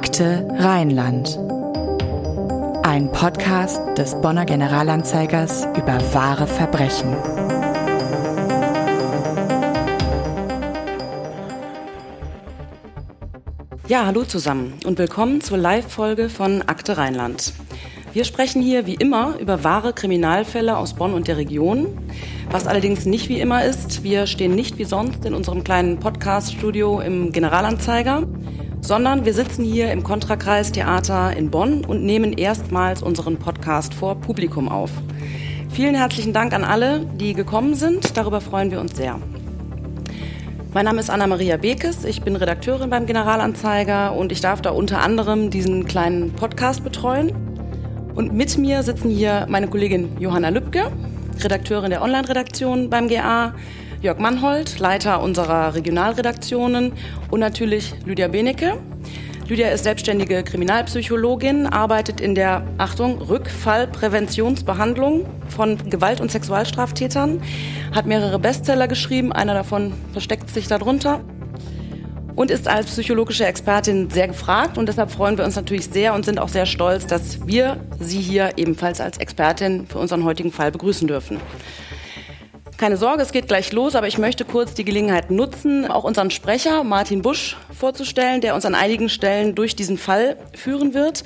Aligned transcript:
Akte 0.00 0.46
Rheinland. 0.56 1.36
Ein 2.84 3.10
Podcast 3.10 3.80
des 3.98 4.14
Bonner 4.20 4.44
Generalanzeigers 4.46 5.66
über 5.76 5.98
wahre 6.14 6.46
Verbrechen. 6.46 7.16
Ja, 13.88 14.06
hallo 14.06 14.22
zusammen 14.22 14.74
und 14.86 15.00
willkommen 15.00 15.40
zur 15.40 15.58
Live-Folge 15.58 16.28
von 16.28 16.62
Akte 16.62 16.96
Rheinland. 16.96 17.52
Wir 18.12 18.24
sprechen 18.24 18.62
hier 18.62 18.86
wie 18.86 18.94
immer 18.94 19.36
über 19.38 19.64
wahre 19.64 19.92
Kriminalfälle 19.92 20.76
aus 20.76 20.94
Bonn 20.94 21.12
und 21.12 21.26
der 21.26 21.38
Region. 21.38 21.88
Was 22.50 22.66
allerdings 22.66 23.04
nicht 23.04 23.28
wie 23.28 23.40
immer 23.40 23.64
ist, 23.64 24.02
wir 24.02 24.26
stehen 24.26 24.54
nicht 24.54 24.78
wie 24.78 24.84
sonst 24.84 25.24
in 25.24 25.34
unserem 25.34 25.64
kleinen 25.64 25.98
Podcast-Studio 25.98 27.00
im 27.00 27.32
Generalanzeiger, 27.32 28.22
sondern 28.88 29.26
wir 29.26 29.34
sitzen 29.34 29.66
hier 29.66 29.92
im 29.92 30.02
Kontrakreis 30.02 30.72
Theater 30.72 31.36
in 31.36 31.50
Bonn 31.50 31.84
und 31.84 32.02
nehmen 32.02 32.32
erstmals 32.32 33.02
unseren 33.02 33.36
Podcast 33.36 33.92
vor 33.92 34.14
Publikum 34.14 34.70
auf. 34.70 34.90
Vielen 35.70 35.94
herzlichen 35.94 36.32
Dank 36.32 36.54
an 36.54 36.64
alle, 36.64 37.00
die 37.00 37.34
gekommen 37.34 37.74
sind. 37.74 38.16
Darüber 38.16 38.40
freuen 38.40 38.70
wir 38.70 38.80
uns 38.80 38.96
sehr. 38.96 39.20
Mein 40.72 40.86
Name 40.86 41.00
ist 41.00 41.10
Anna-Maria 41.10 41.58
Bekes, 41.58 42.06
ich 42.06 42.22
bin 42.22 42.34
Redakteurin 42.34 42.88
beim 42.88 43.04
Generalanzeiger 43.04 44.16
und 44.16 44.32
ich 44.32 44.40
darf 44.40 44.62
da 44.62 44.70
unter 44.70 45.02
anderem 45.02 45.50
diesen 45.50 45.86
kleinen 45.86 46.32
Podcast 46.32 46.82
betreuen. 46.82 47.32
Und 48.14 48.32
mit 48.32 48.56
mir 48.56 48.82
sitzen 48.82 49.10
hier 49.10 49.44
meine 49.50 49.68
Kollegin 49.68 50.16
Johanna 50.18 50.48
Lübke, 50.48 50.90
Redakteurin 51.40 51.90
der 51.90 52.00
Online-Redaktion 52.00 52.88
beim 52.88 53.08
GA, 53.08 53.52
Jörg 54.00 54.20
Mannhold, 54.20 54.78
Leiter 54.78 55.20
unserer 55.20 55.74
Regionalredaktionen 55.74 56.92
und 57.32 57.40
natürlich 57.40 57.94
Lydia 58.06 58.28
Benecke. 58.28 58.78
Lydia 59.48 59.70
ist 59.70 59.82
selbstständige 59.82 60.44
Kriminalpsychologin, 60.44 61.66
arbeitet 61.66 62.20
in 62.20 62.36
der, 62.36 62.62
Achtung, 62.76 63.18
Rückfallpräventionsbehandlung 63.18 65.26
von 65.48 65.90
Gewalt- 65.90 66.20
und 66.20 66.30
Sexualstraftätern, 66.30 67.42
hat 67.92 68.06
mehrere 68.06 68.38
Bestseller 68.38 68.86
geschrieben, 68.86 69.32
einer 69.32 69.54
davon 69.54 69.92
versteckt 70.12 70.48
sich 70.50 70.68
darunter 70.68 71.18
und 72.36 72.52
ist 72.52 72.68
als 72.68 72.86
psychologische 72.86 73.46
Expertin 73.46 74.10
sehr 74.10 74.28
gefragt. 74.28 74.78
Und 74.78 74.88
deshalb 74.88 75.10
freuen 75.10 75.36
wir 75.36 75.44
uns 75.44 75.56
natürlich 75.56 75.86
sehr 75.86 76.14
und 76.14 76.24
sind 76.24 76.38
auch 76.38 76.50
sehr 76.50 76.66
stolz, 76.66 77.04
dass 77.04 77.44
wir 77.48 77.78
Sie 77.98 78.20
hier 78.20 78.52
ebenfalls 78.58 79.00
als 79.00 79.18
Expertin 79.18 79.88
für 79.88 79.98
unseren 79.98 80.22
heutigen 80.22 80.52
Fall 80.52 80.70
begrüßen 80.70 81.08
dürfen. 81.08 81.40
Keine 82.78 82.96
Sorge, 82.96 83.22
es 83.22 83.32
geht 83.32 83.48
gleich 83.48 83.72
los, 83.72 83.96
aber 83.96 84.06
ich 84.06 84.18
möchte 84.18 84.44
kurz 84.44 84.72
die 84.72 84.84
Gelegenheit 84.84 85.32
nutzen, 85.32 85.90
auch 85.90 86.04
unseren 86.04 86.30
Sprecher 86.30 86.84
Martin 86.84 87.22
Busch 87.22 87.56
vorzustellen, 87.76 88.40
der 88.40 88.54
uns 88.54 88.64
an 88.64 88.76
einigen 88.76 89.08
Stellen 89.08 89.56
durch 89.56 89.74
diesen 89.74 89.98
Fall 89.98 90.36
führen 90.54 90.94
wird. 90.94 91.24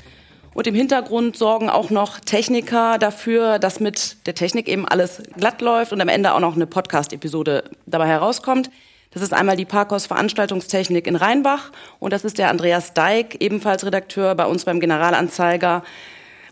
Und 0.55 0.67
im 0.67 0.75
Hintergrund 0.75 1.37
sorgen 1.37 1.69
auch 1.69 1.91
noch 1.91 2.21
Techniker 2.21 2.97
dafür, 2.97 3.59
dass 3.59 3.81
mit 3.81 4.27
der 4.27 4.35
Technik 4.35 4.67
eben 4.67 4.89
alles 4.89 5.23
glatt 5.37 5.61
läuft 5.61 5.93
und 5.93 6.01
am 6.01 6.09
Ende 6.09 6.33
auch 6.33 6.41
noch 6.41 6.57
eine 6.57 6.67
Podcast-Episode 6.67 7.65
dabei 7.85 8.07
herauskommt. 8.07 8.71
Das 9.11 9.21
ist 9.21 9.35
einmal 9.35 9.57
die 9.57 9.67
Parkhaus 9.67 10.07
Veranstaltungstechnik 10.07 11.07
in 11.07 11.17
Rheinbach 11.17 11.71
und 11.99 12.15
das 12.15 12.25
ist 12.25 12.39
der 12.39 12.49
Andreas 12.49 12.95
Deik, 12.95 13.37
ebenfalls 13.41 13.85
Redakteur 13.85 14.35
bei 14.37 14.47
uns 14.47 14.65
beim 14.65 14.81
Generalanzeiger, 14.81 15.83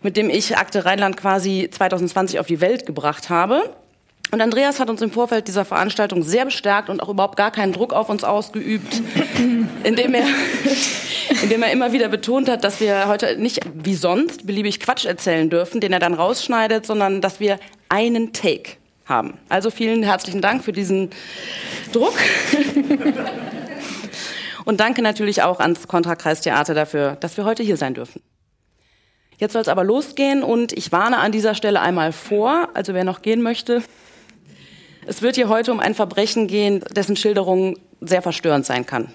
mit 0.02 0.18
dem 0.18 0.28
ich 0.28 0.58
Akte 0.58 0.84
Rheinland 0.84 1.16
quasi 1.16 1.70
2020 1.70 2.38
auf 2.38 2.46
die 2.46 2.60
Welt 2.60 2.84
gebracht 2.84 3.30
habe. 3.30 3.62
Und 4.30 4.40
Andreas 4.40 4.78
hat 4.78 4.88
uns 4.88 5.02
im 5.02 5.10
Vorfeld 5.10 5.48
dieser 5.48 5.64
Veranstaltung 5.64 6.22
sehr 6.22 6.44
bestärkt 6.44 6.88
und 6.88 7.02
auch 7.02 7.08
überhaupt 7.08 7.36
gar 7.36 7.50
keinen 7.50 7.72
Druck 7.72 7.92
auf 7.92 8.08
uns 8.08 8.22
ausgeübt, 8.22 9.02
indem 9.82 10.14
er, 10.14 10.24
indem 11.42 11.62
er 11.64 11.72
immer 11.72 11.92
wieder 11.92 12.08
betont 12.08 12.48
hat, 12.48 12.62
dass 12.62 12.78
wir 12.78 13.08
heute 13.08 13.36
nicht 13.38 13.60
wie 13.74 13.94
sonst 13.94 14.46
beliebig 14.46 14.78
Quatsch 14.78 15.04
erzählen 15.04 15.50
dürfen, 15.50 15.80
den 15.80 15.92
er 15.92 15.98
dann 15.98 16.14
rausschneidet, 16.14 16.86
sondern 16.86 17.20
dass 17.20 17.40
wir 17.40 17.58
einen 17.88 18.32
Take 18.32 18.76
haben. 19.04 19.38
Also 19.48 19.70
vielen 19.70 20.04
herzlichen 20.04 20.40
Dank 20.40 20.62
für 20.62 20.72
diesen 20.72 21.10
Druck. 21.92 22.14
Und 24.64 24.78
danke 24.78 25.02
natürlich 25.02 25.42
auch 25.42 25.58
ans 25.58 25.88
Kontrakreistheater 25.88 26.74
dafür, 26.74 27.16
dass 27.16 27.36
wir 27.36 27.44
heute 27.44 27.64
hier 27.64 27.76
sein 27.76 27.94
dürfen. 27.94 28.22
Jetzt 29.38 29.54
soll 29.54 29.62
es 29.62 29.68
aber 29.68 29.84
losgehen 29.84 30.42
und 30.42 30.72
ich 30.72 30.92
warne 30.92 31.16
an 31.16 31.32
dieser 31.32 31.54
Stelle 31.54 31.80
einmal 31.80 32.12
vor, 32.12 32.68
also 32.74 32.92
wer 32.92 33.04
noch 33.04 33.22
gehen 33.22 33.40
möchte, 33.40 33.82
es 35.10 35.22
wird 35.22 35.34
hier 35.34 35.48
heute 35.48 35.72
um 35.72 35.80
ein 35.80 35.96
Verbrechen 35.96 36.46
gehen, 36.46 36.84
dessen 36.94 37.16
Schilderung 37.16 37.76
sehr 38.00 38.22
verstörend 38.22 38.64
sein 38.64 38.86
kann. 38.86 39.08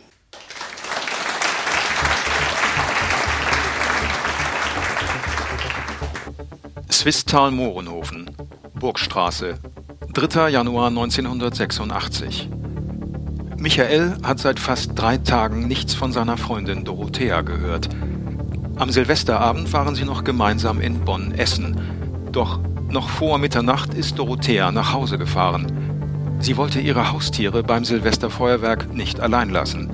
Swisttal-Mohrenhofen, 6.91 8.29
Burgstraße, 8.78 9.57
3. 10.13 10.50
Januar 10.50 10.88
1986. 10.89 12.50
Michael 13.57 14.17
hat 14.22 14.39
seit 14.39 14.59
fast 14.59 14.91
drei 14.95 15.17
Tagen 15.17 15.66
nichts 15.66 15.94
von 15.94 16.11
seiner 16.11 16.35
Freundin 16.35 16.84
Dorothea 16.84 17.39
gehört. 17.39 17.88
Am 18.75 18.91
Silvesterabend 18.91 19.72
waren 19.72 19.95
sie 19.95 20.03
noch 20.03 20.25
gemeinsam 20.25 20.81
in 20.81 21.05
Bonn 21.05 21.31
essen. 21.31 21.79
Doch 22.34 22.59
noch 22.89 23.07
vor 23.07 23.38
Mitternacht 23.38 23.94
ist 23.94 24.19
Dorothea 24.19 24.73
nach 24.73 24.91
Hause 24.91 25.17
gefahren. 25.17 25.74
Sie 26.40 26.57
wollte 26.57 26.79
ihre 26.79 27.12
Haustiere 27.12 27.63
beim 27.63 27.85
Silvesterfeuerwerk 27.85 28.94
nicht 28.94 29.19
allein 29.19 29.50
lassen. 29.50 29.91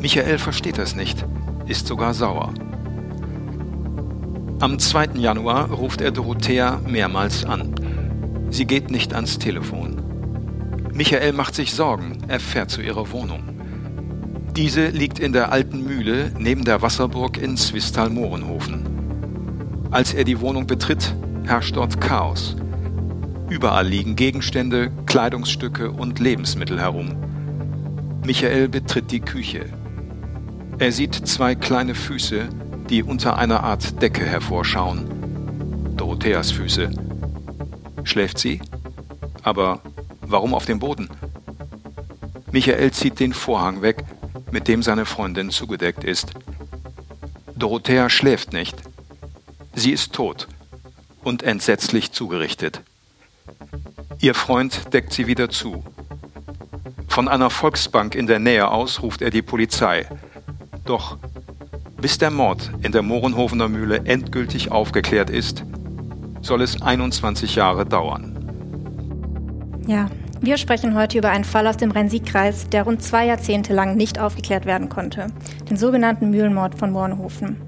Michael 0.00 0.38
versteht 0.38 0.78
das 0.78 0.94
nicht, 0.94 1.24
ist 1.66 1.86
sogar 1.86 2.14
sauer. 2.14 2.52
Am 4.60 4.78
2. 4.78 5.18
Januar 5.18 5.70
ruft 5.70 6.00
er 6.00 6.12
Dorothea 6.12 6.80
mehrmals 6.86 7.44
an. 7.44 7.74
Sie 8.50 8.64
geht 8.64 8.90
nicht 8.90 9.14
ans 9.14 9.38
Telefon. 9.38 10.00
Michael 10.94 11.32
macht 11.32 11.54
sich 11.54 11.74
Sorgen, 11.74 12.18
er 12.28 12.40
fährt 12.40 12.70
zu 12.70 12.80
ihrer 12.80 13.10
Wohnung. 13.12 13.42
Diese 14.56 14.88
liegt 14.88 15.18
in 15.18 15.34
der 15.34 15.52
alten 15.52 15.84
Mühle 15.84 16.32
neben 16.38 16.64
der 16.64 16.80
Wasserburg 16.80 17.36
in 17.36 17.58
Zwistal-Mohrenhofen. 17.58 18.86
Als 19.90 20.14
er 20.14 20.24
die 20.24 20.40
Wohnung 20.40 20.66
betritt, 20.66 21.14
herrscht 21.44 21.76
dort 21.76 22.00
Chaos. 22.00 22.56
Überall 23.48 23.86
liegen 23.86 24.16
Gegenstände, 24.16 24.90
Kleidungsstücke 25.06 25.92
und 25.92 26.18
Lebensmittel 26.18 26.80
herum. 26.80 27.16
Michael 28.24 28.68
betritt 28.68 29.12
die 29.12 29.20
Küche. 29.20 29.66
Er 30.78 30.90
sieht 30.90 31.14
zwei 31.14 31.54
kleine 31.54 31.94
Füße, 31.94 32.48
die 32.90 33.04
unter 33.04 33.38
einer 33.38 33.62
Art 33.62 34.02
Decke 34.02 34.26
hervorschauen. 34.26 35.94
Dorotheas 35.96 36.50
Füße. 36.50 36.90
Schläft 38.02 38.38
sie? 38.38 38.60
Aber 39.42 39.80
warum 40.22 40.52
auf 40.52 40.64
dem 40.64 40.80
Boden? 40.80 41.08
Michael 42.50 42.90
zieht 42.90 43.20
den 43.20 43.32
Vorhang 43.32 43.80
weg, 43.80 44.04
mit 44.50 44.66
dem 44.66 44.82
seine 44.82 45.06
Freundin 45.06 45.50
zugedeckt 45.50 46.02
ist. 46.02 46.32
Dorothea 47.54 48.10
schläft 48.10 48.52
nicht. 48.52 48.76
Sie 49.74 49.92
ist 49.92 50.12
tot 50.12 50.48
und 51.22 51.42
entsetzlich 51.44 52.12
zugerichtet. 52.12 52.82
Ihr 54.26 54.34
Freund 54.34 54.92
deckt 54.92 55.12
sie 55.12 55.28
wieder 55.28 55.50
zu. 55.50 55.84
Von 57.06 57.28
einer 57.28 57.48
Volksbank 57.48 58.16
in 58.16 58.26
der 58.26 58.40
Nähe 58.40 58.68
aus 58.68 59.00
ruft 59.00 59.22
er 59.22 59.30
die 59.30 59.40
Polizei. 59.40 60.04
Doch 60.84 61.16
bis 62.00 62.18
der 62.18 62.32
Mord 62.32 62.72
in 62.82 62.90
der 62.90 63.02
Mohrenhofener 63.02 63.68
Mühle 63.68 63.98
endgültig 64.04 64.72
aufgeklärt 64.72 65.30
ist, 65.30 65.64
soll 66.42 66.62
es 66.62 66.82
21 66.82 67.54
Jahre 67.54 67.86
dauern. 67.86 69.84
Ja, 69.86 70.10
wir 70.40 70.56
sprechen 70.56 70.96
heute 70.96 71.18
über 71.18 71.30
einen 71.30 71.44
Fall 71.44 71.68
aus 71.68 71.76
dem 71.76 71.92
Rhein-Sieg-Kreis, 71.92 72.68
der 72.68 72.82
rund 72.82 73.04
zwei 73.04 73.26
Jahrzehnte 73.26 73.74
lang 73.74 73.96
nicht 73.96 74.18
aufgeklärt 74.18 74.66
werden 74.66 74.88
konnte. 74.88 75.28
Den 75.70 75.76
sogenannten 75.76 76.30
Mühlenmord 76.30 76.76
von 76.76 76.90
Mohrenhofen. 76.90 77.60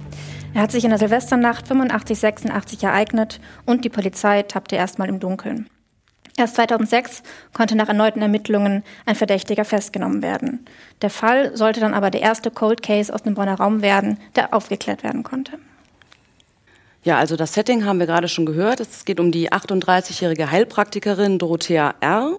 Er 0.55 0.63
hat 0.63 0.73
sich 0.73 0.83
in 0.83 0.91
der 0.91 0.99
Silvesternacht 0.99 1.71
85-86 1.71 2.85
ereignet 2.85 3.39
und 3.65 3.85
die 3.85 3.91
Polizei 3.91 4.43
tappte 4.43 4.75
erstmal 4.75 5.09
im 5.09 5.21
Dunkeln. 5.21 5.69
Erst 6.39 6.55
2006 6.55 7.25
konnte 7.53 7.75
nach 7.75 7.89
erneuten 7.89 8.23
Ermittlungen 8.23 8.85
ein 9.07 9.17
Verdächtiger 9.17 9.65
festgenommen 9.65 10.23
werden. 10.23 10.65
Der 11.03 11.11
Fall 11.11 11.57
sollte 11.57 11.81
dann 11.81 11.95
aber 11.95 12.11
der 12.11 12.23
erste 12.23 12.53
Cold 12.53 12.81
Case 12.81 13.13
aus 13.13 13.25
dem 13.25 13.35
Bonner 13.35 13.57
Raum 13.57 13.83
werden, 13.83 14.19
der 14.37 14.55
aufgeklärt 14.55 15.03
werden 15.03 15.25
konnte. 15.25 15.59
Ja, 17.03 17.19
also 17.19 17.35
das 17.35 17.55
Setting 17.55 17.85
haben 17.85 17.99
wir 17.99 18.07
gerade 18.07 18.29
schon 18.29 18.47
gehört. 18.47 18.79
Es 18.79 19.05
geht 19.05 19.19
um 19.19 19.33
die 19.33 19.51
38-jährige 19.51 20.51
Heilpraktikerin 20.53 21.41
Dorothea 21.41 21.95
R. 22.01 22.39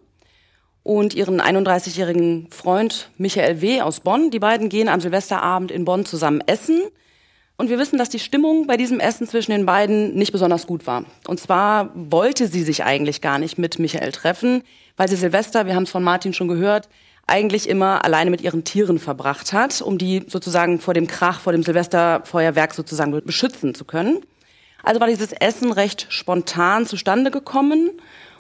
und 0.84 1.14
ihren 1.14 1.42
31-jährigen 1.42 2.48
Freund 2.52 3.10
Michael 3.18 3.60
W. 3.60 3.82
aus 3.82 4.00
Bonn. 4.00 4.32
Die 4.32 4.40
beiden 4.40 4.70
gehen 4.70 4.88
am 4.88 5.02
Silvesterabend 5.02 5.72
in 5.72 5.84
Bonn 5.84 6.06
zusammen 6.06 6.42
essen. 6.46 6.84
Und 7.60 7.68
wir 7.68 7.78
wissen, 7.78 8.00
dass 8.00 8.08
die 8.08 8.20
Stimmung 8.20 8.68
bei 8.68 8.78
diesem 8.78 9.02
Essen 9.02 9.28
zwischen 9.28 9.52
den 9.52 9.66
beiden 9.66 10.16
nicht 10.16 10.32
besonders 10.32 10.66
gut 10.66 10.88
war. 10.88 11.04
Und 11.28 11.42
zwar 11.42 11.90
wollte 11.94 12.48
sie 12.48 12.64
sich 12.64 12.86
eigentlich 12.86 13.20
gar 13.20 13.38
nicht 13.38 13.58
mit 13.58 13.80
Michael 13.80 14.14
treffen, 14.14 14.64
weil 14.96 15.10
sie 15.10 15.18
Silvester, 15.18 15.66
wir 15.66 15.76
haben 15.76 15.84
es 15.84 15.90
von 15.90 16.02
Martin 16.02 16.32
schon 16.32 16.48
gehört, 16.48 16.88
eigentlich 17.28 17.68
immer 17.68 18.06
alleine 18.06 18.30
mit 18.30 18.40
ihren 18.40 18.64
Tieren 18.64 18.98
verbracht 18.98 19.52
hat, 19.52 19.82
um 19.82 19.98
die 19.98 20.24
sozusagen 20.26 20.80
vor 20.80 20.94
dem 20.94 21.06
Krach, 21.06 21.42
vor 21.42 21.52
dem 21.52 21.62
Silvesterfeuerwerk 21.62 22.74
sozusagen 22.74 23.12
beschützen 23.26 23.76
zu 23.76 23.84
können. 23.84 24.20
Also 24.82 25.02
war 25.02 25.08
dieses 25.08 25.34
Essen 25.34 25.74
recht 25.74 26.08
spontan 26.08 26.86
zustande 26.86 27.30
gekommen 27.30 27.90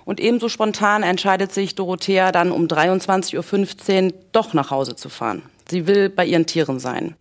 und 0.05 0.21
ebenso 0.21 0.47
spontan 0.47 1.03
entscheidet 1.03 1.51
sich 1.51 1.75
Dorothea 1.75 2.31
dann 2.31 2.53
um 2.53 2.67
23.15 2.67 4.05
Uhr 4.05 4.13
doch 4.31 4.53
nach 4.53 4.71
Hause 4.71 4.95
zu 4.95 5.09
fahren. 5.09 5.41
Sie 5.69 5.87
will 5.87 6.07
bei 6.07 6.25
ihren 6.25 6.45
Tieren 6.45 6.79
sein. 6.79 7.15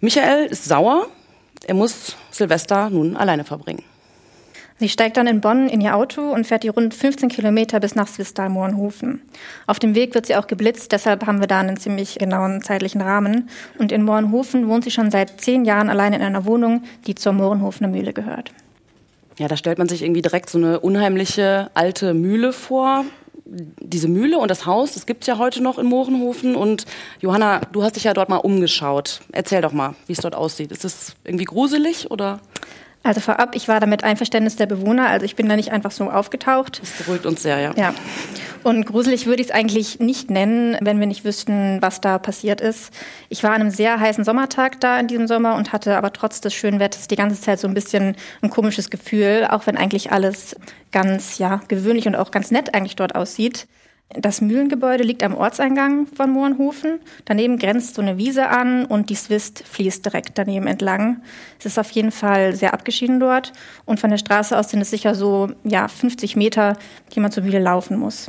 Michael 0.00 0.46
ist 0.46 0.64
sauer. 0.64 1.08
Er 1.66 1.74
muss 1.74 2.16
Silvester 2.30 2.88
nun 2.88 3.16
alleine 3.16 3.44
verbringen. 3.44 3.82
Sie 4.78 4.88
steigt 4.88 5.18
dann 5.18 5.26
in 5.26 5.42
Bonn 5.42 5.68
in 5.68 5.82
ihr 5.82 5.94
Auto 5.94 6.22
und 6.22 6.46
fährt 6.46 6.62
die 6.62 6.68
rund 6.68 6.94
15 6.94 7.28
Kilometer 7.28 7.80
bis 7.80 7.94
nach 7.94 8.08
Swistal-Mohrenhofen. 8.08 9.20
Auf 9.66 9.78
dem 9.78 9.94
Weg 9.94 10.14
wird 10.14 10.24
sie 10.24 10.36
auch 10.36 10.46
geblitzt, 10.46 10.92
deshalb 10.92 11.26
haben 11.26 11.40
wir 11.40 11.46
da 11.46 11.60
einen 11.60 11.76
ziemlich 11.76 12.18
genauen 12.18 12.62
zeitlichen 12.62 13.02
Rahmen. 13.02 13.50
Und 13.78 13.92
in 13.92 14.02
Mohrenhofen 14.02 14.68
wohnt 14.68 14.84
sie 14.84 14.90
schon 14.90 15.10
seit 15.10 15.38
zehn 15.38 15.66
Jahren 15.66 15.90
allein 15.90 16.14
in 16.14 16.22
einer 16.22 16.46
Wohnung, 16.46 16.84
die 17.06 17.14
zur 17.14 17.34
Mohrenhofener 17.34 17.90
Mühle 17.90 18.14
gehört. 18.14 18.52
Ja, 19.38 19.48
da 19.48 19.58
stellt 19.58 19.76
man 19.76 19.88
sich 19.88 20.02
irgendwie 20.02 20.22
direkt 20.22 20.48
so 20.48 20.56
eine 20.56 20.80
unheimliche 20.80 21.70
alte 21.74 22.14
Mühle 22.14 22.54
vor. 22.54 23.04
Diese 23.52 24.06
Mühle 24.06 24.38
und 24.38 24.48
das 24.48 24.64
Haus, 24.64 24.92
das 24.92 25.06
gibt's 25.06 25.26
ja 25.26 25.38
heute 25.38 25.60
noch 25.62 25.78
in 25.78 25.86
Mohrenhofen. 25.86 26.54
Und 26.54 26.86
Johanna, 27.20 27.60
du 27.72 27.82
hast 27.82 27.96
dich 27.96 28.04
ja 28.04 28.14
dort 28.14 28.28
mal 28.28 28.36
umgeschaut. 28.36 29.20
Erzähl 29.32 29.60
doch 29.60 29.72
mal, 29.72 29.96
wie 30.06 30.12
es 30.12 30.20
dort 30.20 30.36
aussieht. 30.36 30.70
Ist 30.70 30.84
es 30.84 31.16
irgendwie 31.24 31.44
gruselig 31.44 32.10
oder? 32.10 32.40
Also 33.02 33.20
vorab, 33.20 33.56
ich 33.56 33.66
war 33.66 33.80
da 33.80 33.86
mit 33.86 34.04
Einverständnis 34.04 34.56
der 34.56 34.66
Bewohner, 34.66 35.08
also 35.08 35.24
ich 35.24 35.34
bin 35.34 35.48
da 35.48 35.56
nicht 35.56 35.72
einfach 35.72 35.90
so 35.90 36.10
aufgetaucht. 36.10 36.80
Das 36.82 36.90
beruhigt 36.90 37.24
uns 37.24 37.42
sehr, 37.42 37.58
ja. 37.58 37.72
Ja. 37.74 37.94
Und 38.62 38.84
gruselig 38.84 39.24
würde 39.24 39.40
ich 39.40 39.48
es 39.48 39.54
eigentlich 39.54 40.00
nicht 40.00 40.30
nennen, 40.30 40.76
wenn 40.82 41.00
wir 41.00 41.06
nicht 41.06 41.24
wüssten, 41.24 41.80
was 41.80 42.02
da 42.02 42.18
passiert 42.18 42.60
ist. 42.60 42.92
Ich 43.30 43.42
war 43.42 43.52
an 43.52 43.62
einem 43.62 43.70
sehr 43.70 43.98
heißen 43.98 44.22
Sommertag 44.22 44.80
da 44.80 45.00
in 45.00 45.06
diesem 45.06 45.26
Sommer 45.26 45.54
und 45.54 45.72
hatte 45.72 45.96
aber 45.96 46.12
trotz 46.12 46.42
des 46.42 46.52
schönen 46.52 46.78
Wetters 46.78 47.08
die 47.08 47.16
ganze 47.16 47.40
Zeit 47.40 47.58
so 47.58 47.66
ein 47.66 47.74
bisschen 47.74 48.16
ein 48.42 48.50
komisches 48.50 48.90
Gefühl, 48.90 49.46
auch 49.48 49.66
wenn 49.66 49.78
eigentlich 49.78 50.12
alles 50.12 50.54
ganz, 50.92 51.38
ja, 51.38 51.62
gewöhnlich 51.68 52.06
und 52.06 52.16
auch 52.16 52.30
ganz 52.30 52.50
nett 52.50 52.74
eigentlich 52.74 52.96
dort 52.96 53.14
aussieht. 53.14 53.66
Das 54.16 54.40
Mühlengebäude 54.40 55.04
liegt 55.04 55.22
am 55.22 55.36
Ortseingang 55.36 56.08
von 56.08 56.32
Mohrenhofen. 56.32 56.98
Daneben 57.26 57.58
grenzt 57.58 57.94
so 57.94 58.02
eine 58.02 58.18
Wiese 58.18 58.48
an 58.48 58.84
und 58.84 59.08
die 59.08 59.14
Swist 59.14 59.62
fließt 59.64 60.04
direkt 60.04 60.36
daneben 60.36 60.66
entlang. 60.66 61.22
Es 61.60 61.66
ist 61.66 61.78
auf 61.78 61.92
jeden 61.92 62.10
Fall 62.10 62.56
sehr 62.56 62.74
abgeschieden 62.74 63.20
dort 63.20 63.52
und 63.84 64.00
von 64.00 64.10
der 64.10 64.18
Straße 64.18 64.58
aus 64.58 64.70
sind 64.70 64.80
es 64.80 64.90
sicher 64.90 65.14
so 65.14 65.50
ja 65.62 65.86
50 65.86 66.34
Meter, 66.34 66.76
die 67.14 67.20
man 67.20 67.30
zur 67.30 67.44
Mühle 67.44 67.60
laufen 67.60 67.96
muss. 68.00 68.26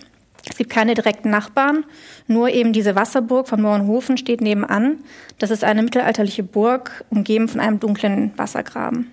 Es 0.48 0.56
gibt 0.56 0.70
keine 0.70 0.94
direkten 0.94 1.32
Nachbarn, 1.32 1.84
nur 2.28 2.50
eben 2.50 2.74
diese 2.74 2.96
Wasserburg 2.96 3.48
von 3.48 3.62
Mohrenhofen 3.62 4.18
steht 4.18 4.42
nebenan. 4.42 5.00
Das 5.40 5.50
ist 5.50 5.64
eine 5.64 5.82
mittelalterliche 5.82 6.44
Burg, 6.44 7.06
umgeben 7.10 7.48
von 7.48 7.60
einem 7.60 7.80
dunklen 7.80 8.34
Wassergraben. 8.38 9.08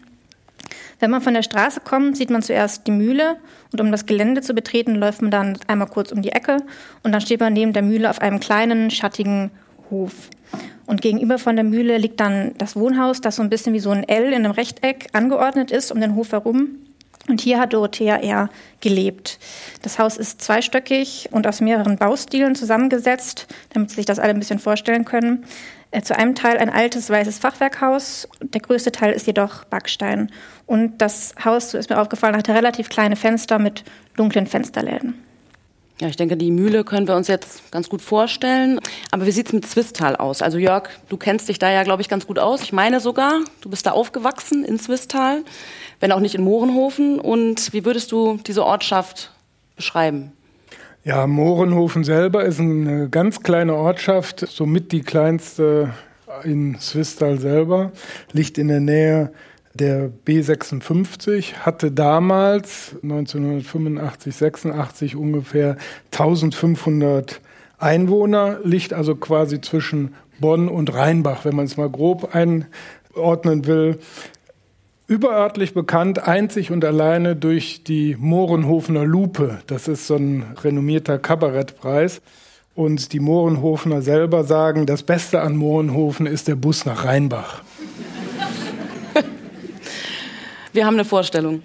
Wenn 1.00 1.10
man 1.10 1.20
von 1.20 1.34
der 1.34 1.42
Straße 1.42 1.80
kommt, 1.80 2.16
sieht 2.16 2.30
man 2.30 2.42
zuerst 2.42 2.86
die 2.86 2.90
Mühle 2.90 3.36
und 3.72 3.80
um 3.80 3.92
das 3.92 4.06
Gelände 4.06 4.42
zu 4.42 4.54
betreten, 4.54 4.96
läuft 4.96 5.22
man 5.22 5.30
dann 5.30 5.58
einmal 5.66 5.88
kurz 5.88 6.10
um 6.10 6.22
die 6.22 6.32
Ecke 6.32 6.58
und 7.02 7.12
dann 7.12 7.20
steht 7.20 7.40
man 7.40 7.52
neben 7.52 7.72
der 7.72 7.82
Mühle 7.82 8.10
auf 8.10 8.20
einem 8.20 8.40
kleinen, 8.40 8.90
schattigen 8.90 9.50
Hof. 9.90 10.12
Und 10.86 11.02
gegenüber 11.02 11.38
von 11.38 11.54
der 11.54 11.64
Mühle 11.64 11.98
liegt 11.98 12.18
dann 12.18 12.54
das 12.58 12.74
Wohnhaus, 12.74 13.20
das 13.20 13.36
so 13.36 13.42
ein 13.42 13.50
bisschen 13.50 13.74
wie 13.74 13.80
so 13.80 13.90
ein 13.90 14.08
L 14.08 14.28
in 14.28 14.44
einem 14.44 14.52
Rechteck 14.52 15.08
angeordnet 15.12 15.70
ist 15.70 15.92
um 15.92 16.00
den 16.00 16.14
Hof 16.14 16.32
herum. 16.32 16.78
Und 17.28 17.42
hier 17.42 17.60
hat 17.60 17.74
Dorothea 17.74 18.16
eher 18.16 18.48
gelebt. 18.80 19.38
Das 19.82 19.98
Haus 19.98 20.16
ist 20.16 20.40
zweistöckig 20.40 21.28
und 21.30 21.46
aus 21.46 21.60
mehreren 21.60 21.98
Baustilen 21.98 22.54
zusammengesetzt, 22.54 23.46
damit 23.74 23.90
Sie 23.90 23.96
sich 23.96 24.06
das 24.06 24.18
alle 24.18 24.30
ein 24.30 24.38
bisschen 24.38 24.58
vorstellen 24.58 25.04
können. 25.04 25.44
Äh, 25.90 26.02
zu 26.02 26.17
einem 26.17 26.35
Teil 26.35 26.58
ein 26.58 26.70
altes 26.70 27.08
weißes 27.08 27.38
Fachwerkhaus, 27.38 28.29
der 28.40 28.61
größte 28.61 28.93
Teil 28.93 29.12
ist 29.12 29.26
jedoch 29.26 29.64
Backstein. 29.64 30.31
Und 30.67 30.99
das 30.99 31.35
Haus, 31.43 31.70
so 31.70 31.79
ist 31.79 31.88
mir 31.88 32.00
aufgefallen, 32.00 32.37
hatte 32.37 32.55
relativ 32.55 32.88
kleine 32.88 33.17
Fenster 33.17 33.58
mit 33.58 33.85
dunklen 34.17 34.46
Fensterläden. 34.46 35.14
Ja, 36.00 36.06
ich 36.06 36.17
denke, 36.17 36.37
die 36.37 36.52
Mühle 36.52 36.85
können 36.85 37.08
wir 37.08 37.17
uns 37.17 37.26
jetzt 37.26 37.73
ganz 37.73 37.88
gut 37.88 38.02
vorstellen. 38.02 38.79
Aber 39.11 39.26
wie 39.26 39.32
sieht's 39.32 39.52
mit 39.52 39.67
Zwistal 39.67 40.14
aus? 40.14 40.43
Also 40.43 40.58
Jörg, 40.58 40.90
du 41.08 41.17
kennst 41.17 41.49
dich 41.49 41.58
da 41.58 41.70
ja, 41.70 41.82
glaube 41.82 42.02
ich, 42.02 42.08
ganz 42.08 42.26
gut 42.26 42.38
aus. 42.38 42.62
Ich 42.62 42.73
meine 42.73 43.00
sogar, 43.00 43.41
du 43.62 43.70
bist 43.70 43.84
da 43.84 43.93
aufgewachsen 43.93 44.64
in 44.64 44.79
Zwistal, 44.79 45.43
wenn 45.99 46.12
auch 46.12 46.20
nicht 46.20 46.37
in 46.37 46.44
Mohrenhofen. 46.44 47.19
Und 47.19 47.73
wie 47.73 47.84
würdest 47.84 48.12
du 48.12 48.38
diese 48.46 48.64
Ortschaft 48.64 49.32
beschreiben? 49.75 50.32
Ja, 51.04 51.26
Mohrenhofen 51.26 52.02
selber 52.02 52.44
ist 52.44 52.60
eine 52.60 53.08
ganz 53.08 53.42
kleine 53.42 53.74
Ortschaft, 53.74 54.40
somit 54.40 54.90
die 54.92 55.02
kleinste 55.02 55.94
in 56.42 56.78
Swistal 56.80 57.38
selber, 57.38 57.92
liegt 58.32 58.58
in 58.58 58.68
der 58.68 58.80
Nähe 58.80 59.32
der 59.74 60.10
B56, 60.26 61.54
hatte 61.54 61.92
damals 61.92 62.96
1985, 63.02 64.34
86 64.34 65.16
ungefähr 65.16 65.76
1500 66.12 67.40
Einwohner, 67.78 68.58
liegt 68.64 68.92
also 68.92 69.14
quasi 69.14 69.60
zwischen 69.60 70.14
Bonn 70.40 70.68
und 70.68 70.92
Rheinbach, 70.92 71.44
wenn 71.44 71.54
man 71.54 71.66
es 71.66 71.76
mal 71.76 71.88
grob 71.88 72.34
einordnen 72.34 73.66
will 73.66 73.98
überörtlich 75.08 75.72
bekannt, 75.72 76.28
einzig 76.28 76.70
und 76.70 76.84
alleine 76.84 77.34
durch 77.34 77.82
die 77.82 78.14
Mohrenhofener 78.20 79.06
Lupe. 79.06 79.62
Das 79.66 79.88
ist 79.88 80.06
so 80.06 80.16
ein 80.16 80.44
renommierter 80.62 81.19
Kabarettpreis. 81.19 82.20
Und 82.75 83.12
die 83.12 83.19
Mohrenhofener 83.19 84.02
selber 84.02 84.44
sagen, 84.44 84.87
das 84.87 85.02
Beste 85.02 85.40
an 85.40 85.56
Mohrenhofen 85.56 86.26
ist 86.26 86.46
der 86.46 86.55
Bus 86.55 86.84
nach 86.84 87.06
Rheinbach. 87.06 87.62
Wir 90.72 90.87
haben 90.87 90.94
eine 90.94 91.06
Vorstellung. 91.06 91.62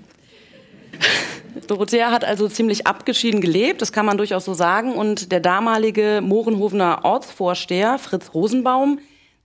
Dorothea 1.68 2.12
hat 2.12 2.24
also 2.26 2.48
ziemlich 2.48 2.88
abgeschieden 2.88 3.42
gelebt, 3.42 3.82
das 3.82 3.92
kann 3.92 4.06
man 4.06 4.18
durchaus 4.18 4.46
so 4.46 4.54
sagen. 4.54 4.94
Und 4.96 5.32
der 5.32 5.40
damalige 5.40 6.22
Mohrenhofener 6.24 7.02
Ortsvorsteher 7.04 8.00
Fritz 8.00 8.34
Rosenbaum, 8.34 9.00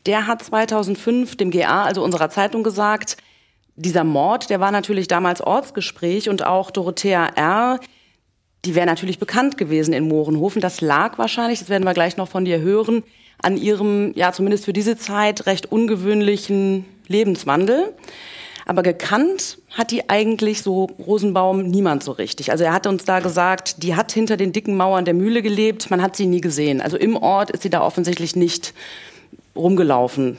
der 0.07 0.27
hat 0.27 0.43
2005 0.43 1.37
dem 1.37 1.51
GA, 1.51 1.83
also 1.83 2.03
unserer 2.03 2.31
Zeitung, 2.31 2.63
gesagt, 2.63 3.19
dieser 3.79 4.05
Mord, 4.05 4.51
der 4.51 4.61
war 4.61 4.73
natürlich 4.73 5.09
damals 5.09 5.41
Ortsgespräch 5.41 6.29
und 6.29 6.45
auch 6.45 6.71
Dorothea 6.71 7.27
R., 7.27 7.81
die 8.65 8.75
wäre 8.75 8.87
natürlich 8.87 9.21
bekannt 9.21 9.57
gewesen 9.57 9.95
in 9.95 10.09
Mohrenhofen. 10.09 10.61
Das 10.61 10.81
lag 10.81 11.17
wahrscheinlich, 11.17 11.61
das 11.61 11.69
werden 11.69 11.85
wir 11.85 11.95
gleich 11.95 12.17
noch 12.17 12.29
von 12.29 12.45
dir 12.45 12.61
hören, 12.61 13.05
an 13.41 13.57
ihrem, 13.57 14.13
ja 14.17 14.33
zumindest 14.33 14.65
für 14.65 14.73
diese 14.73 14.99
Zeit, 14.99 15.47
recht 15.47 15.71
ungewöhnlichen 15.71 16.85
Lebenswandel. 17.07 17.95
Aber 18.67 18.83
gekannt 18.83 19.59
hat 19.71 19.93
die 19.93 20.11
eigentlich 20.11 20.63
so 20.63 20.89
Rosenbaum 20.99 21.63
niemand 21.63 22.03
so 22.03 22.13
richtig. 22.13 22.51
Also 22.51 22.65
er 22.65 22.73
hat 22.73 22.89
uns 22.89 23.05
da 23.05 23.21
gesagt, 23.21 23.83
die 23.85 23.95
hat 23.95 24.11
hinter 24.11 24.37
den 24.37 24.53
dicken 24.53 24.77
Mauern 24.77 25.05
der 25.05 25.15
Mühle 25.15 25.41
gelebt, 25.41 25.89
man 25.91 26.03
hat 26.03 26.17
sie 26.17 26.27
nie 26.27 26.41
gesehen. 26.41 26.81
Also 26.81 26.97
im 26.97 27.17
Ort 27.17 27.51
ist 27.51 27.63
sie 27.63 27.71
da 27.71 27.81
offensichtlich 27.81 28.35
nicht 28.35 28.75
rumgelaufen. 29.55 30.37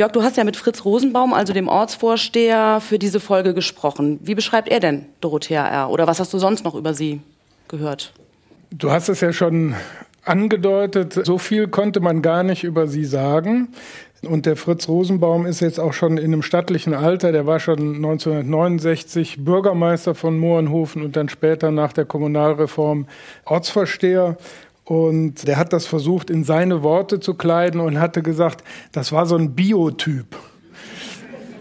Jörg, 0.00 0.12
du 0.12 0.22
hast 0.22 0.38
ja 0.38 0.44
mit 0.44 0.56
Fritz 0.56 0.86
Rosenbaum, 0.86 1.34
also 1.34 1.52
dem 1.52 1.68
Ortsvorsteher, 1.68 2.80
für 2.80 2.98
diese 2.98 3.20
Folge 3.20 3.52
gesprochen. 3.52 4.18
Wie 4.22 4.34
beschreibt 4.34 4.70
er 4.70 4.80
denn 4.80 5.04
Dorothea 5.20 5.68
R. 5.68 5.90
Oder 5.90 6.06
was 6.06 6.18
hast 6.20 6.32
du 6.32 6.38
sonst 6.38 6.64
noch 6.64 6.74
über 6.74 6.94
sie 6.94 7.20
gehört? 7.68 8.14
Du 8.70 8.90
hast 8.90 9.10
es 9.10 9.20
ja 9.20 9.30
schon 9.34 9.74
angedeutet, 10.24 11.20
so 11.26 11.36
viel 11.36 11.68
konnte 11.68 12.00
man 12.00 12.22
gar 12.22 12.44
nicht 12.44 12.64
über 12.64 12.88
sie 12.88 13.04
sagen. 13.04 13.74
Und 14.22 14.46
der 14.46 14.56
Fritz 14.56 14.88
Rosenbaum 14.88 15.44
ist 15.44 15.60
jetzt 15.60 15.78
auch 15.78 15.92
schon 15.92 16.16
in 16.16 16.32
einem 16.32 16.42
stattlichen 16.42 16.94
Alter. 16.94 17.30
Der 17.30 17.46
war 17.46 17.60
schon 17.60 17.96
1969 17.96 19.44
Bürgermeister 19.44 20.14
von 20.14 20.38
Mohrenhofen 20.38 21.02
und 21.02 21.14
dann 21.14 21.28
später 21.28 21.70
nach 21.70 21.92
der 21.92 22.06
Kommunalreform 22.06 23.06
Ortsvorsteher. 23.44 24.38
Und 24.90 25.46
der 25.46 25.56
hat 25.56 25.72
das 25.72 25.86
versucht, 25.86 26.30
in 26.30 26.42
seine 26.42 26.82
Worte 26.82 27.20
zu 27.20 27.34
kleiden 27.34 27.80
und 27.80 28.00
hatte 28.00 28.22
gesagt, 28.22 28.64
das 28.90 29.12
war 29.12 29.24
so 29.24 29.36
ein 29.36 29.54
Biotyp. 29.54 30.36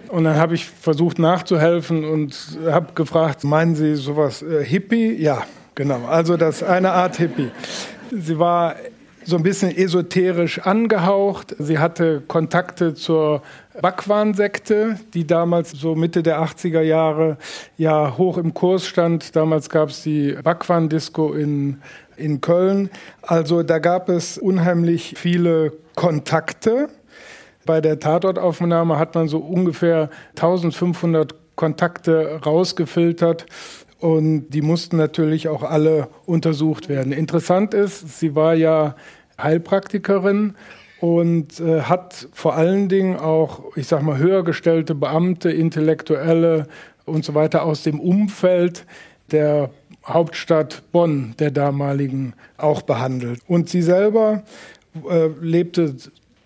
Und 0.08 0.24
dann 0.24 0.36
habe 0.38 0.56
ich 0.56 0.66
versucht 0.66 1.20
nachzuhelfen 1.20 2.06
und 2.06 2.58
habe 2.66 2.94
gefragt, 2.96 3.44
meinen 3.44 3.76
Sie 3.76 3.94
sowas 3.94 4.42
äh, 4.42 4.66
Hippie? 4.66 5.14
Ja, 5.14 5.44
genau. 5.76 6.08
Also 6.08 6.38
das 6.38 6.64
eine 6.64 6.92
Art 6.92 7.18
Hippie. 7.18 7.52
Sie 8.10 8.40
war 8.40 8.78
so 9.26 9.38
ein 9.38 9.44
bisschen 9.44 9.78
esoterisch 9.78 10.58
angehaucht. 10.60 11.56
Sie 11.60 11.78
hatte 11.78 12.24
Kontakte 12.28 12.96
zur 12.96 13.44
Bhagwan-Sekte, 13.80 15.00
die 15.14 15.28
damals 15.28 15.72
so 15.72 15.94
Mitte 15.94 16.24
der 16.24 16.42
80er 16.42 16.82
Jahre 16.82 17.38
ja 17.78 18.18
hoch 18.18 18.40
im 18.40 18.56
Kurs 18.56 18.88
stand. 18.88 19.36
Damals 19.36 19.70
gab 19.70 19.90
es 19.90 20.02
die 20.02 20.36
Bhagwan-Disco 20.44 21.34
in 21.34 21.78
in 22.20 22.42
Köln. 22.42 22.90
Also 23.22 23.64
da 23.64 23.80
gab 23.80 24.10
es 24.10 24.38
unheimlich 24.38 25.16
viele 25.18 25.74
Kontakte. 25.96 26.90
Bei 27.66 27.82
der 27.82 28.00
Tatortaufnahme 28.00 28.98
hat 29.00 29.16
man 29.16 29.28
so 29.28 29.40
ungefähr 29.40 30.10
1500 30.32 31.36
Kontakte 31.56 32.40
rausgefiltert. 32.46 33.46
Und 34.00 34.50
die 34.50 34.62
mussten 34.62 34.96
natürlich 34.96 35.50
auch 35.50 35.64
alle 35.64 36.08
untersucht 36.26 36.88
werden. 36.88 37.12
Interessant 37.12 37.74
ist, 37.74 38.20
sie 38.20 38.34
war 38.34 38.54
ja 38.54 38.96
Heilpraktikerin 39.38 40.56
und 41.02 41.60
äh, 41.60 41.82
hat 41.82 42.28
vor 42.32 42.56
allen 42.56 42.88
Dingen 42.90 43.18
auch, 43.18 43.76
ich 43.76 43.88
sag 43.88 44.02
mal, 44.04 44.18
höher 44.18 44.44
gestellte 44.44 44.96
Beamte, 44.96 45.52
Intellektuelle 45.52 46.68
und 47.06 47.26
so 47.26 47.36
weiter 47.36 47.64
aus 47.64 47.84
dem 47.84 48.00
Umfeld 48.00 48.86
der 49.32 49.70
Hauptstadt 50.10 50.84
Bonn, 50.92 51.36
der 51.40 51.52
damaligen, 51.52 52.34
auch 52.58 52.82
behandelt. 52.82 53.42
Und 53.48 53.70
sie 53.70 53.82
selber 53.82 54.44
äh, 55.10 55.28
lebte 55.42 55.96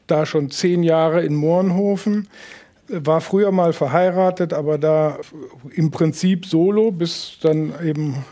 da 0.08 0.26
schon 0.26 0.52
zehn 0.52 0.84
Jahre 0.84 1.24
in 1.24 1.36
Mohrenhofen, 1.36 2.28
war 2.88 3.22
früher 3.22 3.52
mal 3.52 3.74
verheiratet, 3.74 4.54
aber 4.54 4.78
da 4.78 5.18
im 5.74 5.92
Prinzip 5.92 6.46
solo, 6.46 6.92
bis 6.92 7.38
dann 7.42 7.74
eben 7.84 8.24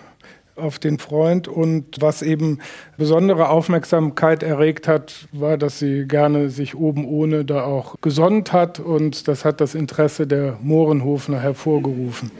auf 0.55 0.79
den 0.79 0.99
Freund. 0.99 1.47
Und 1.47 2.01
was 2.01 2.21
eben 2.21 2.59
besondere 2.97 3.49
Aufmerksamkeit 3.49 4.43
erregt 4.43 4.87
hat, 4.87 5.27
war, 5.31 5.57
dass 5.57 5.79
sie 5.79 6.05
gerne 6.07 6.49
sich 6.49 6.75
oben 6.75 7.05
ohne 7.05 7.45
da 7.45 7.63
auch 7.63 7.95
gesonnt 8.01 8.53
hat. 8.53 8.79
Und 8.79 9.27
das 9.27 9.45
hat 9.45 9.61
das 9.61 9.75
Interesse 9.75 10.27
der 10.27 10.57
Mohrenhofner 10.61 11.39
hervorgerufen. 11.39 12.31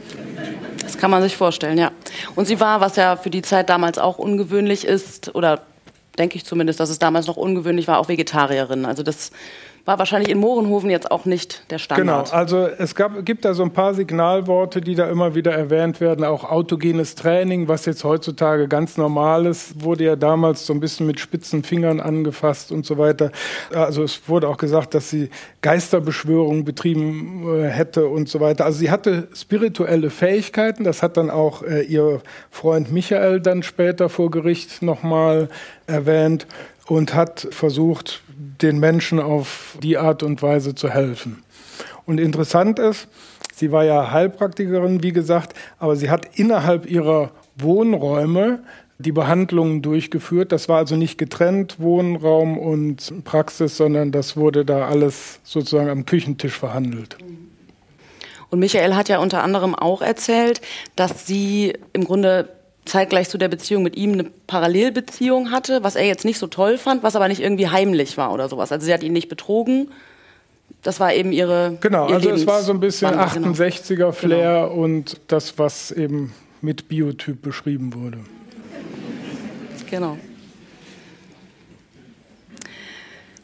Kann 1.02 1.10
man 1.10 1.20
sich 1.20 1.36
vorstellen, 1.36 1.78
ja. 1.78 1.90
Und 2.36 2.46
sie 2.46 2.60
war, 2.60 2.80
was 2.80 2.94
ja 2.94 3.16
für 3.16 3.28
die 3.28 3.42
Zeit 3.42 3.68
damals 3.70 3.98
auch 3.98 4.18
ungewöhnlich 4.18 4.84
ist, 4.84 5.34
oder 5.34 5.62
denke 6.16 6.36
ich 6.36 6.44
zumindest, 6.44 6.78
dass 6.78 6.90
es 6.90 7.00
damals 7.00 7.26
noch 7.26 7.36
ungewöhnlich 7.36 7.88
war, 7.88 7.98
auch 7.98 8.08
Vegetarierin. 8.08 8.84
Also 8.84 9.02
das 9.02 9.32
war 9.84 9.98
wahrscheinlich 9.98 10.30
in 10.30 10.38
Mohrenhofen 10.38 10.90
jetzt 10.90 11.10
auch 11.10 11.24
nicht 11.24 11.70
der 11.70 11.78
Standard. 11.78 12.26
Genau, 12.26 12.36
also 12.36 12.66
es 12.66 12.94
gab, 12.94 13.24
gibt 13.24 13.44
da 13.44 13.52
so 13.52 13.64
ein 13.64 13.72
paar 13.72 13.94
Signalworte, 13.94 14.80
die 14.80 14.94
da 14.94 15.08
immer 15.08 15.34
wieder 15.34 15.52
erwähnt 15.52 16.00
werden. 16.00 16.24
Auch 16.24 16.44
autogenes 16.44 17.16
Training, 17.16 17.66
was 17.66 17.84
jetzt 17.86 18.04
heutzutage 18.04 18.68
ganz 18.68 18.96
normal 18.96 19.46
ist, 19.46 19.82
wurde 19.82 20.04
ja 20.04 20.16
damals 20.16 20.66
so 20.66 20.72
ein 20.72 20.78
bisschen 20.78 21.06
mit 21.06 21.18
spitzen 21.18 21.64
Fingern 21.64 22.00
angefasst 22.00 22.70
und 22.70 22.86
so 22.86 22.96
weiter. 22.96 23.32
Also 23.74 24.04
es 24.04 24.28
wurde 24.28 24.48
auch 24.48 24.56
gesagt, 24.56 24.94
dass 24.94 25.10
sie 25.10 25.30
Geisterbeschwörungen 25.62 26.64
betrieben 26.64 27.62
äh, 27.62 27.68
hätte 27.68 28.06
und 28.06 28.28
so 28.28 28.38
weiter. 28.38 28.64
Also 28.64 28.78
sie 28.78 28.90
hatte 28.90 29.28
spirituelle 29.34 30.10
Fähigkeiten. 30.10 30.84
Das 30.84 31.02
hat 31.02 31.16
dann 31.16 31.30
auch 31.30 31.62
äh, 31.62 31.82
ihr 31.82 32.20
Freund 32.50 32.92
Michael 32.92 33.40
dann 33.40 33.64
später 33.64 34.08
vor 34.08 34.30
Gericht 34.30 34.82
nochmal 34.82 35.48
erwähnt 35.86 36.46
und 36.86 37.14
hat 37.14 37.48
versucht, 37.50 38.22
den 38.28 38.78
Menschen 38.78 39.20
auf 39.20 39.76
die 39.82 39.98
Art 39.98 40.22
und 40.22 40.42
Weise 40.42 40.74
zu 40.74 40.90
helfen. 40.90 41.42
Und 42.04 42.18
interessant 42.18 42.78
ist, 42.78 43.08
sie 43.54 43.72
war 43.72 43.84
ja 43.84 44.10
Heilpraktikerin, 44.10 45.02
wie 45.02 45.12
gesagt, 45.12 45.54
aber 45.78 45.96
sie 45.96 46.10
hat 46.10 46.38
innerhalb 46.38 46.90
ihrer 46.90 47.30
Wohnräume 47.56 48.60
die 48.98 49.12
Behandlungen 49.12 49.82
durchgeführt. 49.82 50.52
Das 50.52 50.68
war 50.68 50.78
also 50.78 50.96
nicht 50.96 51.18
getrennt, 51.18 51.76
Wohnraum 51.78 52.58
und 52.58 53.24
Praxis, 53.24 53.76
sondern 53.76 54.12
das 54.12 54.36
wurde 54.36 54.64
da 54.64 54.88
alles 54.88 55.40
sozusagen 55.42 55.90
am 55.90 56.06
Küchentisch 56.06 56.58
verhandelt. 56.58 57.16
Und 58.50 58.58
Michael 58.58 58.94
hat 58.94 59.08
ja 59.08 59.18
unter 59.18 59.42
anderem 59.42 59.74
auch 59.74 60.02
erzählt, 60.02 60.60
dass 60.94 61.26
sie 61.26 61.72
im 61.92 62.04
Grunde 62.04 62.48
zeitgleich 62.84 63.28
zu 63.28 63.38
der 63.38 63.48
Beziehung 63.48 63.82
mit 63.82 63.96
ihm 63.96 64.12
eine 64.12 64.24
Parallelbeziehung 64.46 65.50
hatte, 65.50 65.84
was 65.84 65.94
er 65.94 66.04
jetzt 66.04 66.24
nicht 66.24 66.38
so 66.38 66.46
toll 66.46 66.78
fand, 66.78 67.02
was 67.02 67.16
aber 67.16 67.28
nicht 67.28 67.40
irgendwie 67.40 67.68
heimlich 67.68 68.16
war 68.16 68.32
oder 68.32 68.48
sowas. 68.48 68.72
Also 68.72 68.86
sie 68.86 68.92
hat 68.92 69.02
ihn 69.02 69.12
nicht 69.12 69.28
betrogen. 69.28 69.88
Das 70.82 70.98
war 70.98 71.14
eben 71.14 71.32
ihre. 71.32 71.78
Genau, 71.80 72.08
ihr 72.08 72.16
also 72.16 72.30
es 72.30 72.46
war 72.46 72.62
so 72.62 72.72
ein 72.72 72.80
bisschen 72.80 73.16
Wandel, 73.16 73.52
68er 73.52 73.94
genau. 73.94 74.12
Flair 74.12 74.68
genau. 74.68 74.82
und 74.82 75.20
das, 75.28 75.58
was 75.58 75.92
eben 75.92 76.32
mit 76.60 76.88
Biotyp 76.88 77.40
beschrieben 77.40 77.94
wurde. 77.94 78.18
Genau. 79.90 80.16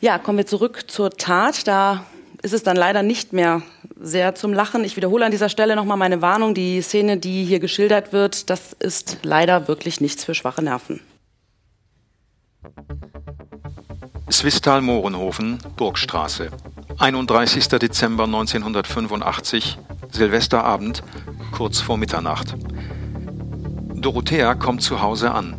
Ja, 0.01 0.19
kommen 0.19 0.39
wir 0.39 0.47
zurück 0.47 0.85
zur 0.89 1.11
Tat. 1.11 1.67
Da 1.67 2.05
ist 2.43 2.55
es 2.55 2.63
dann 2.63 2.77
leider 2.77 3.03
nicht 3.03 3.33
mehr 3.33 3.63
sehr 4.01 4.35
zum 4.35 4.53
Lachen. 4.53 4.85
Ich 4.85 4.97
wiederhole 4.97 5.25
an 5.25 5.31
dieser 5.31 5.49
Stelle 5.49 5.77
nochmal 5.77 5.97
meine 5.97 6.23
Warnung. 6.23 6.55
Die 6.55 6.81
Szene, 6.83 7.17
die 7.17 7.45
hier 7.45 7.61
geschildert 7.61 8.13
wird, 8.13 8.51
das 8.51 8.73
ist 8.73 9.19
leider 9.23 9.69
wirklich 9.69 10.01
nichts 10.01 10.25
für 10.25 10.35
schwache 10.35 10.63
Nerven. 10.63 11.01
Swistal 14.31 14.83
Mohrenhofen, 14.83 15.59
Burgstraße. 15.77 16.51
31. 16.99 17.69
Dezember 17.69 18.25
1985, 18.25 19.79
Silvesterabend, 20.11 21.03
kurz 21.53 21.81
vor 21.81 21.97
Mitternacht. 21.97 22.55
Dorothea 23.95 24.55
kommt 24.55 24.83
zu 24.83 25.01
Hause 25.01 25.33
an, 25.33 25.57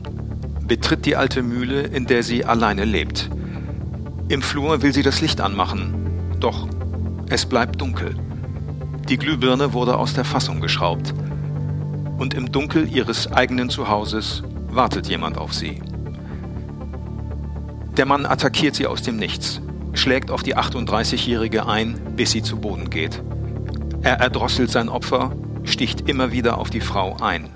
betritt 0.66 1.06
die 1.06 1.16
alte 1.16 1.42
Mühle, 1.42 1.82
in 1.82 2.06
der 2.06 2.24
sie 2.24 2.46
alleine 2.46 2.86
lebt. 2.86 3.30
Im 4.28 4.42
Flur 4.42 4.82
will 4.82 4.94
sie 4.94 5.04
das 5.04 5.22
Licht 5.22 5.42
anmachen, 5.42 6.38
doch 6.40 6.68
es 7.30 7.46
bleibt 7.46 7.82
dunkel. 7.82 8.16
Die 9.10 9.18
Glühbirne 9.18 9.74
wurde 9.74 9.98
aus 9.98 10.14
der 10.14 10.24
Fassung 10.24 10.62
geschraubt. 10.62 11.16
Und 12.20 12.36
im 12.36 12.52
Dunkel 12.52 12.88
ihres 12.88 13.32
eigenen 13.32 13.72
Zuhauses 13.72 14.44
wartet 14.70 15.08
jemand 15.08 15.40
auf 15.40 15.52
sie. 15.52 15.82
Der 17.98 18.06
Mann 18.06 18.28
attackiert 18.28 18.76
sie 18.76 18.86
aus 18.86 19.02
dem 19.02 19.18
Nichts, 19.18 19.62
schlägt 19.94 20.30
auf 20.30 20.44
die 20.44 20.56
38-Jährige 20.56 21.66
ein, 21.66 22.00
bis 22.16 22.30
sie 22.32 22.44
zu 22.44 22.58
Boden 22.58 22.92
geht. 22.92 23.24
Er 24.04 24.20
erdrosselt 24.20 24.70
sein 24.70 24.90
Opfer, 24.90 25.32
sticht 25.64 26.08
immer 26.08 26.32
wieder 26.32 26.60
auf 26.60 26.70
die 26.70 26.80
Frau 26.80 27.18
ein. 27.20 27.50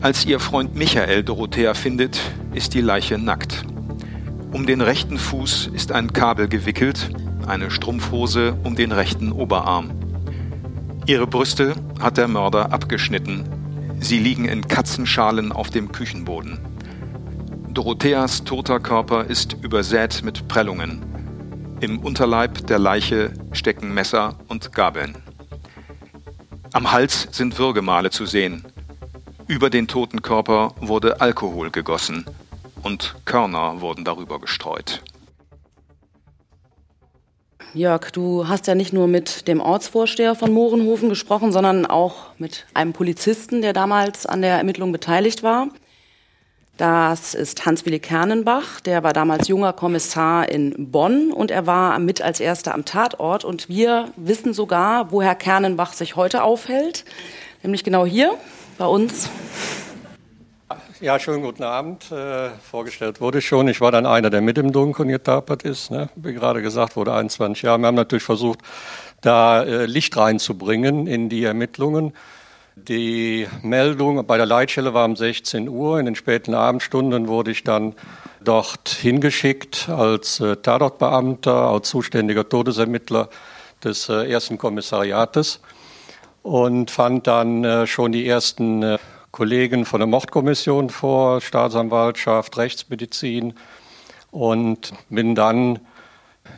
Als 0.00 0.26
ihr 0.26 0.40
Freund 0.40 0.74
Michael 0.74 1.22
Dorothea 1.22 1.74
findet, 1.74 2.20
ist 2.52 2.74
die 2.74 2.80
Leiche 2.80 3.16
nackt. 3.16 3.64
Um 4.52 4.66
den 4.66 4.80
rechten 4.80 5.18
Fuß 5.18 5.68
ist 5.72 5.92
ein 5.92 6.12
Kabel 6.12 6.48
gewickelt, 6.48 7.10
eine 7.46 7.70
Strumpfhose 7.70 8.56
um 8.64 8.76
den 8.76 8.92
rechten 8.92 9.32
Oberarm. 9.32 9.90
Ihre 11.06 11.26
Brüste 11.26 11.74
hat 12.00 12.16
der 12.16 12.28
Mörder 12.28 12.72
abgeschnitten. 12.72 13.44
Sie 14.00 14.18
liegen 14.18 14.44
in 14.44 14.68
Katzenschalen 14.68 15.52
auf 15.52 15.70
dem 15.70 15.92
Küchenboden. 15.92 16.58
Dorotheas 17.72 18.44
toter 18.44 18.80
Körper 18.80 19.24
ist 19.24 19.56
übersät 19.62 20.22
mit 20.24 20.48
Prellungen. 20.48 21.02
Im 21.80 21.98
Unterleib 21.98 22.66
der 22.66 22.78
Leiche 22.78 23.32
stecken 23.52 23.94
Messer 23.94 24.36
und 24.48 24.72
Gabeln. 24.72 25.16
Am 26.72 26.92
Hals 26.92 27.28
sind 27.32 27.58
Würgemale 27.58 28.10
zu 28.10 28.26
sehen. 28.26 28.64
Über 29.46 29.70
den 29.70 29.88
toten 29.88 30.22
Körper 30.22 30.74
wurde 30.80 31.20
Alkohol 31.20 31.70
gegossen 31.70 32.24
und 32.82 33.16
Körner 33.24 33.80
wurden 33.80 34.04
darüber 34.04 34.38
gestreut. 34.40 35.02
Jörg, 37.72 38.10
du 38.10 38.48
hast 38.48 38.66
ja 38.66 38.74
nicht 38.74 38.92
nur 38.92 39.06
mit 39.06 39.46
dem 39.46 39.60
Ortsvorsteher 39.60 40.34
von 40.34 40.52
Mohrenhofen 40.52 41.08
gesprochen, 41.08 41.52
sondern 41.52 41.86
auch 41.86 42.26
mit 42.36 42.66
einem 42.74 42.92
Polizisten, 42.92 43.62
der 43.62 43.72
damals 43.72 44.26
an 44.26 44.42
der 44.42 44.56
Ermittlung 44.56 44.90
beteiligt 44.90 45.44
war. 45.44 45.68
Das 46.78 47.34
ist 47.34 47.64
Hans-Willi 47.66 48.00
Kernenbach, 48.00 48.80
der 48.80 49.04
war 49.04 49.12
damals 49.12 49.46
junger 49.46 49.72
Kommissar 49.72 50.48
in 50.48 50.90
Bonn 50.90 51.30
und 51.30 51.50
er 51.52 51.66
war 51.66 51.98
mit 52.00 52.22
als 52.22 52.40
erster 52.40 52.74
am 52.74 52.84
Tatort. 52.84 53.44
Und 53.44 53.68
wir 53.68 54.08
wissen 54.16 54.52
sogar, 54.52 55.12
wo 55.12 55.22
Herr 55.22 55.36
Kernenbach 55.36 55.92
sich 55.92 56.16
heute 56.16 56.42
aufhält, 56.42 57.04
nämlich 57.62 57.84
genau 57.84 58.04
hier 58.04 58.34
bei 58.78 58.86
uns 58.86 59.28
ja, 61.00 61.18
schönen 61.18 61.42
guten 61.42 61.62
Abend. 61.62 62.10
Äh, 62.12 62.50
vorgestellt 62.62 63.20
wurde 63.20 63.40
schon. 63.40 63.68
Ich 63.68 63.80
war 63.80 63.92
dann 63.92 64.06
einer, 64.06 64.30
der 64.30 64.40
mit 64.40 64.58
im 64.58 64.72
Dunkeln 64.72 65.08
getapert 65.08 65.62
ist. 65.62 65.90
Ne? 65.90 66.08
Wie 66.16 66.32
gerade 66.32 66.62
gesagt 66.62 66.96
wurde, 66.96 67.12
21 67.12 67.62
Jahre. 67.62 67.78
Wir 67.78 67.86
haben 67.86 67.94
natürlich 67.94 68.24
versucht, 68.24 68.60
da 69.20 69.62
äh, 69.62 69.86
Licht 69.86 70.16
reinzubringen 70.16 71.06
in 71.06 71.28
die 71.28 71.44
Ermittlungen. 71.44 72.12
Die 72.76 73.46
Meldung 73.62 74.26
bei 74.26 74.36
der 74.36 74.46
Leitstelle 74.46 74.94
war 74.94 75.04
um 75.04 75.16
16 75.16 75.68
Uhr. 75.68 75.98
In 75.98 76.06
den 76.06 76.14
späten 76.14 76.54
Abendstunden 76.54 77.28
wurde 77.28 77.50
ich 77.50 77.64
dann 77.64 77.94
dort 78.40 78.88
hingeschickt 78.88 79.88
als 79.88 80.40
äh, 80.40 80.56
Tatortbeamter, 80.56 81.54
als 81.54 81.88
zuständiger 81.88 82.48
Todesermittler 82.48 83.28
des 83.82 84.08
äh, 84.08 84.30
ersten 84.30 84.56
Kommissariates 84.56 85.60
und 86.42 86.90
fand 86.90 87.26
dann 87.26 87.64
äh, 87.64 87.86
schon 87.86 88.12
die 88.12 88.26
ersten 88.26 88.82
äh, 88.82 88.98
Kollegen 89.32 89.84
von 89.84 90.00
der 90.00 90.06
Mordkommission 90.06 90.90
vor, 90.90 91.40
Staatsanwaltschaft, 91.40 92.56
Rechtsmedizin 92.56 93.54
und 94.30 94.92
bin 95.08 95.34
dann 95.34 95.78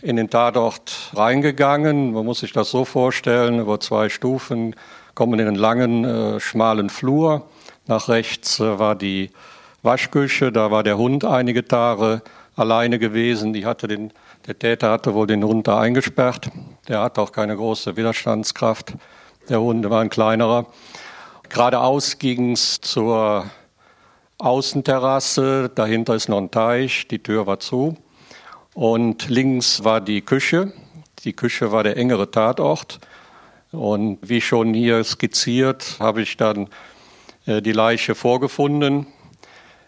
in 0.01 0.17
den 0.17 0.31
Tatort 0.31 1.11
reingegangen. 1.15 2.13
Man 2.13 2.25
muss 2.25 2.41
sich 2.41 2.53
das 2.53 2.71
so 2.71 2.85
vorstellen, 2.85 3.61
über 3.61 3.79
zwei 3.81 4.09
Stufen 4.09 4.75
kommen 5.15 5.39
in 5.39 5.47
einen 5.47 5.57
langen, 5.57 6.05
äh, 6.05 6.41
schmalen 6.41 6.89
Flur. 6.89 7.49
Nach 7.87 8.09
rechts 8.09 8.61
äh, 8.61 8.79
war 8.79 8.95
die 8.95 9.31
Waschküche, 9.83 10.53
da 10.53 10.71
war 10.71 10.83
der 10.83 10.97
Hund 10.97 11.25
einige 11.25 11.67
Tage 11.67 12.23
alleine 12.57 12.99
gewesen. 12.99 13.53
Die 13.53 13.67
hatte 13.67 13.89
den, 13.89 14.13
der 14.47 14.59
Täter 14.59 14.91
hatte 14.91 15.15
wohl 15.15 15.27
den 15.27 15.45
Hund 15.45 15.67
da 15.67 15.81
eingesperrt. 15.81 16.51
Der 16.89 17.01
hat 17.01 17.19
auch 17.19 17.33
keine 17.33 17.57
große 17.57 17.97
Widerstandskraft. 17.97 18.95
Der 19.49 19.61
Hund 19.61 19.89
war 19.91 20.01
ein 20.01 20.11
kleinerer. 20.11 20.67
Geradeaus 21.53 22.19
ging 22.19 22.53
es 22.53 22.81
zur 22.81 23.45
Außenterrasse, 24.39 25.71
dahinter 25.75 26.15
ist 26.15 26.31
noch 26.31 26.39
ein 26.39 26.51
Teich, 26.51 27.09
die 27.09 27.23
Tür 27.23 27.47
war 27.47 27.61
zu. 27.61 27.99
Und 28.73 29.29
links 29.29 29.85
war 29.85 30.01
die 30.01 30.23
Küche. 30.23 30.73
Die 31.25 31.35
Küche 31.35 31.71
war 31.71 31.83
der 31.83 31.99
engere 31.99 32.31
Tatort. 32.31 33.01
Und 33.71 34.19
wie 34.23 34.41
schon 34.41 34.73
hier 34.73 35.05
skizziert, 35.05 35.99
habe 36.01 36.23
ich 36.23 36.39
dann 36.39 36.71
äh, 37.45 37.61
die 37.61 37.73
Leiche 37.73 38.15
vorgefunden. 38.15 39.07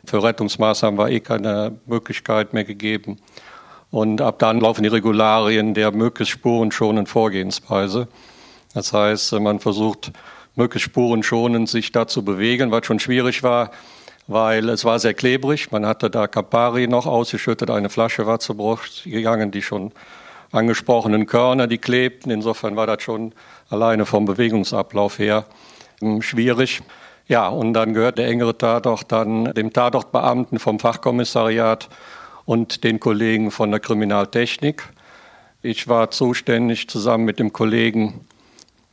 Für 0.04 0.22
Rettungsmaßnahmen 0.22 0.98
war 0.98 1.08
eh 1.08 1.20
keine 1.20 1.78
Möglichkeit 1.86 2.52
mehr 2.52 2.64
gegeben. 2.64 3.20
Und 3.90 4.20
ab 4.20 4.38
dann 4.38 4.60
laufen 4.60 4.82
die 4.82 4.90
Regularien 4.90 5.72
der 5.72 5.92
möglichst 5.92 6.34
spurenschonenden 6.34 7.06
Vorgehensweise. 7.06 8.08
Das 8.74 8.92
heißt, 8.92 9.32
man 9.40 9.60
versucht 9.60 10.12
möglichst 10.56 10.86
spurenschonend 10.86 11.68
sich 11.68 11.92
da 11.92 12.06
zu 12.06 12.24
bewegen, 12.24 12.70
was 12.70 12.86
schon 12.86 13.00
schwierig 13.00 13.42
war, 13.42 13.70
weil 14.26 14.68
es 14.68 14.84
war 14.84 14.98
sehr 14.98 15.14
klebrig. 15.14 15.72
Man 15.72 15.86
hatte 15.86 16.10
da 16.10 16.26
Campari 16.26 16.86
noch 16.86 17.06
ausgeschüttet, 17.06 17.70
eine 17.70 17.90
Flasche 17.90 18.26
war 18.26 18.38
zu 18.38 18.54
Bruch 18.54 18.80
gegangen, 19.04 19.50
die 19.50 19.62
schon 19.62 19.92
angesprochenen 20.52 21.26
Körner, 21.26 21.66
die 21.66 21.78
klebten. 21.78 22.30
Insofern 22.30 22.76
war 22.76 22.86
das 22.86 23.02
schon 23.02 23.32
alleine 23.68 24.06
vom 24.06 24.24
Bewegungsablauf 24.24 25.18
her 25.18 25.44
hm, 26.00 26.22
schwierig. 26.22 26.82
Ja, 27.26 27.48
und 27.48 27.72
dann 27.72 27.94
gehört 27.94 28.18
der 28.18 28.28
engere 28.28 28.56
Tatort 28.56 29.10
dann 29.10 29.46
dem 29.54 29.72
Tatortbeamten 29.72 30.58
vom 30.58 30.78
Fachkommissariat 30.78 31.88
und 32.44 32.84
den 32.84 33.00
Kollegen 33.00 33.50
von 33.50 33.70
der 33.70 33.80
Kriminaltechnik. 33.80 34.84
Ich 35.62 35.88
war 35.88 36.10
zuständig 36.10 36.88
zusammen 36.88 37.24
mit 37.24 37.38
dem 37.38 37.52
Kollegen 37.52 38.26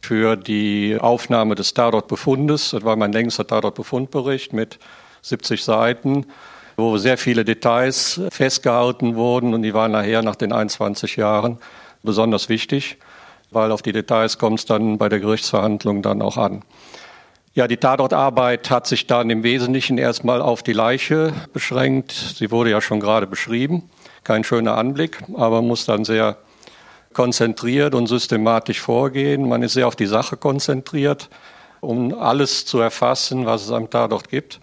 für 0.02 0.36
die 0.36 0.98
Aufnahme 1.00 1.56
des 1.56 1.74
Tatortbefundes. 1.74 2.72
Das 2.72 2.84
war 2.84 2.96
mein 2.96 3.14
längster 3.14 3.46
Tatortbefundbericht 3.46 4.54
mit 4.54 4.80
70 5.22 5.64
Seiten, 5.64 6.26
wo 6.78 6.98
sehr 6.98 7.18
viele 7.18 7.46
Details 7.46 8.22
festgehalten 8.32 9.16
wurden 9.16 9.54
und 9.54 9.62
die 9.62 9.74
waren 9.74 9.92
nachher 9.92 10.24
nach 10.24 10.36
den 10.36 10.52
21 10.52 11.16
Jahren 11.16 11.60
besonders 12.04 12.50
wichtig, 12.50 12.98
weil 13.52 13.72
auf 13.72 13.82
die 13.82 13.92
Details 13.92 14.38
kommt 14.38 14.60
es 14.60 14.66
dann 14.66 14.98
bei 14.98 15.08
der 15.08 15.20
Gerichtsverhandlung 15.20 16.02
dann 16.02 16.22
auch 16.22 16.38
an. 16.38 16.64
Ja, 17.54 17.68
die 17.68 17.78
Tatortarbeit 17.78 18.70
hat 18.70 18.88
sich 18.88 19.08
dann 19.08 19.30
im 19.30 19.44
Wesentlichen 19.44 19.98
erstmal 19.98 20.42
auf 20.42 20.64
die 20.64 20.72
Leiche 20.72 21.34
beschränkt. 21.52 22.12
Sie 22.12 22.50
wurde 22.50 22.70
ja 22.72 22.80
schon 22.80 23.02
gerade 23.02 23.28
beschrieben. 23.28 23.90
Kein 24.24 24.46
schöner 24.46 24.78
Anblick, 24.78 25.22
aber 25.36 25.62
muss 25.62 25.86
dann 25.86 26.06
sehr 26.06 26.38
konzentriert 27.14 27.96
und 27.96 28.08
systematisch 28.08 28.82
vorgehen. 28.82 29.48
Man 29.48 29.64
ist 29.64 29.74
sehr 29.74 29.88
auf 29.88 29.96
die 29.96 30.06
Sache 30.06 30.38
konzentriert, 30.38 31.30
um 31.80 32.14
alles 32.14 32.66
zu 32.66 32.80
erfassen, 32.80 33.46
was 33.46 33.64
es 33.64 33.72
am 33.72 33.90
Tatort 33.90 34.30
gibt. 34.30 34.60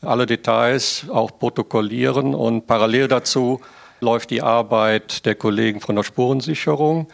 Alle 0.00 0.26
Details 0.26 1.06
auch 1.10 1.38
protokollieren 1.38 2.34
und 2.34 2.66
parallel 2.66 3.08
dazu 3.08 3.60
läuft 4.00 4.30
die 4.30 4.42
Arbeit 4.42 5.24
der 5.26 5.34
Kollegen 5.34 5.80
von 5.80 5.94
der 5.96 6.02
Spurensicherung 6.02 7.06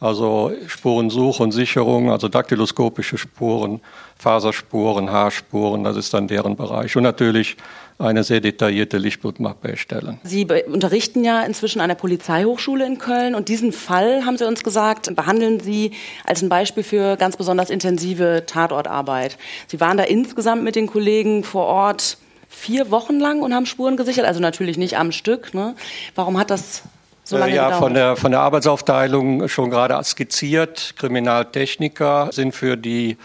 also 0.00 0.52
Spurensuche 0.66 1.42
und 1.42 1.52
Sicherung, 1.52 2.10
also 2.10 2.28
daktyloskopische 2.28 3.18
Spuren, 3.18 3.80
Faserspuren, 4.16 5.10
Haarspuren, 5.10 5.84
das 5.84 5.96
ist 5.96 6.14
dann 6.14 6.28
deren 6.28 6.56
Bereich. 6.56 6.96
Und 6.96 7.02
natürlich 7.02 7.56
eine 7.98 8.22
sehr 8.22 8.40
detaillierte 8.40 8.96
Lichtblutmappe 8.96 9.68
erstellen. 9.68 10.20
Sie 10.22 10.46
unterrichten 10.66 11.24
ja 11.24 11.42
inzwischen 11.42 11.80
an 11.80 11.88
der 11.88 11.96
Polizeihochschule 11.96 12.86
in 12.86 12.98
Köln 12.98 13.34
und 13.34 13.48
diesen 13.48 13.72
Fall, 13.72 14.24
haben 14.24 14.38
Sie 14.38 14.46
uns 14.46 14.62
gesagt, 14.62 15.14
behandeln 15.16 15.58
Sie 15.58 15.90
als 16.24 16.42
ein 16.42 16.48
Beispiel 16.48 16.84
für 16.84 17.16
ganz 17.16 17.36
besonders 17.36 17.70
intensive 17.70 18.44
Tatortarbeit. 18.46 19.36
Sie 19.66 19.80
waren 19.80 19.96
da 19.96 20.04
insgesamt 20.04 20.62
mit 20.62 20.76
den 20.76 20.86
Kollegen 20.86 21.42
vor 21.42 21.66
Ort 21.66 22.18
vier 22.48 22.90
Wochen 22.92 23.18
lang 23.18 23.42
und 23.42 23.52
haben 23.52 23.66
Spuren 23.66 23.96
gesichert, 23.96 24.26
also 24.26 24.40
natürlich 24.40 24.78
nicht 24.78 24.96
am 24.96 25.10
Stück. 25.10 25.52
Ne? 25.52 25.74
Warum 26.14 26.38
hat 26.38 26.50
das 26.50 26.82
so 27.24 27.36
lange 27.36 27.54
ja, 27.54 27.64
gedauert? 27.64 27.82
Von 27.82 27.94
der, 27.94 28.16
von 28.16 28.30
der 28.30 28.40
Arbeitsaufteilung 28.40 29.48
schon 29.48 29.70
gerade 29.70 30.02
skizziert. 30.04 30.94
Kriminaltechniker 30.96 32.30
sind 32.32 32.54
für 32.54 32.76
die 32.76 33.16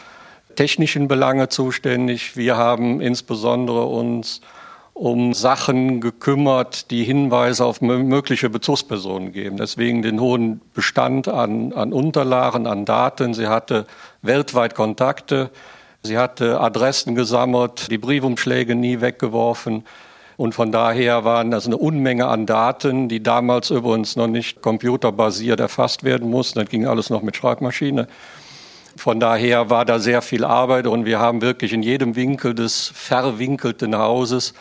technischen 0.55 1.07
Belange 1.07 1.49
zuständig. 1.49 2.35
Wir 2.35 2.57
haben 2.57 3.01
insbesondere 3.01 3.85
uns 3.85 4.41
um 4.93 5.33
Sachen 5.33 6.01
gekümmert, 6.01 6.91
die 6.91 7.03
Hinweise 7.03 7.65
auf 7.65 7.81
mögliche 7.81 8.49
Bezugspersonen 8.49 9.31
geben. 9.31 9.57
Deswegen 9.57 10.03
den 10.03 10.19
hohen 10.19 10.61
Bestand 10.73 11.27
an, 11.27 11.73
an 11.73 11.93
Unterlagen, 11.93 12.67
an 12.67 12.85
Daten. 12.85 13.33
Sie 13.33 13.47
hatte 13.47 13.87
weltweit 14.21 14.75
Kontakte. 14.75 15.49
Sie 16.03 16.17
hatte 16.17 16.59
Adressen 16.59 17.15
gesammelt, 17.15 17.89
die 17.89 17.97
Briefumschläge 17.97 18.75
nie 18.75 19.01
weggeworfen. 19.01 19.83
Und 20.37 20.53
von 20.53 20.71
daher 20.71 21.23
waren 21.23 21.51
das 21.51 21.65
eine 21.65 21.77
Unmenge 21.77 22.27
an 22.27 22.45
Daten, 22.45 23.07
die 23.07 23.23
damals 23.23 23.71
übrigens 23.71 24.15
noch 24.15 24.27
nicht 24.27 24.61
computerbasiert 24.61 25.59
erfasst 25.59 26.03
werden 26.03 26.29
mussten. 26.29 26.59
Das 26.59 26.69
ging 26.69 26.85
alles 26.85 27.09
noch 27.09 27.21
mit 27.21 27.35
Schreibmaschine. 27.35 28.07
Von 28.95 29.19
daher 29.19 29.69
war 29.69 29.85
da 29.85 29.97
sehr 29.97 30.21
viel 30.21 30.43
Arbeit 30.43 30.85
und 30.85 31.05
wir 31.05 31.19
haben 31.19 31.41
wirklich 31.41 31.73
in 31.73 31.81
jedem 31.81 32.15
Winkel 32.15 32.53
des 32.53 32.91
verwinkelten 32.93 33.97
Hauses 33.97 34.53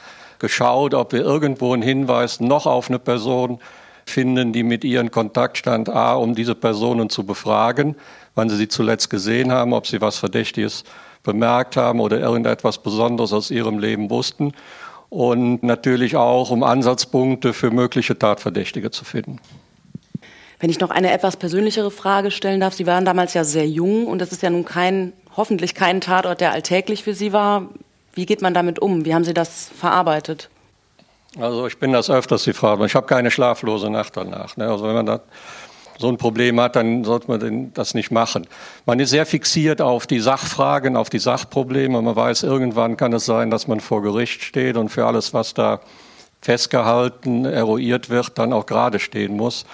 geschaut, 0.43 0.93
ob 0.93 1.13
wir 1.15 1.23
irgendwo 1.23 1.73
einen 1.73 1.83
Hinweis 1.83 2.41
noch 2.41 2.67
auf 2.67 2.91
eine 2.91 2.99
Person 2.99 3.59
finden, 4.05 4.53
die 4.53 4.63
mit 4.63 4.85
ihren 4.85 5.11
Kontakt 5.11 5.57
stand, 5.57 5.89
A, 5.89 6.15
um 6.15 6.35
diese 6.35 6.55
Personen 6.55 7.09
zu 7.09 7.25
befragen, 7.25 7.97
wann 8.35 8.51
sie 8.51 8.57
sie 8.57 8.69
zuletzt 8.69 9.09
gesehen 9.09 9.51
haben, 9.51 9.73
ob 9.73 9.87
sie 9.87 10.03
was 10.03 10.19
Verdächtiges 10.19 10.85
bemerkt 11.23 11.77
haben 11.77 12.01
oder 12.01 12.19
irgendetwas 12.19 12.79
Besonderes 12.79 13.33
aus 13.33 13.51
ihrem 13.51 13.79
Leben 13.79 14.11
wussten 14.11 14.53
und 15.09 15.63
natürlich 15.63 16.17
auch, 16.17 16.51
um 16.51 16.63
Ansatzpunkte 16.63 17.53
für 17.53 17.71
mögliche 17.71 18.19
Tatverdächtige 18.19 18.91
zu 18.91 19.05
finden. 19.05 19.39
Wenn 20.59 20.71
ich 20.71 20.81
noch 20.81 20.91
eine 20.91 21.13
etwas 21.13 21.37
persönlichere 21.37 21.91
Frage 21.91 22.31
stellen 22.31 22.61
darf, 22.61 22.75
Sie 22.75 22.87
waren 22.87 23.05
damals 23.05 23.35
ja 23.35 23.45
sehr 23.45 23.69
jung 23.69 24.07
und 24.07 24.21
das 24.21 24.33
ist 24.33 24.43
ja 24.43 24.51
nun 24.51 24.65
kein, 24.65 25.13
hoffentlich 25.37 25.75
kein 25.75 26.01
Tatort, 26.01 26.41
der 26.41 26.53
alltäglich 26.53 27.03
für 27.03 27.15
Sie 27.15 27.33
war. 27.33 27.69
Wie 28.15 28.27
geht 28.27 28.43
man 28.43 28.55
damit 28.55 28.79
um? 28.79 29.05
Wie 29.05 29.15
haben 29.15 29.25
Sie 29.25 29.35
das 29.35 29.71
verarbeitet? 29.79 30.51
Also 31.39 31.67
ich 31.67 31.79
bin 31.79 31.93
das 31.93 32.11
öfters 32.11 32.45
die 32.45 32.53
Frage. 32.53 32.85
Ich 32.85 32.95
habe 32.95 33.07
keine 33.07 33.31
schlaflose 33.31 33.89
Nacht 33.89 34.17
danach. 34.17 34.57
Ne? 34.57 34.69
Also 34.69 34.85
wenn 34.85 34.95
man 34.95 35.07
das 35.07 35.21
so 35.99 36.09
ein 36.09 36.19
Problem 36.19 36.61
hat, 36.61 36.77
dann 36.77 37.05
sollte 37.05 37.29
man 37.29 37.73
das 37.73 37.95
nicht 37.95 38.11
machen. 38.11 38.47
Man 38.85 39.01
ist 39.01 39.11
sehr 39.11 39.25
fixiert 39.25 39.81
auf 39.81 40.07
die 40.07 40.21
Sachfragen, 40.21 40.97
auf 40.97 41.09
die 41.09 41.19
Sachprobleme. 41.19 42.03
Man 42.03 42.17
weiß, 42.17 42.43
irgendwann 42.43 42.97
kann 42.97 43.13
es 43.13 43.25
sein, 43.25 43.51
dass 43.51 43.67
man 43.67 43.81
vor 43.81 44.03
Gericht 44.03 44.43
steht 44.43 44.77
und 44.77 44.91
für 44.91 45.07
alles, 45.07 45.33
was 45.33 45.55
da 45.55 45.81
festgehalten, 46.43 47.45
eruiert 47.45 48.11
wird, 48.11 48.37
dann 48.37 48.53
auch 48.53 48.67
gerade 48.67 48.99
stehen 48.99 49.37
muss. 49.37 49.65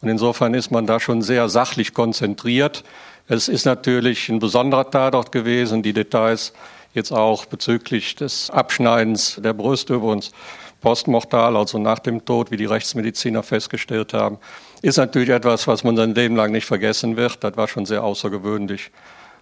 Und 0.00 0.08
insofern 0.08 0.54
ist 0.54 0.70
man 0.70 0.86
da 0.86 1.00
schon 1.00 1.20
sehr 1.20 1.48
sachlich 1.48 1.94
konzentriert. 1.94 2.84
Es 3.28 3.48
ist 3.48 3.66
natürlich 3.66 4.28
ein 4.28 4.38
besonderer 4.38 4.90
Tatort 4.90 5.32
gewesen. 5.32 5.82
Die 5.82 5.92
Details 5.92 6.52
jetzt 6.94 7.12
auch 7.12 7.46
bezüglich 7.46 8.16
des 8.16 8.50
Abschneidens 8.50 9.40
der 9.42 9.52
Brüste 9.52 9.94
über 9.94 10.08
uns 10.08 10.32
postmortal, 10.80 11.56
also 11.56 11.78
nach 11.78 12.00
dem 12.00 12.24
Tod, 12.24 12.50
wie 12.50 12.56
die 12.56 12.66
Rechtsmediziner 12.66 13.42
festgestellt 13.42 14.12
haben, 14.12 14.38
ist 14.82 14.98
natürlich 14.98 15.30
etwas, 15.30 15.66
was 15.66 15.84
man 15.84 15.96
sein 15.96 16.14
Leben 16.14 16.36
lang 16.36 16.50
nicht 16.50 16.66
vergessen 16.66 17.16
wird. 17.16 17.42
Das 17.42 17.56
war 17.56 17.68
schon 17.68 17.86
sehr 17.86 18.02
außergewöhnlich. 18.02 18.90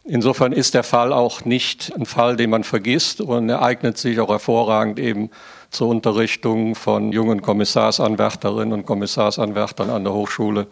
Insofern 0.05 0.53
ist 0.53 0.75
der 0.75 0.83
Fall 0.83 1.13
auch 1.13 1.45
nicht 1.45 1.93
ein 1.95 2.07
Fall, 2.07 2.37
den 2.37 2.51
man 2.51 2.65
vergisst 2.65 3.21
und 3.21 3.49
er 3.49 3.63
eignet 3.63 3.99
sich 3.99 4.19
auch 4.21 4.29
hervorragend 4.29 4.99
eben 4.99 5.31
zur 5.71 5.89
Unterrichtung 5.89 6.75
von 6.75 7.13
jungen 7.13 7.43
Kommissarsanwärterinnen 7.43 8.73
und 8.73 8.87
Kommissarsanwärtern 8.87 9.91
an 9.91 10.05
der 10.05 10.13
Hochschule 10.13 10.67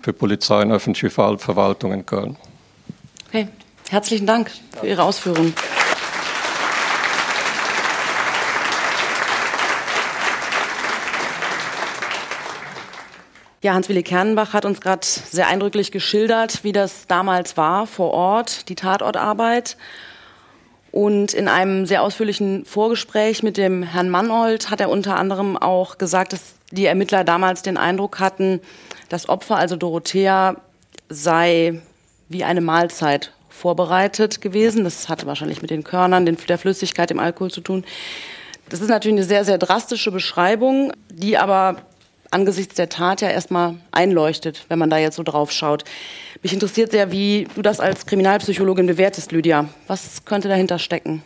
für 0.00 0.12
Polizei 0.12 0.62
und 0.62 0.72
öffentliche 0.72 1.10
Verwaltung 1.10 1.92
in 1.92 2.04
Köln. 2.04 2.36
Okay, 3.28 3.48
herzlichen 3.88 4.26
Dank 4.26 4.50
für 4.78 4.86
Ihre 4.86 5.02
Ausführungen. 5.02 5.54
Ja, 13.64 13.72
Hans-Willi 13.72 14.02
Kernbach 14.02 14.52
hat 14.52 14.66
uns 14.66 14.82
gerade 14.82 15.06
sehr 15.06 15.48
eindrücklich 15.48 15.90
geschildert, 15.90 16.64
wie 16.64 16.72
das 16.72 17.06
damals 17.06 17.56
war 17.56 17.86
vor 17.86 18.10
Ort, 18.10 18.68
die 18.68 18.74
Tatortarbeit. 18.74 19.78
Und 20.92 21.32
in 21.32 21.48
einem 21.48 21.86
sehr 21.86 22.02
ausführlichen 22.02 22.66
Vorgespräch 22.66 23.42
mit 23.42 23.56
dem 23.56 23.82
Herrn 23.82 24.10
Mannold 24.10 24.68
hat 24.68 24.82
er 24.82 24.90
unter 24.90 25.16
anderem 25.16 25.56
auch 25.56 25.96
gesagt, 25.96 26.34
dass 26.34 26.56
die 26.72 26.84
Ermittler 26.84 27.24
damals 27.24 27.62
den 27.62 27.78
Eindruck 27.78 28.20
hatten, 28.20 28.60
das 29.08 29.30
Opfer, 29.30 29.56
also 29.56 29.76
Dorothea, 29.76 30.56
sei 31.08 31.80
wie 32.28 32.44
eine 32.44 32.60
Mahlzeit 32.60 33.32
vorbereitet 33.48 34.42
gewesen. 34.42 34.84
Das 34.84 35.08
hatte 35.08 35.24
wahrscheinlich 35.24 35.62
mit 35.62 35.70
den 35.70 35.84
Körnern, 35.84 36.26
der 36.26 36.58
Flüssigkeit, 36.58 37.08
dem 37.08 37.18
Alkohol 37.18 37.50
zu 37.50 37.62
tun. 37.62 37.82
Das 38.68 38.82
ist 38.82 38.88
natürlich 38.88 39.16
eine 39.16 39.26
sehr, 39.26 39.46
sehr 39.46 39.56
drastische 39.56 40.10
Beschreibung, 40.10 40.92
die 41.08 41.38
aber 41.38 41.76
angesichts 42.34 42.74
der 42.74 42.88
Tat 42.88 43.20
ja 43.20 43.30
erstmal 43.30 43.76
einleuchtet, 43.92 44.66
wenn 44.68 44.78
man 44.78 44.90
da 44.90 44.98
jetzt 44.98 45.16
so 45.16 45.22
drauf 45.22 45.52
schaut. 45.52 45.84
Mich 46.42 46.52
interessiert 46.52 46.90
sehr, 46.90 47.10
wie 47.10 47.48
du 47.54 47.62
das 47.62 47.80
als 47.80 48.06
Kriminalpsychologin 48.06 48.86
bewertest, 48.86 49.32
Lydia. 49.32 49.68
Was 49.86 50.24
könnte 50.24 50.48
dahinter 50.48 50.78
stecken? 50.78 51.22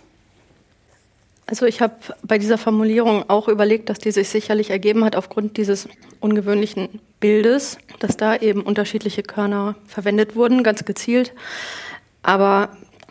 Also 1.47 1.65
ich 1.65 1.81
habe 1.81 1.95
bei 2.23 2.37
dieser 2.37 2.59
Formulierung 2.59 3.25
auch 3.29 3.49
überlegt, 3.49 3.89
dass 3.89 3.99
die 3.99 4.11
sich 4.11 4.29
sicherlich 4.29 4.69
ergeben 4.69 5.03
hat 5.03 5.17
aufgrund 5.17 5.57
dieses 5.57 5.89
ungewöhnlichen 6.21 7.01
Bildes, 7.21 7.79
dass 8.01 8.19
da 8.19 8.37
eben 8.37 8.61
unterschiedliche 8.61 9.23
Körner 9.23 9.77
verwendet 9.87 10.37
wurden, 10.37 10.63
ganz 10.63 10.85
gezielt. 10.85 11.33
Aber 12.23 12.69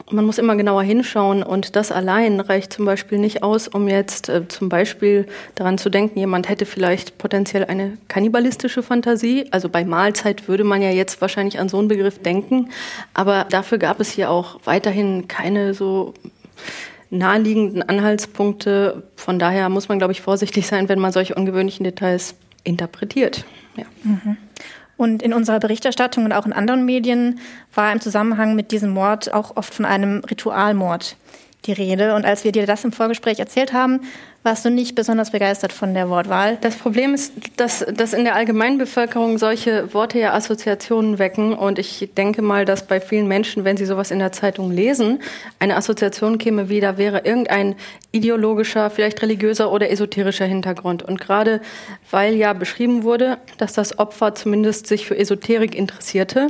man 0.10 0.26
muss 0.26 0.38
immer 0.38 0.56
genauer 0.56 0.84
hinschauen 0.84 1.44
und 1.44 1.76
das 1.76 1.92
allein 1.92 2.40
reicht 2.40 2.74
zum 2.74 2.86
Beispiel 2.86 3.18
nicht 3.18 3.44
aus, 3.44 3.68
um 3.68 3.88
jetzt 3.88 4.30
äh, 4.30 4.48
zum 4.48 4.70
Beispiel 4.70 5.26
daran 5.56 5.78
zu 5.78 5.90
denken, 5.90 6.18
jemand 6.20 6.48
hätte 6.48 6.66
vielleicht 6.66 7.18
potenziell 7.18 7.66
eine 7.66 7.98
kannibalistische 8.08 8.84
Fantasie. 8.84 9.48
Also 9.52 9.70
bei 9.70 9.84
Mahlzeit 9.84 10.48
würde 10.48 10.64
man 10.64 10.82
ja 10.82 10.92
jetzt 10.92 11.20
wahrscheinlich 11.20 11.60
an 11.60 11.68
so 11.68 11.78
einen 11.78 11.90
Begriff 11.90 12.20
denken, 12.20 12.70
aber 13.14 13.46
dafür 13.50 13.78
gab 13.78 14.00
es 14.00 14.10
hier 14.12 14.30
auch 14.30 14.60
weiterhin 14.64 15.28
keine 15.28 15.74
so 15.74 16.14
naheliegenden 17.10 17.84
Anhaltspunkte. 17.84 19.04
Von 19.16 19.40
daher 19.40 19.70
muss 19.70 19.90
man, 19.90 19.98
glaube 19.98 20.14
ich, 20.14 20.22
vorsichtig 20.22 20.68
sein, 20.68 20.90
wenn 20.90 21.00
man 21.00 21.12
solche 21.12 21.36
ungewöhnlichen 21.36 21.84
Details 21.84 22.36
interpretiert. 22.64 23.46
Ja. 23.76 23.86
Mhm. 24.04 24.38
Und 24.98 25.22
in 25.22 25.34
unserer 25.34 25.60
Berichterstattung 25.60 26.26
und 26.26 26.34
auch 26.34 26.46
in 26.46 26.54
anderen 26.54 26.84
Medien 26.84 27.40
war 27.74 27.94
im 27.94 28.02
Zusammenhang 28.02 28.56
mit 28.56 28.72
diesem 28.72 28.90
Mord 28.90 29.34
auch 29.34 29.56
oft 29.56 29.74
von 29.74 29.86
einem 29.86 30.24
Ritualmord 30.24 31.16
die 31.68 31.74
Rede. 31.74 32.16
Und 32.16 32.26
als 32.26 32.44
wir 32.44 32.52
dir 32.52 32.66
das 32.66 32.84
im 32.84 32.92
Vorgespräch 32.92 33.40
erzählt 33.40 33.74
haben, 33.74 34.02
warst 34.44 34.64
du 34.64 34.70
nicht 34.70 34.96
besonders 34.96 35.32
begeistert 35.32 35.74
von 35.74 35.94
der 35.94 36.10
Wortwahl. 36.10 36.58
Das 36.62 36.76
Problem 36.78 37.14
ist, 37.14 37.34
dass, 37.58 37.86
dass 37.94 38.14
in 38.14 38.24
der 38.24 38.36
Allgemeinbevölkerung 38.36 39.38
solche 39.38 39.94
Worte 39.94 40.20
ja 40.20 40.34
Assoziationen 40.34 41.20
wecken. 41.20 41.54
Und 41.54 41.80
ich 41.80 42.12
denke 42.16 42.42
mal, 42.42 42.64
dass 42.64 42.88
bei 42.88 43.02
vielen 43.02 43.28
Menschen, 43.28 43.66
wenn 43.66 43.76
sie 43.76 43.86
sowas 43.86 44.10
in 44.10 44.20
der 44.20 44.32
Zeitung 44.32 44.72
lesen, 44.72 45.20
eine 45.60 45.76
Assoziation 45.76 46.38
käme 46.38 46.70
wie, 46.70 46.80
da 46.80 46.98
wäre 46.98 47.26
irgendein 47.26 47.76
ideologischer, 48.14 48.90
vielleicht 48.90 49.22
religiöser 49.22 49.72
oder 49.72 49.90
esoterischer 49.92 50.46
Hintergrund. 50.46 51.04
Und 51.04 51.20
gerade 51.20 51.60
weil 52.10 52.36
ja 52.36 52.54
beschrieben 52.54 53.04
wurde, 53.04 53.38
dass 53.58 53.74
das 53.74 54.00
Opfer 54.00 54.34
zumindest 54.34 54.88
sich 54.88 55.06
für 55.06 55.18
Esoterik 55.18 55.76
interessierte, 55.76 56.48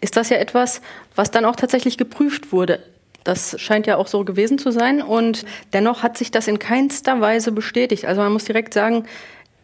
ist 0.00 0.16
das 0.16 0.30
ja 0.30 0.38
etwas, 0.38 0.80
was 1.14 1.30
dann 1.30 1.44
auch 1.44 1.56
tatsächlich 1.56 1.96
geprüft 1.96 2.52
wurde. 2.52 2.80
Das 3.26 3.60
scheint 3.60 3.86
ja 3.86 3.96
auch 3.96 4.06
so 4.06 4.24
gewesen 4.24 4.58
zu 4.58 4.70
sein. 4.70 5.02
Und 5.02 5.44
dennoch 5.72 6.02
hat 6.02 6.16
sich 6.16 6.30
das 6.30 6.46
in 6.48 6.58
keinster 6.58 7.20
Weise 7.20 7.52
bestätigt. 7.52 8.04
Also 8.04 8.20
man 8.20 8.32
muss 8.32 8.44
direkt 8.44 8.72
sagen, 8.72 9.04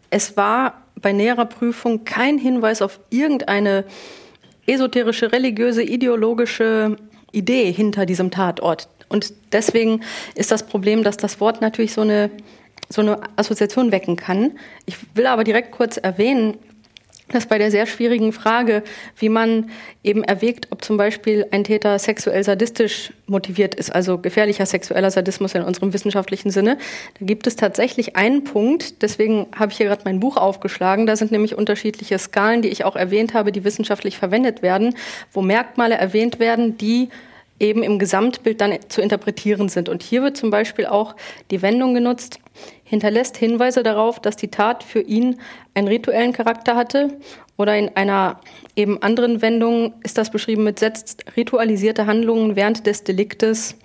es 0.09 0.35
war 0.37 0.83
bei 1.01 1.11
näherer 1.11 1.45
Prüfung 1.45 2.05
kein 2.05 2.37
Hinweis 2.37 2.81
auf 2.81 2.99
irgendeine 3.09 3.85
esoterische, 4.65 5.31
religiöse, 5.31 5.83
ideologische 5.83 6.97
Idee 7.31 7.71
hinter 7.71 8.05
diesem 8.05 8.31
Tatort. 8.31 8.87
Und 9.09 9.33
deswegen 9.51 10.01
ist 10.35 10.51
das 10.51 10.65
Problem, 10.65 11.03
dass 11.03 11.17
das 11.17 11.39
Wort 11.39 11.61
natürlich 11.61 11.93
so 11.93 12.01
eine, 12.01 12.31
so 12.89 13.01
eine 13.01 13.19
Assoziation 13.35 13.91
wecken 13.91 14.15
kann. 14.15 14.53
Ich 14.85 14.97
will 15.15 15.27
aber 15.27 15.43
direkt 15.43 15.71
kurz 15.71 15.97
erwähnen, 15.97 16.57
dass 17.29 17.45
bei 17.45 17.57
der 17.57 17.71
sehr 17.71 17.85
schwierigen 17.85 18.33
Frage, 18.33 18.83
wie 19.17 19.29
man 19.29 19.69
eben 20.03 20.23
erwägt, 20.23 20.67
ob 20.71 20.83
zum 20.83 20.97
Beispiel 20.97 21.45
ein 21.51 21.63
Täter 21.63 21.97
sexuell 21.97 22.43
sadistisch 22.43 23.13
motiviert 23.27 23.75
ist, 23.75 23.93
also 23.93 24.17
gefährlicher 24.17 24.65
sexueller 24.65 25.09
Sadismus 25.09 25.55
in 25.55 25.63
unserem 25.63 25.93
wissenschaftlichen 25.93 26.51
Sinne, 26.51 26.77
da 27.19 27.25
gibt 27.25 27.47
es 27.47 27.55
tatsächlich 27.55 28.15
einen 28.15 28.43
Punkt, 28.43 29.01
deswegen 29.01 29.47
habe 29.55 29.71
ich 29.71 29.77
hier 29.77 29.87
gerade 29.87 30.03
mein 30.05 30.19
Buch 30.19 30.37
aufgeschlagen, 30.37 31.05
da 31.05 31.15
sind 31.15 31.31
nämlich 31.31 31.57
unterschiedliche 31.57 32.19
Skalen, 32.19 32.61
die 32.61 32.69
ich 32.69 32.83
auch 32.83 32.95
erwähnt 32.95 33.33
habe, 33.33 33.51
die 33.51 33.63
wissenschaftlich 33.63 34.17
verwendet 34.17 34.61
werden, 34.61 34.95
wo 35.31 35.41
Merkmale 35.41 35.95
erwähnt 35.95 36.39
werden, 36.39 36.77
die 36.77 37.09
eben 37.59 37.83
im 37.83 37.99
Gesamtbild 37.99 38.59
dann 38.61 38.77
zu 38.89 39.01
interpretieren 39.01 39.69
sind. 39.69 39.89
Und 39.89 40.03
hier 40.03 40.23
wird 40.23 40.37
zum 40.37 40.49
Beispiel 40.49 40.85
auch 40.85 41.15
die 41.51 41.61
Wendung 41.61 41.93
genutzt, 41.93 42.39
hinterlässt 42.83 43.37
Hinweise 43.37 43.83
darauf, 43.83 44.19
dass 44.19 44.35
die 44.35 44.49
Tat 44.49 44.83
für 44.83 45.01
ihn 45.01 45.39
einen 45.73 45.87
rituellen 45.87 46.33
Charakter 46.33 46.75
hatte. 46.75 47.17
Oder 47.57 47.77
in 47.77 47.95
einer 47.95 48.39
eben 48.75 49.01
anderen 49.01 49.41
Wendung 49.41 49.93
ist 50.03 50.17
das 50.17 50.31
beschrieben 50.31 50.63
mit 50.63 50.79
setzt 50.79 51.25
ritualisierte 51.37 52.07
Handlungen 52.07 52.55
während 52.55 52.85
des 52.87 53.03
Deliktes 53.03 53.75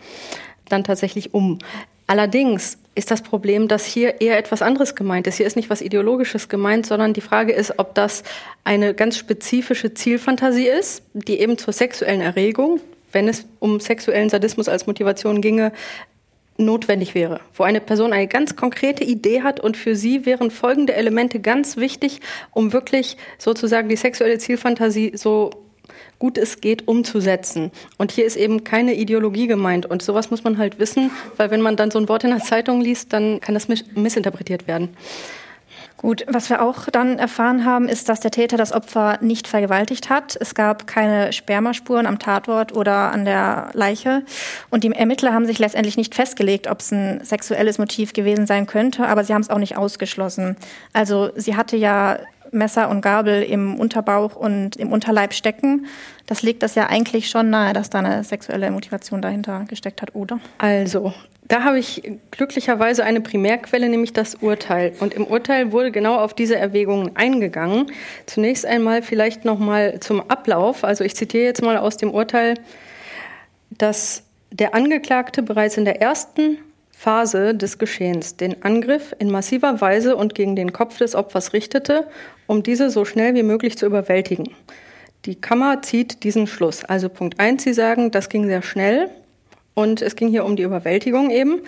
dann 0.68 0.84
tatsächlich 0.84 1.34
um. 1.34 1.58
Allerdings 2.06 2.78
ist 2.94 3.10
das 3.10 3.22
Problem, 3.22 3.68
dass 3.68 3.84
hier 3.84 4.20
eher 4.20 4.38
etwas 4.38 4.62
anderes 4.62 4.94
gemeint 4.94 5.26
ist. 5.26 5.36
Hier 5.36 5.46
ist 5.46 5.56
nicht 5.56 5.70
was 5.70 5.82
Ideologisches 5.82 6.48
gemeint, 6.48 6.86
sondern 6.86 7.12
die 7.12 7.20
Frage 7.20 7.52
ist, 7.52 7.78
ob 7.78 7.94
das 7.94 8.24
eine 8.64 8.94
ganz 8.94 9.18
spezifische 9.18 9.94
Zielfantasie 9.94 10.66
ist, 10.66 11.02
die 11.12 11.38
eben 11.38 11.58
zur 11.58 11.72
sexuellen 11.72 12.22
Erregung, 12.22 12.80
wenn 13.12 13.28
es 13.28 13.46
um 13.58 13.80
sexuellen 13.80 14.28
Sadismus 14.28 14.68
als 14.68 14.86
Motivation 14.86 15.40
ginge, 15.40 15.72
notwendig 16.58 17.14
wäre, 17.14 17.40
wo 17.54 17.62
eine 17.62 17.80
Person 17.80 18.12
eine 18.12 18.26
ganz 18.26 18.56
konkrete 18.56 19.04
Idee 19.04 19.42
hat 19.42 19.60
und 19.60 19.76
für 19.76 19.94
sie 19.94 20.26
wären 20.26 20.50
folgende 20.50 20.94
Elemente 20.94 21.38
ganz 21.38 21.76
wichtig, 21.76 22.20
um 22.52 22.72
wirklich 22.72 23.16
sozusagen 23.38 23.88
die 23.88 23.96
sexuelle 23.96 24.38
Zielfantasie 24.38 25.12
so 25.14 25.50
gut 26.18 26.36
es 26.36 26.60
geht 26.60 26.88
umzusetzen. 26.88 27.70
Und 27.96 28.10
hier 28.10 28.26
ist 28.26 28.36
eben 28.36 28.64
keine 28.64 28.94
Ideologie 28.94 29.46
gemeint. 29.46 29.86
Und 29.86 30.02
sowas 30.02 30.30
muss 30.30 30.42
man 30.42 30.58
halt 30.58 30.80
wissen, 30.80 31.12
weil 31.36 31.52
wenn 31.52 31.60
man 31.60 31.76
dann 31.76 31.92
so 31.92 31.98
ein 32.00 32.08
Wort 32.08 32.24
in 32.24 32.30
der 32.30 32.40
Zeitung 32.40 32.80
liest, 32.80 33.12
dann 33.12 33.40
kann 33.40 33.54
das 33.54 33.68
missinterpretiert 33.68 34.66
werden. 34.66 34.96
Gut, 35.98 36.24
was 36.28 36.48
wir 36.48 36.62
auch 36.62 36.86
dann 36.86 37.18
erfahren 37.18 37.64
haben, 37.64 37.88
ist, 37.88 38.08
dass 38.08 38.20
der 38.20 38.30
Täter 38.30 38.56
das 38.56 38.72
Opfer 38.72 39.18
nicht 39.20 39.48
vergewaltigt 39.48 40.08
hat. 40.08 40.38
Es 40.40 40.54
gab 40.54 40.86
keine 40.86 41.32
Spermaspuren 41.32 42.06
am 42.06 42.20
Tatort 42.20 42.72
oder 42.72 43.10
an 43.10 43.24
der 43.24 43.70
Leiche. 43.72 44.22
Und 44.70 44.84
die 44.84 44.92
Ermittler 44.92 45.34
haben 45.34 45.44
sich 45.44 45.58
letztendlich 45.58 45.96
nicht 45.96 46.14
festgelegt, 46.14 46.68
ob 46.68 46.80
es 46.80 46.92
ein 46.92 47.24
sexuelles 47.24 47.78
Motiv 47.78 48.12
gewesen 48.12 48.46
sein 48.46 48.66
könnte, 48.66 49.08
aber 49.08 49.24
sie 49.24 49.34
haben 49.34 49.42
es 49.42 49.50
auch 49.50 49.58
nicht 49.58 49.76
ausgeschlossen. 49.76 50.56
Also 50.92 51.30
sie 51.34 51.56
hatte 51.56 51.76
ja 51.76 52.20
Messer 52.52 52.88
und 52.90 53.00
Gabel 53.00 53.42
im 53.42 53.74
Unterbauch 53.74 54.36
und 54.36 54.76
im 54.76 54.92
Unterleib 54.92 55.34
stecken. 55.34 55.86
Das 56.26 56.42
legt 56.42 56.62
das 56.62 56.76
ja 56.76 56.86
eigentlich 56.86 57.28
schon 57.28 57.50
nahe, 57.50 57.72
dass 57.72 57.90
da 57.90 57.98
eine 57.98 58.22
sexuelle 58.22 58.70
Motivation 58.70 59.20
dahinter 59.20 59.64
gesteckt 59.66 60.00
hat, 60.00 60.14
oder? 60.14 60.38
Also, 60.58 61.12
da 61.48 61.64
habe 61.64 61.78
ich 61.78 62.02
glücklicherweise 62.30 63.04
eine 63.04 63.22
Primärquelle, 63.22 63.88
nämlich 63.88 64.12
das 64.12 64.36
Urteil. 64.36 64.92
Und 65.00 65.14
im 65.14 65.26
Urteil 65.26 65.72
wurde 65.72 65.90
genau 65.90 66.18
auf 66.18 66.34
diese 66.34 66.56
Erwägungen 66.56 67.16
eingegangen. 67.16 67.90
Zunächst 68.26 68.66
einmal 68.66 69.02
vielleicht 69.02 69.46
noch 69.46 69.58
mal 69.58 69.98
zum 70.00 70.20
Ablauf. 70.30 70.84
Also 70.84 71.04
ich 71.04 71.16
zitiere 71.16 71.44
jetzt 71.44 71.62
mal 71.62 71.78
aus 71.78 71.96
dem 71.96 72.12
Urteil, 72.12 72.54
dass 73.70 74.24
der 74.50 74.74
Angeklagte 74.74 75.42
bereits 75.42 75.78
in 75.78 75.86
der 75.86 76.02
ersten 76.02 76.58
Phase 76.92 77.54
des 77.54 77.78
Geschehens 77.78 78.36
den 78.36 78.62
Angriff 78.62 79.14
in 79.18 79.30
massiver 79.30 79.80
Weise 79.80 80.16
und 80.16 80.34
gegen 80.34 80.54
den 80.54 80.72
Kopf 80.72 80.98
des 80.98 81.14
Opfers 81.14 81.52
richtete, 81.54 82.08
um 82.46 82.62
diese 82.62 82.90
so 82.90 83.04
schnell 83.04 83.34
wie 83.34 83.42
möglich 83.42 83.78
zu 83.78 83.86
überwältigen. 83.86 84.54
Die 85.24 85.36
Kammer 85.36 85.80
zieht 85.80 86.24
diesen 86.24 86.46
Schluss. 86.46 86.84
Also 86.84 87.08
Punkt 87.08 87.40
eins, 87.40 87.62
Sie 87.62 87.72
sagen, 87.72 88.10
das 88.10 88.28
ging 88.28 88.46
sehr 88.46 88.62
schnell. 88.62 89.10
Und 89.78 90.02
es 90.02 90.16
ging 90.16 90.26
hier 90.26 90.44
um 90.44 90.56
die 90.56 90.64
Überwältigung 90.64 91.30
eben. 91.30 91.60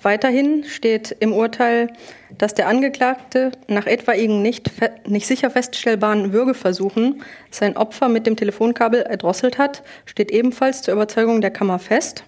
Weiterhin 0.00 0.64
steht 0.64 1.14
im 1.20 1.34
Urteil, 1.34 1.92
dass 2.38 2.54
der 2.54 2.66
Angeklagte 2.66 3.52
nach 3.66 3.86
etwaigen 3.86 4.40
nicht, 4.40 4.70
nicht 5.06 5.26
sicher 5.26 5.50
feststellbaren 5.50 6.32
Würgeversuchen 6.32 7.22
sein 7.50 7.76
Opfer 7.76 8.08
mit 8.08 8.26
dem 8.26 8.36
Telefonkabel 8.36 9.02
erdrosselt 9.02 9.58
hat, 9.58 9.82
steht 10.06 10.30
ebenfalls 10.30 10.80
zur 10.80 10.94
Überzeugung 10.94 11.42
der 11.42 11.50
Kammer 11.50 11.78
fest. 11.78 12.24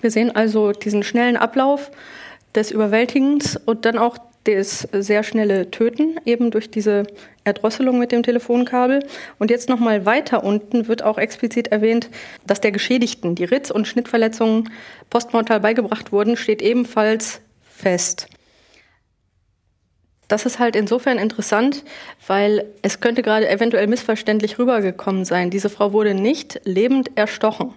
Wir 0.00 0.12
sehen 0.12 0.30
also 0.30 0.70
diesen 0.70 1.02
schnellen 1.02 1.36
Ablauf 1.36 1.90
des 2.54 2.70
Überwältigens 2.70 3.56
und 3.56 3.84
dann 3.84 3.98
auch 3.98 4.16
das 4.46 4.88
sehr 4.92 5.22
schnelle 5.22 5.70
Töten 5.70 6.16
eben 6.24 6.50
durch 6.50 6.70
diese 6.70 7.04
Erdrosselung 7.44 7.98
mit 7.98 8.12
dem 8.12 8.22
Telefonkabel. 8.22 9.04
Und 9.38 9.50
jetzt 9.50 9.68
nochmal 9.68 10.06
weiter 10.06 10.44
unten 10.44 10.88
wird 10.88 11.02
auch 11.02 11.18
explizit 11.18 11.68
erwähnt, 11.68 12.10
dass 12.46 12.60
der 12.60 12.72
Geschädigten 12.72 13.34
die 13.34 13.44
Ritz- 13.44 13.70
und 13.70 13.86
Schnittverletzungen 13.86 14.70
postmortal 15.10 15.60
beigebracht 15.60 16.12
wurden, 16.12 16.36
steht 16.36 16.62
ebenfalls 16.62 17.40
fest. 17.62 18.28
Das 20.28 20.44
ist 20.44 20.58
halt 20.58 20.74
insofern 20.74 21.18
interessant, 21.18 21.84
weil 22.26 22.64
es 22.82 23.00
könnte 23.00 23.22
gerade 23.22 23.48
eventuell 23.48 23.86
missverständlich 23.86 24.58
rübergekommen 24.58 25.24
sein. 25.24 25.50
Diese 25.50 25.70
Frau 25.70 25.92
wurde 25.92 26.14
nicht 26.14 26.60
lebend 26.64 27.16
erstochen. 27.16 27.74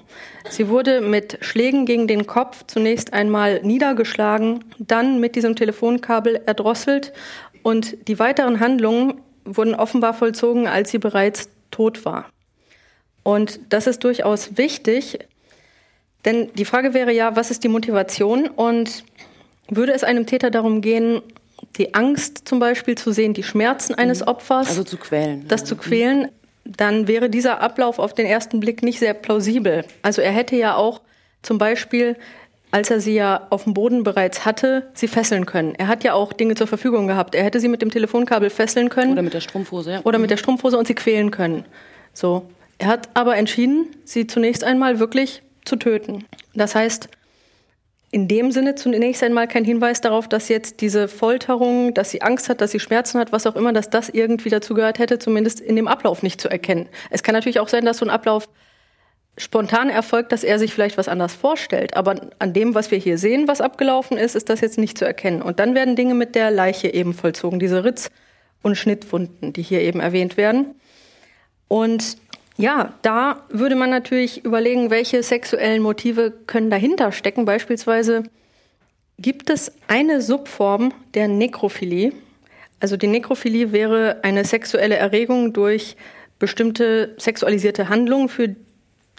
Sie 0.50 0.68
wurde 0.68 1.02
mit 1.02 1.38
Schlägen 1.42 1.86
gegen 1.86 2.08
den 2.08 2.26
Kopf 2.26 2.66
zunächst 2.66 3.14
einmal 3.14 3.62
niedergeschlagen, 3.62 4.64
dann 4.80 5.20
mit 5.20 5.36
diesem 5.36 5.56
Telefonkabel 5.56 6.42
erdrosselt 6.48 7.14
und 7.62 8.08
die 8.08 8.18
weiteren 8.18 8.60
Handlungen 8.60 9.22
wurden 9.46 9.76
offenbar 9.76 10.14
vollzogen, 10.16 10.68
als 10.68 10.90
sie 10.90 10.98
bereits 10.98 11.50
tot 11.70 12.04
war. 12.06 12.26
Und 13.22 13.60
das 13.70 13.86
ist 13.86 14.04
durchaus 14.04 14.58
wichtig, 14.58 15.20
denn 16.26 16.52
die 16.56 16.66
Frage 16.66 16.94
wäre 16.94 17.14
ja, 17.14 17.36
was 17.36 17.52
ist 17.52 17.64
die 17.64 17.70
Motivation 17.70 18.48
und 18.48 19.04
würde 19.70 19.94
es 19.94 20.04
einem 20.04 20.26
Täter 20.26 20.50
darum 20.50 20.82
gehen, 20.82 21.22
die 21.80 21.96
Angst 21.96 22.42
zum 22.46 22.60
Beispiel 22.60 22.96
zu 22.96 23.12
sehen, 23.12 23.34
die 23.34 23.44
Schmerzen 23.44 23.96
eines 23.96 24.28
Opfers. 24.28 24.68
Also 24.68 24.84
zu 24.84 24.98
quälen. 24.98 25.48
Das 25.48 25.64
zu 25.64 25.76
quälen, 25.76 26.28
dann 26.66 27.08
wäre 27.08 27.30
dieser 27.30 27.62
Ablauf 27.62 28.00
auf 28.00 28.14
den 28.14 28.26
ersten 28.26 28.60
Blick 28.60 28.84
nicht 28.84 29.00
sehr 29.00 29.14
plausibel. 29.14 29.86
Also 30.02 30.22
er 30.22 30.32
hätte 30.32 30.56
ja 30.56 30.76
auch 30.76 31.02
zum 31.42 31.58
Beispiel, 31.58 32.18
als 32.72 32.92
er 32.92 33.00
sie 33.00 33.16
ja 33.16 33.48
auf 33.50 33.64
dem 33.64 33.74
Boden 33.74 34.04
bereits 34.04 34.46
hatte, 34.46 34.90
sie 34.94 35.08
fesseln 35.08 35.46
können. 35.46 35.74
Er 35.76 35.88
hat 35.88 36.04
ja 36.04 36.14
auch 36.14 36.34
Dinge 36.34 36.56
zur 36.56 36.68
Verfügung 36.68 37.08
gehabt. 37.08 37.34
Er 37.34 37.44
hätte 37.44 37.60
sie 37.60 37.70
mit 37.70 37.82
dem 37.82 37.90
Telefonkabel 37.90 38.50
fesseln 38.50 38.90
können. 38.90 39.14
Oder 39.14 39.22
mit 39.22 39.34
der 39.34 39.42
Strumpfhose, 39.42 39.92
ja. 39.92 40.02
Oder 40.04 40.20
mit 40.20 40.30
der 40.30 40.38
Strumpfhose 40.38 40.78
und 40.78 40.86
sie 40.86 40.96
quälen 40.96 41.32
können. 41.32 41.66
So. 42.14 42.44
Er 42.78 42.88
hat 42.88 43.10
aber 43.14 43.36
entschieden, 43.38 43.88
sie 44.06 44.28
zunächst 44.28 44.64
einmal 44.64 45.00
wirklich 45.00 45.42
zu 45.66 45.76
töten. 45.76 46.26
Das 46.54 46.76
heißt, 46.76 47.10
in 48.12 48.28
dem 48.28 48.52
Sinne 48.52 48.76
zunächst 48.76 49.22
einmal 49.24 49.48
kein 49.48 49.64
Hinweis 49.64 50.02
darauf, 50.02 50.28
dass 50.28 50.50
jetzt 50.50 50.82
diese 50.82 51.08
Folterung, 51.08 51.94
dass 51.94 52.10
sie 52.10 52.22
Angst 52.22 52.50
hat, 52.50 52.60
dass 52.60 52.72
sie 52.72 52.80
Schmerzen 52.80 53.20
hat, 53.20 53.32
was 53.32 53.46
auch 53.46 53.56
immer, 53.56 53.72
dass 53.72 53.90
das 53.90 54.10
irgendwie 54.10 54.50
dazu 54.50 54.74
gehört 54.74 54.98
hätte, 54.98 55.20
zumindest 55.20 55.60
in 55.60 55.76
dem 55.76 55.88
Ablauf 55.88 56.24
nicht 56.24 56.42
zu 56.42 56.50
erkennen. 56.50 56.90
Es 57.12 57.22
kann 57.22 57.34
natürlich 57.34 57.60
auch 57.60 57.68
sein, 57.68 57.86
dass 57.86 57.98
so 57.98 58.06
ein 58.06 58.10
Ablauf 58.10 58.50
spontan 59.38 59.90
erfolgt, 59.90 60.32
dass 60.32 60.44
er 60.44 60.60
sich 60.60 60.74
vielleicht 60.74 60.98
was 60.98 61.08
anders 61.08 61.34
vorstellt. 61.34 61.96
Aber 61.96 62.30
an 62.40 62.54
dem, 62.54 62.76
was 62.76 62.92
wir 62.92 62.98
hier 62.98 63.18
sehen, 63.18 63.48
was 63.48 63.62
abgelaufen 63.62 64.18
ist, 64.18 64.36
ist 64.36 64.50
das 64.50 64.62
jetzt 64.62 64.78
nicht 64.78 64.98
zu 64.98 65.06
erkennen. 65.06 65.42
Und 65.42 65.60
dann 65.60 65.76
werden 65.76 65.96
Dinge 65.96 66.16
mit 66.16 66.36
der 66.36 66.52
Leiche 66.52 66.94
eben 66.94 67.14
vollzogen, 67.14 67.60
diese 67.60 67.84
Ritz- 67.84 68.10
und 68.62 68.76
Schnittwunden, 68.76 69.54
die 69.54 69.62
hier 69.62 69.82
eben 69.82 70.00
erwähnt 70.00 70.36
werden. 70.36 70.76
Und 71.68 72.18
ja, 72.60 72.94
da 73.04 73.42
würde 73.48 73.78
man 73.78 73.90
natürlich 73.90 74.44
überlegen, 74.44 74.90
welche 74.90 75.24
sexuellen 75.24 75.82
Motive 75.82 76.34
können 76.46 76.70
dahinter 76.70 77.14
stecken. 77.14 77.46
Beispielsweise 77.46 78.24
gibt 79.18 79.50
es 79.50 79.72
eine 79.88 80.22
Subform 80.22 80.94
der 81.14 81.30
Nekrophilie. 81.30 82.12
Also 82.82 82.98
die 82.98 83.08
Nekrophilie 83.08 83.72
wäre 83.72 84.20
eine 84.24 84.44
sexuelle 84.44 84.98
Erregung 84.98 85.54
durch 85.54 85.96
bestimmte 86.38 87.16
sexualisierte 87.18 87.88
Handlungen 87.88 88.28
für 88.28 88.54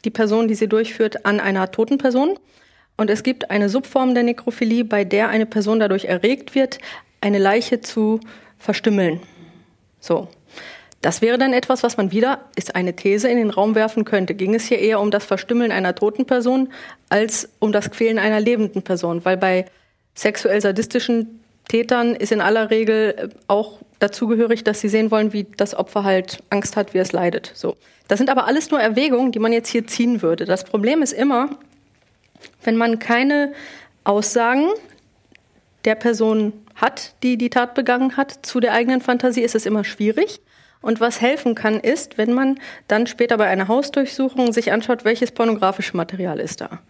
die 0.05 0.11
Person, 0.11 0.47
die 0.47 0.55
sie 0.55 0.69
durchführt, 0.69 1.25
an 1.25 1.41
einer 1.41 1.71
toten 1.71 1.97
Person. 1.97 2.39
Und 2.99 3.09
es 3.09 3.23
gibt 3.23 3.51
eine 3.51 3.71
Subform 3.71 4.13
der 4.13 4.23
Nekrophilie, 4.23 4.85
bei 4.85 5.05
der 5.05 5.31
eine 5.31 5.47
Person 5.47 5.81
dadurch 5.81 6.05
erregt 6.05 6.55
wird, 6.55 6.79
eine 7.23 7.39
Leiche 7.39 7.81
zu 7.81 8.21
verstümmeln. 8.59 9.21
So. 9.99 10.29
Das 11.03 11.23
wäre 11.23 11.39
dann 11.39 11.55
etwas, 11.55 11.83
was 11.83 11.97
man 11.97 12.13
wieder, 12.13 12.41
ist 12.57 12.75
eine 12.75 12.95
These, 12.95 13.29
in 13.29 13.39
den 13.39 13.51
Raum 13.51 13.75
werfen 13.75 14.05
könnte. 14.05 14.35
Ging 14.35 14.55
es 14.55 14.67
hier 14.67 14.79
eher 14.79 15.01
um 15.01 15.11
das 15.11 15.25
Verstümmeln 15.25 15.73
einer 15.73 15.95
toten 15.95 16.27
Person 16.27 16.71
als 17.09 17.49
um 17.59 17.73
das 17.73 17.91
Quälen 17.91 18.19
einer 18.19 18.39
lebenden 18.39 18.83
Person? 18.83 19.25
Weil 19.25 19.39
bei 19.39 19.65
sexuell 20.15 20.61
sadistischen 20.61 21.41
Tätern 21.69 22.15
ist 22.15 22.33
in 22.33 22.41
aller 22.41 22.71
Regel 22.71 23.15
äh, 23.17 23.29
auch 23.47 23.79
dazugehörig, 24.01 24.65
dass 24.65 24.81
sie 24.81 24.89
sehen 24.89 25.11
wollen, 25.11 25.33
wie 25.33 25.47
das 25.57 25.75
Opfer 25.75 26.05
halt 26.05 26.43
Angst 26.51 26.77
hat, 26.77 26.95
wie 26.95 26.99
es 26.99 27.13
leidet. 27.13 27.53
So. 27.55 27.77
Das 28.09 28.19
sind 28.19 28.29
aber 28.29 28.47
alles 28.47 28.71
nur 28.71 28.81
Erwägungen, 28.81 29.31
die 29.31 29.39
man 29.39 29.53
jetzt 29.53 29.69
hier 29.69 29.87
ziehen 29.87 30.21
würde. 30.21 30.45
Das 30.45 30.65
Problem 30.65 31.01
ist 31.01 31.13
immer, 31.13 31.51
wenn 32.65 32.77
man 32.77 32.99
keine 32.99 33.53
Aussagen 34.05 34.69
der 35.85 35.95
Person 35.95 36.53
hat, 36.75 37.15
die 37.23 37.37
die 37.37 37.51
Tat 37.51 37.75
begangen 37.75 38.17
hat, 38.17 38.45
zu 38.45 38.59
der 38.61 38.73
eigenen 38.73 39.01
Fantasie, 39.01 39.43
ist 39.43 39.55
es 39.55 39.65
immer 39.65 39.85
schwierig. 39.85 40.41
Und 40.83 41.01
was 41.01 41.21
helfen 41.21 41.55
kann, 41.55 41.79
ist, 41.79 42.17
wenn 42.17 42.33
man 42.33 42.59
dann 42.89 43.07
später 43.07 43.37
bei 43.37 43.47
einer 43.47 43.69
Hausdurchsuchung 43.69 44.53
sich 44.53 44.73
anschaut, 44.73 45.05
welches 45.05 45.33
pornografische 45.33 45.97
Material 45.97 46.41
ist 46.41 46.61
da. 46.61 46.81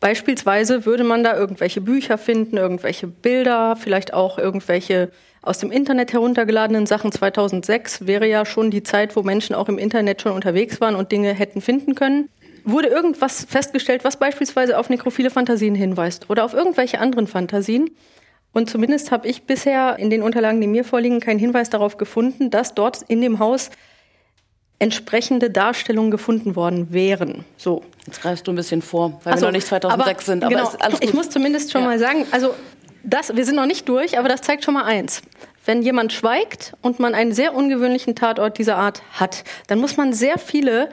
Beispielsweise 0.00 0.84
würde 0.84 1.02
man 1.02 1.24
da 1.24 1.34
irgendwelche 1.34 1.80
Bücher 1.80 2.18
finden, 2.18 2.58
irgendwelche 2.58 3.06
Bilder, 3.06 3.74
vielleicht 3.76 4.12
auch 4.12 4.36
irgendwelche 4.38 5.10
aus 5.40 5.58
dem 5.58 5.70
Internet 5.70 6.12
heruntergeladenen 6.12 6.86
Sachen. 6.86 7.10
2006 7.10 8.06
wäre 8.06 8.26
ja 8.26 8.44
schon 8.44 8.70
die 8.70 8.82
Zeit, 8.82 9.16
wo 9.16 9.22
Menschen 9.22 9.54
auch 9.54 9.68
im 9.68 9.78
Internet 9.78 10.20
schon 10.20 10.32
unterwegs 10.32 10.80
waren 10.80 10.94
und 10.94 11.12
Dinge 11.12 11.32
hätten 11.32 11.62
finden 11.62 11.94
können. 11.94 12.28
Wurde 12.64 12.88
irgendwas 12.88 13.44
festgestellt, 13.44 14.04
was 14.04 14.18
beispielsweise 14.18 14.78
auf 14.78 14.90
nekrophile 14.90 15.30
Fantasien 15.30 15.74
hinweist 15.74 16.30
oder 16.30 16.44
auf 16.44 16.54
irgendwelche 16.54 16.98
anderen 16.98 17.26
Fantasien? 17.26 17.90
Und 18.54 18.70
zumindest 18.70 19.10
habe 19.10 19.28
ich 19.28 19.42
bisher 19.42 19.98
in 19.98 20.08
den 20.08 20.22
Unterlagen, 20.22 20.60
die 20.60 20.68
mir 20.68 20.84
vorliegen, 20.84 21.20
keinen 21.20 21.40
Hinweis 21.40 21.70
darauf 21.70 21.98
gefunden, 21.98 22.50
dass 22.50 22.72
dort 22.74 23.02
in 23.08 23.20
dem 23.20 23.40
Haus 23.40 23.68
entsprechende 24.78 25.50
Darstellungen 25.50 26.10
gefunden 26.10 26.56
worden 26.56 26.92
wären. 26.92 27.44
So. 27.56 27.82
Jetzt 28.06 28.22
greifst 28.22 28.46
du 28.46 28.52
ein 28.52 28.56
bisschen 28.56 28.80
vor, 28.80 29.20
weil 29.24 29.34
so, 29.34 29.42
wir 29.42 29.46
noch 29.48 29.52
nicht 29.52 29.66
2006 29.66 30.08
aber, 30.08 30.22
sind. 30.22 30.44
Aber 30.44 30.54
genau, 30.54 30.96
ich 31.00 31.12
muss 31.14 31.30
zumindest 31.30 31.72
schon 31.72 31.82
ja. 31.82 31.88
mal 31.88 31.98
sagen, 31.98 32.26
also 32.30 32.54
das, 33.02 33.34
wir 33.34 33.44
sind 33.44 33.56
noch 33.56 33.66
nicht 33.66 33.88
durch, 33.88 34.18
aber 34.18 34.28
das 34.28 34.42
zeigt 34.42 34.64
schon 34.64 34.74
mal 34.74 34.84
eins. 34.84 35.22
Wenn 35.64 35.82
jemand 35.82 36.12
schweigt 36.12 36.74
und 36.80 37.00
man 37.00 37.14
einen 37.14 37.32
sehr 37.32 37.54
ungewöhnlichen 37.54 38.14
Tatort 38.14 38.58
dieser 38.58 38.76
Art 38.76 39.02
hat, 39.12 39.44
dann 39.66 39.80
muss 39.80 39.96
man 39.96 40.12
sehr 40.12 40.38
viele 40.38 40.90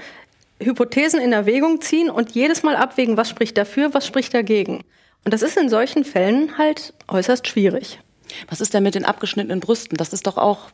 Hypothesen 0.60 1.19
in 1.19 1.34
Erwägung 1.34 1.82
ziehen 1.82 2.10
und 2.10 2.32
jedes 2.32 2.63
Mal 2.63 2.76
abwägen, 2.76 3.17
was 3.17 3.30
spricht 3.30 3.58
dafür, 3.58 3.93
was 3.93 4.08
spricht 4.08 4.34
dagegen. 4.34 4.84
Und 5.23 5.34
das 5.34 5.41
ist 5.41 5.57
in 5.57 5.69
solchen 5.69 6.03
Fällen 6.03 6.57
halt 6.57 6.93
äußerst 7.07 7.47
schwierig. 7.47 7.99
Was 8.49 8.62
ist 8.62 8.73
denn 8.73 8.84
mit 8.84 8.95
den 8.95 9.05
abgeschnittenen 9.05 9.60
Brüsten? 9.60 9.97
Das 9.97 10.13
ist 10.13 10.25
doch 10.27 10.38
auch 10.38 10.71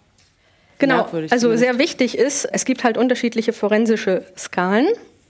Genau, 0.79 1.07
also 1.31 1.55
sehr 1.55 1.79
wichtig 1.79 2.17
ist, 2.17 2.45
es 2.45 2.63
gibt 2.63 2.83
halt 2.83 2.97
unterschiedliche 2.97 3.51
forensische 3.51 4.25
Skalen 4.37 4.87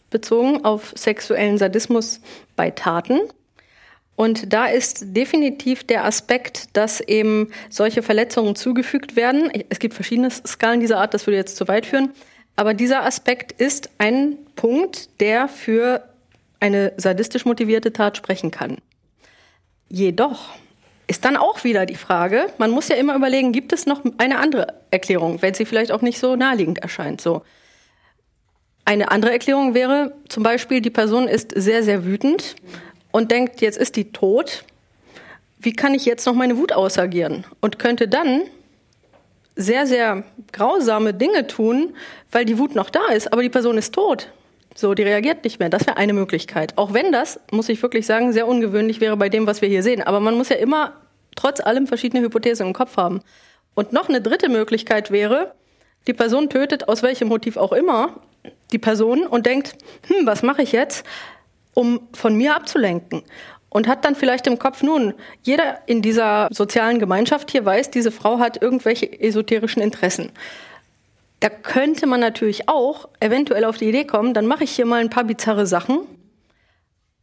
bezogen 0.09 0.65
auf 0.65 0.93
sexuellen 0.95 1.57
Sadismus 1.57 2.19
bei 2.55 2.71
Taten. 2.71 3.19
Und 4.15 4.51
da 4.51 4.65
ist 4.65 5.15
definitiv 5.15 5.85
der 5.85 6.03
Aspekt, 6.03 6.75
dass 6.75 7.01
eben 7.01 7.51
solche 7.69 8.01
Verletzungen 8.01 8.55
zugefügt 8.55 9.15
werden. 9.15 9.51
Es 9.69 9.79
gibt 9.79 9.93
verschiedene 9.93 10.31
Skalen 10.31 10.79
dieser 10.79 10.97
Art, 10.97 11.13
das 11.13 11.27
würde 11.27 11.37
jetzt 11.37 11.55
zu 11.55 11.67
weit 11.67 11.85
führen. 11.85 12.11
Aber 12.55 12.73
dieser 12.73 13.03
Aspekt 13.05 13.51
ist 13.53 13.91
ein 13.99 14.37
Punkt, 14.55 15.21
der 15.21 15.47
für 15.47 16.03
eine 16.59 16.93
sadistisch 16.97 17.45
motivierte 17.45 17.93
Tat 17.93 18.17
sprechen 18.17 18.49
kann. 18.49 18.77
Jedoch 19.89 20.55
ist 21.07 21.23
dann 21.23 21.37
auch 21.37 21.63
wieder 21.63 21.85
die 21.85 21.95
Frage, 21.95 22.47
man 22.57 22.71
muss 22.71 22.89
ja 22.89 22.95
immer 22.97 23.15
überlegen, 23.15 23.53
gibt 23.53 23.71
es 23.71 23.85
noch 23.85 24.01
eine 24.17 24.39
andere 24.39 24.73
Erklärung, 24.91 25.41
wenn 25.41 25.53
sie 25.53 25.65
vielleicht 25.65 25.91
auch 25.91 26.01
nicht 26.01 26.19
so 26.19 26.35
naheliegend 26.35 26.79
erscheint. 26.79 27.21
So. 27.21 27.43
Eine 28.83 29.11
andere 29.11 29.31
Erklärung 29.31 29.73
wäre 29.73 30.13
zum 30.27 30.43
Beispiel, 30.43 30.81
die 30.81 30.89
Person 30.89 31.27
ist 31.27 31.51
sehr, 31.55 31.83
sehr 31.83 32.05
wütend 32.05 32.55
und 33.11 33.31
denkt, 33.31 33.61
jetzt 33.61 33.77
ist 33.77 33.95
die 33.95 34.11
tot. 34.11 34.65
Wie 35.59 35.73
kann 35.73 35.93
ich 35.93 36.05
jetzt 36.05 36.25
noch 36.25 36.35
meine 36.35 36.57
Wut 36.57 36.73
ausagieren? 36.73 37.45
Und 37.61 37.79
könnte 37.79 38.07
dann 38.07 38.41
sehr, 39.55 39.87
sehr 39.87 40.23
grausame 40.51 41.13
Dinge 41.13 41.47
tun, 41.47 41.95
weil 42.31 42.45
die 42.45 42.59
Wut 42.59 42.75
noch 42.75 42.89
da 42.89 43.07
ist, 43.07 43.31
aber 43.33 43.41
die 43.41 43.49
Person 43.49 43.77
ist 43.77 43.93
tot. 43.93 44.29
So, 44.79 44.93
die 44.93 45.01
reagiert 45.01 45.43
nicht 45.43 45.59
mehr. 45.59 45.69
Das 45.69 45.87
wäre 45.87 45.97
eine 45.97 46.13
Möglichkeit. 46.13 46.77
Auch 46.77 46.93
wenn 46.93 47.11
das, 47.11 47.39
muss 47.51 47.67
ich 47.67 47.81
wirklich 47.81 48.05
sagen, 48.05 48.31
sehr 48.31 48.47
ungewöhnlich 48.47 49.01
wäre 49.01 49.17
bei 49.17 49.27
dem, 49.27 49.47
was 49.47 49.63
wir 49.63 49.67
hier 49.67 49.81
sehen. 49.81 50.03
Aber 50.03 50.19
man 50.19 50.35
muss 50.35 50.49
ja 50.49 50.57
immer 50.57 50.93
trotz 51.35 51.59
allem 51.59 51.87
verschiedene 51.87 52.21
Hypothesen 52.21 52.67
im 52.67 52.73
Kopf 52.73 52.95
haben. 52.95 53.21
Und 53.73 53.91
noch 53.91 54.07
eine 54.07 54.21
dritte 54.21 54.49
Möglichkeit 54.49 55.09
wäre, 55.09 55.55
die 56.05 56.13
Person 56.13 56.51
tötet 56.51 56.87
aus 56.87 57.01
welchem 57.01 57.27
Motiv 57.27 57.57
auch 57.57 57.73
immer 57.73 58.21
die 58.71 58.77
Person 58.77 59.25
und 59.25 59.47
denkt, 59.47 59.75
hm, 60.09 60.27
was 60.27 60.43
mache 60.43 60.61
ich 60.61 60.73
jetzt, 60.73 61.03
um 61.73 62.07
von 62.13 62.35
mir 62.35 62.55
abzulenken? 62.55 63.23
Und 63.69 63.87
hat 63.87 64.05
dann 64.05 64.13
vielleicht 64.13 64.45
im 64.45 64.59
Kopf, 64.59 64.83
nun, 64.83 65.15
jeder 65.41 65.79
in 65.87 66.03
dieser 66.03 66.49
sozialen 66.51 66.99
Gemeinschaft 66.99 67.49
hier 67.49 67.65
weiß, 67.65 67.89
diese 67.89 68.11
Frau 68.11 68.37
hat 68.37 68.61
irgendwelche 68.61 69.19
esoterischen 69.19 69.81
Interessen. 69.81 70.31
Da 71.39 71.49
könnte 71.49 72.07
man 72.07 72.19
natürlich 72.19 72.67
auch 72.67 73.09
eventuell 73.19 73.63
auf 73.63 73.77
die 73.77 73.89
Idee 73.89 74.05
kommen, 74.05 74.33
dann 74.33 74.47
mache 74.47 74.63
ich 74.63 74.71
hier 74.71 74.85
mal 74.85 75.01
ein 75.01 75.09
paar 75.09 75.23
bizarre 75.23 75.67
Sachen 75.67 75.99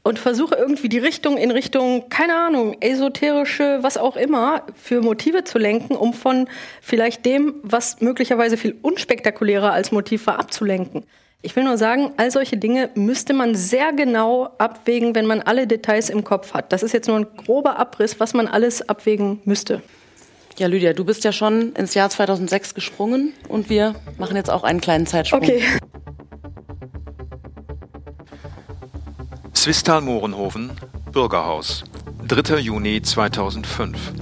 und 0.04 0.18
versuche 0.18 0.54
irgendwie 0.54 0.88
die 0.88 0.98
Richtung 0.98 1.36
in 1.36 1.50
Richtung, 1.50 2.08
keine 2.10 2.36
Ahnung, 2.36 2.76
esoterische, 2.80 3.78
was 3.80 3.96
auch 3.96 4.16
immer, 4.16 4.64
für 4.74 5.00
Motive 5.00 5.44
zu 5.44 5.58
lenken, 5.58 5.96
um 5.96 6.12
von 6.12 6.46
vielleicht 6.80 7.24
dem, 7.24 7.54
was 7.62 8.00
möglicherweise 8.00 8.56
viel 8.56 8.76
unspektakulärer 8.82 9.72
als 9.72 9.90
Motiv 9.90 10.26
war, 10.26 10.38
abzulenken. 10.38 11.04
Ich 11.40 11.56
will 11.56 11.64
nur 11.64 11.76
sagen, 11.76 12.12
all 12.16 12.30
solche 12.30 12.56
Dinge 12.56 12.90
müsste 12.94 13.34
man 13.34 13.54
sehr 13.54 13.92
genau 13.92 14.50
abwägen, 14.58 15.14
wenn 15.14 15.26
man 15.26 15.42
alle 15.42 15.66
Details 15.66 16.08
im 16.08 16.22
Kopf 16.22 16.54
hat. 16.54 16.72
Das 16.72 16.82
ist 16.82 16.92
jetzt 16.92 17.08
nur 17.08 17.18
ein 17.18 17.26
grober 17.36 17.78
Abriss, 17.78 18.20
was 18.20 18.32
man 18.32 18.46
alles 18.46 18.88
abwägen 18.88 19.40
müsste. 19.44 19.82
Ja, 20.56 20.68
Lydia, 20.68 20.92
du 20.92 21.04
bist 21.04 21.24
ja 21.24 21.32
schon 21.32 21.72
ins 21.72 21.94
Jahr 21.94 22.10
2006 22.10 22.74
gesprungen 22.74 23.32
und 23.48 23.68
wir 23.68 23.96
machen 24.18 24.36
jetzt 24.36 24.50
auch 24.50 24.62
einen 24.62 24.80
kleinen 24.80 25.04
Zeitsprung. 25.04 25.42
Okay. 25.42 25.62
Swistal-Mohrenhofen, 29.52 30.70
Bürgerhaus, 31.10 31.82
3. 32.28 32.58
Juni 32.58 33.02
2005. 33.02 34.12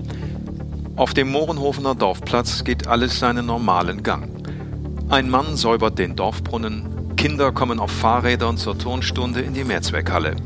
Auf 0.96 1.12
dem 1.12 1.30
Mohrenhofener 1.30 1.94
Dorfplatz 1.94 2.64
geht 2.64 2.86
alles 2.86 3.18
seinen 3.18 3.44
normalen 3.44 4.02
Gang. 4.02 4.30
Ein 5.10 5.28
Mann 5.28 5.56
säubert 5.56 5.98
den 5.98 6.16
Dorfbrunnen, 6.16 7.14
Kinder 7.16 7.52
kommen 7.52 7.78
auf 7.78 7.90
Fahrrädern 7.90 8.56
zur 8.56 8.78
Turnstunde 8.78 9.42
in 9.42 9.52
die 9.52 9.64
Mehrzweckhalle. 9.64 10.36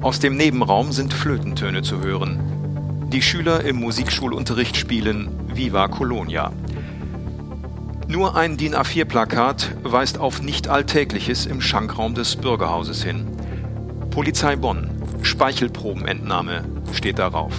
Aus 0.00 0.20
dem 0.20 0.36
Nebenraum 0.36 0.92
sind 0.92 1.12
Flötentöne 1.12 1.82
zu 1.82 2.00
hören. 2.00 2.55
Die 3.12 3.22
Schüler 3.22 3.62
im 3.64 3.76
Musikschulunterricht 3.76 4.76
spielen 4.76 5.30
Viva 5.46 5.86
Colonia. 5.86 6.52
Nur 8.08 8.36
ein 8.36 8.56
DIN 8.56 8.74
A4-Plakat 8.74 9.76
weist 9.84 10.18
auf 10.18 10.42
Nicht-Alltägliches 10.42 11.46
im 11.46 11.60
Schankraum 11.60 12.14
des 12.14 12.34
Bürgerhauses 12.34 13.04
hin. 13.04 13.26
Polizei 14.10 14.56
Bonn, 14.56 14.90
Speichelprobenentnahme 15.22 16.64
steht 16.92 17.20
darauf. 17.20 17.52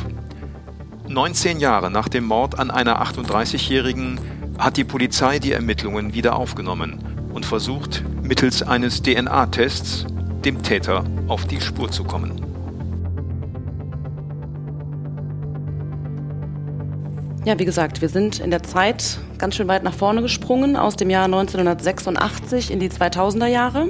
19 1.08 1.62
Jahre 1.62 1.90
nach 1.90 2.10
dem 2.10 2.26
Mord 2.26 2.60
an 2.60 2.70
einer 2.70 3.02
38-Jährigen 3.02 4.20
hat 4.58 4.76
die 4.76 4.84
Polizei 4.84 5.40
die 5.40 5.54
Ermittlungen 5.54 6.14
wieder 6.14 6.36
aufgenommen 6.36 7.00
und 7.32 7.46
versucht, 7.46 8.04
mittels 8.22 8.64
eines 8.64 9.02
DNA-Tests 9.02 10.06
dem 10.44 10.62
Täter 10.62 11.06
auf 11.28 11.46
die 11.46 11.62
Spur 11.62 11.90
zu 11.90 12.04
kommen. 12.04 12.47
Ja, 17.48 17.58
wie 17.58 17.64
gesagt, 17.64 18.02
wir 18.02 18.10
sind 18.10 18.42
in 18.42 18.52
der 18.52 18.62
Zeit 18.62 19.20
ganz 19.38 19.56
schön 19.56 19.70
weit 19.70 19.82
nach 19.82 19.94
vorne 19.94 20.22
gesprungen, 20.22 20.76
aus 20.76 20.98
dem 20.98 21.10
Jahr 21.10 21.24
1986 21.24 22.72
in 22.72 22.82
die 22.82 22.90
2000er 22.90 23.48
Jahre. 23.48 23.84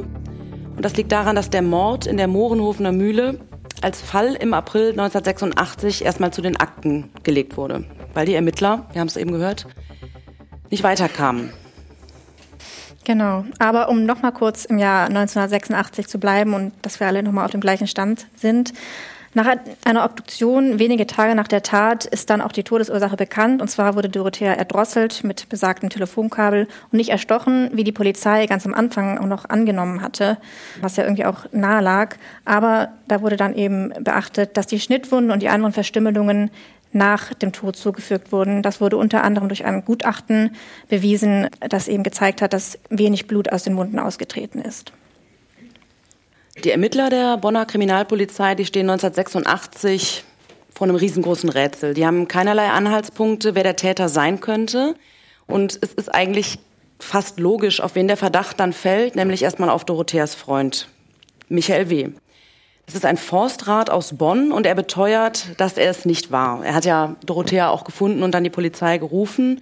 Und 0.76 0.86
das 0.86 0.96
liegt 0.96 1.12
daran, 1.12 1.36
dass 1.36 1.50
der 1.50 1.64
Mord 1.64 2.06
in 2.06 2.18
der 2.18 2.28
Mohrenhofener 2.28 2.92
Mühle 2.92 3.40
als 3.82 4.00
Fall 4.00 4.36
im 4.36 4.54
April 4.54 4.92
1986 4.92 6.06
erstmal 6.06 6.32
zu 6.32 6.44
den 6.44 6.58
Akten 6.58 7.10
gelegt 7.24 7.58
wurde, 7.58 7.84
weil 8.14 8.28
die 8.28 8.36
Ermittler, 8.36 8.86
wir 8.92 9.02
haben 9.02 9.08
es 9.08 9.18
eben 9.18 9.32
gehört, 9.32 9.66
nicht 10.70 10.84
weiterkamen. 10.84 11.50
Genau, 13.06 13.44
aber 13.58 13.90
um 13.90 14.06
nochmal 14.06 14.34
kurz 14.34 14.66
im 14.66 14.78
Jahr 14.78 15.08
1986 15.08 16.08
zu 16.08 16.20
bleiben 16.20 16.54
und 16.54 16.74
dass 16.84 17.00
wir 17.00 17.08
alle 17.08 17.24
nochmal 17.24 17.46
auf 17.46 17.52
dem 17.52 17.62
gleichen 17.62 17.88
Stand 17.88 18.28
sind, 18.36 18.74
nach 19.38 19.56
einer 19.86 20.04
Obduktion 20.04 20.80
wenige 20.80 21.06
Tage 21.06 21.36
nach 21.36 21.48
der 21.48 21.62
Tat 21.62 22.06
ist 22.06 22.32
dann 22.32 22.42
auch 22.42 22.52
die 22.52 22.64
Todesursache 22.64 23.16
bekannt. 23.16 23.62
Und 23.62 23.68
zwar 23.68 23.96
wurde 23.96 24.10
Dorothea 24.10 24.54
erdrosselt 24.54 25.24
mit 25.24 25.48
besagtem 25.48 25.92
Telefonkabel 25.92 26.68
und 26.92 26.98
nicht 26.98 27.10
erstochen, 27.10 27.70
wie 27.72 27.84
die 27.84 27.92
Polizei 27.92 28.48
ganz 28.48 28.66
am 28.66 28.74
Anfang 28.74 29.20
auch 29.20 29.28
noch 29.28 29.48
angenommen 29.48 30.02
hatte, 30.02 30.40
was 30.82 30.96
ja 30.98 31.04
irgendwie 31.04 31.26
auch 31.26 31.46
nahe 31.52 31.84
lag. 31.84 32.16
Aber 32.46 32.90
da 33.08 33.22
wurde 33.22 33.38
dann 33.38 33.54
eben 33.54 33.94
beachtet, 34.04 34.58
dass 34.58 34.66
die 34.66 34.80
Schnittwunden 34.80 35.30
und 35.30 35.44
die 35.44 35.50
anderen 35.50 35.72
Verstümmelungen 35.72 36.50
nach 36.92 37.32
dem 37.36 37.52
Tod 37.52 37.76
zugefügt 37.76 38.32
wurden. 38.32 38.64
Das 38.64 38.82
wurde 38.82 38.98
unter 38.98 39.24
anderem 39.24 39.50
durch 39.50 39.66
ein 39.66 39.86
Gutachten 39.86 40.56
bewiesen, 40.90 41.48
das 41.60 41.88
eben 41.88 42.02
gezeigt 42.02 42.42
hat, 42.42 42.54
dass 42.54 42.80
wenig 42.90 43.28
Blut 43.28 43.52
aus 43.52 43.62
den 43.62 43.78
Wunden 43.78 44.00
ausgetreten 44.00 44.62
ist. 44.62 44.94
Die 46.64 46.72
Ermittler 46.72 47.12
der 47.12 47.38
Bonner 47.38 47.68
Kriminalpolizei, 47.68 48.56
die 48.56 48.66
stehen 48.66 48.90
1986 48.90 50.24
vor 50.74 50.88
einem 50.88 50.96
riesengroßen 50.96 51.50
Rätsel. 51.50 51.94
Die 51.94 52.06
haben 52.06 52.28
keinerlei 52.28 52.70
Anhaltspunkte, 52.70 53.54
wer 53.54 53.62
der 53.62 53.76
Täter 53.76 54.10
sein 54.10 54.40
könnte. 54.40 54.96
Und 55.46 55.78
es 55.82 55.94
ist 55.94 56.14
eigentlich 56.14 56.58
fast 57.00 57.40
logisch, 57.40 57.80
auf 57.80 57.94
wen 57.94 58.08
der 58.08 58.18
Verdacht 58.18 58.60
dann 58.60 58.74
fällt, 58.74 59.16
nämlich 59.16 59.44
erstmal 59.44 59.70
auf 59.70 59.86
Dorotheas 59.86 60.34
Freund, 60.34 60.88
Michael 61.48 61.92
W. 61.92 62.10
Es 62.88 62.96
ist 62.96 63.06
ein 63.06 63.18
Forstrat 63.18 63.92
aus 63.92 64.18
Bonn 64.18 64.52
und 64.52 64.66
er 64.66 64.74
beteuert, 64.74 65.60
dass 65.60 65.78
er 65.78 65.92
es 65.92 66.06
nicht 66.06 66.32
war. 66.32 66.66
Er 66.66 66.74
hat 66.74 66.86
ja 66.86 67.18
Dorothea 67.24 67.70
auch 67.70 67.84
gefunden 67.84 68.24
und 68.24 68.32
dann 68.32 68.44
die 68.44 68.50
Polizei 68.50 68.98
gerufen. 68.98 69.62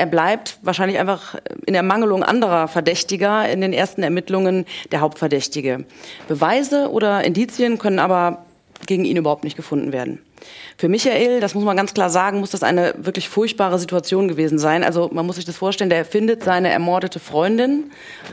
Er 0.00 0.06
bleibt 0.06 0.58
wahrscheinlich 0.62 0.98
einfach 0.98 1.34
in 1.66 1.74
Ermangelung 1.74 2.22
anderer 2.22 2.68
Verdächtiger 2.68 3.46
in 3.46 3.60
den 3.60 3.74
ersten 3.74 4.02
Ermittlungen 4.02 4.64
der 4.92 5.02
Hauptverdächtige. 5.02 5.84
Beweise 6.26 6.90
oder 6.90 7.22
Indizien 7.22 7.76
können 7.76 7.98
aber 7.98 8.46
gegen 8.86 9.04
ihn 9.04 9.18
überhaupt 9.18 9.44
nicht 9.44 9.58
gefunden 9.58 9.92
werden. 9.92 10.22
Für 10.78 10.88
Michael, 10.88 11.40
das 11.40 11.54
muss 11.54 11.64
man 11.64 11.76
ganz 11.76 11.92
klar 11.92 12.08
sagen, 12.08 12.40
muss 12.40 12.48
das 12.48 12.62
eine 12.62 12.94
wirklich 12.96 13.28
furchtbare 13.28 13.78
Situation 13.78 14.26
gewesen 14.26 14.58
sein. 14.58 14.84
Also 14.84 15.10
man 15.12 15.26
muss 15.26 15.36
sich 15.36 15.44
das 15.44 15.58
vorstellen, 15.58 15.90
der 15.90 16.06
findet 16.06 16.44
seine 16.44 16.70
ermordete 16.70 17.18
Freundin, 17.18 17.90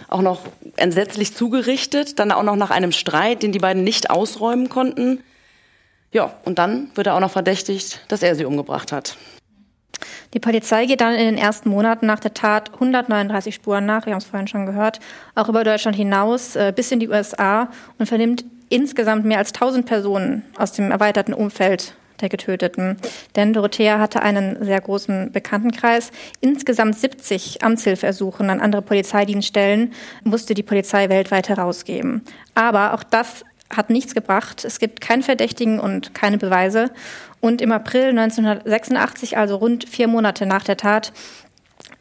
auch 0.07 0.21
noch 0.21 0.43
entsetzlich 0.77 1.35
zugerichtet, 1.35 2.17
dann 2.17 2.31
auch 2.31 2.43
noch 2.43 2.55
nach 2.55 2.71
einem 2.71 2.93
Streit, 2.93 3.43
den 3.43 3.51
die 3.51 3.59
beiden 3.59 3.83
nicht 3.83 4.09
ausräumen 4.09 4.69
konnten. 4.69 5.21
Ja, 6.13 6.33
und 6.45 6.59
dann 6.59 6.91
wird 6.95 7.07
er 7.07 7.15
auch 7.15 7.19
noch 7.19 7.31
verdächtigt, 7.31 7.99
dass 8.07 8.23
er 8.23 8.35
sie 8.35 8.45
umgebracht 8.45 8.93
hat. 8.93 9.17
Die 10.37 10.39
Polizei 10.39 10.85
geht 10.85 11.01
dann 11.01 11.15
in 11.15 11.25
den 11.25 11.37
ersten 11.39 11.67
Monaten 11.67 12.05
nach 12.05 12.19
der 12.19 12.31
Tat 12.31 12.71
139 12.75 13.55
Spuren 13.55 13.87
nach, 13.87 14.05
wir 14.05 14.13
haben 14.13 14.19
es 14.19 14.25
vorhin 14.25 14.47
schon 14.47 14.67
gehört, 14.67 14.99
auch 15.33 15.49
über 15.49 15.63
Deutschland 15.63 15.97
hinaus 15.97 16.55
äh, 16.55 16.71
bis 16.75 16.91
in 16.91 16.99
die 16.99 17.09
USA 17.09 17.71
und 17.97 18.05
vernimmt 18.05 18.45
insgesamt 18.69 19.25
mehr 19.25 19.39
als 19.39 19.51
1000 19.55 19.87
Personen 19.87 20.43
aus 20.55 20.73
dem 20.73 20.91
erweiterten 20.91 21.33
Umfeld 21.33 21.95
der 22.21 22.29
Getöteten. 22.29 22.97
Denn 23.35 23.51
Dorothea 23.51 23.97
hatte 23.97 24.21
einen 24.21 24.63
sehr 24.63 24.79
großen 24.79 25.31
Bekanntenkreis. 25.31 26.11
Insgesamt 26.39 26.99
70 26.99 27.63
Amtshilfeersuchen 27.63 28.51
an 28.51 28.61
andere 28.61 28.83
Polizeidienststellen 28.83 29.91
musste 30.23 30.53
die 30.53 30.61
Polizei 30.61 31.09
weltweit 31.09 31.49
herausgeben. 31.49 32.21
Aber 32.53 32.93
auch 32.93 33.01
das 33.01 33.43
hat 33.75 33.89
nichts 33.89 34.13
gebracht. 34.13 34.63
Es 34.65 34.79
gibt 34.79 35.01
keinen 35.01 35.23
Verdächtigen 35.23 35.79
und 35.79 36.13
keine 36.13 36.37
Beweise. 36.37 36.91
Und 37.39 37.61
im 37.61 37.71
April 37.71 38.09
1986, 38.09 39.37
also 39.37 39.57
rund 39.57 39.87
vier 39.87 40.07
Monate 40.07 40.45
nach 40.45 40.63
der 40.63 40.77
Tat, 40.77 41.13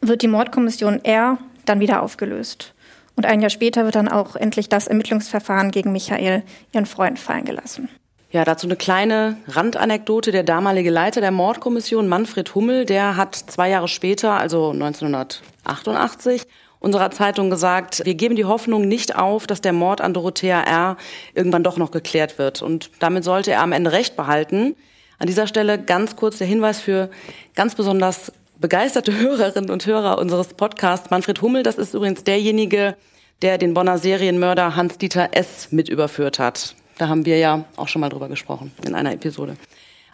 wird 0.01 0.21
die 0.21 0.27
Mordkommission 0.27 1.03
R 1.03 1.37
dann 1.65 1.79
wieder 1.79 2.01
aufgelöst. 2.01 2.73
Und 3.15 3.25
ein 3.25 3.41
Jahr 3.41 3.49
später 3.49 3.83
wird 3.85 3.95
dann 3.95 4.07
auch 4.07 4.35
endlich 4.35 4.69
das 4.69 4.87
Ermittlungsverfahren 4.87 5.71
gegen 5.71 5.91
Michael, 5.91 6.43
ihren 6.71 6.85
Freund, 6.85 7.19
fallen 7.19 7.45
gelassen. 7.45 7.89
Ja, 8.29 8.43
dazu 8.43 8.67
eine 8.67 8.75
kleine 8.75 9.37
Randanekdote. 9.47 10.31
Der 10.31 10.43
damalige 10.43 10.91
Leiter 10.91 11.21
der 11.21 11.31
Mordkommission, 11.31 12.07
Manfred 12.07 12.53
Hummel, 12.55 12.85
der 12.85 13.15
hat 13.15 13.35
zwei 13.35 13.69
Jahre 13.69 13.87
später, 13.87 14.33
also 14.33 14.71
1988, 14.71 16.45
unserer 16.79 17.11
Zeitung 17.11 17.49
gesagt, 17.49 18.03
wir 18.05 18.15
geben 18.15 18.35
die 18.35 18.45
Hoffnung 18.45 18.87
nicht 18.87 19.15
auf, 19.15 19.47
dass 19.47 19.61
der 19.61 19.73
Mord 19.73 20.01
an 20.01 20.13
Dorothea 20.13 20.61
R. 20.61 20.97
irgendwann 21.33 21.63
doch 21.63 21.77
noch 21.77 21.91
geklärt 21.91 22.37
wird. 22.37 22.61
Und 22.61 22.91
damit 22.99 23.23
sollte 23.23 23.51
er 23.51 23.61
am 23.61 23.71
Ende 23.71 23.91
recht 23.91 24.15
behalten. 24.15 24.75
An 25.19 25.27
dieser 25.27 25.47
Stelle 25.47 25.79
ganz 25.81 26.15
kurz 26.15 26.37
der 26.37 26.47
Hinweis 26.47 26.79
für 26.79 27.09
ganz 27.55 27.75
besonders 27.75 28.31
begeisterte 28.59 29.17
Hörerinnen 29.17 29.69
und 29.69 29.85
Hörer 29.85 30.19
unseres 30.19 30.53
Podcasts. 30.53 31.09
Manfred 31.09 31.41
Hummel, 31.41 31.63
das 31.63 31.77
ist 31.77 31.93
übrigens 31.93 32.23
derjenige, 32.23 32.95
der 33.41 33.57
den 33.57 33.73
Bonner 33.73 33.97
Serienmörder 33.97 34.75
Hans-Dieter 34.75 35.29
S. 35.31 35.71
mit 35.71 35.89
überführt 35.89 36.39
hat. 36.39 36.75
Da 36.97 37.07
haben 37.07 37.25
wir 37.25 37.37
ja 37.37 37.65
auch 37.75 37.87
schon 37.87 38.01
mal 38.01 38.09
drüber 38.09 38.27
gesprochen 38.27 38.71
in 38.85 38.95
einer 38.95 39.13
Episode. 39.13 39.57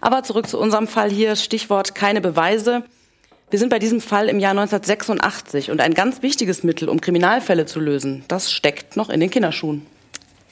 Aber 0.01 0.23
zurück 0.23 0.47
zu 0.47 0.59
unserem 0.59 0.87
Fall 0.87 1.09
hier. 1.09 1.37
Stichwort 1.37 1.95
keine 1.95 2.19
Beweise. 2.19 2.83
Wir 3.53 3.59
sind 3.59 3.69
bei 3.69 3.77
diesem 3.77 4.01
Fall 4.01 4.29
im 4.29 4.39
Jahr 4.39 4.57
1986 4.57 5.69
und 5.69 5.79
ein 5.79 5.93
ganz 5.93 6.23
wichtiges 6.23 6.63
Mittel, 6.63 6.89
um 6.89 6.99
Kriminalfälle 6.99 7.67
zu 7.67 7.79
lösen, 7.79 8.25
das 8.27 8.51
steckt 8.51 8.97
noch 8.97 9.11
in 9.11 9.19
den 9.19 9.29
Kinderschuhen. 9.29 9.85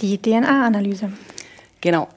Die 0.02 0.22
DNA-Analyse. 0.22 1.12
Genau. 1.82 2.08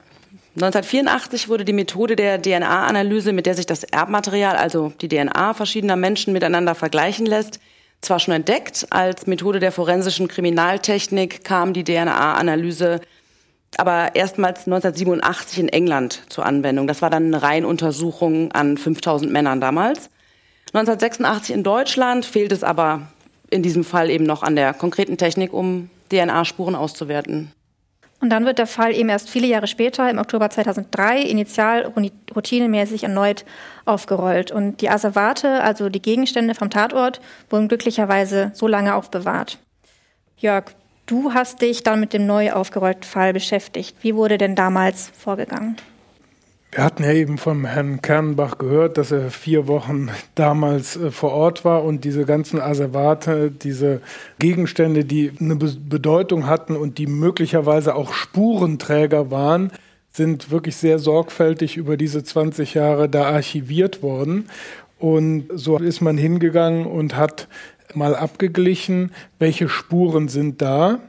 1984 0.53 1.49
wurde 1.49 1.65
die 1.65 1.73
Methode 1.73 2.15
der 2.15 2.39
DNA-Analyse, 2.39 3.33
mit 3.33 3.47
der 3.47 3.55
sich 3.55 3.65
das 3.65 3.83
Erbmaterial, 3.83 4.57
also 4.57 4.93
die 5.01 5.07
DNA 5.07 5.55
verschiedener 5.55 5.95
Menschen 5.95 6.33
miteinander 6.33 6.75
vergleichen 6.75 7.25
lässt, 7.25 7.59
zwar 8.01 8.19
schon 8.19 8.35
entdeckt. 8.35 8.85
Als 8.91 9.25
Methode 9.25 9.59
der 9.59 9.71
forensischen 9.71 10.27
Kriminaltechnik 10.27 11.43
kam 11.43 11.73
die 11.73 11.83
DNA-Analyse 11.83 13.01
aber 13.77 14.15
erstmals 14.15 14.67
1987 14.67 15.57
in 15.57 15.67
England 15.67 16.21
zur 16.29 16.45
Anwendung. 16.45 16.85
Das 16.85 17.01
war 17.01 17.09
dann 17.09 17.25
eine 17.25 17.41
Reihenuntersuchung 17.41 18.51
an 18.51 18.77
5000 18.77 19.31
Männern 19.31 19.59
damals. 19.59 20.11
1986 20.75 21.55
in 21.55 21.63
Deutschland 21.63 22.25
fehlt 22.25 22.51
es 22.51 22.63
aber 22.63 23.03
in 23.49 23.63
diesem 23.63 23.85
Fall 23.85 24.09
eben 24.09 24.25
noch 24.25 24.43
an 24.43 24.57
der 24.57 24.73
konkreten 24.73 25.17
Technik, 25.17 25.53
um 25.53 25.89
DNA-Spuren 26.11 26.75
auszuwerten. 26.75 27.53
Und 28.19 28.29
dann 28.29 28.45
wird 28.45 28.59
der 28.59 28.67
Fall 28.67 28.93
eben 28.93 29.07
erst 29.07 29.29
viele 29.29 29.47
Jahre 29.47 29.67
später, 29.67 30.09
im 30.09 30.17
Oktober 30.17 30.49
2003, 30.49 31.21
initial 31.21 31.93
routinemäßig 32.35 33.03
erneut 33.03 33.45
aufgerollt. 33.85 34.51
Und 34.51 34.81
die 34.81 34.89
Asservate, 34.89 35.61
also 35.63 35.89
die 35.89 36.01
Gegenstände 36.01 36.55
vom 36.55 36.69
Tatort, 36.69 37.21
wurden 37.49 37.67
glücklicherweise 37.67 38.51
so 38.53 38.67
lange 38.67 38.95
aufbewahrt. 38.95 39.59
Jörg, 40.37 40.71
du 41.05 41.33
hast 41.33 41.61
dich 41.61 41.83
dann 41.83 42.01
mit 42.01 42.11
dem 42.11 42.25
neu 42.25 42.51
aufgerollten 42.51 43.03
Fall 43.03 43.31
beschäftigt. 43.31 43.95
Wie 44.01 44.15
wurde 44.15 44.37
denn 44.37 44.55
damals 44.55 45.11
vorgegangen? 45.17 45.77
Wir 46.75 46.83
hatten 46.83 47.03
ja 47.05 47.13
eben 47.13 47.37
vom 47.37 47.63
Herrn 47.63 48.01
Kernbach 48.01 48.57
gehört, 48.57 48.97
dass 48.97 49.09
er 49.09 49.31
vier 49.31 49.65
Wochen 49.69 50.09
damals 50.35 50.97
äh, 50.97 51.09
vor 51.09 51.31
Ort 51.31 51.63
war 51.63 51.85
und 51.85 52.03
diese 52.03 52.25
ganzen 52.25 52.59
Asservate, 52.59 53.49
diese 53.49 54.01
Gegenstände, 54.39 55.05
die 55.05 55.31
eine 55.39 55.55
Be 55.55 55.73
Bedeutung 55.79 56.47
hatten 56.47 56.75
und 56.75 56.97
die 56.97 57.07
möglicherweise 57.07 57.95
auch 57.95 58.11
Spurenträger 58.11 59.31
waren, 59.31 59.71
sind 60.11 60.51
wirklich 60.51 60.75
sehr 60.75 60.99
sorgfältig 60.99 61.77
über 61.77 61.95
diese 61.95 62.25
20 62.25 62.73
Jahre 62.73 63.07
da 63.07 63.23
archiviert 63.23 64.03
worden. 64.03 64.49
Und 64.99 65.45
so 65.53 65.77
ist 65.77 66.01
man 66.01 66.17
hingegangen 66.17 66.87
und 66.87 67.15
hat 67.15 67.47
mal 67.93 68.17
abgeglichen, 68.17 69.13
welche 69.39 69.69
Spuren 69.69 70.27
sind 70.27 70.61
da 70.61 70.99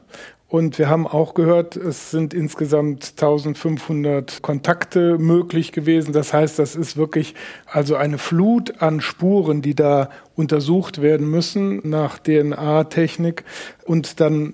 Und 0.49 0.79
wir 0.79 0.87
haben 0.89 1.05
auch 1.05 1.33
gehört, 1.33 1.75
es 1.75 2.09
sind 2.09 2.33
insgesamt 2.33 3.13
1500 3.17 4.41
Kontakte 4.41 5.17
möglich 5.17 5.73
gewesen. 5.73 6.13
Das 6.13 6.31
heißt, 6.31 6.57
das 6.57 6.77
ist 6.77 6.95
wirklich 6.95 7.35
also 7.65 7.97
eine 7.97 8.17
Flut 8.17 8.81
an 8.81 9.01
Spuren, 9.01 9.61
die 9.61 9.75
da 9.75 10.09
untersucht 10.35 11.01
werden 11.01 11.29
müssen 11.29 11.81
nach 11.83 12.17
DNA-Technik. 12.17 13.43
Und 13.83 14.21
dann 14.21 14.53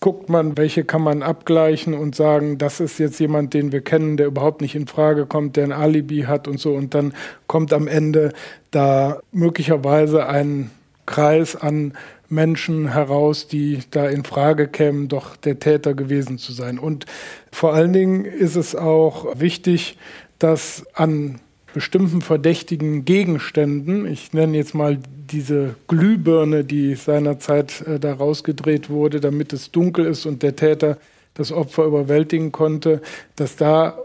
guckt 0.00 0.28
man, 0.28 0.58
welche 0.58 0.84
kann 0.84 1.00
man 1.00 1.22
abgleichen 1.22 1.94
und 1.94 2.14
sagen, 2.14 2.58
das 2.58 2.78
ist 2.78 2.98
jetzt 2.98 3.18
jemand, 3.20 3.54
den 3.54 3.72
wir 3.72 3.80
kennen, 3.80 4.18
der 4.18 4.26
überhaupt 4.26 4.60
nicht 4.60 4.74
in 4.74 4.86
Frage 4.86 5.24
kommt, 5.24 5.56
der 5.56 5.64
ein 5.64 5.72
Alibi 5.72 6.24
hat 6.24 6.46
und 6.46 6.60
so. 6.60 6.74
Und 6.74 6.92
dann 6.92 7.14
kommt 7.46 7.72
am 7.72 7.88
Ende 7.88 8.34
da 8.70 9.20
möglicherweise 9.32 10.26
ein 10.26 10.70
Kreis 11.06 11.56
an 11.56 11.94
Menschen 12.28 12.92
heraus, 12.92 13.48
die 13.48 13.80
da 13.90 14.08
in 14.08 14.24
Frage 14.24 14.68
kämen, 14.68 15.08
doch 15.08 15.36
der 15.36 15.58
Täter 15.58 15.94
gewesen 15.94 16.38
zu 16.38 16.52
sein. 16.52 16.78
Und 16.78 17.06
vor 17.52 17.74
allen 17.74 17.92
Dingen 17.92 18.24
ist 18.24 18.56
es 18.56 18.74
auch 18.74 19.38
wichtig, 19.38 19.98
dass 20.38 20.84
an 20.94 21.40
bestimmten 21.74 22.22
verdächtigen 22.22 23.04
Gegenständen, 23.04 24.06
ich 24.06 24.32
nenne 24.32 24.56
jetzt 24.56 24.74
mal 24.74 24.98
diese 25.30 25.74
Glühbirne, 25.88 26.64
die 26.64 26.94
seinerzeit 26.94 27.80
äh, 27.86 27.98
da 27.98 28.14
rausgedreht 28.14 28.88
wurde, 28.88 29.20
damit 29.20 29.52
es 29.52 29.72
dunkel 29.72 30.06
ist 30.06 30.24
und 30.24 30.42
der 30.42 30.54
Täter 30.56 30.98
das 31.34 31.50
Opfer 31.50 31.84
überwältigen 31.84 32.52
konnte, 32.52 33.02
dass 33.34 33.56
da 33.56 33.98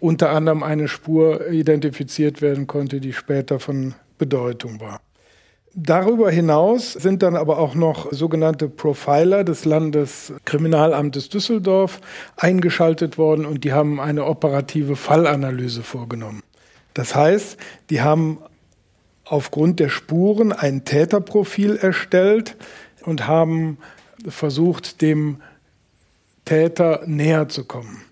unter 0.00 0.30
anderem 0.30 0.62
eine 0.62 0.88
Spur 0.88 1.48
identifiziert 1.50 2.42
werden 2.42 2.66
konnte, 2.66 3.00
die 3.00 3.12
später 3.12 3.60
von 3.60 3.94
Bedeutung 4.18 4.80
war. 4.80 5.00
Darüber 5.80 6.28
hinaus 6.28 6.94
sind 6.94 7.22
dann 7.22 7.36
aber 7.36 7.60
auch 7.60 7.76
noch 7.76 8.12
sogenannte 8.12 8.68
Profiler 8.68 9.44
des 9.44 9.64
Landeskriminalamtes 9.64 11.28
Düsseldorf 11.28 12.00
eingeschaltet 12.36 13.16
worden 13.16 13.46
und 13.46 13.62
die 13.62 13.72
haben 13.72 14.00
eine 14.00 14.24
operative 14.24 14.96
Fallanalyse 14.96 15.84
vorgenommen. 15.84 16.42
Das 16.94 17.14
heißt, 17.14 17.58
die 17.90 18.00
haben 18.00 18.38
aufgrund 19.24 19.78
der 19.78 19.88
Spuren 19.88 20.50
ein 20.50 20.84
Täterprofil 20.84 21.76
erstellt 21.76 22.56
und 23.04 23.28
haben 23.28 23.78
versucht, 24.26 25.00
dem 25.00 25.40
Täter 26.44 27.02
näher 27.06 27.48
zu 27.48 27.64
kommen. 27.64 28.02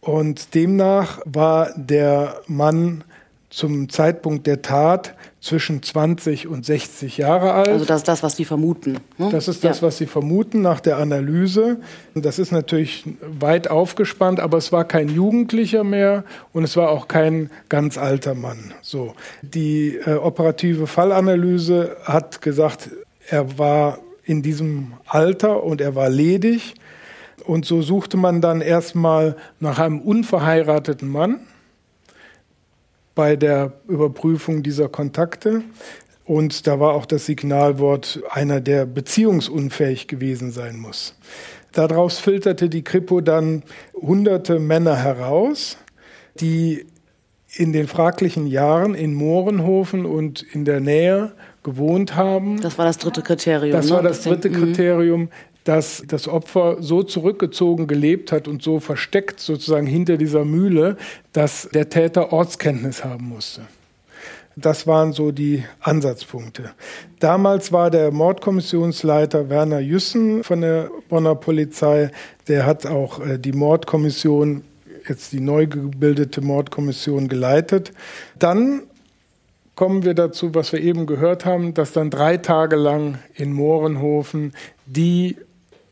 Und 0.00 0.54
demnach 0.54 1.20
war 1.26 1.74
der 1.76 2.40
Mann 2.46 3.04
zum 3.52 3.90
Zeitpunkt 3.90 4.46
der 4.46 4.62
Tat 4.62 5.14
zwischen 5.38 5.82
20 5.82 6.48
und 6.48 6.64
60 6.64 7.18
Jahre 7.18 7.52
alt. 7.52 7.68
Also 7.68 7.84
das 7.84 7.98
ist 7.98 8.08
das, 8.08 8.22
was 8.22 8.36
Sie 8.36 8.46
vermuten. 8.46 8.98
Ne? 9.18 9.28
Das 9.30 9.46
ist 9.46 9.62
das, 9.62 9.80
ja. 9.80 9.86
was 9.86 9.98
Sie 9.98 10.06
vermuten 10.06 10.62
nach 10.62 10.80
der 10.80 10.96
Analyse. 10.96 11.76
Das 12.14 12.38
ist 12.38 12.50
natürlich 12.50 13.04
weit 13.20 13.68
aufgespannt, 13.68 14.40
aber 14.40 14.56
es 14.56 14.72
war 14.72 14.86
kein 14.86 15.10
Jugendlicher 15.10 15.84
mehr 15.84 16.24
und 16.54 16.64
es 16.64 16.78
war 16.78 16.88
auch 16.88 17.08
kein 17.08 17.50
ganz 17.68 17.98
alter 17.98 18.34
Mann. 18.34 18.72
So. 18.80 19.12
Die 19.42 19.96
äh, 19.96 20.14
operative 20.14 20.86
Fallanalyse 20.86 21.96
hat 22.04 22.40
gesagt, 22.40 22.88
er 23.28 23.58
war 23.58 23.98
in 24.24 24.40
diesem 24.40 24.94
Alter 25.06 25.62
und 25.62 25.82
er 25.82 25.94
war 25.94 26.08
ledig. 26.08 26.74
Und 27.44 27.66
so 27.66 27.82
suchte 27.82 28.16
man 28.16 28.40
dann 28.40 28.62
erstmal 28.62 29.36
nach 29.60 29.78
einem 29.78 30.00
unverheirateten 30.00 31.08
Mann 31.08 31.40
bei 33.14 33.36
der 33.36 33.72
Überprüfung 33.88 34.62
dieser 34.62 34.88
Kontakte. 34.88 35.62
Und 36.24 36.66
da 36.66 36.78
war 36.78 36.94
auch 36.94 37.06
das 37.06 37.26
Signalwort 37.26 38.22
einer, 38.30 38.60
der 38.60 38.86
beziehungsunfähig 38.86 40.06
gewesen 40.06 40.52
sein 40.52 40.78
muss. 40.78 41.14
Daraus 41.72 42.18
filterte 42.18 42.68
die 42.68 42.84
Kripo 42.84 43.20
dann 43.20 43.62
hunderte 43.94 44.58
Männer 44.58 44.96
heraus, 44.96 45.78
die 46.38 46.86
in 47.54 47.72
den 47.72 47.86
fraglichen 47.86 48.46
Jahren 48.46 48.94
in 48.94 49.14
Mohrenhofen 49.14 50.06
und 50.06 50.42
in 50.42 50.64
der 50.64 50.80
Nähe 50.80 51.32
gewohnt 51.62 52.16
haben. 52.16 52.60
Das 52.60 52.78
war 52.78 52.86
das 52.86 52.98
dritte 52.98 53.22
Kriterium. 53.22 53.72
Das 53.72 53.86
ne? 53.86 53.96
war 53.96 54.02
das 54.02 54.22
dritte 54.22 54.50
Kriterium 54.50 55.28
dass 55.64 56.02
das 56.06 56.28
Opfer 56.28 56.76
so 56.80 57.02
zurückgezogen 57.02 57.86
gelebt 57.86 58.32
hat 58.32 58.48
und 58.48 58.62
so 58.62 58.80
versteckt 58.80 59.40
sozusagen 59.40 59.86
hinter 59.86 60.16
dieser 60.16 60.44
Mühle, 60.44 60.96
dass 61.32 61.68
der 61.72 61.88
Täter 61.88 62.32
Ortskenntnis 62.32 63.04
haben 63.04 63.28
musste. 63.28 63.62
Das 64.56 64.86
waren 64.86 65.12
so 65.12 65.32
die 65.32 65.64
Ansatzpunkte. 65.80 66.72
Damals 67.20 67.72
war 67.72 67.90
der 67.90 68.10
Mordkommissionsleiter 68.10 69.48
Werner 69.48 69.78
Jüssen 69.78 70.44
von 70.44 70.60
der 70.60 70.90
Bonner 71.08 71.34
Polizei. 71.34 72.10
Der 72.48 72.66
hat 72.66 72.84
auch 72.86 73.24
äh, 73.24 73.38
die 73.38 73.52
Mordkommission, 73.52 74.62
jetzt 75.08 75.32
die 75.32 75.40
neu 75.40 75.66
gebildete 75.66 76.42
Mordkommission 76.42 77.28
geleitet. 77.28 77.92
Dann 78.38 78.82
kommen 79.74 80.04
wir 80.04 80.14
dazu, 80.14 80.54
was 80.54 80.72
wir 80.72 80.80
eben 80.80 81.06
gehört 81.06 81.46
haben, 81.46 81.72
dass 81.72 81.92
dann 81.92 82.10
drei 82.10 82.36
Tage 82.36 82.76
lang 82.76 83.18
in 83.34 83.52
Mohrenhofen 83.52 84.52
die 84.84 85.36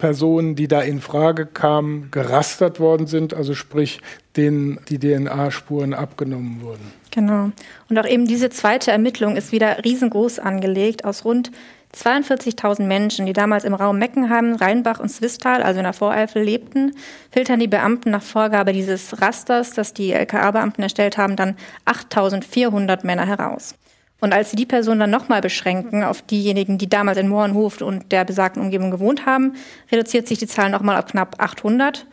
Personen, 0.01 0.57
die 0.57 0.67
da 0.67 0.81
in 0.81 1.01
Frage 1.01 1.47
kamen, 1.47 2.11
gerastert 2.11 2.81
worden 2.81 3.07
sind, 3.07 3.35
also 3.35 3.55
sprich, 3.55 4.01
denen 4.37 4.81
die 4.89 4.99
DNA-Spuren 4.99 5.95
abgenommen 5.95 6.63
wurden. 6.63 6.93
Genau. 7.11 7.51
Und 7.89 7.99
auch 7.99 8.07
eben 8.07 8.27
diese 8.27 8.51
zweite 8.51 8.91
Ermittlung 8.91 9.37
ist 9.37 9.53
wieder 9.53 9.85
riesengroß 9.85 10.39
angelegt. 10.39 11.05
Aus 11.05 11.25
rund 11.25 11.53
42.000 11.95 12.83
Menschen, 12.85 13.27
die 13.27 13.33
damals 13.33 13.65
im 13.65 13.75
Raum 13.75 13.99
Meckenheim, 13.99 14.55
Rheinbach 14.55 15.01
und 15.01 15.09
Zwistal, 15.09 15.63
also 15.63 15.81
in 15.81 15.85
der 15.85 15.93
Voreifel, 15.93 16.43
lebten, 16.43 16.93
filtern 17.31 17.61
die 17.61 17.69
Beamten 17.69 18.11
nach 18.11 18.23
Vorgabe 18.23 18.73
dieses 18.73 19.21
Rasters, 19.21 19.73
das 19.73 19.93
die 19.93 20.13
LKA-Beamten 20.13 20.83
erstellt 20.83 21.19
haben, 21.19 21.37
dann 21.37 21.57
8.400 21.87 23.05
Männer 23.05 23.27
heraus. 23.27 23.75
Und 24.21 24.33
als 24.33 24.51
sie 24.51 24.57
die 24.57 24.67
Person 24.67 24.99
dann 24.99 25.11
nochmal 25.11 25.41
beschränken 25.41 26.05
auf 26.05 26.23
diejenigen, 26.23 26.79
die 26.79 26.89
damals 26.89 27.19
in 27.19 27.29
Mohrenhof 27.29 27.81
und 27.81 28.13
der 28.13 28.25
besagten 28.25 28.63
Umgebung 28.63 28.91
gewohnt 28.91 29.27
haben, 29.27 29.55
reduziert 29.91 30.29
sich 30.29 30.39
die 30.39 30.47
Zahl 30.47 30.71
nochmal 30.71 30.99
auf 30.99 31.07
knapp 31.07 31.37
800. 31.39 32.07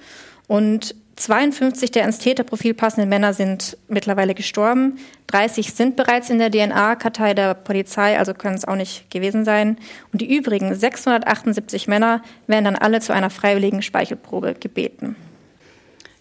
Und 0.47 0.95
52 1.17 1.91
der 1.91 2.05
ins 2.05 2.19
Täterprofil 2.19 2.73
passenden 2.75 3.09
Männer 3.09 3.33
sind 3.33 3.75
mittlerweile 3.87 4.35
gestorben. 4.35 4.99
30 5.27 5.73
sind 5.73 5.95
bereits 5.95 6.29
in 6.29 6.37
der 6.37 6.51
DNA-Kartei 6.51 7.33
der 7.33 7.55
Polizei, 7.55 8.17
also 8.17 8.33
können 8.33 8.55
es 8.55 8.65
auch 8.65 8.75
nicht 8.75 9.09
gewesen 9.09 9.43
sein. 9.43 9.77
Und 10.13 10.21
die 10.21 10.37
übrigen 10.37 10.73
678 10.73 11.87
Männer 11.87 12.21
werden 12.45 12.65
dann 12.65 12.75
alle 12.75 13.01
zu 13.01 13.13
einer 13.13 13.31
freiwilligen 13.31 13.81
Speichelprobe 13.81 14.55
gebeten. 14.59 15.15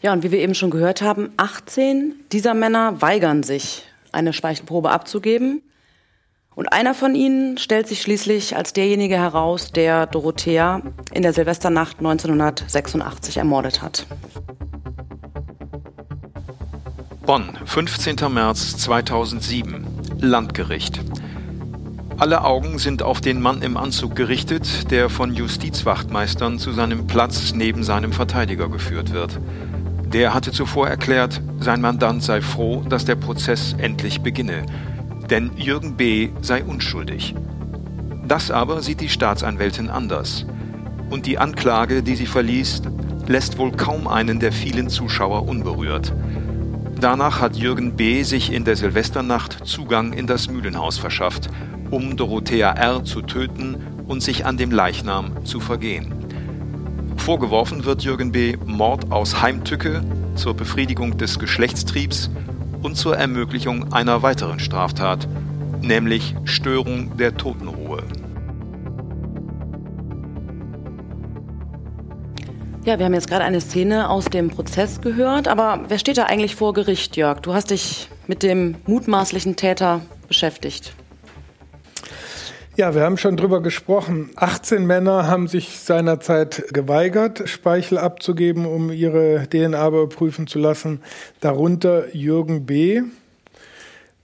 Ja, 0.00 0.12
und 0.12 0.22
wie 0.22 0.32
wir 0.32 0.38
eben 0.38 0.54
schon 0.54 0.70
gehört 0.70 1.02
haben, 1.02 1.30
18 1.36 2.14
dieser 2.32 2.54
Männer 2.54 3.00
weigern 3.00 3.42
sich, 3.42 3.84
eine 4.12 4.32
Speichelprobe 4.32 4.90
abzugeben. 4.90 5.62
Und 6.56 6.72
einer 6.72 6.94
von 6.94 7.14
ihnen 7.14 7.58
stellt 7.58 7.86
sich 7.86 8.00
schließlich 8.00 8.56
als 8.56 8.72
derjenige 8.72 9.16
heraus, 9.16 9.72
der 9.72 10.06
Dorothea 10.06 10.80
in 11.12 11.22
der 11.22 11.34
Silvesternacht 11.34 11.98
1986 11.98 13.36
ermordet 13.36 13.82
hat. 13.82 14.06
Bonn, 17.26 17.58
15. 17.66 18.16
März 18.32 18.78
2007, 18.78 19.86
Landgericht. 20.18 21.00
Alle 22.16 22.42
Augen 22.42 22.78
sind 22.78 23.02
auf 23.02 23.20
den 23.20 23.42
Mann 23.42 23.60
im 23.60 23.76
Anzug 23.76 24.16
gerichtet, 24.16 24.90
der 24.90 25.10
von 25.10 25.34
Justizwachtmeistern 25.34 26.58
zu 26.58 26.72
seinem 26.72 27.06
Platz 27.06 27.52
neben 27.52 27.84
seinem 27.84 28.14
Verteidiger 28.14 28.70
geführt 28.70 29.12
wird. 29.12 29.38
Der 30.06 30.32
hatte 30.32 30.52
zuvor 30.52 30.88
erklärt, 30.88 31.42
sein 31.60 31.82
Mandant 31.82 32.22
sei 32.22 32.40
froh, 32.40 32.82
dass 32.88 33.04
der 33.04 33.16
Prozess 33.16 33.74
endlich 33.76 34.22
beginne 34.22 34.64
denn 35.30 35.50
Jürgen 35.56 35.96
B. 35.96 36.30
sei 36.40 36.64
unschuldig. 36.64 37.34
Das 38.26 38.50
aber 38.50 38.82
sieht 38.82 39.00
die 39.00 39.08
Staatsanwältin 39.08 39.90
anders. 39.90 40.46
Und 41.10 41.26
die 41.26 41.38
Anklage, 41.38 42.02
die 42.02 42.16
sie 42.16 42.26
verliest, 42.26 42.88
lässt 43.26 43.58
wohl 43.58 43.72
kaum 43.72 44.08
einen 44.08 44.40
der 44.40 44.52
vielen 44.52 44.88
Zuschauer 44.88 45.48
unberührt. 45.48 46.12
Danach 47.00 47.40
hat 47.40 47.56
Jürgen 47.56 47.94
B. 47.96 48.22
sich 48.22 48.52
in 48.52 48.64
der 48.64 48.76
Silvesternacht 48.76 49.66
Zugang 49.66 50.12
in 50.12 50.26
das 50.26 50.48
Mühlenhaus 50.48 50.98
verschafft, 50.98 51.50
um 51.90 52.16
Dorothea 52.16 52.72
R. 52.72 53.04
zu 53.04 53.22
töten 53.22 53.76
und 54.06 54.22
sich 54.22 54.46
an 54.46 54.56
dem 54.56 54.70
Leichnam 54.70 55.44
zu 55.44 55.60
vergehen. 55.60 56.12
Vorgeworfen 57.16 57.84
wird 57.84 58.02
Jürgen 58.02 58.32
B. 58.32 58.56
Mord 58.64 59.10
aus 59.10 59.42
Heimtücke 59.42 60.02
zur 60.36 60.54
Befriedigung 60.54 61.18
des 61.18 61.38
Geschlechtstriebs 61.38 62.30
und 62.86 62.94
zur 62.94 63.16
Ermöglichung 63.16 63.92
einer 63.92 64.22
weiteren 64.22 64.60
Straftat, 64.60 65.26
nämlich 65.82 66.36
Störung 66.44 67.16
der 67.16 67.36
Totenruhe. 67.36 68.00
Ja, 72.84 72.96
wir 72.96 73.04
haben 73.04 73.14
jetzt 73.14 73.26
gerade 73.28 73.44
eine 73.44 73.60
Szene 73.60 74.08
aus 74.08 74.26
dem 74.26 74.50
Prozess 74.50 75.00
gehört, 75.00 75.48
aber 75.48 75.80
wer 75.88 75.98
steht 75.98 76.16
da 76.16 76.26
eigentlich 76.26 76.54
vor 76.54 76.74
Gericht, 76.74 77.16
Jörg? 77.16 77.40
Du 77.40 77.54
hast 77.54 77.72
dich 77.72 78.08
mit 78.28 78.44
dem 78.44 78.76
mutmaßlichen 78.86 79.56
Täter 79.56 80.02
beschäftigt. 80.28 80.94
Ja, 82.78 82.94
wir 82.94 83.04
haben 83.04 83.16
schon 83.16 83.38
drüber 83.38 83.62
gesprochen. 83.62 84.28
18 84.36 84.84
Männer 84.84 85.26
haben 85.26 85.48
sich 85.48 85.80
seinerzeit 85.80 86.64
geweigert, 86.74 87.48
Speichel 87.48 87.96
abzugeben, 87.96 88.66
um 88.66 88.92
ihre 88.92 89.48
DNA 89.48 89.88
überprüfen 89.88 90.46
zu 90.46 90.58
lassen. 90.58 91.00
Darunter 91.40 92.14
Jürgen 92.14 92.66
B., 92.66 93.00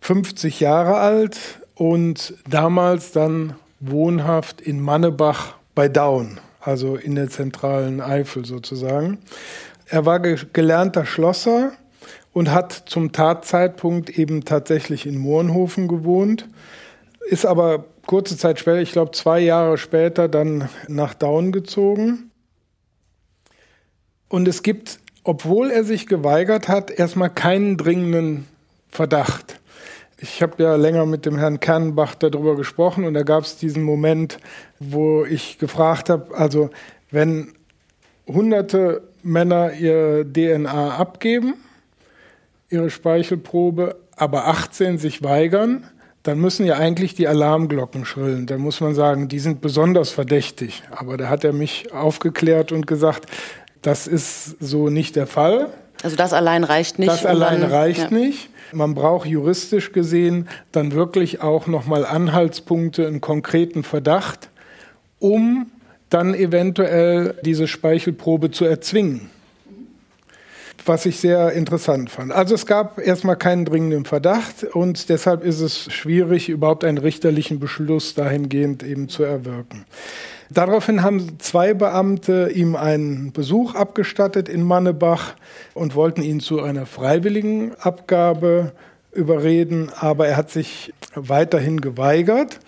50 0.03 0.61
Jahre 0.61 0.97
alt 0.97 1.39
und 1.77 2.35
damals 2.47 3.13
dann 3.13 3.55
wohnhaft 3.81 4.61
in 4.61 4.83
Mannebach 4.83 5.55
bei 5.75 5.89
Daun, 5.89 6.39
also 6.61 6.97
in 6.97 7.15
der 7.15 7.31
zentralen 7.31 8.03
Eifel 8.03 8.45
sozusagen. 8.45 9.17
Er 9.87 10.05
war 10.05 10.21
gelernter 10.21 11.07
Schlosser 11.07 11.73
und 12.35 12.51
hat 12.51 12.83
zum 12.85 13.13
Tatzeitpunkt 13.13 14.11
eben 14.11 14.45
tatsächlich 14.45 15.07
in 15.07 15.17
Mohrenhofen 15.17 15.89
gewohnt, 15.89 16.49
ist 17.31 17.47
aber 17.47 17.87
kurze 18.07 18.37
Zeit 18.37 18.59
später, 18.59 18.81
ich 18.81 18.93
glaube 18.93 19.13
zwei 19.13 19.41
Jahre 19.41 19.79
später, 19.79 20.29
dann 20.29 20.69
nach 20.89 21.15
Daun 21.15 21.53
gezogen. 21.53 22.31
Und 24.29 24.49
es 24.49 24.63
gibt, 24.63 24.99
obwohl 25.25 25.71
er 25.71 25.85
sich 25.85 26.07
geweigert 26.07 26.69
hat, 26.69 26.91
erstmal 26.91 27.31
keinen 27.31 27.77
dringenden 27.77 28.47
Verdacht. 28.89 29.61
Ich 30.19 30.41
habe 30.43 30.63
ja 30.63 30.77
länger 30.77 31.05
mit 31.05 31.27
dem 31.27 31.37
Herrn 31.37 31.61
Kernbach 31.61 32.15
darüber 32.15 32.57
gesprochen 32.57 33.05
und 33.05 33.15
da 33.15 33.23
gab 33.23 33.45
es 33.45 33.57
diesen 33.57 33.83
Moment, 33.83 34.39
wo 34.79 35.25
ich 35.25 35.59
gefragt 35.59 36.09
habe, 36.09 36.37
also 36.37 36.71
wenn 37.11 37.53
hunderte 38.27 39.03
Männer 39.23 39.73
ihr 39.73 40.25
DNA 40.25 40.97
abgeben, 40.97 41.55
ihre 42.71 42.91
Speichelprobe, 42.91 43.97
aber 44.17 44.47
18 44.47 44.99
sich 44.99 45.23
weigern, 45.23 45.89
dann 46.23 46.39
müssen 46.39 46.67
ja 46.67 46.77
eigentlich 46.77 47.15
die 47.15 47.27
Alarmglocken 47.27 48.05
schrillen. 48.05 48.47
Dann 48.47 48.61
muss 48.61 48.81
man 48.81 48.95
sagen, 48.95 49.29
die 49.29 49.41
sind 49.41 49.61
besonders 49.61 50.11
verdächtig. 50.11 50.83
Aber 50.91 51.17
da 51.17 51.29
hat 51.29 51.45
er 51.45 51.53
mich 51.53 51.93
aufgeklärt 51.93 52.71
und 52.71 52.87
gesagt, 52.87 53.27
das 53.83 54.07
ist 54.07 54.57
so 54.61 54.89
nicht 54.89 55.17
der 55.17 55.27
Fall. 55.27 55.69
Also 56.03 56.17
das 56.17 56.33
allein 56.33 56.65
reicht 56.65 56.99
nicht. 56.99 57.11
Das 57.11 57.27
allein 57.27 57.63
reicht 57.63 58.11
ja. 58.11 58.17
nicht. 58.17 58.51
Man 58.73 58.95
braucht 58.95 59.27
juristisch 59.27 59.93
gesehen 59.93 60.49
dann 60.71 60.93
wirklich 60.93 61.43
auch 61.43 61.67
nochmal 61.67 62.07
Anhaltspunkte, 62.07 63.07
einen 63.07 63.21
konkreten 63.21 63.83
Verdacht, 63.83 64.49
um 65.19 65.71
dann 66.09 66.35
eventuell 66.35 67.35
diese 67.45 67.67
Speichelprobe 67.67 68.51
zu 68.51 68.65
erzwingen 68.65 69.32
was 70.85 71.07
ich 71.07 71.21
sehr 71.21 71.53
interessant 71.53 72.11
fand. 72.11 72.33
Also 72.33 72.55
es 72.55 72.67
gab 72.67 72.99
erstmal 72.99 73.37
keinen 73.37 73.65
dringenden 73.65 74.05
Verdacht 74.05 74.65
und 74.65 75.09
deshalb 75.09 75.45
ist 75.45 75.61
es 75.61 75.93
schwierig, 75.93 76.49
überhaupt 76.49 76.85
einen 76.85 76.99
richterlichen 76.99 77.61
Beschluss 77.61 78.15
dahingehend 78.15 78.83
eben 78.83 79.09
zu 79.09 79.23
erwirken. 79.23 79.85
Daraufhin 80.51 81.03
haben 81.03 81.39
zwei 81.39 81.73
Beamte 81.73 82.51
ihm 82.55 82.77
einen 82.77 83.33
Besuch 83.33 83.75
abgestattet 83.75 84.49
in 84.49 84.63
Mannebach 84.63 85.35
und 85.73 85.95
wollten 85.95 86.23
ihn 86.23 86.41
zu 86.41 86.61
einer 86.61 86.85
freiwilligen 86.85 87.75
Abgabe 87.77 88.73
überreden, 89.13 89.91
aber 89.99 90.29
er 90.29 90.37
hat 90.37 90.51
sich 90.51 90.93
weiterhin 91.15 91.81
geweigert. 91.81 92.61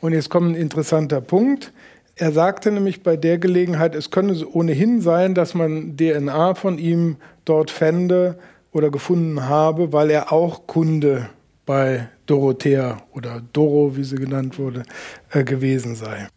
Und 0.00 0.12
jetzt 0.12 0.30
kommt 0.30 0.52
ein 0.52 0.54
interessanter 0.54 1.20
Punkt. 1.20 1.72
Er 2.16 2.32
sagte 2.32 2.70
nämlich 2.70 3.02
bei 3.02 3.16
der 3.16 3.38
Gelegenheit, 3.38 3.94
es 3.94 4.10
könne 4.10 4.46
ohnehin 4.46 5.00
sein, 5.00 5.34
dass 5.34 5.54
man 5.54 5.96
DNA 5.96 6.54
von 6.54 6.78
ihm 6.78 7.16
dort 7.44 7.70
fände 7.70 8.38
oder 8.72 8.90
gefunden 8.90 9.48
habe, 9.48 9.92
weil 9.92 10.10
er 10.10 10.32
auch 10.32 10.66
Kunde 10.66 11.28
bei 11.64 12.08
Dorothea 12.26 13.02
oder 13.12 13.42
Doro, 13.52 13.96
wie 13.96 14.04
sie 14.04 14.16
genannt 14.16 14.58
wurde, 14.58 14.82
äh, 15.30 15.44
gewesen 15.44 15.94
sei. 15.94 16.28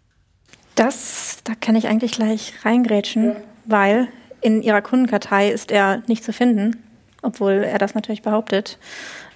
Das, 0.75 1.39
da 1.43 1.53
kann 1.59 1.75
ich 1.75 1.87
eigentlich 1.87 2.11
gleich 2.11 2.53
reingrätschen, 2.63 3.29
ja. 3.29 3.35
weil 3.65 4.07
in 4.41 4.61
ihrer 4.61 4.81
Kundenkartei 4.81 5.49
ist 5.49 5.71
er 5.71 6.03
nicht 6.07 6.23
zu 6.23 6.33
finden, 6.33 6.77
obwohl 7.21 7.63
er 7.63 7.77
das 7.77 7.95
natürlich 7.95 8.21
behauptet. 8.21 8.77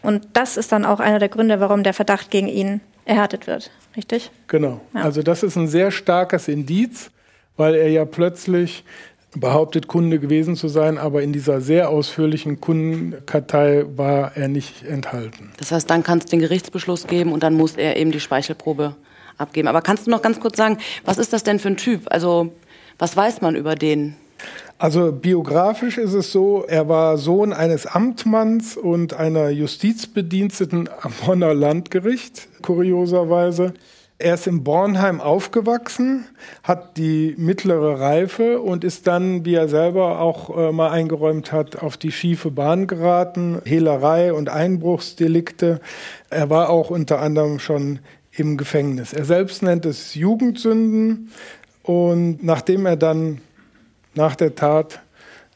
Und 0.01 0.27
das 0.33 0.57
ist 0.57 0.71
dann 0.71 0.85
auch 0.85 0.99
einer 0.99 1.19
der 1.19 1.29
Gründe, 1.29 1.59
warum 1.59 1.83
der 1.83 1.93
Verdacht 1.93 2.31
gegen 2.31 2.47
ihn 2.47 2.81
erhärtet 3.09 3.47
wird, 3.47 3.71
richtig? 3.97 4.31
Genau. 4.47 4.79
Ja. 4.93 5.01
Also 5.01 5.23
das 5.23 5.43
ist 5.43 5.55
ein 5.55 5.67
sehr 5.67 5.91
starkes 5.91 6.47
Indiz, 6.47 7.09
weil 7.57 7.73
er 7.75 7.89
ja 7.89 8.05
plötzlich 8.05 8.83
behauptet, 9.35 9.87
Kunde 9.87 10.19
gewesen 10.19 10.55
zu 10.55 10.67
sein, 10.67 10.97
aber 10.97 11.21
in 11.21 11.33
dieser 11.33 11.61
sehr 11.61 11.89
ausführlichen 11.89 12.61
Kundenkartei 12.61 13.85
war 13.95 14.35
er 14.35 14.47
nicht 14.47 14.83
enthalten. 14.83 15.51
Das 15.57 15.71
heißt, 15.71 15.89
dann 15.89 16.03
kann 16.03 16.19
es 16.19 16.25
den 16.25 16.39
Gerichtsbeschluss 16.39 17.07
geben 17.07 17.33
und 17.33 17.43
dann 17.43 17.55
muss 17.55 17.75
er 17.75 17.97
eben 17.97 18.11
die 18.11 18.19
Speichelprobe 18.19 18.95
abgeben. 19.37 19.67
Aber 19.67 19.81
kannst 19.81 20.07
du 20.07 20.11
noch 20.11 20.21
ganz 20.21 20.39
kurz 20.39 20.57
sagen, 20.57 20.77
was 21.05 21.17
ist 21.17 21.33
das 21.33 21.43
denn 21.43 21.59
für 21.59 21.69
ein 21.69 21.77
Typ? 21.77 22.03
Also 22.11 22.53
was 22.97 23.15
weiß 23.15 23.41
man 23.41 23.55
über 23.55 23.75
den? 23.75 24.15
Also 24.81 25.11
biografisch 25.11 25.97
ist 25.97 26.13
es 26.13 26.31
so, 26.31 26.63
er 26.65 26.87
war 26.87 27.17
Sohn 27.17 27.51
eines 27.51 27.85
Amtmanns 27.85 28.77
und 28.77 29.13
einer 29.13 29.49
Justizbediensteten 29.49 30.87
am 31.01 31.11
Bonner 31.25 31.53
Landgericht, 31.53 32.47
kurioserweise. 32.61 33.73
Er 34.19 34.35
ist 34.35 34.47
in 34.47 34.63
Bornheim 34.63 35.19
aufgewachsen, 35.19 36.23
hat 36.63 36.95
die 36.95 37.35
mittlere 37.37 37.99
Reife 37.99 38.61
und 38.61 38.85
ist 38.85 39.05
dann, 39.05 39.43
wie 39.43 39.55
er 39.55 39.67
selber 39.67 40.21
auch 40.21 40.57
äh, 40.57 40.71
mal 40.71 40.91
eingeräumt 40.91 41.51
hat, 41.51 41.83
auf 41.83 41.97
die 41.97 42.13
schiefe 42.13 42.49
Bahn 42.49 42.87
geraten, 42.87 43.61
Hehlerei 43.65 44.31
und 44.31 44.47
Einbruchsdelikte. 44.47 45.81
Er 46.29 46.49
war 46.49 46.69
auch 46.69 46.89
unter 46.89 47.19
anderem 47.19 47.59
schon 47.59 47.99
im 48.31 48.55
Gefängnis. 48.55 49.11
Er 49.11 49.25
selbst 49.25 49.61
nennt 49.61 49.85
es 49.85 50.15
Jugendsünden 50.15 51.31
und 51.83 52.43
nachdem 52.43 52.85
er 52.85 52.95
dann 52.95 53.41
nach 54.15 54.35
der 54.35 54.55
Tat 54.55 55.01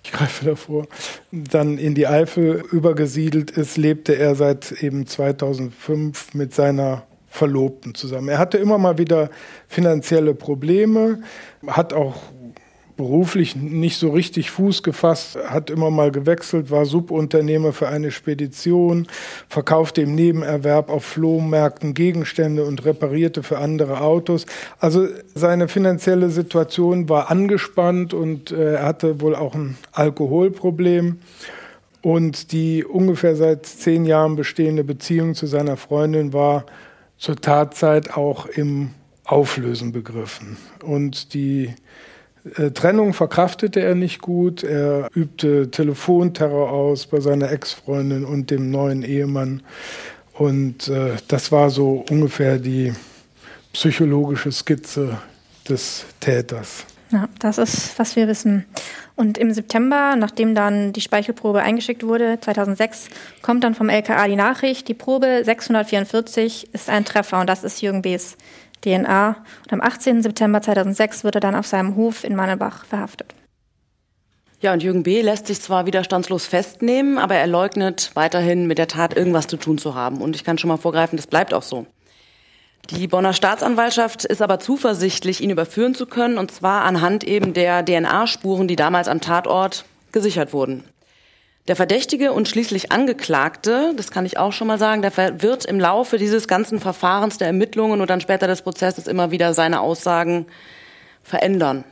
ich 0.03 0.11
greife 0.11 0.45
davor, 0.45 0.85
dann 1.31 1.77
in 1.77 1.95
die 1.95 2.07
Eifel 2.07 2.63
übergesiedelt 2.71 3.51
ist, 3.51 3.77
lebte 3.77 4.17
er 4.17 4.35
seit 4.35 4.71
eben 4.83 5.07
2005 5.07 6.33
mit 6.33 6.53
seiner 6.53 7.03
Verlobten 7.29 7.95
zusammen. 7.95 8.27
Er 8.29 8.37
hatte 8.37 8.57
immer 8.57 8.77
mal 8.77 8.97
wieder 8.97 9.29
finanzielle 9.67 10.35
Probleme, 10.35 11.23
hat 11.65 11.93
auch 11.93 12.17
beruflich 12.95 13.55
nicht 13.55 13.97
so 13.97 14.09
richtig 14.09 14.51
Fuß 14.51 14.83
gefasst, 14.83 15.37
hat 15.47 15.69
immer 15.69 15.89
mal 15.89 16.11
gewechselt, 16.11 16.71
war 16.71 16.85
Subunternehmer 16.85 17.73
für 17.73 17.87
eine 17.87 18.11
Spedition, 18.11 19.07
verkaufte 19.49 20.01
im 20.01 20.15
Nebenerwerb 20.15 20.89
auf 20.89 21.03
Flohmärkten 21.03 21.93
Gegenstände 21.93 22.63
und 22.65 22.85
reparierte 22.85 23.43
für 23.43 23.57
andere 23.57 24.01
Autos. 24.01 24.45
Also 24.79 25.07
seine 25.33 25.67
finanzielle 25.67 26.29
Situation 26.29 27.09
war 27.09 27.31
angespannt 27.31 28.13
und 28.13 28.51
äh, 28.51 28.75
er 28.75 28.85
hatte 28.85 29.21
wohl 29.21 29.35
auch 29.35 29.55
ein 29.55 29.77
Alkoholproblem. 29.91 31.19
Und 32.01 32.51
die 32.51 32.83
ungefähr 32.83 33.37
seit 33.37 33.65
zehn 33.65 34.05
Jahren 34.05 34.35
bestehende 34.35 34.83
Beziehung 34.83 35.35
zu 35.35 35.47
seiner 35.47 35.77
Freundin 35.77 36.33
war 36.33 36.65
zur 37.17 37.37
Tatzeit 37.37 38.17
auch 38.17 38.45
im 38.45 38.89
Auflösen 39.23 39.93
begriffen. 39.93 40.57
Und 40.83 41.33
die 41.33 41.73
Trennung 42.73 43.13
verkraftete 43.13 43.79
er 43.79 43.95
nicht 43.95 44.21
gut. 44.21 44.63
Er 44.63 45.09
übte 45.13 45.71
Telefonterror 45.71 46.71
aus 46.71 47.07
bei 47.07 47.19
seiner 47.19 47.51
Ex-Freundin 47.51 48.25
und 48.25 48.51
dem 48.51 48.69
neuen 48.69 49.03
Ehemann. 49.03 49.63
Und 50.33 50.87
äh, 50.87 51.13
das 51.27 51.51
war 51.51 51.69
so 51.69 52.03
ungefähr 52.09 52.57
die 52.57 52.93
psychologische 53.71 54.51
Skizze 54.51 55.17
des 55.69 56.05
Täters. 56.19 56.85
Ja, 57.11 57.29
das 57.37 57.59
ist, 57.59 57.97
was 57.99 58.15
wir 58.15 58.27
wissen. 58.27 58.65
Und 59.15 59.37
im 59.37 59.51
September, 59.51 60.15
nachdem 60.17 60.55
dann 60.55 60.93
die 60.93 61.01
Speichelprobe 61.01 61.61
eingeschickt 61.61 62.03
wurde, 62.03 62.39
2006, 62.41 63.09
kommt 63.43 63.63
dann 63.63 63.75
vom 63.75 63.89
LKA 63.89 64.27
die 64.27 64.35
Nachricht, 64.35 64.87
die 64.87 64.95
Probe 64.95 65.43
644 65.45 66.73
ist 66.73 66.89
ein 66.89 67.05
Treffer 67.05 67.39
und 67.39 67.47
das 67.47 67.63
ist 67.63 67.81
Jürgen 67.81 68.01
B.'s 68.01 68.35
DNA. 68.83 69.37
Und 69.63 69.73
am 69.73 69.81
18. 69.81 70.21
September 70.21 70.61
2006 70.61 71.23
wird 71.23 71.35
er 71.35 71.41
dann 71.41 71.55
auf 71.55 71.67
seinem 71.67 71.95
Hof 71.95 72.23
in 72.23 72.35
Mannebach 72.35 72.85
verhaftet. 72.85 73.33
Ja, 74.61 74.71
und 74.71 74.81
Jürgen 74.81 75.03
B. 75.03 75.21
lässt 75.21 75.47
sich 75.47 75.59
zwar 75.59 75.85
widerstandslos 75.85 76.45
festnehmen, 76.45 77.17
aber 77.17 77.35
er 77.35 77.47
leugnet 77.47 78.11
weiterhin 78.13 78.65
mit 78.65 78.77
der 78.77 78.87
Tat 78.87 79.13
irgendwas 79.13 79.47
zu 79.47 79.57
tun 79.57 79.77
zu 79.77 79.93
haben. 79.93 80.21
Und 80.21 80.37
ich 80.37 80.45
kann 80.45 80.57
schon 80.57 80.69
mal 80.69 80.77
vorgreifen, 80.77 81.17
das 81.17 81.27
bleibt 81.27 81.53
auch 81.53 81.63
so. 81.63 81.85
Die 82.89 83.07
Bonner 83.07 83.33
Staatsanwaltschaft 83.33 84.25
ist 84.25 84.41
aber 84.41 84.59
zuversichtlich, 84.59 85.41
ihn 85.41 85.49
überführen 85.49 85.95
zu 85.95 86.05
können, 86.05 86.37
und 86.37 86.51
zwar 86.51 86.83
anhand 86.83 87.25
eben 87.25 87.53
der 87.53 87.83
DNA-Spuren, 87.83 88.67
die 88.67 88.75
damals 88.75 89.07
am 89.07 89.21
Tatort 89.21 89.85
gesichert 90.13 90.53
wurden. 90.53 90.83
Der 91.69 91.77
Verdächtige 91.77 92.33
und 92.33 92.49
schließlich 92.49 92.91
Angeklagte, 92.91 93.93
das 93.95 94.11
kann 94.11 94.25
ich 94.25 94.37
auch 94.37 94.51
schon 94.51 94.67
mal 94.67 94.77
sagen, 94.77 95.01
der 95.01 95.41
wird 95.41 95.63
im 95.63 95.79
Laufe 95.79 96.17
dieses 96.17 96.49
ganzen 96.49 96.81
Verfahrens 96.81 97.37
der 97.37 97.47
Ermittlungen 97.47 98.01
und 98.01 98.09
dann 98.09 98.19
später 98.19 98.47
des 98.47 98.63
Prozesses 98.63 99.07
immer 99.07 99.31
wieder 99.31 99.53
seine 99.53 99.79
Aussagen 99.79 100.45
verändern. 101.23 101.85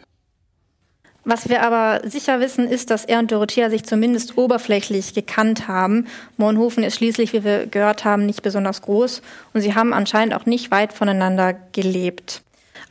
Was 1.24 1.48
wir 1.48 1.62
aber 1.62 2.02
sicher 2.10 2.40
wissen, 2.42 2.68
ist, 2.68 2.90
dass 2.90 3.06
er 3.06 3.20
und 3.20 3.32
Dorothea 3.32 3.70
sich 3.70 3.84
zumindest 3.84 4.38
oberflächlich 4.38 5.14
gekannt 5.14 5.68
haben. 5.70 6.08
Mohnhofen 6.36 6.84
ist 6.84 6.96
schließlich, 6.96 7.32
wie 7.32 7.44
wir 7.46 7.68
gehört 7.68 8.04
haben, 8.04 8.26
nicht 8.26 8.42
besonders 8.42 8.82
groß 8.82 9.22
und 9.54 9.62
sie 9.62 9.76
haben 9.76 9.94
anscheinend 9.94 10.34
auch 10.34 10.46
nicht 10.46 10.72
weit 10.72 10.92
voneinander 10.92 11.54
gelebt. 11.54 12.42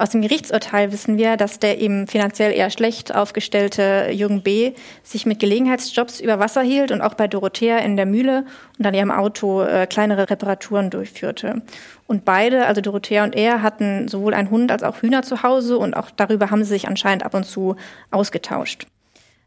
Aus 0.00 0.08
dem 0.08 0.22
Gerichtsurteil 0.22 0.92
wissen 0.92 1.18
wir, 1.18 1.36
dass 1.36 1.58
der 1.58 1.78
eben 1.78 2.06
finanziell 2.06 2.52
eher 2.52 2.70
schlecht 2.70 3.14
aufgestellte 3.14 4.08
Jürgen 4.10 4.42
B. 4.42 4.72
sich 5.02 5.26
mit 5.26 5.40
Gelegenheitsjobs 5.40 6.20
über 6.20 6.38
Wasser 6.38 6.62
hielt 6.62 6.90
und 6.90 7.02
auch 7.02 7.12
bei 7.12 7.28
Dorothea 7.28 7.76
in 7.80 7.98
der 7.98 8.06
Mühle 8.06 8.46
und 8.78 8.86
an 8.86 8.94
ihrem 8.94 9.10
Auto 9.10 9.60
äh, 9.60 9.86
kleinere 9.86 10.30
Reparaturen 10.30 10.88
durchführte. 10.88 11.60
Und 12.06 12.24
beide, 12.24 12.64
also 12.64 12.80
Dorothea 12.80 13.24
und 13.24 13.36
er, 13.36 13.60
hatten 13.60 14.08
sowohl 14.08 14.32
einen 14.32 14.48
Hund 14.48 14.72
als 14.72 14.84
auch 14.84 15.02
Hühner 15.02 15.22
zu 15.22 15.42
Hause 15.42 15.76
und 15.76 15.92
auch 15.92 16.08
darüber 16.10 16.50
haben 16.50 16.64
sie 16.64 16.70
sich 16.70 16.88
anscheinend 16.88 17.22
ab 17.22 17.34
und 17.34 17.44
zu 17.44 17.76
ausgetauscht. 18.10 18.86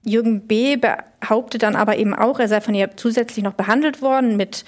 Jürgen 0.05 0.47
B. 0.47 0.75
behauptet 0.75 1.63
dann 1.63 1.77
aber 1.77 1.97
eben 1.97 2.13
auch, 2.13 2.39
er 2.39 2.49
sei 2.49 2.59
von 2.59 2.75
ihr 2.75 2.97
zusätzlich 2.97 3.43
noch 3.43 3.53
behandelt 3.53 4.01
worden 4.01 4.35
mit 4.35 4.65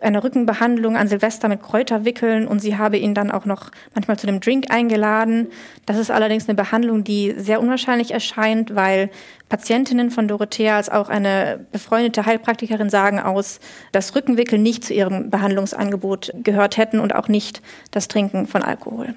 einer 0.00 0.24
Rückenbehandlung 0.24 0.96
an 0.96 1.06
Silvester 1.06 1.48
mit 1.48 1.62
Kräuterwickeln 1.62 2.48
und 2.48 2.60
sie 2.60 2.76
habe 2.76 2.96
ihn 2.98 3.14
dann 3.14 3.30
auch 3.30 3.44
noch 3.44 3.70
manchmal 3.94 4.18
zu 4.18 4.26
dem 4.26 4.40
Drink 4.40 4.66
eingeladen. 4.70 5.48
Das 5.86 5.98
ist 5.98 6.10
allerdings 6.10 6.48
eine 6.48 6.56
Behandlung, 6.56 7.04
die 7.04 7.34
sehr 7.36 7.60
unwahrscheinlich 7.60 8.12
erscheint, 8.12 8.74
weil 8.74 9.10
Patientinnen 9.48 10.10
von 10.10 10.26
Dorothea 10.26 10.76
als 10.76 10.88
auch 10.88 11.08
eine 11.08 11.64
befreundete 11.70 12.26
Heilpraktikerin 12.26 12.90
sagen 12.90 13.20
aus, 13.20 13.60
dass 13.92 14.16
Rückenwickeln 14.16 14.62
nicht 14.62 14.84
zu 14.84 14.94
ihrem 14.94 15.30
Behandlungsangebot 15.30 16.32
gehört 16.42 16.76
hätten 16.76 16.98
und 16.98 17.14
auch 17.14 17.28
nicht 17.28 17.62
das 17.92 18.08
Trinken 18.08 18.48
von 18.48 18.62
Alkohol. 18.62 19.14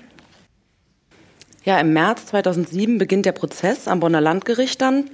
Ja, 1.63 1.79
im 1.79 1.93
März 1.93 2.27
2007 2.27 2.99
beginnt 2.99 3.25
der 3.25 3.31
Prozess 3.31 3.87
am 3.87 3.99
Bonner 3.99 4.21
Landgericht 4.21 4.81
dann. 4.81 5.09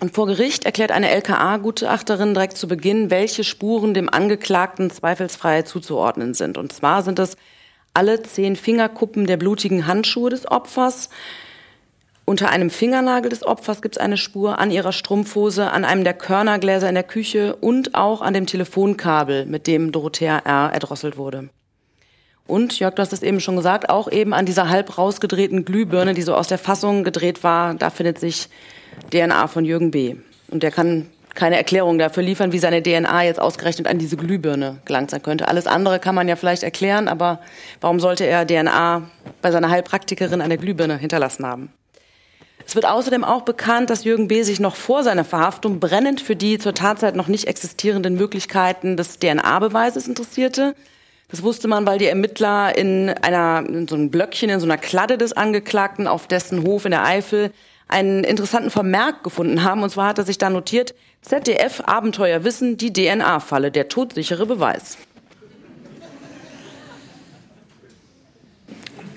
Und 0.00 0.14
vor 0.14 0.26
Gericht 0.26 0.64
erklärt 0.64 0.92
eine 0.92 1.10
LKA-Gutachterin 1.10 2.32
direkt 2.32 2.56
zu 2.56 2.66
Beginn, 2.66 3.10
welche 3.10 3.44
Spuren 3.44 3.92
dem 3.92 4.08
Angeklagten 4.08 4.90
zweifelsfrei 4.90 5.60
zuzuordnen 5.62 6.32
sind. 6.32 6.56
Und 6.56 6.72
zwar 6.72 7.02
sind 7.02 7.18
es 7.18 7.36
alle 7.92 8.22
zehn 8.22 8.56
Fingerkuppen 8.56 9.26
der 9.26 9.36
blutigen 9.36 9.86
Handschuhe 9.86 10.30
des 10.30 10.50
Opfers. 10.50 11.10
Unter 12.24 12.48
einem 12.48 12.70
Fingernagel 12.70 13.28
des 13.28 13.44
Opfers 13.44 13.82
gibt 13.82 13.96
es 13.96 14.00
eine 14.00 14.16
Spur, 14.16 14.58
an 14.58 14.70
ihrer 14.70 14.92
Strumpfhose, 14.92 15.70
an 15.70 15.84
einem 15.84 16.04
der 16.04 16.14
Körnergläser 16.14 16.88
in 16.88 16.94
der 16.94 17.04
Küche 17.04 17.56
und 17.56 17.94
auch 17.94 18.22
an 18.22 18.32
dem 18.32 18.46
Telefonkabel, 18.46 19.44
mit 19.44 19.66
dem 19.66 19.92
Dorothea 19.92 20.38
R. 20.38 20.72
erdrosselt 20.72 21.18
wurde. 21.18 21.50
Und, 22.50 22.78
Jörg, 22.80 22.94
du 22.96 23.02
hast 23.02 23.12
es 23.12 23.22
eben 23.22 23.40
schon 23.40 23.56
gesagt, 23.56 23.88
auch 23.88 24.10
eben 24.10 24.34
an 24.34 24.44
dieser 24.44 24.68
halb 24.68 24.98
rausgedrehten 24.98 25.64
Glühbirne, 25.64 26.14
die 26.14 26.22
so 26.22 26.34
aus 26.34 26.48
der 26.48 26.58
Fassung 26.58 27.04
gedreht 27.04 27.44
war, 27.44 27.74
da 27.74 27.90
findet 27.90 28.18
sich 28.18 28.48
DNA 29.12 29.46
von 29.46 29.64
Jürgen 29.64 29.92
B. 29.92 30.16
Und 30.48 30.64
der 30.64 30.72
kann 30.72 31.06
keine 31.34 31.56
Erklärung 31.56 31.98
dafür 31.98 32.24
liefern, 32.24 32.52
wie 32.52 32.58
seine 32.58 32.82
DNA 32.82 33.22
jetzt 33.22 33.40
ausgerechnet 33.40 33.86
an 33.86 33.98
diese 33.98 34.16
Glühbirne 34.16 34.78
gelangt 34.84 35.10
sein 35.10 35.22
könnte. 35.22 35.46
Alles 35.46 35.68
andere 35.68 36.00
kann 36.00 36.16
man 36.16 36.26
ja 36.26 36.34
vielleicht 36.34 36.64
erklären, 36.64 37.06
aber 37.06 37.40
warum 37.80 38.00
sollte 38.00 38.26
er 38.26 38.44
DNA 38.44 39.02
bei 39.40 39.52
seiner 39.52 39.70
Heilpraktikerin 39.70 40.40
an 40.40 40.48
der 40.48 40.58
Glühbirne 40.58 40.98
hinterlassen 40.98 41.46
haben? 41.46 41.72
Es 42.66 42.74
wird 42.74 42.84
außerdem 42.86 43.22
auch 43.22 43.42
bekannt, 43.42 43.90
dass 43.90 44.04
Jürgen 44.04 44.28
B. 44.28 44.42
sich 44.42 44.58
noch 44.58 44.74
vor 44.74 45.04
seiner 45.04 45.24
Verhaftung 45.24 45.78
brennend 45.78 46.20
für 46.20 46.36
die 46.36 46.58
zur 46.58 46.74
Tatzeit 46.74 47.14
noch 47.14 47.28
nicht 47.28 47.46
existierenden 47.46 48.16
Möglichkeiten 48.16 48.96
des 48.96 49.18
DNA-Beweises 49.18 50.08
interessierte. 50.08 50.74
Das 51.30 51.42
wusste 51.42 51.68
man, 51.68 51.86
weil 51.86 51.98
die 51.98 52.06
Ermittler 52.06 52.76
in 52.76 53.08
einer, 53.08 53.64
in 53.68 53.86
so 53.86 53.94
einem 53.94 54.10
Blöckchen, 54.10 54.50
in 54.50 54.58
so 54.58 54.66
einer 54.66 54.78
Kladde 54.78 55.16
des 55.16 55.32
Angeklagten 55.32 56.06
auf 56.06 56.26
dessen 56.26 56.64
Hof 56.64 56.84
in 56.84 56.90
der 56.90 57.04
Eifel 57.04 57.52
einen 57.86 58.24
interessanten 58.24 58.70
Vermerk 58.70 59.22
gefunden 59.22 59.62
haben. 59.62 59.82
Und 59.82 59.90
zwar 59.90 60.08
hat 60.08 60.18
er 60.18 60.24
sich 60.24 60.38
da 60.38 60.50
notiert, 60.50 60.94
ZDF 61.22 61.82
Abenteuerwissen, 61.86 62.76
die 62.76 62.92
DNA-Falle, 62.92 63.70
der 63.70 63.88
todsichere 63.88 64.46
Beweis. 64.46 64.96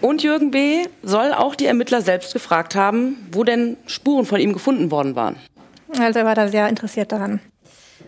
Und 0.02 0.22
Jürgen 0.22 0.52
B. 0.52 0.86
soll 1.02 1.34
auch 1.34 1.56
die 1.56 1.66
Ermittler 1.66 2.02
selbst 2.02 2.34
gefragt 2.34 2.76
haben, 2.76 3.26
wo 3.32 3.44
denn 3.46 3.78
Spuren 3.88 4.26
von 4.26 4.40
ihm 4.40 4.52
gefunden 4.52 4.92
worden 4.92 5.16
waren. 5.16 5.38
Also 5.98 6.20
er 6.20 6.26
war 6.26 6.36
da 6.36 6.48
sehr 6.50 6.68
interessiert 6.68 7.12
daran. 7.12 7.40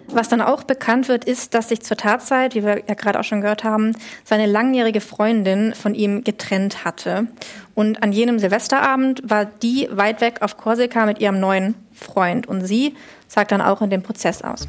Was 0.07 0.29
dann 0.29 0.41
auch 0.41 0.63
bekannt 0.63 1.07
wird, 1.07 1.25
ist, 1.25 1.53
dass 1.53 1.69
sich 1.69 1.81
zur 1.81 1.97
Tatzeit, 1.97 2.55
wie 2.55 2.63
wir 2.63 2.83
ja 2.87 2.93
gerade 2.93 3.19
auch 3.19 3.23
schon 3.23 3.41
gehört 3.41 3.63
haben, 3.63 3.93
seine 4.23 4.45
langjährige 4.45 5.01
Freundin 5.01 5.73
von 5.73 5.95
ihm 5.95 6.23
getrennt 6.23 6.85
hatte. 6.85 7.27
Und 7.73 8.01
an 8.01 8.11
jenem 8.11 8.39
Silvesterabend 8.39 9.21
war 9.29 9.45
die 9.45 9.89
weit 9.91 10.21
weg 10.21 10.41
auf 10.41 10.57
Korsika 10.57 11.05
mit 11.05 11.19
ihrem 11.19 11.39
neuen 11.39 11.75
Freund. 11.91 12.47
Und 12.47 12.65
sie 12.65 12.95
sagt 13.27 13.51
dann 13.51 13.61
auch 13.61 13.81
in 13.81 13.89
dem 13.89 14.03
Prozess 14.03 14.41
aus. 14.41 14.67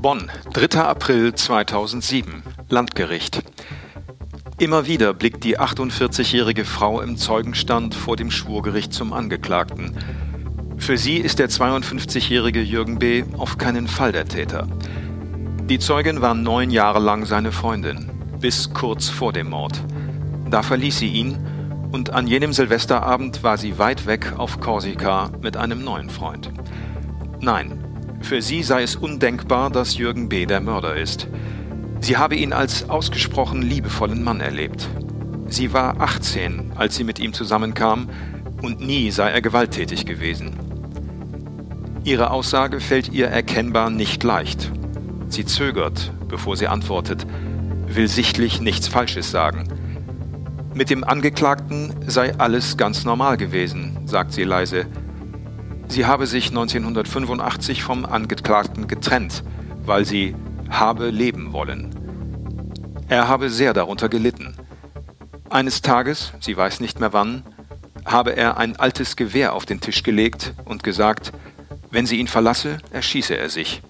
Bonn, 0.00 0.30
3. 0.54 0.80
April 0.80 1.34
2007, 1.34 2.42
Landgericht. 2.70 3.42
Immer 4.58 4.86
wieder 4.86 5.14
blickt 5.14 5.44
die 5.44 5.58
48-jährige 5.58 6.64
Frau 6.64 7.00
im 7.00 7.16
Zeugenstand 7.16 7.94
vor 7.94 8.16
dem 8.16 8.30
Schwurgericht 8.30 8.92
zum 8.92 9.12
Angeklagten. 9.12 9.96
Für 10.80 10.96
sie 10.96 11.18
ist 11.18 11.38
der 11.38 11.50
52-jährige 11.50 12.62
Jürgen 12.62 12.98
B. 12.98 13.22
auf 13.36 13.58
keinen 13.58 13.86
Fall 13.86 14.12
der 14.12 14.24
Täter. 14.24 14.66
Die 15.68 15.78
Zeugin 15.78 16.22
war 16.22 16.34
neun 16.34 16.70
Jahre 16.70 16.98
lang 16.98 17.26
seine 17.26 17.52
Freundin, 17.52 18.10
bis 18.40 18.72
kurz 18.72 19.08
vor 19.08 19.32
dem 19.32 19.50
Mord. 19.50 19.84
Da 20.50 20.62
verließ 20.62 20.98
sie 20.98 21.08
ihn 21.08 21.38
und 21.92 22.10
an 22.10 22.26
jenem 22.26 22.54
Silvesterabend 22.54 23.44
war 23.44 23.58
sie 23.58 23.78
weit 23.78 24.06
weg 24.06 24.32
auf 24.36 24.58
Korsika 24.58 25.30
mit 25.42 25.56
einem 25.56 25.84
neuen 25.84 26.08
Freund. 26.08 26.50
Nein, 27.40 27.84
für 28.22 28.40
sie 28.40 28.62
sei 28.62 28.82
es 28.82 28.96
undenkbar, 28.96 29.70
dass 29.70 29.98
Jürgen 29.98 30.30
B. 30.30 30.46
der 30.46 30.60
Mörder 30.60 30.96
ist. 30.96 31.28
Sie 32.00 32.16
habe 32.16 32.36
ihn 32.36 32.54
als 32.54 32.88
ausgesprochen 32.88 33.60
liebevollen 33.62 34.24
Mann 34.24 34.40
erlebt. 34.40 34.88
Sie 35.46 35.74
war 35.74 36.00
18, 36.00 36.72
als 36.74 36.96
sie 36.96 37.04
mit 37.04 37.20
ihm 37.20 37.34
zusammenkam, 37.34 38.08
und 38.62 38.80
nie 38.80 39.10
sei 39.10 39.30
er 39.30 39.42
gewalttätig 39.42 40.04
gewesen. 40.06 40.69
Ihre 42.02 42.30
Aussage 42.30 42.80
fällt 42.80 43.12
ihr 43.12 43.26
erkennbar 43.26 43.90
nicht 43.90 44.24
leicht. 44.24 44.70
Sie 45.28 45.44
zögert, 45.44 46.12
bevor 46.28 46.56
sie 46.56 46.66
antwortet, 46.66 47.26
will 47.86 48.08
sichtlich 48.08 48.60
nichts 48.60 48.88
Falsches 48.88 49.30
sagen. 49.30 49.68
Mit 50.72 50.88
dem 50.88 51.04
Angeklagten 51.04 51.94
sei 52.06 52.34
alles 52.38 52.76
ganz 52.78 53.04
normal 53.04 53.36
gewesen, 53.36 53.98
sagt 54.06 54.32
sie 54.32 54.44
leise. 54.44 54.86
Sie 55.88 56.06
habe 56.06 56.26
sich 56.26 56.48
1985 56.48 57.82
vom 57.82 58.06
Angeklagten 58.06 58.88
getrennt, 58.88 59.42
weil 59.84 60.06
sie 60.06 60.34
habe 60.70 61.10
leben 61.10 61.52
wollen. 61.52 61.94
Er 63.08 63.28
habe 63.28 63.50
sehr 63.50 63.74
darunter 63.74 64.08
gelitten. 64.08 64.54
Eines 65.50 65.82
Tages, 65.82 66.32
sie 66.40 66.56
weiß 66.56 66.80
nicht 66.80 67.00
mehr 67.00 67.12
wann, 67.12 67.42
habe 68.04 68.36
er 68.36 68.56
ein 68.56 68.76
altes 68.76 69.16
Gewehr 69.16 69.52
auf 69.52 69.66
den 69.66 69.80
Tisch 69.80 70.02
gelegt 70.02 70.54
und 70.64 70.84
gesagt, 70.84 71.32
wenn 71.90 72.06
sie 72.06 72.16
ihn 72.16 72.28
verlasse, 72.28 72.78
erschieße 72.92 73.36
er 73.36 73.50
sich. 73.50 73.82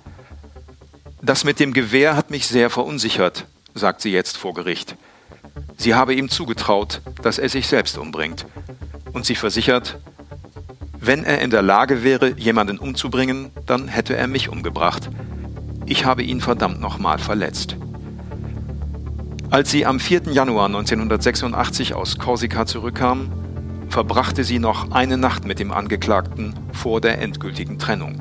Das 1.22 1.44
mit 1.44 1.60
dem 1.60 1.72
Gewehr 1.72 2.16
hat 2.16 2.30
mich 2.30 2.46
sehr 2.46 2.70
verunsichert, 2.70 3.46
sagt 3.74 4.00
sie 4.00 4.10
jetzt 4.10 4.36
vor 4.36 4.54
Gericht. 4.54 4.96
Sie 5.76 5.94
habe 5.94 6.14
ihm 6.14 6.28
zugetraut, 6.28 7.02
dass 7.22 7.38
er 7.38 7.48
sich 7.48 7.66
selbst 7.66 7.98
umbringt. 7.98 8.46
Und 9.12 9.26
sie 9.26 9.34
versichert, 9.34 9.98
wenn 10.98 11.24
er 11.24 11.40
in 11.40 11.50
der 11.50 11.62
Lage 11.62 12.04
wäre, 12.04 12.38
jemanden 12.38 12.78
umzubringen, 12.78 13.50
dann 13.66 13.88
hätte 13.88 14.16
er 14.16 14.26
mich 14.26 14.48
umgebracht. 14.48 15.10
Ich 15.86 16.04
habe 16.04 16.22
ihn 16.22 16.40
verdammt 16.40 16.80
nochmal 16.80 17.18
verletzt. 17.18 17.76
Als 19.50 19.70
sie 19.70 19.84
am 19.84 19.98
4. 19.98 20.30
Januar 20.30 20.66
1986 20.66 21.94
aus 21.94 22.18
Korsika 22.18 22.66
zurückkam, 22.66 23.32
verbrachte 23.90 24.44
sie 24.44 24.60
noch 24.60 24.92
eine 24.92 25.18
Nacht 25.18 25.44
mit 25.44 25.58
dem 25.58 25.72
Angeklagten 25.72 26.54
vor 26.72 27.00
der 27.00 27.20
endgültigen 27.20 27.78
Trennung. 27.78 28.20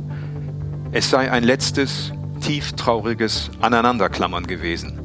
Es 0.92 1.10
sei 1.10 1.32
ein 1.32 1.44
letztes, 1.44 2.12
tief 2.42 2.74
trauriges 2.74 3.52
Aneinanderklammern 3.62 4.48
gewesen. 4.48 5.00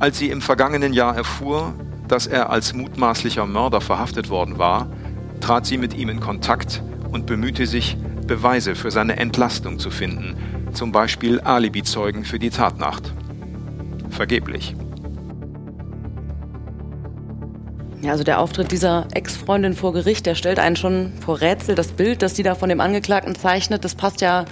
Als 0.00 0.18
sie 0.18 0.30
im 0.30 0.40
vergangenen 0.40 0.92
Jahr 0.92 1.16
erfuhr, 1.16 1.72
dass 2.08 2.26
er 2.26 2.50
als 2.50 2.72
mutmaßlicher 2.72 3.46
Mörder 3.46 3.80
verhaftet 3.80 4.28
worden 4.28 4.58
war, 4.58 4.88
trat 5.40 5.66
sie 5.66 5.78
mit 5.78 5.94
ihm 5.94 6.08
in 6.08 6.20
Kontakt 6.20 6.82
und 7.12 7.26
bemühte 7.26 7.66
sich, 7.66 7.96
Beweise 8.26 8.74
für 8.74 8.90
seine 8.90 9.16
Entlastung 9.16 9.78
zu 9.78 9.90
finden, 9.90 10.36
zum 10.72 10.92
Beispiel 10.92 11.40
Alibizeugen 11.40 12.24
für 12.24 12.38
die 12.38 12.50
Tatnacht. 12.50 13.14
Vergeblich. 14.10 14.74
Ja, 18.00 18.12
also 18.12 18.22
der 18.22 18.40
Auftritt 18.40 18.70
dieser 18.70 19.08
Ex-Freundin 19.12 19.74
vor 19.74 19.92
Gericht, 19.92 20.24
der 20.26 20.36
stellt 20.36 20.60
einen 20.60 20.76
schon 20.76 21.12
vor 21.20 21.40
Rätsel. 21.40 21.74
Das 21.74 21.88
Bild, 21.88 22.22
das 22.22 22.36
sie 22.36 22.44
da 22.44 22.54
von 22.54 22.68
dem 22.68 22.80
Angeklagten 22.80 23.34
zeichnet, 23.34 23.84
das 23.84 23.96
passt 23.96 24.20
ja 24.20 24.44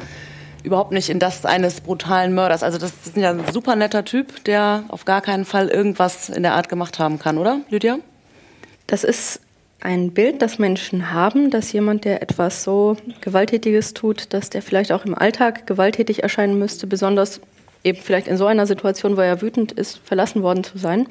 überhaupt 0.64 0.90
nicht 0.90 1.08
in 1.08 1.20
das 1.20 1.46
eines 1.46 1.80
brutalen 1.80 2.34
Mörders. 2.34 2.64
Also 2.64 2.78
das 2.78 2.92
ist 3.04 3.16
ja 3.16 3.30
ein 3.30 3.44
super 3.52 3.76
netter 3.76 4.04
Typ, 4.04 4.42
der 4.44 4.82
auf 4.88 5.04
gar 5.04 5.20
keinen 5.20 5.44
Fall 5.44 5.68
irgendwas 5.68 6.28
in 6.28 6.42
der 6.42 6.54
Art 6.54 6.68
gemacht 6.68 6.98
haben 6.98 7.20
kann, 7.20 7.38
oder, 7.38 7.60
Lydia? 7.70 7.98
Das 8.88 9.04
ist 9.04 9.40
ein 9.80 10.12
Bild, 10.12 10.42
das 10.42 10.58
Menschen 10.58 11.12
haben, 11.12 11.50
dass 11.50 11.72
jemand, 11.72 12.04
der 12.04 12.22
etwas 12.22 12.64
so 12.64 12.96
Gewalttätiges 13.20 13.94
tut, 13.94 14.34
dass 14.34 14.50
der 14.50 14.60
vielleicht 14.60 14.90
auch 14.90 15.04
im 15.04 15.16
Alltag 15.16 15.68
gewalttätig 15.68 16.24
erscheinen 16.24 16.58
müsste, 16.58 16.88
besonders 16.88 17.40
eben 17.84 18.00
vielleicht 18.02 18.26
in 18.26 18.36
so 18.36 18.46
einer 18.46 18.66
Situation, 18.66 19.16
wo 19.16 19.20
er 19.20 19.40
wütend 19.40 19.70
ist, 19.70 20.00
verlassen 20.04 20.42
worden 20.42 20.64
zu 20.64 20.78
sein. 20.78 21.06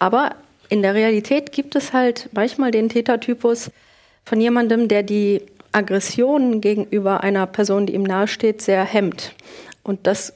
Aber 0.00 0.34
in 0.72 0.80
der 0.80 0.94
Realität 0.94 1.52
gibt 1.52 1.76
es 1.76 1.92
halt 1.92 2.30
manchmal 2.32 2.70
den 2.70 2.88
Tätertypus 2.88 3.70
von 4.24 4.40
jemandem, 4.40 4.88
der 4.88 5.02
die 5.02 5.42
Aggression 5.70 6.62
gegenüber 6.62 7.22
einer 7.22 7.46
Person, 7.46 7.84
die 7.84 7.94
ihm 7.94 8.04
nahesteht, 8.04 8.62
sehr 8.62 8.82
hemmt. 8.82 9.34
Und 9.82 10.06
das 10.06 10.32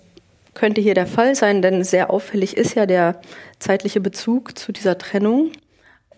könnte 0.52 0.82
hier 0.82 0.92
der 0.92 1.06
Fall 1.06 1.34
sein, 1.34 1.62
denn 1.62 1.84
sehr 1.84 2.10
auffällig 2.10 2.54
ist 2.54 2.74
ja 2.74 2.84
der 2.84 3.18
zeitliche 3.60 4.02
Bezug 4.02 4.58
zu 4.58 4.72
dieser 4.72 4.98
Trennung. 4.98 5.52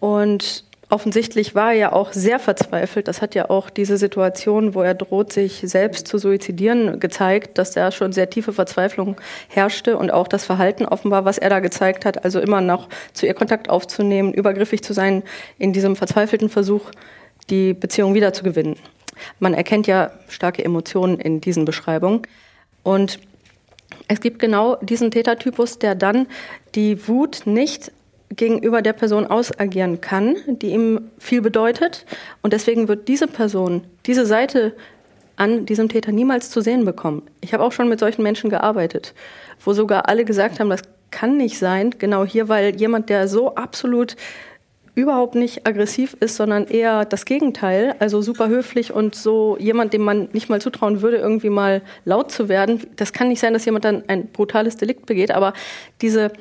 Und 0.01 0.65
offensichtlich 0.91 1.55
war 1.55 1.73
er 1.73 1.79
ja 1.79 1.93
auch 1.93 2.13
sehr 2.13 2.39
verzweifelt. 2.39 3.09
Das 3.09 3.21
hat 3.21 3.35
ja 3.35 3.51
auch 3.51 3.71
diese 3.71 3.99
Situation, 3.99 4.75
wo 4.75 4.83
er 4.83 4.95
droht, 4.95 5.33
sich 5.33 5.61
selbst 5.65 6.09
zu 6.09 6.19
suizidieren, 6.19 6.99
gezeigt, 7.01 7.59
dass 7.59 7.73
da 7.73 7.91
schon 7.91 8.13
sehr 8.13 8.31
tiefe 8.31 8.53
Verzweiflung 8.53 9.17
herrschte 9.49 9.97
und 9.99 10.11
auch 10.11 10.29
das 10.29 10.45
Verhalten 10.45 10.87
offenbar, 10.87 11.25
was 11.25 11.39
er 11.39 11.51
da 11.51 11.61
gezeigt 11.61 12.05
hat, 12.05 12.25
also 12.25 12.41
immer 12.41 12.61
noch 12.61 12.89
zu 13.13 13.27
ihr 13.27 13.35
Kontakt 13.35 13.69
aufzunehmen, 13.69 14.33
übergriffig 14.33 14.83
zu 14.83 14.93
sein, 14.93 15.23
in 15.59 15.73
diesem 15.73 15.97
verzweifelten 15.97 16.49
Versuch, 16.49 16.91
die 17.51 17.75
Beziehung 17.75 18.15
wiederzugewinnen. 18.15 18.77
Man 19.41 19.55
erkennt 19.55 19.87
ja 19.87 20.13
starke 20.29 20.65
Emotionen 20.65 21.19
in 21.19 21.41
diesen 21.41 21.65
Beschreibungen. 21.65 22.23
Und 22.83 23.19
es 24.07 24.21
gibt 24.21 24.39
genau 24.39 24.77
diesen 24.77 25.11
Tätertypus, 25.11 25.79
der 25.79 25.95
dann 25.95 26.27
die 26.75 27.09
Wut 27.09 27.43
nicht 27.45 27.93
gegenüber 28.31 28.83
der 28.83 28.93
Person 28.93 29.27
ausagieren 29.27 30.01
kann, 30.01 30.37
die 30.47 30.71
ihm 30.71 31.11
viel 31.19 31.41
bedeutet. 31.41 32.05
Und 32.43 32.53
deswegen 32.53 32.89
wird 32.89 33.09
diese 33.09 33.27
Person, 33.27 33.85
diese 34.07 34.27
Seite 34.27 34.75
an 35.37 35.67
diesem 35.67 35.89
Täter 35.89 36.13
niemals 36.13 36.51
zu 36.51 36.61
sehen 36.61 36.85
bekommen. 36.85 37.23
Ich 37.41 37.55
habe 37.55 37.63
auch 37.63 37.73
schon 37.73 37.89
mit 37.89 38.01
solchen 38.01 38.23
Menschen 38.23 38.51
gearbeitet, 38.51 39.15
wo 39.65 39.73
sogar 39.73 40.09
alle 40.09 40.25
gesagt 40.25 40.61
haben, 40.61 40.69
das 40.69 40.83
kann 41.11 41.37
nicht 41.37 41.59
sein, 41.59 41.95
genau 41.99 42.25
hier, 42.25 42.49
weil 42.49 42.77
jemand, 42.77 43.09
der 43.09 43.29
so 43.29 43.55
absolut 43.55 44.17
überhaupt 44.99 45.37
nicht 45.37 45.65
aggressiv 45.65 46.17
ist, 46.19 46.35
sondern 46.35 46.67
eher 46.67 47.05
das 47.05 47.25
Gegenteil, 47.25 47.95
also 48.01 48.21
super 48.21 48.49
höflich 48.49 48.93
und 48.93 49.15
so 49.15 49.57
jemand, 49.61 49.93
dem 49.93 50.03
man 50.03 50.29
nicht 50.33 50.49
mal 50.49 50.61
zutrauen 50.61 51.03
würde, 51.03 51.19
irgendwie 51.19 51.51
mal 51.51 51.83
laut 52.05 52.33
zu 52.33 52.49
werden. 52.49 52.81
Das 52.97 53.13
kann 53.13 53.29
nicht 53.29 53.39
sein, 53.39 53.53
dass 53.53 53.65
jemand 53.65 53.85
dann 53.85 54.03
ein 54.09 54.27
brutales 54.27 54.77
Delikt 54.77 55.07
begeht, 55.07 55.31
aber 55.31 55.53
diese 56.03 56.33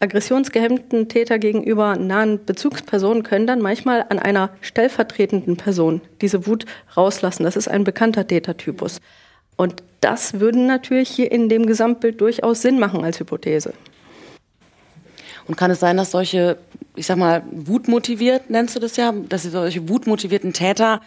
aggressionsgehemmten 0.00 1.08
Täter 1.08 1.38
gegenüber 1.38 1.96
nahen 1.96 2.44
Bezugspersonen 2.44 3.22
können 3.22 3.46
dann 3.46 3.60
manchmal 3.60 4.06
an 4.08 4.18
einer 4.18 4.50
stellvertretenden 4.60 5.56
Person 5.56 6.00
diese 6.20 6.46
Wut 6.46 6.66
rauslassen. 6.96 7.42
Das 7.42 7.56
ist 7.56 7.68
ein 7.68 7.84
bekannter 7.84 8.26
Tätertypus. 8.26 9.00
Und 9.56 9.82
das 10.00 10.38
würde 10.38 10.60
natürlich 10.60 11.08
hier 11.08 11.32
in 11.32 11.48
dem 11.48 11.66
Gesamtbild 11.66 12.20
durchaus 12.20 12.62
Sinn 12.62 12.78
machen 12.78 13.02
als 13.02 13.18
Hypothese. 13.18 13.74
Und 15.48 15.56
kann 15.56 15.70
es 15.70 15.80
sein, 15.80 15.96
dass 15.96 16.12
solche, 16.12 16.58
ich 16.94 17.06
sag 17.06 17.16
mal, 17.16 17.42
wutmotiviert, 17.50 18.50
nennst 18.50 18.76
du 18.76 18.80
das 18.80 18.96
ja, 18.96 19.12
dass 19.12 19.42
solche 19.42 19.88
wutmotivierten 19.88 20.52
Täter 20.52 21.00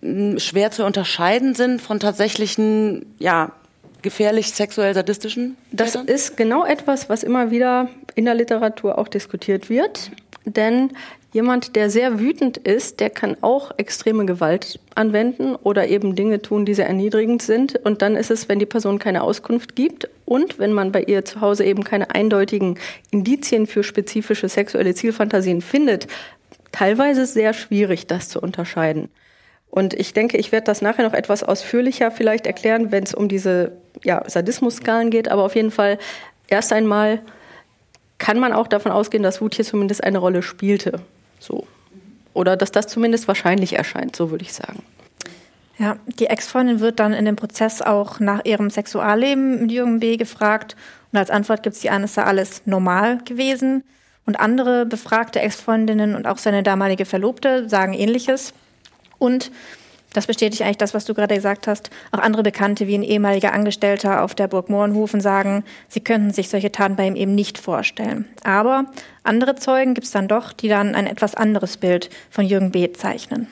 hm, 0.00 0.40
schwer 0.40 0.72
zu 0.72 0.84
unterscheiden 0.84 1.54
sind 1.54 1.80
von 1.80 2.00
tatsächlichen, 2.00 3.14
ja, 3.18 3.52
gefährlich 4.02 4.52
sexuell 4.52 4.94
sadistischen? 4.94 5.56
Das 5.70 5.94
ist 5.94 6.36
genau 6.36 6.64
etwas, 6.64 7.08
was 7.08 7.22
immer 7.22 7.50
wieder 7.50 7.88
in 8.14 8.24
der 8.24 8.34
Literatur 8.34 8.98
auch 8.98 9.08
diskutiert 9.08 9.70
wird. 9.70 10.10
Denn 10.44 10.90
jemand, 11.32 11.76
der 11.76 11.90
sehr 11.90 12.18
wütend 12.18 12.56
ist, 12.56 13.00
der 13.00 13.10
kann 13.10 13.36
auch 13.42 13.72
extreme 13.76 14.24
Gewalt 14.24 14.80
anwenden 14.94 15.54
oder 15.56 15.88
eben 15.88 16.14
Dinge 16.14 16.40
tun, 16.40 16.64
die 16.64 16.74
sehr 16.74 16.86
erniedrigend 16.86 17.42
sind. 17.42 17.76
Und 17.84 18.02
dann 18.02 18.16
ist 18.16 18.30
es, 18.30 18.48
wenn 18.48 18.58
die 18.58 18.66
Person 18.66 18.98
keine 18.98 19.22
Auskunft 19.22 19.76
gibt 19.76 20.08
und 20.24 20.58
wenn 20.58 20.72
man 20.72 20.92
bei 20.92 21.02
ihr 21.02 21.24
zu 21.24 21.40
Hause 21.40 21.64
eben 21.64 21.84
keine 21.84 22.14
eindeutigen 22.14 22.78
Indizien 23.10 23.66
für 23.66 23.82
spezifische 23.82 24.48
sexuelle 24.48 24.94
Zielfantasien 24.94 25.60
findet, 25.60 26.06
teilweise 26.72 27.26
sehr 27.26 27.52
schwierig, 27.52 28.06
das 28.06 28.28
zu 28.28 28.40
unterscheiden. 28.40 29.08
Und 29.70 29.92
ich 29.92 30.14
denke, 30.14 30.38
ich 30.38 30.50
werde 30.50 30.64
das 30.64 30.80
nachher 30.80 31.04
noch 31.04 31.14
etwas 31.14 31.42
ausführlicher 31.42 32.10
vielleicht 32.10 32.46
erklären, 32.46 32.90
wenn 32.90 33.04
es 33.04 33.14
um 33.14 33.28
diese 33.28 33.72
ja, 34.02 34.22
Sadismus-Skalen 34.26 35.10
geht. 35.10 35.30
Aber 35.30 35.44
auf 35.44 35.54
jeden 35.54 35.70
Fall 35.70 35.98
erst 36.48 36.72
einmal 36.72 37.20
kann 38.18 38.38
man 38.38 38.52
auch 38.52 38.66
davon 38.66 38.92
ausgehen, 38.92 39.22
dass 39.22 39.40
Wut 39.40 39.54
hier 39.54 39.64
zumindest 39.64 40.02
eine 40.04 40.18
Rolle 40.18 40.42
spielte. 40.42 41.00
So. 41.38 41.66
Oder 42.34 42.56
dass 42.56 42.72
das 42.72 42.86
zumindest 42.86 43.28
wahrscheinlich 43.28 43.74
erscheint, 43.74 44.14
so 44.14 44.30
würde 44.30 44.44
ich 44.44 44.52
sagen. 44.52 44.82
Ja, 45.78 45.96
die 46.06 46.26
Ex-Freundin 46.26 46.80
wird 46.80 46.98
dann 46.98 47.12
in 47.12 47.24
dem 47.24 47.36
Prozess 47.36 47.82
auch 47.82 48.18
nach 48.18 48.44
ihrem 48.44 48.68
Sexualleben 48.68 49.62
mit 49.62 49.70
Jürgen 49.70 50.00
B. 50.00 50.16
gefragt. 50.16 50.76
Und 51.12 51.18
als 51.18 51.30
Antwort 51.30 51.62
gibt 51.62 51.76
es 51.76 51.82
die 51.82 51.90
an, 51.90 52.02
es 52.02 52.14
sei 52.14 52.24
alles 52.24 52.62
normal 52.64 53.18
gewesen. 53.24 53.84
Und 54.26 54.40
andere 54.40 54.84
befragte 54.86 55.40
Ex-Freundinnen 55.40 56.14
und 56.14 56.26
auch 56.26 56.38
seine 56.38 56.62
damalige 56.62 57.04
Verlobte 57.04 57.68
sagen 57.68 57.94
ähnliches. 57.94 58.52
Und 59.18 59.50
das 60.12 60.26
bestätigt 60.26 60.62
eigentlich 60.62 60.78
das, 60.78 60.94
was 60.94 61.04
du 61.04 61.14
gerade 61.14 61.34
gesagt 61.34 61.66
hast. 61.66 61.90
Auch 62.12 62.18
andere 62.18 62.42
Bekannte 62.42 62.86
wie 62.86 62.94
ein 62.94 63.02
ehemaliger 63.02 63.52
Angestellter 63.52 64.22
auf 64.22 64.34
der 64.34 64.48
Burg 64.48 64.70
Mohrenhofen 64.70 65.20
sagen, 65.20 65.64
sie 65.88 66.00
könnten 66.00 66.32
sich 66.32 66.48
solche 66.48 66.72
Taten 66.72 66.96
bei 66.96 67.06
ihm 67.06 67.16
eben 67.16 67.34
nicht 67.34 67.58
vorstellen. 67.58 68.24
Aber 68.42 68.86
andere 69.22 69.56
Zeugen 69.56 69.94
gibt 69.94 70.06
es 70.06 70.12
dann 70.12 70.28
doch, 70.28 70.52
die 70.52 70.68
dann 70.68 70.94
ein 70.94 71.06
etwas 71.06 71.34
anderes 71.34 71.76
Bild 71.76 72.10
von 72.30 72.46
Jürgen 72.46 72.70
B. 72.70 72.92
zeichnen. 72.92 73.48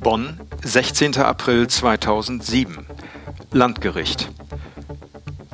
Bonn, 0.00 0.40
16. 0.62 1.16
April 1.18 1.66
2007. 1.66 2.86
Landgericht. 3.52 4.30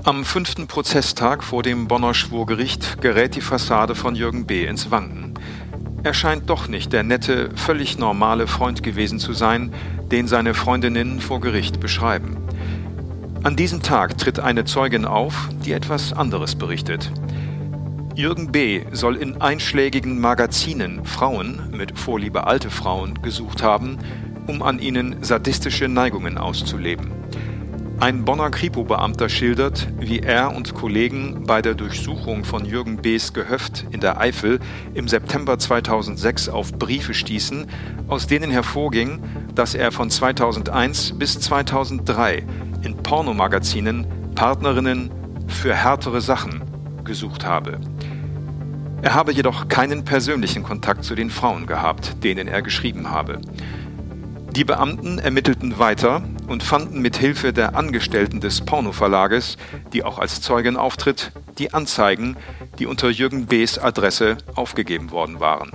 Am 0.02 0.24
fünften 0.24 0.66
Prozesstag 0.66 1.44
vor 1.44 1.62
dem 1.62 1.86
Bonner 1.86 2.14
Schwurgericht 2.14 3.02
gerät 3.02 3.34
die 3.34 3.42
Fassade 3.42 3.94
von 3.94 4.14
Jürgen 4.14 4.46
B. 4.46 4.64
ins 4.64 4.90
Wanken. 4.90 5.34
Er 6.02 6.14
scheint 6.14 6.48
doch 6.48 6.66
nicht 6.66 6.94
der 6.94 7.02
nette, 7.02 7.50
völlig 7.56 7.98
normale 7.98 8.46
Freund 8.46 8.82
gewesen 8.82 9.18
zu 9.18 9.34
sein, 9.34 9.72
den 10.10 10.26
seine 10.26 10.54
Freundinnen 10.54 11.20
vor 11.20 11.40
Gericht 11.40 11.78
beschreiben. 11.78 12.38
An 13.42 13.54
diesem 13.54 13.82
Tag 13.82 14.16
tritt 14.16 14.40
eine 14.40 14.64
Zeugin 14.64 15.04
auf, 15.04 15.50
die 15.64 15.72
etwas 15.72 16.14
anderes 16.14 16.54
berichtet. 16.54 17.10
Jürgen 18.14 18.50
B. 18.50 18.82
soll 18.92 19.16
in 19.16 19.40
einschlägigen 19.40 20.20
Magazinen 20.20 21.04
Frauen, 21.04 21.70
mit 21.70 21.98
Vorliebe 21.98 22.46
alte 22.46 22.70
Frauen, 22.70 23.20
gesucht 23.22 23.62
haben, 23.62 23.98
um 24.46 24.62
an 24.62 24.78
ihnen 24.78 25.22
sadistische 25.22 25.88
Neigungen 25.88 26.38
auszuleben. 26.38 27.12
Ein 28.00 28.24
Bonner 28.24 28.50
Kripo-Beamter 28.50 29.28
schildert, 29.28 29.86
wie 29.98 30.20
er 30.20 30.56
und 30.56 30.74
Kollegen 30.74 31.44
bei 31.44 31.60
der 31.60 31.74
Durchsuchung 31.74 32.44
von 32.44 32.64
Jürgen 32.64 32.96
B.'s 32.96 33.34
Gehöft 33.34 33.84
in 33.90 34.00
der 34.00 34.18
Eifel 34.18 34.58
im 34.94 35.06
September 35.06 35.58
2006 35.58 36.48
auf 36.48 36.72
Briefe 36.72 37.12
stießen, 37.12 37.66
aus 38.08 38.26
denen 38.26 38.50
hervorging, 38.50 39.22
dass 39.54 39.74
er 39.74 39.92
von 39.92 40.08
2001 40.08 41.18
bis 41.18 41.40
2003 41.40 42.42
in 42.80 42.96
Pornomagazinen 42.96 44.06
Partnerinnen 44.34 45.10
für 45.46 45.74
härtere 45.74 46.22
Sachen 46.22 46.62
gesucht 47.04 47.44
habe. 47.44 47.80
Er 49.02 49.12
habe 49.12 49.32
jedoch 49.32 49.68
keinen 49.68 50.04
persönlichen 50.06 50.62
Kontakt 50.62 51.04
zu 51.04 51.14
den 51.14 51.28
Frauen 51.28 51.66
gehabt, 51.66 52.24
denen 52.24 52.48
er 52.48 52.62
geschrieben 52.62 53.10
habe. 53.10 53.40
Die 54.56 54.64
Beamten 54.64 55.20
ermittelten 55.20 55.78
weiter 55.78 56.22
und 56.48 56.64
fanden 56.64 57.00
mit 57.00 57.16
Hilfe 57.16 57.52
der 57.52 57.76
Angestellten 57.76 58.40
des 58.40 58.62
Pornoverlages, 58.62 59.56
die 59.92 60.02
auch 60.02 60.18
als 60.18 60.40
Zeugin 60.40 60.76
auftritt, 60.76 61.30
die 61.58 61.72
Anzeigen, 61.72 62.36
die 62.80 62.86
unter 62.86 63.10
Jürgen 63.10 63.46
B.'s 63.46 63.78
Adresse 63.78 64.38
aufgegeben 64.56 65.12
worden 65.12 65.38
waren. 65.38 65.70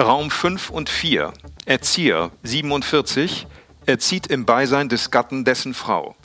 Raum 0.00 0.30
5 0.30 0.70
und 0.70 0.88
4. 0.88 1.34
Erzieher 1.66 2.30
47 2.44 3.46
erzieht 3.84 4.28
im 4.28 4.46
Beisein 4.46 4.88
des 4.88 5.10
Gatten 5.10 5.44
dessen 5.44 5.74
Frau. 5.74 6.16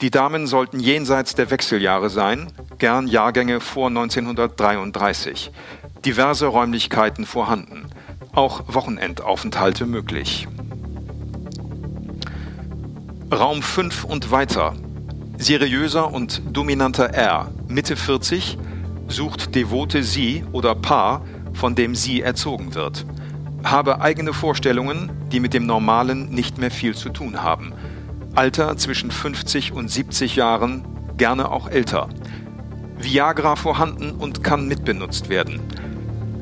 Die 0.00 0.10
Damen 0.10 0.48
sollten 0.48 0.80
jenseits 0.80 1.36
der 1.36 1.50
Wechseljahre 1.50 2.10
sein, 2.10 2.52
gern 2.78 3.06
Jahrgänge 3.06 3.60
vor 3.60 3.86
1933. 3.88 5.52
Diverse 6.04 6.46
Räumlichkeiten 6.46 7.26
vorhanden 7.26 7.90
auch 8.32 8.62
Wochenendaufenthalte 8.68 9.86
möglich. 9.86 10.46
Raum 13.32 13.62
5 13.62 14.04
und 14.04 14.30
weiter. 14.30 14.74
Seriöser 15.38 16.12
und 16.12 16.42
dominanter 16.52 17.14
R, 17.14 17.50
Mitte 17.68 17.96
40, 17.96 18.58
sucht 19.08 19.54
devote 19.54 20.02
Sie 20.02 20.44
oder 20.52 20.74
Paar, 20.74 21.24
von 21.52 21.74
dem 21.74 21.94
sie 21.94 22.20
erzogen 22.20 22.74
wird. 22.74 23.06
Habe 23.64 24.00
eigene 24.00 24.32
Vorstellungen, 24.32 25.10
die 25.32 25.40
mit 25.40 25.54
dem 25.54 25.66
Normalen 25.66 26.30
nicht 26.30 26.58
mehr 26.58 26.70
viel 26.70 26.94
zu 26.94 27.08
tun 27.08 27.42
haben. 27.42 27.72
Alter 28.34 28.76
zwischen 28.76 29.10
50 29.10 29.72
und 29.72 29.90
70 29.90 30.36
Jahren, 30.36 30.84
gerne 31.16 31.50
auch 31.50 31.68
älter. 31.68 32.08
Viagra 32.98 33.56
vorhanden 33.56 34.12
und 34.12 34.44
kann 34.44 34.68
mitbenutzt 34.68 35.28
werden 35.28 35.60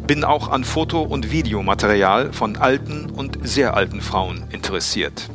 bin 0.09 0.25
auch 0.25 0.49
an 0.49 0.65
Foto- 0.65 1.03
und 1.03 1.31
Videomaterial 1.31 2.33
von 2.33 2.57
alten 2.57 3.11
und 3.11 3.39
sehr 3.43 3.75
alten 3.75 4.01
Frauen 4.01 4.45
interessiert. 4.51 5.29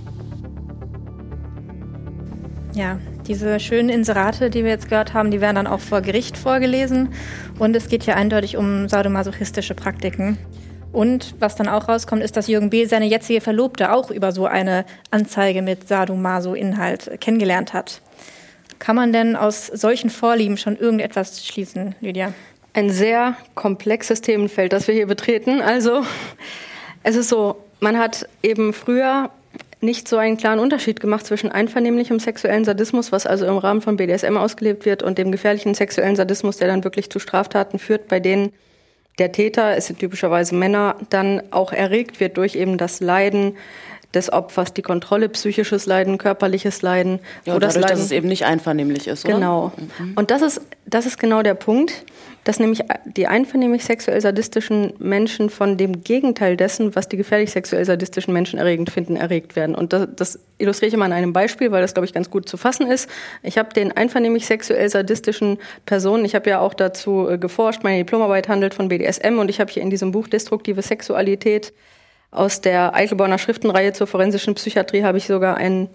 Ja, 2.73 2.97
diese 3.27 3.59
schönen 3.59 3.89
Inserate, 3.89 4.49
die 4.49 4.63
wir 4.63 4.71
jetzt 4.71 4.89
gehört 4.89 5.13
haben, 5.13 5.29
die 5.29 5.41
werden 5.41 5.57
dann 5.57 5.67
auch 5.67 5.79
vor 5.79 6.01
Gericht 6.01 6.35
vorgelesen. 6.35 7.13
Und 7.59 7.75
es 7.75 7.87
geht 7.87 8.03
hier 8.03 8.17
eindeutig 8.17 8.57
um 8.57 8.89
sadomasochistische 8.89 9.75
Praktiken. 9.75 10.39
Und 10.91 11.35
was 11.39 11.55
dann 11.55 11.67
auch 11.67 11.87
rauskommt, 11.87 12.23
ist, 12.23 12.35
dass 12.35 12.47
Jürgen 12.47 12.71
B. 12.71 12.85
seine 12.85 13.05
jetzige 13.05 13.41
Verlobte 13.41 13.93
auch 13.93 14.09
über 14.09 14.31
so 14.31 14.47
eine 14.47 14.85
Anzeige 15.11 15.61
mit 15.61 15.87
Sadomaso-Inhalt 15.87 17.21
kennengelernt 17.21 17.73
hat. 17.73 18.01
Kann 18.79 18.95
man 18.95 19.13
denn 19.13 19.35
aus 19.35 19.67
solchen 19.67 20.09
Vorlieben 20.09 20.57
schon 20.57 20.75
irgendetwas 20.77 21.45
schließen, 21.45 21.93
Lydia? 22.01 22.33
Ein 22.73 22.89
sehr 22.89 23.35
komplexes 23.53 24.21
Themenfeld, 24.21 24.73
das 24.73 24.87
wir 24.87 24.95
hier 24.95 25.07
betreten. 25.07 25.61
Also, 25.61 26.03
es 27.03 27.15
ist 27.15 27.29
so, 27.29 27.57
man 27.79 27.99
hat 27.99 28.27
eben 28.41 28.73
früher 28.73 29.29
nicht 29.79 30.07
so 30.07 30.17
einen 30.17 30.37
klaren 30.37 30.59
Unterschied 30.59 30.99
gemacht 30.99 31.25
zwischen 31.25 31.51
einvernehmlichem 31.51 32.19
sexuellen 32.19 32.65
Sadismus, 32.65 33.11
was 33.11 33.27
also 33.27 33.45
im 33.45 33.57
Rahmen 33.57 33.81
von 33.81 33.97
BDSM 33.97 34.37
ausgelebt 34.37 34.85
wird, 34.85 35.03
und 35.03 35.17
dem 35.17 35.31
gefährlichen 35.31 35.75
sexuellen 35.75 36.15
Sadismus, 36.15 36.57
der 36.57 36.69
dann 36.69 36.83
wirklich 36.83 37.09
zu 37.11 37.19
Straftaten 37.19 37.77
führt, 37.77 38.07
bei 38.07 38.19
denen 38.19 38.53
der 39.19 39.31
Täter, 39.31 39.77
es 39.77 39.87
sind 39.87 39.99
typischerweise 39.99 40.55
Männer, 40.55 40.95
dann 41.09 41.43
auch 41.51 41.71
erregt 41.73 42.19
wird 42.19 42.37
durch 42.37 42.55
eben 42.55 42.77
das 42.77 42.99
Leiden 42.99 43.55
des 44.13 44.31
Opfers, 44.31 44.73
die 44.73 44.81
Kontrolle, 44.81 45.29
psychisches 45.29 45.85
Leiden, 45.85 46.17
körperliches 46.17 46.81
Leiden. 46.81 47.19
Ja, 47.45 47.57
dadurch, 47.57 47.75
Leiden, 47.75 47.89
dass 47.89 47.99
es 47.99 48.11
eben 48.11 48.27
nicht 48.27 48.45
einvernehmlich 48.45 49.07
ist, 49.07 49.25
oder? 49.25 49.35
Genau. 49.35 49.71
Mhm. 49.99 50.13
Und 50.15 50.31
das 50.31 50.41
ist, 50.41 50.61
das 50.85 51.05
ist 51.05 51.19
genau 51.19 51.41
der 51.41 51.55
Punkt 51.55 52.03
dass 52.43 52.59
nämlich 52.59 52.81
die 53.05 53.27
einvernehmlich 53.27 53.85
sexuell 53.85 54.19
sadistischen 54.19 54.93
Menschen 54.99 55.49
von 55.49 55.77
dem 55.77 56.03
Gegenteil 56.03 56.57
dessen, 56.57 56.95
was 56.95 57.07
die 57.07 57.17
gefährlich 57.17 57.51
sexuell 57.51 57.85
sadistischen 57.85 58.33
Menschen 58.33 58.59
erregend 58.59 58.89
finden, 58.89 59.15
erregt 59.15 59.55
werden. 59.55 59.75
Und 59.75 59.93
das, 59.93 60.07
das 60.15 60.39
illustriere 60.57 60.89
ich 60.89 60.97
mal 60.97 61.05
an 61.05 61.13
einem 61.13 61.33
Beispiel, 61.33 61.71
weil 61.71 61.81
das, 61.81 61.93
glaube 61.93 62.05
ich, 62.05 62.13
ganz 62.13 62.29
gut 62.29 62.49
zu 62.49 62.57
fassen 62.57 62.87
ist. 62.87 63.09
Ich 63.43 63.57
habe 63.57 63.73
den 63.73 63.95
einvernehmlich 63.95 64.45
sexuell 64.45 64.89
sadistischen 64.89 65.57
Personen, 65.85 66.25
ich 66.25 66.35
habe 66.35 66.49
ja 66.49 66.59
auch 66.59 66.73
dazu 66.73 67.29
äh, 67.29 67.37
geforscht, 67.37 67.83
meine 67.83 67.99
Diplomarbeit 67.99 68.49
handelt 68.49 68.73
von 68.73 68.89
BDSM 68.89 69.39
und 69.39 69.49
ich 69.49 69.59
habe 69.59 69.71
hier 69.71 69.81
in 69.81 69.89
diesem 69.89 70.11
Buch 70.11 70.27
Destruktive 70.27 70.81
Sexualität 70.81 71.73
aus 72.33 72.61
der 72.61 72.93
Eichelborner 72.93 73.37
Schriftenreihe 73.37 73.93
zur 73.93 74.07
forensischen 74.07 74.55
Psychiatrie 74.55 75.03
habe 75.03 75.17
ich 75.17 75.27
sogar 75.27 75.57
ein, 75.57 75.89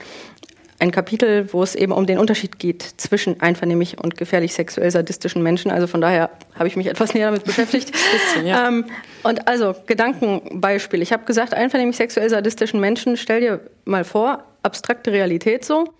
ein 0.79 0.91
Kapitel, 0.91 1.53
wo 1.53 1.63
es 1.63 1.75
eben 1.75 1.93
um 1.93 2.07
den 2.07 2.19
Unterschied 2.19 2.59
geht 2.59 2.83
zwischen 2.83 3.41
einvernehmlich 3.41 3.99
und 3.99 4.17
gefährlich 4.17 4.55
sexuell 4.55 4.91
sadistischen 4.91 5.43
Menschen. 5.43 5.71
Also 5.71 5.87
von 5.87 6.01
daher 6.01 6.31
habe 6.55 6.69
ich 6.69 6.77
mich 6.77 6.87
etwas 6.89 7.15
näher 7.15 7.27
damit 7.27 7.45
beschäftigt. 7.45 7.93
bisschen, 7.93 8.47
ja. 8.47 8.69
ähm, 8.69 8.85
und 9.23 9.49
also 9.49 9.75
Gedankenbeispiel. 9.87 11.03
Ich 11.03 11.13
habe 11.13 11.25
gesagt, 11.25 11.55
einvernehmlich 11.55 11.97
sexuell 11.97 12.31
sadistischen 12.31 12.81
Menschen, 12.81 13.17
stell 13.17 13.41
dir 13.41 13.61
mal 13.85 14.05
vor, 14.05 14.45
abstrakte 14.63 15.13
Realität 15.13 15.65
so. 15.65 15.93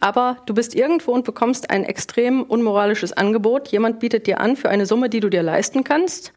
Aber 0.00 0.38
du 0.46 0.54
bist 0.54 0.74
irgendwo 0.74 1.12
und 1.12 1.24
bekommst 1.24 1.70
ein 1.70 1.84
extrem 1.84 2.42
unmoralisches 2.42 3.12
Angebot. 3.12 3.68
Jemand 3.68 3.98
bietet 3.98 4.26
dir 4.26 4.40
an, 4.40 4.56
für 4.56 4.68
eine 4.68 4.84
Summe, 4.84 5.08
die 5.08 5.20
du 5.20 5.30
dir 5.30 5.42
leisten 5.42 5.84
kannst, 5.84 6.32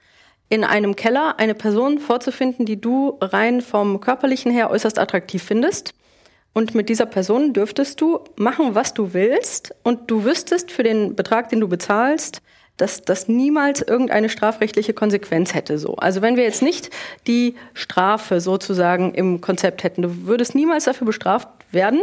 in 0.50 0.64
einem 0.64 0.96
Keller 0.96 1.36
eine 1.38 1.54
Person 1.54 2.00
vorzufinden, 2.00 2.66
die 2.66 2.82
du 2.82 3.18
rein 3.22 3.62
vom 3.62 4.02
körperlichen 4.02 4.52
her 4.52 4.72
äußerst 4.72 4.98
attraktiv 4.98 5.44
findest. 5.44 5.94
Und 6.54 6.74
mit 6.74 6.90
dieser 6.90 7.06
Person 7.06 7.54
dürftest 7.54 8.02
du 8.02 8.20
machen, 8.36 8.74
was 8.74 8.94
du 8.94 9.14
willst. 9.14 9.76
Und 9.84 10.10
du 10.10 10.26
wüsstest 10.26 10.72
für 10.72 10.84
den 10.84 11.16
Betrag, 11.16 11.50
den 11.50 11.60
du 11.60 11.68
bezahlst, 11.68 12.42
dass 12.78 13.02
das 13.02 13.28
niemals 13.28 13.82
irgendeine 13.82 14.30
strafrechtliche 14.30 14.94
Konsequenz 14.94 15.54
hätte. 15.54 15.78
So. 15.78 15.96
Also 15.96 16.22
wenn 16.22 16.38
wir 16.38 16.44
jetzt 16.44 16.62
nicht 16.62 16.90
die 17.28 17.56
Strafe 17.74 18.42
sozusagen 18.42 19.14
im 19.14 19.42
Konzept 19.42 19.84
hätten, 19.84 20.02
du 20.02 20.26
würdest 20.26 20.56
niemals 20.56 20.86
dafür 20.86 21.06
bestraft 21.06 21.50
werden. 21.72 22.02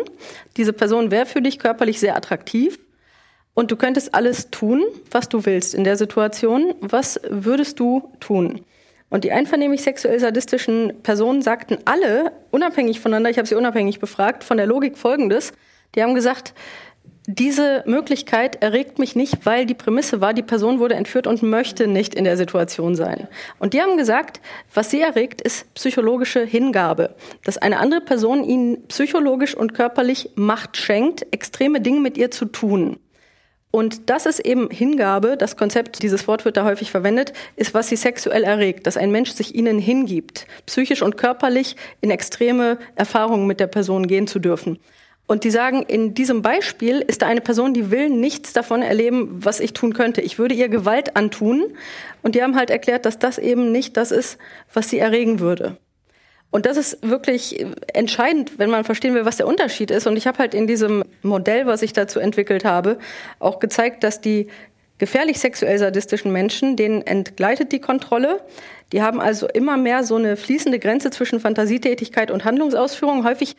Diese 0.57 0.73
Person 0.73 1.11
wäre 1.11 1.27
für 1.27 1.41
dich 1.41 1.59
körperlich 1.59 1.99
sehr 1.99 2.17
attraktiv. 2.17 2.79
Und 3.59 3.71
du 3.71 3.77
könntest 3.77 4.15
alles 4.15 4.51
tun, 4.51 4.85
was 5.11 5.31
du 5.31 5.47
willst 5.47 5.75
in 5.75 5.83
der 5.83 5.97
Situation. 5.97 6.75
Was 6.83 7.19
würdest 7.27 7.81
du 7.81 8.13
tun? 8.21 8.61
Und 9.09 9.25
die 9.25 9.33
einvernehmlich 9.33 9.83
sexuell 9.83 10.21
sadistischen 10.21 10.93
Personen 11.03 11.41
sagten 11.41 11.79
alle, 11.87 12.33
unabhängig 12.51 13.01
voneinander, 13.01 13.31
ich 13.31 13.39
habe 13.39 13.49
sie 13.49 13.55
unabhängig 13.55 13.99
befragt, 13.99 14.45
von 14.45 14.59
der 14.59 14.67
Logik 14.67 14.99
folgendes. 14.99 15.55
Die 15.95 16.03
haben 16.03 16.15
gesagt, 16.15 16.53
diese 17.27 17.83
Möglichkeit 17.87 18.63
erregt 18.63 18.99
mich 18.99 19.17
nicht, 19.17 19.47
weil 19.47 19.65
die 19.65 19.73
Prämisse 19.73 20.21
war, 20.21 20.35
die 20.35 20.43
Person 20.43 20.79
wurde 20.79 20.95
entführt 20.95 21.27
und 21.27 21.43
möchte 21.43 21.87
nicht 21.87 22.15
in 22.15 22.25
der 22.25 22.37
Situation 22.37 22.95
sein. 22.95 23.27
Und 23.59 23.73
die 23.73 23.81
haben 23.81 23.97
gesagt, 23.97 24.43
was 24.75 24.91
sie 24.91 25.01
erregt, 25.01 25.41
ist 25.41 25.73
psychologische 25.73 26.45
Hingabe. 26.45 27.17
Dass 27.43 27.57
eine 27.57 27.79
andere 27.79 28.03
Person 28.03 28.45
ihnen 28.45 28.87
psychologisch 28.89 29.57
und 29.57 29.73
körperlich 29.73 30.33
Macht 30.35 30.77
schenkt, 30.77 31.27
extreme 31.31 31.81
Dinge 31.81 32.01
mit 32.01 32.19
ihr 32.19 32.31
zu 32.31 32.45
tun. 32.45 32.99
Und 33.77 34.09
das 34.09 34.25
ist 34.25 34.41
eben 34.41 34.71
Hingabe, 34.71 35.37
das 35.37 35.59
Konzept, 35.59 36.03
dieses 36.03 36.27
Wort 36.27 36.47
wird 36.47 36.57
da 36.57 36.65
häufig 36.65 36.91
verwendet, 36.91 37.35
ist, 37.57 37.75
was 37.75 37.89
sie 37.89 37.97
sexuell 37.97 38.43
erregt, 38.43 38.87
dass 38.87 38.97
ein 38.97 39.11
Mensch 39.11 39.33
sich 39.33 39.55
ihnen 39.55 39.79
hingibt, 39.79 40.47
psychisch 40.65 41.03
und 41.03 41.19
körperlich 41.19 41.77
in 42.01 42.11
extreme 42.11 42.79
Erfahrungen 42.95 43.47
mit 43.47 43.61
der 43.61 43.67
Person 43.67 44.07
gehen 44.07 44.27
zu 44.27 44.39
dürfen. 44.39 44.79
Und 45.27 45.45
die 45.45 45.51
sagen, 45.51 45.83
in 45.83 46.15
diesem 46.15 46.41
Beispiel 46.41 47.01
ist 47.07 47.21
da 47.21 47.27
eine 47.27 47.43
Person, 47.43 47.75
die 47.75 47.91
will 47.91 48.09
nichts 48.09 48.55
davon 48.55 48.81
erleben, 48.81 49.45
was 49.45 49.61
ich 49.61 49.75
tun 49.75 49.93
könnte. 49.93 50.23
Ich 50.23 50.39
würde 50.39 50.55
ihr 50.55 50.71
Gewalt 50.71 51.15
antun. 51.15 51.67
Und 52.23 52.35
die 52.35 52.43
haben 52.43 52.57
halt 52.57 52.71
erklärt, 52.71 53.05
dass 53.05 53.19
das 53.19 53.37
eben 53.37 53.73
nicht 53.73 53.99
das 53.99 54.11
ist, 54.11 54.39
was 54.73 54.89
sie 54.89 55.01
erregen 55.01 55.39
würde. 55.39 55.77
Und 56.51 56.65
das 56.65 56.77
ist 56.77 56.99
wirklich 57.03 57.67
entscheidend, 57.93 58.59
wenn 58.59 58.71
man 58.71 58.85
verstehen 58.85 59.15
will, 59.15 59.25
was 59.25 59.37
der 59.37 59.47
Unterschied 59.47 59.91
ist. 59.91 60.07
Und 60.07 60.17
ich 60.17 60.27
habe 60.27 60.39
halt 60.39 60.55
in 60.55 60.67
diesem 60.67 61.05
Modell, 61.23 61.67
was 61.67 61.83
ich 61.83 61.93
dazu 61.93 62.19
entwickelt 62.19 62.65
habe, 62.65 62.99
auch 63.39 63.59
gezeigt, 63.59 64.05
dass 64.05 64.21
die 64.21 64.47
gefährlich 64.99 65.39
sexuell 65.39 65.79
sadistischen 65.79 66.33
Menschen, 66.33 66.77
denen 66.77 67.03
entgleitet 67.03 67.73
die 67.73 67.81
Kontrolle. 67.81 68.41
Die 68.93 69.03
haben 69.03 69.21
also 69.21 69.49
immer 69.49 69.77
mehr 69.77 70.05
so 70.05 70.17
eine 70.17 70.37
fließende 70.37 70.79
Grenze 70.79 71.11
zwischen 71.11 71.41
Fantasietätigkeit 71.41 72.31
und 72.31 72.45
Handlungsausführung. 72.45 73.25
Häufig 73.25 73.57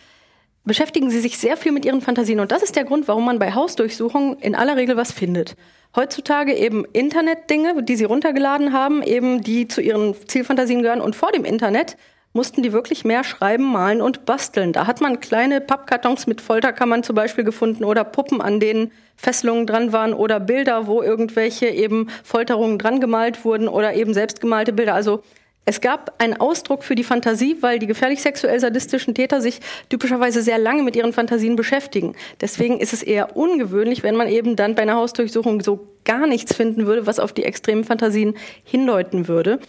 beschäftigen 0.64 1.10
sie 1.10 1.20
sich 1.20 1.38
sehr 1.38 1.58
viel 1.58 1.72
mit 1.72 1.86
ihren 1.86 2.02
Fantasien. 2.02 2.40
Und 2.40 2.52
das 2.52 2.64
ist 2.64 2.76
der 2.76 2.84
Grund, 2.86 3.08
warum 3.08 3.26
man 3.26 3.40
bei 3.40 3.54
Hausdurchsuchungen 3.54 4.40
in 4.40 4.56
aller 4.56 4.76
Regel 4.76 4.98
was 4.98 5.12
findet. 5.12 5.56
Heutzutage 5.96 6.54
eben 6.54 6.86
Internetdinge, 6.94 7.84
die 7.84 7.96
sie 7.96 8.04
runtergeladen 8.04 8.74
haben, 8.74 9.02
eben 9.02 9.42
die 9.42 9.68
zu 9.68 9.82
ihren 9.82 10.16
Zielfantasien 10.28 10.82
gehören. 10.82 11.02
Und 11.02 11.16
vor 11.16 11.32
dem 11.32 11.46
Internet 11.46 11.98
mussten 12.38 12.62
die 12.62 12.72
wirklich 12.72 13.04
mehr 13.04 13.24
schreiben, 13.24 13.64
malen 13.64 14.00
und 14.00 14.26
basteln. 14.26 14.72
Da 14.72 14.86
hat 14.86 15.02
man 15.02 15.20
kleine 15.20 15.60
Pappkartons 15.60 16.28
mit 16.28 16.40
Folterkammern 16.40 17.02
zum 17.02 17.16
Beispiel 17.16 17.44
gefunden 17.44 17.84
oder 17.84 18.04
Puppen, 18.04 18.42
an 18.42 18.60
denen 18.60 18.92
Fesselungen 19.16 19.66
dran 19.66 19.92
waren 19.92 20.14
oder 20.14 20.40
Bilder, 20.40 20.86
wo 20.86 21.02
irgendwelche 21.02 21.68
eben 21.68 22.10
Folterungen 22.24 22.78
dran 22.78 23.02
gemalt 23.02 23.44
wurden 23.44 23.68
oder 23.68 23.96
eben 23.96 24.14
selbstgemalte 24.14 24.72
Bilder. 24.72 24.94
Also 24.94 25.24
es 25.66 25.82
gab 25.82 26.14
einen 26.20 26.40
Ausdruck 26.40 26.84
für 26.84 26.94
die 26.94 27.04
Fantasie, 27.04 27.58
weil 27.62 27.80
die 27.80 27.88
gefährlich 27.88 28.22
sexuell 28.22 28.60
sadistischen 28.60 29.16
Täter 29.16 29.42
sich 29.42 29.60
typischerweise 29.90 30.44
sehr 30.44 30.60
lange 30.60 30.84
mit 30.84 30.96
ihren 30.96 31.14
Fantasien 31.14 31.56
beschäftigen. 31.56 32.16
Deswegen 32.40 32.80
ist 32.80 32.94
es 32.94 33.02
eher 33.02 33.36
ungewöhnlich, 33.36 34.04
wenn 34.04 34.16
man 34.16 34.30
eben 34.30 34.56
dann 34.56 34.76
bei 34.76 34.84
einer 34.84 34.96
Hausdurchsuchung 34.96 35.62
so 35.62 35.88
gar 36.06 36.28
nichts 36.28 36.56
finden 36.56 36.86
würde, 36.86 37.08
was 37.08 37.20
auf 37.20 37.34
die 37.34 37.46
extremen 37.46 37.84
Fantasien 37.84 38.36
hindeuten 38.64 39.28
würde. 39.28 39.60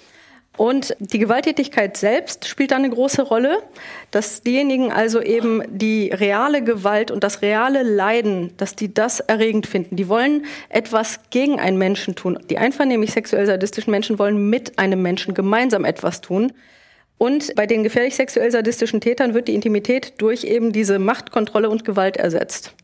Und 0.59 0.97
die 0.99 1.21
Gewalttätigkeit 1.21 1.97
selbst 1.97 2.49
spielt 2.49 2.73
da 2.73 2.77
eine 2.77 2.91
große 2.91 3.23
Rolle, 3.23 3.63
dass 4.11 4.43
diejenigen 4.43 4.91
also 4.91 5.23
eben 5.23 5.63
die 5.69 6.11
reale 6.13 6.65
Gewalt 6.65 7.13
und 7.13 7.23
das 7.23 7.43
reale 7.43 7.85
Leiden, 7.85 8.53
dass 8.57 8.75
die 8.75 8.93
das 8.93 9.21
erregend 9.21 9.69
finden. 9.69 9.95
Die 9.95 10.09
wollen 10.09 10.47
etwas 10.69 11.21
gegen 11.31 11.61
einen 11.61 11.79
Menschen 11.79 12.17
tun. 12.17 12.41
Die 12.51 12.59
einvernehmlich 12.59 13.13
sexuell 13.13 13.47
sadistischen 13.47 13.93
Menschen 13.93 14.19
wollen 14.19 14.51
mit 14.51 14.81
einem 14.81 15.01
Menschen 15.01 15.33
gemeinsam 15.33 15.85
etwas 15.85 16.23
tun. 16.23 16.53
Und 17.19 17.55
bei 17.55 17.67
den 17.67 17.85
gefährlich 17.85 18.17
sexuell 18.17 18.51
sadistischen 18.51 19.01
Tätern 19.01 19.35
wird 19.35 19.47
die 19.47 19.55
Intimität 19.55 20.15
durch 20.19 20.43
eben 20.43 20.73
diese 20.73 20.99
Machtkontrolle 20.99 21.71
und 21.71 21.85
Gewalt 21.85 22.17
ersetzt. 22.17 22.75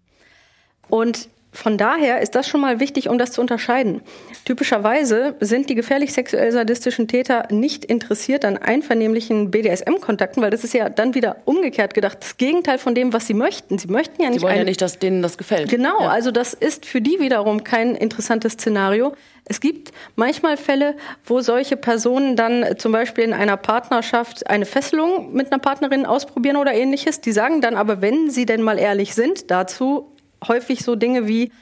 Und 0.88 1.28
von 1.54 1.78
daher 1.78 2.20
ist 2.20 2.34
das 2.34 2.48
schon 2.48 2.60
mal 2.60 2.80
wichtig, 2.80 3.08
um 3.08 3.16
das 3.16 3.30
zu 3.32 3.40
unterscheiden. 3.40 4.02
Typischerweise 4.44 5.36
sind 5.40 5.70
die 5.70 5.76
gefährlich 5.76 6.12
sexuell 6.12 6.50
sadistischen 6.50 7.06
Täter 7.06 7.46
nicht 7.50 7.84
interessiert 7.84 8.44
an 8.44 8.58
einvernehmlichen 8.58 9.52
BDSM-Kontakten, 9.52 10.42
weil 10.42 10.50
das 10.50 10.64
ist 10.64 10.74
ja 10.74 10.88
dann 10.88 11.14
wieder 11.14 11.36
umgekehrt 11.44 11.94
gedacht, 11.94 12.18
das 12.20 12.36
Gegenteil 12.36 12.78
von 12.78 12.94
dem, 12.94 13.12
was 13.12 13.28
sie 13.28 13.34
möchten. 13.34 13.78
Sie 13.78 13.86
möchten 13.86 14.20
ja 14.20 14.30
nicht. 14.30 14.40
Sie 14.40 14.46
wollen 14.46 14.56
ja 14.56 14.64
nicht, 14.64 14.82
dass 14.82 14.98
denen 14.98 15.22
das 15.22 15.38
gefällt. 15.38 15.70
Genau, 15.70 16.00
ja. 16.00 16.08
also 16.08 16.32
das 16.32 16.54
ist 16.54 16.86
für 16.86 17.00
die 17.00 17.20
wiederum 17.20 17.62
kein 17.62 17.94
interessantes 17.94 18.54
Szenario. 18.54 19.14
Es 19.46 19.60
gibt 19.60 19.92
manchmal 20.16 20.56
Fälle, 20.56 20.96
wo 21.24 21.40
solche 21.40 21.76
Personen 21.76 22.34
dann 22.34 22.78
zum 22.78 22.92
Beispiel 22.92 23.24
in 23.24 23.32
einer 23.32 23.56
Partnerschaft 23.56 24.48
eine 24.48 24.66
Fesselung 24.66 25.32
mit 25.34 25.52
einer 25.52 25.60
Partnerin 25.60 26.06
ausprobieren 26.06 26.56
oder 26.56 26.72
ähnliches. 26.72 27.20
Die 27.20 27.32
sagen 27.32 27.60
dann 27.60 27.76
aber, 27.76 28.00
wenn 28.00 28.30
sie 28.30 28.46
denn 28.46 28.62
mal 28.62 28.78
ehrlich 28.78 29.14
sind, 29.14 29.50
dazu 29.50 30.13
häufig 30.48 30.84
so 30.84 30.94
Dinge 30.94 31.28
wie, 31.28 31.52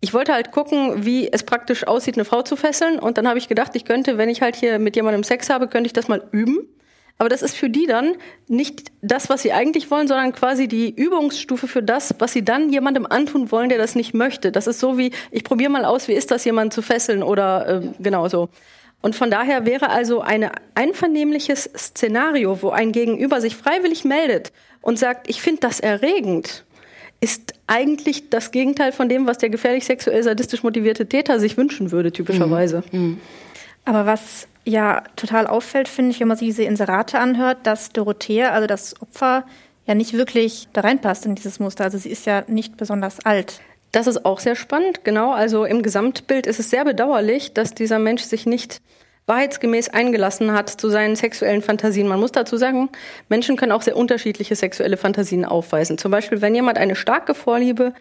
ich 0.00 0.14
wollte 0.14 0.32
halt 0.32 0.52
gucken, 0.52 1.04
wie 1.04 1.30
es 1.32 1.42
praktisch 1.42 1.86
aussieht, 1.86 2.16
eine 2.16 2.24
Frau 2.24 2.42
zu 2.42 2.56
fesseln. 2.56 2.98
Und 2.98 3.18
dann 3.18 3.26
habe 3.26 3.38
ich 3.38 3.48
gedacht, 3.48 3.74
ich 3.74 3.84
könnte, 3.84 4.18
wenn 4.18 4.28
ich 4.28 4.42
halt 4.42 4.56
hier 4.56 4.78
mit 4.78 4.96
jemandem 4.96 5.24
Sex 5.24 5.50
habe, 5.50 5.68
könnte 5.68 5.86
ich 5.86 5.92
das 5.92 6.08
mal 6.08 6.22
üben. 6.32 6.68
Aber 7.18 7.28
das 7.28 7.42
ist 7.42 7.56
für 7.56 7.68
die 7.68 7.86
dann 7.86 8.14
nicht 8.46 8.92
das, 9.02 9.28
was 9.28 9.42
sie 9.42 9.52
eigentlich 9.52 9.90
wollen, 9.90 10.06
sondern 10.06 10.32
quasi 10.32 10.68
die 10.68 10.88
Übungsstufe 10.88 11.66
für 11.66 11.82
das, 11.82 12.14
was 12.20 12.32
sie 12.32 12.44
dann 12.44 12.72
jemandem 12.72 13.06
antun 13.06 13.50
wollen, 13.50 13.68
der 13.68 13.78
das 13.78 13.96
nicht 13.96 14.14
möchte. 14.14 14.52
Das 14.52 14.68
ist 14.68 14.78
so 14.78 14.96
wie, 14.98 15.10
ich 15.32 15.42
probiere 15.42 15.70
mal 15.70 15.84
aus, 15.84 16.06
wie 16.06 16.12
ist 16.12 16.30
das, 16.30 16.44
jemanden 16.44 16.70
zu 16.70 16.80
fesseln 16.80 17.24
oder 17.24 17.82
äh, 17.82 17.88
genau 17.98 18.28
so. 18.28 18.50
Und 19.00 19.16
von 19.16 19.30
daher 19.30 19.66
wäre 19.66 19.90
also 19.90 20.20
ein 20.20 20.50
einvernehmliches 20.74 21.70
Szenario, 21.76 22.62
wo 22.62 22.70
ein 22.70 22.92
Gegenüber 22.92 23.40
sich 23.40 23.56
freiwillig 23.56 24.04
meldet 24.04 24.52
und 24.80 24.98
sagt, 24.98 25.28
ich 25.28 25.40
finde 25.40 25.60
das 25.60 25.80
erregend, 25.80 26.64
ist 27.20 27.54
eigentlich 27.66 28.30
das 28.30 28.50
Gegenteil 28.50 28.92
von 28.92 29.08
dem, 29.08 29.26
was 29.26 29.38
der 29.38 29.50
gefährlich 29.50 29.84
sexuell 29.84 30.22
sadistisch 30.22 30.62
motivierte 30.62 31.06
Täter 31.06 31.40
sich 31.40 31.56
wünschen 31.56 31.90
würde, 31.90 32.12
typischerweise. 32.12 32.82
Mhm. 32.92 33.00
mhm. 33.00 33.20
Aber 33.84 34.04
was 34.04 34.46
ja 34.66 35.02
total 35.16 35.46
auffällt, 35.46 35.88
finde 35.88 36.10
ich, 36.10 36.20
wenn 36.20 36.28
man 36.28 36.36
sich 36.36 36.48
diese 36.48 36.64
Inserate 36.64 37.18
anhört, 37.18 37.58
dass 37.62 37.88
Dorothea, 37.88 38.50
also 38.50 38.66
das 38.66 39.00
Opfer, 39.00 39.46
ja 39.86 39.94
nicht 39.94 40.12
wirklich 40.12 40.68
da 40.74 40.82
reinpasst 40.82 41.24
in 41.24 41.34
dieses 41.34 41.58
Muster. 41.58 41.84
Also 41.84 41.96
sie 41.96 42.10
ist 42.10 42.26
ja 42.26 42.44
nicht 42.46 42.76
besonders 42.76 43.24
alt. 43.24 43.62
Das 43.92 44.06
ist 44.06 44.26
auch 44.26 44.38
sehr 44.38 44.54
spannend, 44.54 45.04
genau. 45.04 45.32
Also 45.32 45.64
im 45.64 45.82
Gesamtbild 45.82 46.46
ist 46.46 46.60
es 46.60 46.68
sehr 46.68 46.84
bedauerlich, 46.84 47.54
dass 47.54 47.72
dieser 47.72 47.98
Mensch 47.98 48.22
sich 48.22 48.44
nicht 48.44 48.82
wahrheitsgemäß 49.28 49.90
eingelassen 49.90 50.52
hat 50.52 50.68
zu 50.68 50.88
seinen 50.88 51.14
sexuellen 51.14 51.62
Fantasien. 51.62 52.08
Man 52.08 52.18
muss 52.18 52.32
dazu 52.32 52.56
sagen, 52.56 52.88
Menschen 53.28 53.56
können 53.56 53.72
auch 53.72 53.82
sehr 53.82 53.96
unterschiedliche 53.96 54.56
sexuelle 54.56 54.96
Fantasien 54.96 55.44
aufweisen. 55.44 55.98
Zum 55.98 56.10
Beispiel, 56.10 56.40
wenn 56.40 56.54
jemand 56.54 56.78
eine 56.78 56.96
starke 56.96 57.34
Vorliebe 57.34 57.92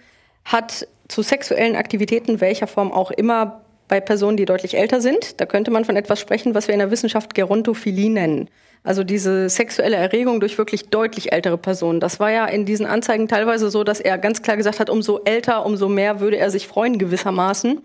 hat 0.45 0.87
zu 1.07 1.21
sexuellen 1.21 1.75
Aktivitäten, 1.75 2.41
welcher 2.41 2.67
Form 2.67 2.91
auch 2.91 3.11
immer, 3.11 3.61
bei 3.87 4.01
Personen, 4.01 4.37
die 4.37 4.45
deutlich 4.45 4.77
älter 4.77 5.01
sind, 5.01 5.39
da 5.39 5.45
könnte 5.45 5.71
man 5.71 5.85
von 5.85 5.95
etwas 5.95 6.19
sprechen, 6.19 6.53
was 6.53 6.67
wir 6.67 6.73
in 6.73 6.79
der 6.79 6.91
Wissenschaft 6.91 7.33
Gerontophilie 7.33 8.09
nennen. 8.09 8.49
Also 8.83 9.03
diese 9.03 9.49
sexuelle 9.49 9.95
Erregung 9.95 10.39
durch 10.39 10.57
wirklich 10.57 10.89
deutlich 10.89 11.31
ältere 11.31 11.57
Personen. 11.57 11.99
Das 11.99 12.19
war 12.19 12.31
ja 12.31 12.45
in 12.45 12.65
diesen 12.65 12.85
Anzeigen 12.85 13.27
teilweise 13.27 13.69
so, 13.69 13.83
dass 13.83 13.99
er 13.99 14.17
ganz 14.17 14.41
klar 14.41 14.57
gesagt 14.57 14.79
hat, 14.79 14.89
umso 14.89 15.21
älter, 15.25 15.65
umso 15.65 15.89
mehr 15.89 16.19
würde 16.19 16.37
er 16.37 16.49
sich 16.51 16.67
freuen 16.67 16.97
gewissermaßen. 16.97 17.81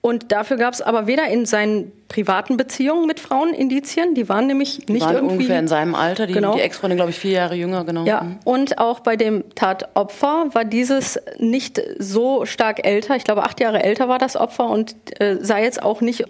Und 0.00 0.30
dafür 0.30 0.56
gab 0.56 0.72
es 0.72 0.82
aber 0.82 1.08
weder 1.08 1.26
in 1.28 1.46
seinen 1.46 1.90
privaten 2.06 2.56
Beziehungen 2.56 3.06
mit 3.06 3.18
Frauen 3.18 3.52
Indizien, 3.52 4.14
die 4.14 4.28
waren 4.28 4.46
nämlich 4.46 4.86
nicht 4.88 5.02
waren 5.02 5.16
irgendwie 5.16 5.34
ungefähr 5.34 5.58
in 5.58 5.66
seinem 5.66 5.96
Alter, 5.96 6.28
die, 6.28 6.34
genau. 6.34 6.54
die 6.54 6.60
Ex-Freundin 6.60 6.96
glaube 6.96 7.10
ich 7.10 7.18
vier 7.18 7.32
Jahre 7.32 7.56
jünger, 7.56 7.84
genau. 7.84 8.04
Ja, 8.04 8.20
mhm. 8.20 8.38
und 8.44 8.78
auch 8.78 9.00
bei 9.00 9.16
dem 9.16 9.42
Tatopfer 9.56 10.50
war 10.52 10.64
dieses 10.64 11.18
nicht 11.38 11.82
so 11.98 12.44
stark 12.46 12.86
älter. 12.86 13.16
Ich 13.16 13.24
glaube 13.24 13.42
acht 13.42 13.58
Jahre 13.58 13.82
älter 13.82 14.08
war 14.08 14.18
das 14.18 14.36
Opfer 14.36 14.68
und 14.68 14.94
äh, 15.20 15.38
sah 15.40 15.58
jetzt 15.58 15.82
auch 15.82 16.00
nicht 16.00 16.24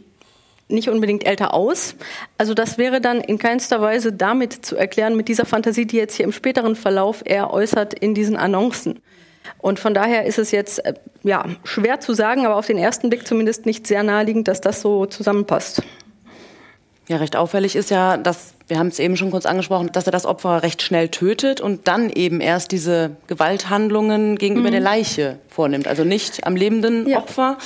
nicht 0.69 0.89
unbedingt 0.89 1.25
älter 1.25 1.55
aus. 1.55 1.95
Also 2.39 2.55
das 2.55 2.79
wäre 2.79 3.01
dann 3.01 3.21
in 3.21 3.39
keinster 3.39 3.81
Weise 3.81 4.13
damit 4.13 4.53
zu 4.53 4.77
erklären, 4.77 5.17
mit 5.17 5.29
dieser 5.29 5.45
Fantasie, 5.45 5.87
die 5.87 5.97
jetzt 5.97 6.17
hier 6.17 6.25
im 6.25 6.33
späteren 6.33 6.75
Verlauf 6.75 7.23
er 7.25 7.53
äußert 7.53 7.95
in 7.95 8.15
diesen 8.15 8.37
Annoncen. 8.37 9.01
Und 9.59 9.79
von 9.79 9.95
daher 9.95 10.25
ist 10.25 10.39
es 10.39 10.51
jetzt 10.51 10.85
äh, 10.85 10.95
ja, 11.23 11.45
schwer 11.65 12.01
zu 12.01 12.15
sagen, 12.15 12.47
aber 12.47 12.57
auf 12.57 12.67
den 12.67 12.79
ersten 12.79 13.11
Blick 13.11 13.27
zumindest 13.27 13.67
nicht 13.67 13.87
sehr 13.87 14.03
naheliegend, 14.03 14.49
dass 14.49 14.61
das 14.61 14.81
so 14.81 15.07
zusammenpasst. 15.07 15.83
Ja, 17.09 17.19
recht 17.19 17.37
auffällig 17.37 17.77
ist 17.77 17.91
ja, 17.91 18.17
dass, 18.17 18.55
wir 18.67 18.79
haben 18.79 18.89
es 18.89 18.99
eben 18.99 19.17
schon 19.17 19.31
kurz 19.31 19.47
angesprochen, 19.47 19.91
dass 19.93 20.07
er 20.07 20.13
das 20.13 20.27
Opfer 20.27 20.63
recht 20.65 20.83
schnell 20.83 21.09
tötet 21.09 21.61
und 21.61 21.87
dann 21.87 22.11
eben 22.11 22.41
erst 22.41 22.73
diese 22.73 23.13
Gewalthandlungen 23.29 24.37
gegenüber 24.37 24.69
mhm. 24.69 24.73
der 24.73 24.81
Leiche 24.81 25.39
vornimmt. 25.49 25.87
Also 25.87 26.03
nicht 26.03 26.45
am 26.47 26.57
lebenden 26.57 27.09
ja. 27.09 27.19
Opfer. 27.19 27.59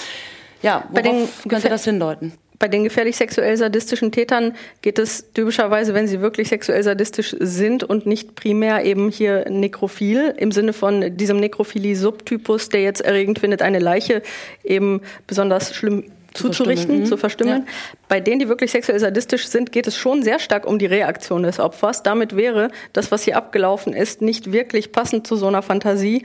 Ja, 0.62 0.84
worauf 0.90 0.92
Bei 0.92 1.02
den 1.02 1.28
könnte 1.48 1.70
das 1.70 1.84
hindeuten? 1.84 2.34
Bei 2.60 2.68
den 2.68 2.84
gefährlich 2.84 3.16
sexuell 3.16 3.56
sadistischen 3.56 4.12
Tätern 4.12 4.54
geht 4.82 4.98
es 4.98 5.32
typischerweise, 5.32 5.94
wenn 5.94 6.06
sie 6.06 6.20
wirklich 6.20 6.50
sexuell 6.50 6.82
sadistisch 6.82 7.34
sind 7.40 7.82
und 7.82 8.04
nicht 8.04 8.34
primär 8.34 8.84
eben 8.84 9.08
hier 9.10 9.48
nekrophil 9.48 10.34
im 10.36 10.52
Sinne 10.52 10.74
von 10.74 11.16
diesem 11.16 11.38
Nekrophilie-Subtypus, 11.38 12.68
der 12.68 12.82
jetzt 12.82 13.00
erregend 13.00 13.38
findet, 13.38 13.62
eine 13.62 13.78
Leiche 13.78 14.20
eben 14.62 15.00
besonders 15.26 15.74
schlimm 15.74 16.04
zuzurichten, 16.34 17.06
zu 17.06 17.16
verstümmeln. 17.16 17.64
Ja. 17.66 17.72
Bei 18.08 18.20
denen, 18.20 18.40
die 18.40 18.48
wirklich 18.48 18.70
sexuell 18.70 19.00
sadistisch 19.00 19.48
sind, 19.48 19.72
geht 19.72 19.86
es 19.86 19.96
schon 19.96 20.22
sehr 20.22 20.38
stark 20.38 20.66
um 20.66 20.78
die 20.78 20.86
Reaktion 20.86 21.42
des 21.42 21.58
Opfers. 21.58 22.02
Damit 22.02 22.36
wäre 22.36 22.70
das, 22.92 23.10
was 23.10 23.24
hier 23.24 23.36
abgelaufen 23.36 23.94
ist, 23.94 24.22
nicht 24.22 24.52
wirklich 24.52 24.92
passend 24.92 25.26
zu 25.26 25.36
so 25.36 25.46
einer 25.46 25.62
Fantasie. 25.62 26.24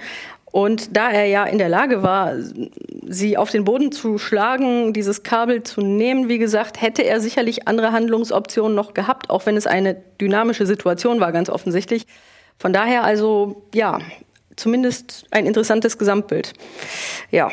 Und 0.56 0.95
da 0.95 1.12
er 1.12 1.26
ja 1.26 1.43
in 1.43 1.58
der 1.58 1.68
Lage 1.68 2.01
war, 2.01 2.32
sie 3.06 3.36
auf 3.36 3.51
den 3.51 3.66
Boden 3.66 3.91
zu 3.91 4.18
schlagen, 4.18 4.93
dieses 4.93 5.22
Kabel 5.22 5.64
zu 5.64 5.82
nehmen, 5.82 6.30
wie 6.30 6.38
gesagt, 6.38 6.82
hätte 6.82 7.01
er 7.01 7.20
sicherlich 7.20 7.68
andere 7.68 7.91
Handlungsoptionen 7.91 8.74
noch 8.74 8.93
gehabt, 8.93 9.30
auch 9.30 9.45
wenn 9.45 9.58
es 9.58 9.68
eine 9.68 10.01
dynamische 10.22 10.66
Situation 10.66 11.20
war, 11.20 11.34
ganz 11.34 11.49
offensichtlich. 11.49 12.08
Von 12.58 12.72
daher 12.72 13.03
also, 13.03 13.64
ja, 13.74 13.99
zumindest 14.56 15.26
ein 15.30 15.45
interessantes 15.45 15.97
Gesamtbild. 15.97 16.53
Ja. 17.32 17.51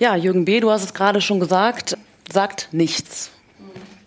Ja, 0.00 0.16
Jürgen 0.16 0.44
B., 0.44 0.58
du 0.58 0.72
hast 0.72 0.82
es 0.82 0.92
gerade 0.92 1.20
schon 1.20 1.38
gesagt, 1.38 1.96
sagt 2.32 2.70
nichts. 2.72 3.30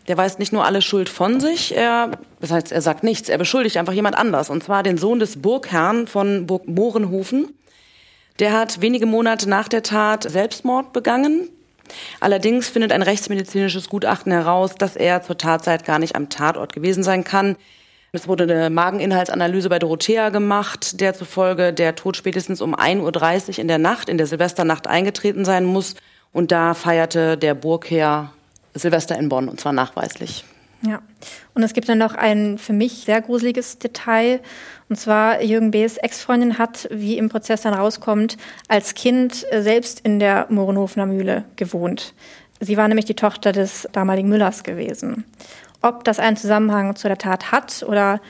Der 0.08 0.18
weist 0.18 0.40
nicht 0.40 0.54
nur 0.54 0.64
alle 0.64 0.82
Schuld 0.82 1.10
von 1.10 1.40
sich, 1.40 1.76
er, 1.76 2.12
das 2.40 2.52
heißt, 2.52 2.72
er 2.72 2.82
sagt 2.82 3.04
nichts, 3.04 3.28
er 3.28 3.38
beschuldigt 3.38 3.76
einfach 3.76 3.94
jemand 3.94 4.18
anders, 4.18 4.50
und 4.50 4.64
zwar 4.64 4.82
den 4.82 4.98
Sohn 4.98 5.20
des 5.20 5.42
Burgherrn 5.42 6.08
von 6.08 6.48
Burg 6.48 6.68
Mohrenhofen. 6.68 7.54
Der 8.40 8.54
hat 8.54 8.82
wenige 8.82 9.06
Monate 9.06 9.50
nach 9.50 9.68
der 9.68 9.84
Tat 9.84 10.24
Selbstmord 10.30 10.94
begangen. 10.94 11.50
Allerdings 12.20 12.70
findet 12.70 12.92
ein 12.92 13.02
rechtsmedizinisches 13.02 13.90
Gutachten 13.90 14.32
heraus, 14.32 14.76
dass 14.76 14.96
er 14.96 15.24
zur 15.24 15.38
Tatzeit 15.38 15.86
gar 15.86 16.00
nicht 16.00 16.16
am 16.16 16.30
Tatort 16.30 16.74
gewesen 16.74 17.04
sein 17.04 17.24
kann. 17.24 17.56
Es 18.14 18.28
wurde 18.28 18.44
eine 18.44 18.70
Mageninhaltsanalyse 18.70 19.70
bei 19.70 19.80
Dorothea 19.80 20.30
gemacht, 20.30 21.02
der 21.02 21.14
zufolge 21.14 21.74
der 21.74 21.96
Tod 21.96 22.16
spätestens 22.16 22.62
um 22.62 22.76
1.30 22.76 23.50
Uhr 23.50 23.60
in 23.60 23.68
der 23.68 23.78
Nacht, 23.78 24.08
in 24.08 24.18
der 24.18 24.28
Silvesternacht 24.28 24.88
eingetreten 24.88 25.44
sein 25.44 25.66
muss. 25.66 25.96
Und 26.32 26.52
da 26.52 26.74
feierte 26.74 27.38
der 27.38 27.54
Burgherr 27.54 28.32
Silvester 28.78 29.18
in 29.18 29.30
Bonn 29.30 29.50
und 29.50 29.60
zwar 29.60 29.74
nachweislich. 29.74 30.46
Ja, 30.84 31.02
und 31.56 31.64
es 31.64 31.74
gibt 31.74 31.90
dann 31.90 31.98
noch 31.98 32.14
ein 32.14 32.58
für 32.60 32.74
mich 32.74 33.06
sehr 33.06 33.22
gruseliges 33.22 33.80
Detail. 33.80 34.40
Und 34.90 34.98
zwar 34.98 35.42
Jürgen 35.42 35.72
B.'s 35.72 35.98
Ex-Freundin 35.98 36.60
hat, 36.60 36.88
wie 36.92 37.18
im 37.18 37.30
Prozess 37.30 37.64
dann 37.64 37.74
rauskommt, 37.74 38.38
als 38.68 38.94
Kind 38.94 39.46
selbst 39.52 40.00
in 40.02 40.20
der 40.20 40.46
Mohrenhofener 40.50 41.08
Mühle 41.08 41.46
gewohnt. 41.56 42.14
Sie 42.60 42.78
war 42.78 42.88
nämlich 42.88 43.06
die 43.06 43.16
Tochter 43.16 43.52
des 43.52 43.88
damaligen 43.92 44.30
Müllers 44.30 44.64
gewesen. 44.64 45.26
Ob 45.82 46.04
das 46.04 46.20
einen 46.20 46.38
Zusammenhang 46.38 46.96
zu 46.96 47.08
der 47.08 47.18
Tat 47.18 47.52
hat 47.52 47.84
oder 47.88 48.22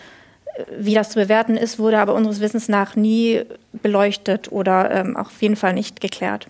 äh, 0.55 0.63
wie 0.79 0.93
das 0.93 1.09
zu 1.09 1.19
bewerten 1.19 1.57
ist, 1.57 1.79
wurde 1.79 1.99
aber 1.99 2.13
unseres 2.13 2.39
Wissens 2.39 2.69
nach 2.69 2.95
nie 2.95 3.43
beleuchtet 3.73 4.51
oder 4.51 4.91
ähm, 4.91 5.17
auf 5.17 5.41
jeden 5.41 5.55
Fall 5.55 5.73
nicht 5.73 6.01
geklärt. 6.01 6.47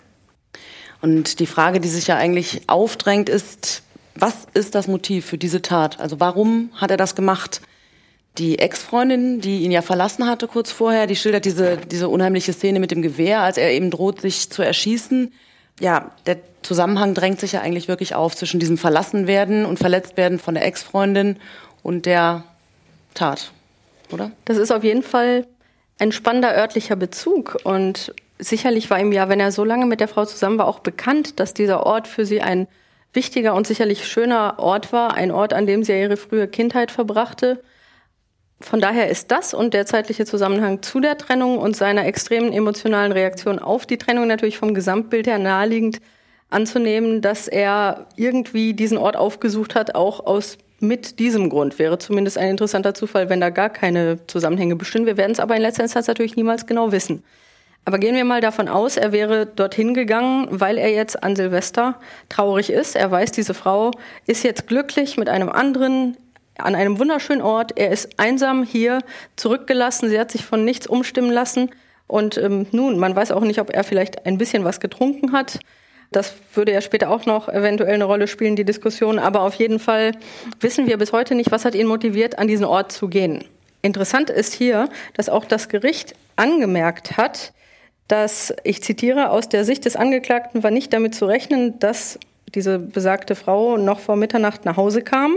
Und 1.02 1.40
die 1.40 1.46
Frage, 1.46 1.80
die 1.80 1.90
sich 1.90 2.08
ja 2.08 2.18
eigentlich 2.18 2.62
aufdrängt, 2.68 3.30
ist, 3.30 3.84
was 4.20 4.48
ist 4.54 4.76
das 4.76 4.88
Motiv 4.88 5.26
für 5.26 5.38
diese 5.38 5.62
Tat? 5.62 6.00
Also 6.00 6.20
warum 6.20 6.70
hat 6.76 6.92
er 6.92 6.98
das 6.98 7.16
gemacht? 7.16 7.62
Die 8.38 8.60
Ex-Freundin, 8.60 9.42
die 9.42 9.64
ihn 9.64 9.72
ja 9.72 9.82
verlassen 9.82 10.28
hatte 10.28 10.48
kurz 10.48 10.72
vorher, 10.72 11.08
die 11.08 11.16
schildert 11.16 11.46
diese, 11.46 11.78
diese 11.78 12.08
unheimliche 12.10 12.54
Szene 12.54 12.80
mit 12.80 12.92
dem 12.92 13.02
Gewehr, 13.02 13.42
als 13.42 13.58
er 13.58 13.72
eben 13.72 13.90
droht, 13.90 14.22
sich 14.22 14.50
zu 14.50 14.62
erschießen. 14.62 15.34
Ja, 15.80 16.12
der 16.26 16.38
Zusammenhang 16.62 17.14
drängt 17.14 17.40
sich 17.40 17.54
ja 17.54 17.62
eigentlich 17.62 17.88
wirklich 17.88 18.14
auf 18.14 18.36
zwischen 18.36 18.60
diesem 18.60 18.78
Verlassenwerden 18.78 19.66
und 19.66 19.80
Verletztwerden 19.80 20.38
von 20.38 20.54
der 20.54 20.66
Ex-Freundin 20.66 21.38
und 21.82 22.06
der 22.06 22.44
Tat, 23.14 23.52
oder? 24.12 24.32
Das 24.46 24.58
ist 24.58 24.72
auf 24.72 24.84
jeden 24.84 25.04
Fall 25.04 25.48
ein 25.98 26.12
spannender 26.12 26.56
örtlicher 26.56 26.96
Bezug 26.96 27.58
und 27.64 28.14
sicherlich 28.38 28.90
war 28.90 29.00
ihm 29.00 29.12
ja, 29.12 29.30
wenn 29.30 29.40
er 29.40 29.52
so 29.52 29.64
lange 29.64 29.86
mit 29.86 30.00
der 30.00 30.08
Frau 30.08 30.26
zusammen 30.26 30.60
war, 30.60 30.68
auch 30.68 30.80
bekannt, 30.80 31.40
dass 31.40 31.54
dieser 31.54 31.86
Ort 31.86 32.08
für 32.08 32.26
sie 32.26 32.42
ein 32.42 32.68
wichtiger 33.18 33.56
und 33.56 33.66
sicherlich 33.66 34.08
schöner 34.08 34.60
Ort 34.60 34.94
war, 34.94 35.16
ein 35.16 35.32
Ort, 35.32 35.52
an 35.52 35.66
dem 35.66 35.84
sie 35.84 36.00
ihre 36.00 36.18
frühe 36.18 36.48
Kindheit 36.48 36.92
verbrachte. 36.92 37.60
Von 38.62 38.80
daher 38.80 39.10
ist 39.10 39.32
das 39.32 39.56
und 39.56 39.74
der 39.74 39.88
zeitliche 39.88 40.26
Zusammenhang 40.26 40.84
zu 40.84 41.00
der 41.00 41.18
Trennung 41.18 41.58
und 41.58 41.76
seiner 41.76 42.06
extremen 42.06 42.54
emotionalen 42.54 43.12
Reaktion 43.12 43.58
auf 43.58 43.88
die 43.88 43.98
Trennung 43.98 44.28
natürlich 44.28 44.60
vom 44.60 44.76
Gesamtbild 44.76 45.26
her 45.26 45.40
naheliegend 45.40 46.00
anzunehmen, 46.50 47.22
dass 47.22 47.48
er 47.48 48.06
irgendwie 48.16 48.76
diesen 48.76 49.00
Ort 49.00 49.18
aufgesucht 49.18 49.74
hat, 49.74 49.96
auch 49.96 50.26
aus 50.26 50.60
mit 50.80 51.18
diesem 51.18 51.50
Grund. 51.50 51.80
Wäre 51.80 51.98
zumindest 51.98 52.38
ein 52.38 52.50
interessanter 52.50 52.94
Zufall, 52.94 53.30
wenn 53.30 53.42
da 53.42 53.50
gar 53.50 53.70
keine 53.70 54.26
Zusammenhänge 54.28 54.76
bestehen. 54.76 55.08
Wir 55.08 55.18
werden 55.18 55.32
es 55.32 55.40
aber 55.40 55.56
in 55.56 55.64
letzter 55.64 55.84
Instanz 55.84 56.08
natürlich 56.08 56.36
niemals 56.36 56.68
genau 56.68 56.92
wissen. 56.92 57.24
Aber 57.88 58.00
gehen 58.00 58.18
wir 58.18 58.26
mal 58.26 58.42
davon 58.42 58.68
aus, 58.68 58.98
er 58.98 59.14
wäre 59.14 59.46
dorthin 59.46 59.94
gegangen, 59.94 60.50
weil 60.52 60.78
er 60.78 60.92
jetzt 60.92 61.24
an 61.24 61.38
Silvester 61.38 61.96
traurig 62.28 62.70
ist. 62.70 62.98
Er 62.98 63.10
weiß, 63.12 63.32
diese 63.32 63.54
Frau 63.54 63.92
ist 64.26 64.44
jetzt 64.44 64.68
glücklich 64.68 65.16
mit 65.16 65.30
einem 65.30 65.48
anderen 65.48 66.18
an 66.58 66.76
einem 66.76 67.00
wunderschönen 67.00 67.42
Ort. 67.42 67.80
Er 67.80 67.92
ist 67.92 68.20
einsam 68.20 68.64
hier 68.64 69.00
zurückgelassen. 69.38 70.10
Sie 70.10 70.20
hat 70.20 70.32
sich 70.32 70.44
von 70.44 70.66
nichts 70.66 70.86
umstimmen 70.86 71.32
lassen. 71.32 71.70
Und 72.08 72.38
ähm, 72.38 72.68
nun, 72.74 73.00
man 73.00 73.16
weiß 73.16 73.32
auch 73.32 73.40
nicht, 73.40 73.62
ob 73.62 73.70
er 73.70 73.86
vielleicht 73.86 74.26
ein 74.26 74.38
bisschen 74.38 74.66
was 74.66 74.82
getrunken 74.82 75.32
hat. 75.32 75.62
Das 76.12 76.34
würde 76.56 76.74
ja 76.74 76.82
später 76.82 77.10
auch 77.10 77.26
noch 77.26 77.48
eventuell 77.48 77.94
eine 77.94 78.04
Rolle 78.04 78.28
spielen, 78.28 78.58
die 78.58 78.66
Diskussion. 78.66 79.18
Aber 79.18 79.44
auf 79.44 79.54
jeden 79.54 79.80
Fall 79.80 80.12
wissen 80.60 80.88
wir 80.88 80.98
bis 80.98 81.14
heute 81.14 81.36
nicht, 81.36 81.52
was 81.52 81.64
hat 81.64 81.74
ihn 81.74 81.88
motiviert, 81.88 82.38
an 82.38 82.50
diesen 82.50 82.66
Ort 82.66 82.92
zu 82.92 83.08
gehen. 83.08 83.46
Interessant 83.82 84.30
ist 84.30 84.54
hier, 84.54 84.90
dass 85.14 85.30
auch 85.30 85.46
das 85.46 85.70
Gericht 85.70 86.16
angemerkt 86.36 87.16
hat, 87.16 87.54
dass, 88.08 88.54
ich 88.64 88.82
zitiere, 88.82 89.30
aus 89.30 89.50
der 89.50 89.66
Sicht 89.66 89.86
des 89.86 89.96
Angeklagten 89.96 90.64
war 90.64 90.72
nicht 90.72 90.94
damit 90.94 91.16
zu 91.16 91.26
rechnen, 91.26 91.80
dass 91.80 92.20
diese 92.56 92.80
besagte 92.80 93.36
Frau 93.36 93.78
noch 93.78 94.00
vor 94.00 94.16
Mitternacht 94.16 94.66
nach 94.66 94.78
Hause 94.78 95.02
kam. 95.02 95.36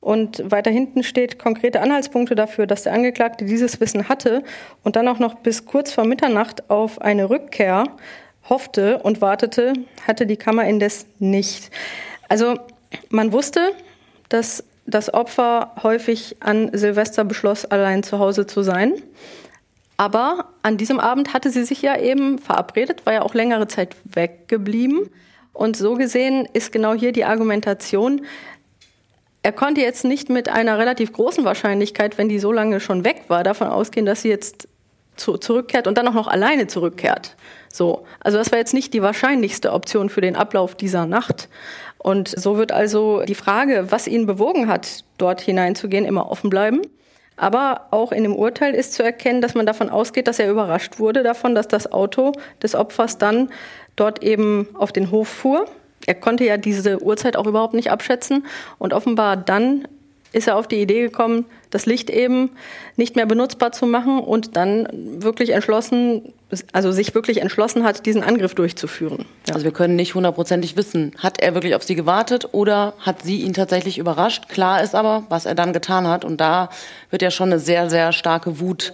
Und 0.00 0.50
weiter 0.50 0.70
hinten 0.70 1.04
steht 1.04 1.38
konkrete 1.38 1.80
Anhaltspunkte 1.80 2.34
dafür, 2.34 2.66
dass 2.66 2.82
der 2.82 2.92
Angeklagte 2.92 3.44
dieses 3.44 3.80
Wissen 3.80 4.08
hatte 4.08 4.42
und 4.82 4.96
dann 4.96 5.06
auch 5.06 5.20
noch 5.20 5.36
bis 5.36 5.64
kurz 5.64 5.92
vor 5.92 6.04
Mitternacht 6.04 6.68
auf 6.70 7.00
eine 7.00 7.30
Rückkehr 7.30 7.84
hoffte 8.48 8.98
und 8.98 9.20
wartete, 9.20 9.72
hatte 10.06 10.26
die 10.26 10.36
Kammer 10.36 10.64
indes 10.64 11.06
nicht. 11.20 11.70
Also 12.28 12.58
man 13.10 13.32
wusste, 13.32 13.60
dass 14.28 14.64
das 14.86 15.14
Opfer 15.14 15.72
häufig 15.82 16.36
an 16.40 16.70
Silvester 16.72 17.24
beschloss, 17.24 17.64
allein 17.64 18.02
zu 18.02 18.18
Hause 18.18 18.46
zu 18.46 18.62
sein. 18.62 18.94
Aber 19.96 20.46
an 20.62 20.76
diesem 20.76 20.98
Abend 20.98 21.32
hatte 21.34 21.50
sie 21.50 21.64
sich 21.64 21.82
ja 21.82 21.98
eben 21.98 22.38
verabredet, 22.38 23.06
war 23.06 23.12
ja 23.12 23.22
auch 23.22 23.34
längere 23.34 23.68
Zeit 23.68 23.96
weggeblieben. 24.04 25.10
Und 25.52 25.76
so 25.76 25.94
gesehen 25.94 26.48
ist 26.52 26.72
genau 26.72 26.94
hier 26.94 27.12
die 27.12 27.24
Argumentation, 27.24 28.22
er 29.42 29.52
konnte 29.52 29.80
jetzt 29.80 30.04
nicht 30.04 30.30
mit 30.30 30.48
einer 30.48 30.78
relativ 30.78 31.12
großen 31.12 31.44
Wahrscheinlichkeit, 31.44 32.16
wenn 32.16 32.28
die 32.28 32.38
so 32.38 32.52
lange 32.52 32.78
schon 32.78 33.04
weg 33.04 33.24
war, 33.26 33.42
davon 33.42 33.66
ausgehen, 33.68 34.06
dass 34.06 34.22
sie 34.22 34.28
jetzt 34.28 34.68
zu, 35.16 35.36
zurückkehrt 35.36 35.86
und 35.86 35.98
dann 35.98 36.06
auch 36.08 36.14
noch 36.14 36.28
alleine 36.28 36.68
zurückkehrt. 36.68 37.36
So, 37.68 38.06
also 38.20 38.38
das 38.38 38.52
war 38.52 38.58
jetzt 38.58 38.72
nicht 38.72 38.94
die 38.94 39.02
wahrscheinlichste 39.02 39.72
Option 39.72 40.10
für 40.10 40.20
den 40.20 40.36
Ablauf 40.36 40.76
dieser 40.76 41.06
Nacht. 41.06 41.48
Und 41.98 42.28
so 42.28 42.56
wird 42.56 42.72
also 42.72 43.22
die 43.22 43.34
Frage, 43.34 43.86
was 43.90 44.06
ihn 44.06 44.26
bewogen 44.26 44.68
hat, 44.68 45.04
dort 45.18 45.40
hineinzugehen, 45.40 46.04
immer 46.04 46.30
offen 46.30 46.48
bleiben. 46.48 46.82
Aber 47.36 47.86
auch 47.90 48.12
in 48.12 48.22
dem 48.22 48.36
Urteil 48.36 48.74
ist 48.74 48.92
zu 48.92 49.02
erkennen, 49.02 49.40
dass 49.40 49.54
man 49.54 49.66
davon 49.66 49.88
ausgeht, 49.88 50.28
dass 50.28 50.38
er 50.38 50.50
überrascht 50.50 50.98
wurde 50.98 51.22
davon, 51.22 51.54
dass 51.54 51.68
das 51.68 51.90
Auto 51.90 52.32
des 52.62 52.74
Opfers 52.74 53.18
dann 53.18 53.50
dort 53.96 54.22
eben 54.22 54.68
auf 54.74 54.92
den 54.92 55.10
Hof 55.10 55.28
fuhr. 55.28 55.66
Er 56.06 56.14
konnte 56.14 56.44
ja 56.44 56.56
diese 56.56 57.02
Uhrzeit 57.02 57.36
auch 57.36 57.46
überhaupt 57.46 57.74
nicht 57.74 57.90
abschätzen 57.90 58.46
und 58.78 58.92
offenbar 58.92 59.36
dann 59.36 59.86
ist 60.32 60.48
er 60.48 60.56
auf 60.56 60.66
die 60.66 60.80
Idee 60.80 61.02
gekommen, 61.02 61.44
das 61.70 61.86
Licht 61.86 62.10
eben 62.10 62.50
nicht 62.96 63.16
mehr 63.16 63.26
benutzbar 63.26 63.72
zu 63.72 63.86
machen 63.86 64.18
und 64.18 64.56
dann 64.56 64.88
wirklich 65.22 65.50
entschlossen, 65.50 66.32
also 66.72 66.92
sich 66.92 67.14
wirklich 67.14 67.40
entschlossen 67.40 67.84
hat, 67.84 68.04
diesen 68.04 68.22
Angriff 68.22 68.54
durchzuführen. 68.54 69.24
Ja. 69.48 69.54
Also 69.54 69.64
wir 69.64 69.72
können 69.72 69.96
nicht 69.96 70.14
hundertprozentig 70.14 70.76
wissen, 70.76 71.12
hat 71.18 71.40
er 71.40 71.54
wirklich 71.54 71.74
auf 71.74 71.82
sie 71.82 71.94
gewartet 71.94 72.48
oder 72.52 72.94
hat 72.98 73.22
sie 73.22 73.40
ihn 73.40 73.54
tatsächlich 73.54 73.98
überrascht? 73.98 74.48
Klar 74.48 74.82
ist 74.82 74.94
aber, 74.94 75.24
was 75.28 75.46
er 75.46 75.54
dann 75.54 75.72
getan 75.72 76.06
hat 76.06 76.24
und 76.24 76.40
da 76.40 76.68
wird 77.10 77.22
ja 77.22 77.30
schon 77.30 77.50
eine 77.50 77.58
sehr, 77.58 77.88
sehr 77.88 78.12
starke 78.12 78.60
Wut 78.60 78.92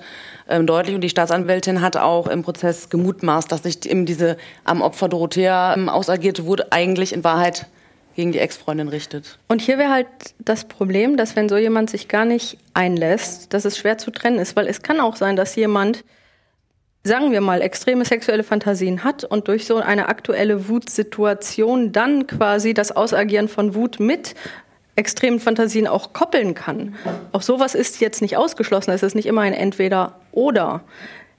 ähm, 0.49 0.67
deutlich 0.67 0.95
und 0.95 1.03
die 1.03 1.09
Staatsanwältin 1.09 1.83
hat 1.83 1.97
auch 1.97 2.27
im 2.27 2.43
Prozess 2.43 2.89
gemutmaßt, 2.89 3.51
dass 3.51 3.65
sich 3.65 3.85
eben 3.87 4.07
diese 4.07 4.37
am 4.65 4.81
Opfer 4.81 5.09
Dorothea 5.09 5.75
ähm, 5.75 5.89
ausagierte 5.89 6.47
Wut 6.47 6.67
eigentlich 6.71 7.13
in 7.13 7.25
Wahrheit 7.25 7.67
gegen 8.19 8.33
die 8.33 8.41
Ex-Freundin 8.41 8.89
richtet. 8.89 9.39
Und 9.47 9.63
hier 9.63 9.79
wäre 9.79 9.93
halt 9.93 10.09
das 10.41 10.65
Problem, 10.65 11.17
dass 11.17 11.37
wenn 11.37 11.49
so 11.49 11.57
jemand 11.57 11.89
sich 11.89 12.09
gar 12.09 12.25
nicht 12.25 12.59
einlässt, 12.75 13.55
dass 13.55 13.65
es 13.65 13.79
schwer 13.79 13.97
zu 13.97 14.11
trennen 14.11 14.41
ist, 14.41 14.57
weil 14.57 14.67
es 14.67 14.83
kann 14.83 14.99
auch 14.99 15.15
sein, 15.15 15.37
dass 15.37 15.55
jemand 15.55 16.03
sagen 17.05 17.31
wir 17.31 17.41
mal, 17.41 17.63
extreme 17.63 18.05
sexuelle 18.05 18.43
Fantasien 18.43 19.05
hat 19.05 19.23
und 19.23 19.47
durch 19.47 19.67
so 19.67 19.77
eine 19.77 20.09
aktuelle 20.09 20.69
Wutsituation 20.69 21.93
dann 21.93 22.27
quasi 22.27 22.75
das 22.75 22.91
Ausagieren 22.91 23.47
von 23.47 23.77
Wut 23.77 24.01
mit 24.01 24.35
extremen 24.97 25.39
Fantasien 25.39 25.87
auch 25.87 26.13
koppeln 26.13 26.57
kann. 26.57 26.97
Auch 27.31 27.43
sowas 27.43 27.77
ist 27.77 28.01
jetzt 28.01 28.21
nicht 28.21 28.37
ausgeschlossen. 28.37 28.91
Es 28.91 29.05
ist 29.05 29.15
nicht 29.15 29.27
immer 29.27 29.43
ein 29.43 29.53
Entweder-Oder. 29.53 30.83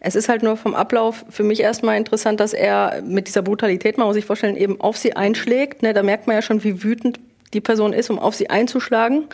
Es 0.02 0.16
ist 0.16 0.30
halt 0.30 0.44
nur 0.44 0.56
vom 0.56 0.76
Ablauf 0.76 1.26
für 1.30 1.44
mich 1.44 1.60
erstmal 1.60 1.98
interessant, 1.98 2.40
dass 2.40 2.54
er 2.54 3.02
mit 3.06 3.28
dieser 3.28 3.42
Brutalität, 3.42 3.98
man 3.98 4.08
muss 4.08 4.16
sich 4.16 4.26
vorstellen, 4.26 4.56
eben 4.56 4.80
auf 4.80 4.98
sie 4.98 5.16
einschlägt. 5.16 5.84
Ne, 5.84 5.94
da 5.94 6.04
merkt 6.04 6.28
man 6.28 6.36
ja 6.36 6.42
schon, 6.42 6.64
wie 6.64 6.84
wütend 6.84 7.20
die 7.54 7.62
Person 7.62 7.92
ist, 7.92 8.10
um 8.10 8.18
auf 8.20 8.36
sie 8.36 8.50
einzuschlagen 8.50 9.26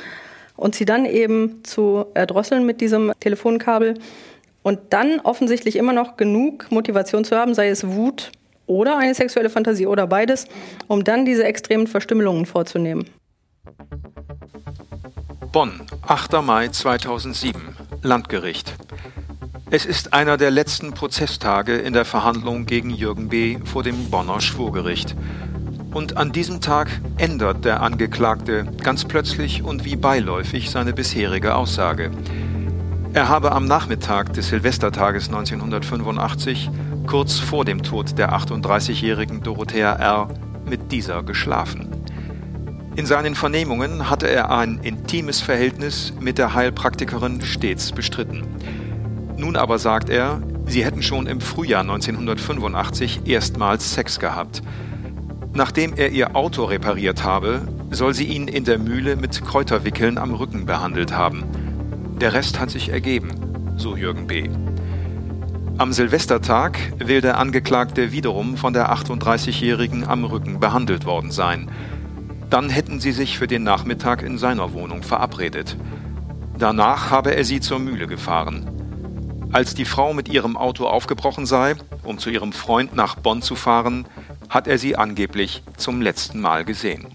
und 0.56 0.74
sie 0.74 0.86
dann 0.86 1.06
eben 1.06 1.64
zu 1.64 2.06
erdrosseln 2.14 2.66
mit 2.66 2.82
diesem 2.82 3.12
Telefonkabel 3.20 3.96
und 4.64 4.80
dann 4.90 5.20
offensichtlich 5.20 5.76
immer 5.76 5.94
noch 5.94 6.18
genug 6.18 6.72
Motivation 6.72 7.24
zu 7.26 7.36
haben, 7.36 7.54
sei 7.54 7.70
es 7.70 7.88
Wut 7.88 8.32
oder 8.66 8.98
eine 8.98 9.14
sexuelle 9.14 9.52
Fantasie 9.52 9.86
oder 9.86 10.08
beides, 10.08 10.48
um 10.88 11.04
dann 11.04 11.26
diese 11.26 11.44
extremen 11.44 11.86
Verstümmelungen 11.86 12.48
vorzunehmen. 12.48 13.06
Bonn, 15.52 15.82
8. 16.08 16.34
Mai 16.42 16.70
2007, 16.70 17.62
Landgericht. 18.02 18.74
Es 19.72 19.84
ist 19.84 20.14
einer 20.14 20.38
der 20.38 20.52
letzten 20.52 20.94
Prozesstage 20.94 21.76
in 21.76 21.94
der 21.94 22.06
Verhandlung 22.06 22.68
gegen 22.68 22.92
Jürgen 22.92 23.30
B. 23.30 23.58
vor 23.66 23.82
dem 23.82 24.12
Bonner 24.12 24.40
Schwurgericht. 24.40 25.16
Und 25.92 26.18
an 26.18 26.32
diesem 26.32 26.62
Tag 26.62 26.88
ändert 27.18 27.66
der 27.66 27.82
Angeklagte 27.82 28.68
ganz 28.84 29.06
plötzlich 29.06 29.64
und 29.64 29.84
wie 29.84 29.96
beiläufig 29.96 30.70
seine 30.70 30.94
bisherige 30.94 31.56
Aussage. 31.56 32.12
Er 33.14 33.28
habe 33.28 33.54
am 33.54 33.66
Nachmittag 33.66 34.34
des 34.34 34.50
Silvestertages 34.50 35.30
1985, 35.30 36.70
kurz 37.08 37.40
vor 37.40 37.66
dem 37.66 37.82
Tod 37.82 38.20
der 38.20 38.34
38-jährigen 38.34 39.42
Dorothea 39.42 39.94
R., 39.94 40.30
mit 40.64 40.92
dieser 40.92 41.24
geschlafen. 41.24 41.90
In 42.96 43.08
seinen 43.08 43.34
Vernehmungen 43.34 44.10
hatte 44.10 44.28
er 44.28 44.52
ein 44.52 44.80
intimes 44.84 45.42
Verhältnis 45.42 46.14
mit 46.20 46.38
der 46.38 46.54
Heilpraktikerin 46.54 47.42
stets 47.42 47.92
bestritten. 47.92 48.44
Nun 49.38 49.56
aber 49.58 49.80
sagt 49.80 50.10
er, 50.10 50.42
sie 50.66 50.86
hätten 50.86 51.04
schon 51.04 51.28
im 51.28 51.42
Frühjahr 51.42 51.82
1985 51.82 53.22
erstmals 53.26 53.94
Sex 53.94 54.20
gehabt. 54.20 54.62
Nachdem 55.54 55.94
er 55.96 56.12
ihr 56.12 56.36
Auto 56.36 56.66
repariert 56.66 57.24
habe, 57.24 57.62
soll 57.92 58.14
sie 58.14 58.26
ihn 58.26 58.48
in 58.48 58.66
der 58.66 58.78
Mühle 58.78 59.16
mit 59.16 59.44
Kräuterwickeln 59.44 60.18
am 60.18 60.34
Rücken 60.34 60.66
behandelt 60.66 61.16
haben. 61.16 61.44
Der 62.20 62.34
Rest 62.34 62.60
hat 62.60 62.70
sich 62.70 62.90
ergeben, 62.90 63.30
so 63.78 63.96
Jürgen 63.96 64.28
B. 64.28 64.50
Am 65.78 65.92
Silvestertag 65.92 66.78
will 66.98 67.20
der 67.20 67.38
Angeklagte 67.38 68.14
wiederum 68.14 68.56
von 68.56 68.72
der 68.72 68.94
38-Jährigen 68.94 70.08
am 70.08 70.24
Rücken 70.24 70.62
behandelt 70.62 71.06
worden 71.06 71.32
sein. 71.32 71.70
Dann 72.50 72.70
hätten 72.70 73.02
sie 73.02 73.12
sich 73.12 73.38
für 73.38 73.48
den 73.48 73.64
Nachmittag 73.64 74.24
in 74.24 74.38
seiner 74.38 74.72
Wohnung 74.72 75.04
verabredet. 75.04 75.76
Danach 76.58 77.12
habe 77.12 77.36
er 77.36 77.44
sie 77.44 77.60
zur 77.60 77.80
Mühle 77.80 78.08
gefahren. 78.08 78.75
Als 79.52 79.74
die 79.74 79.86
Frau 79.86 80.14
mit 80.14 80.30
ihrem 80.30 80.58
Auto 80.58 80.88
aufgebrochen 80.88 81.46
sei, 81.46 81.76
um 82.04 82.18
zu 82.20 82.30
ihrem 82.30 82.52
Freund 82.52 82.96
nach 82.96 83.16
Bonn 83.16 83.42
zu 83.42 83.56
fahren, 83.56 84.06
hat 84.50 84.68
er 84.68 84.78
sie 84.78 84.96
angeblich 84.96 85.64
zum 85.78 86.02
letzten 86.02 86.42
Mal 86.42 86.66
gesehen. 86.66 87.08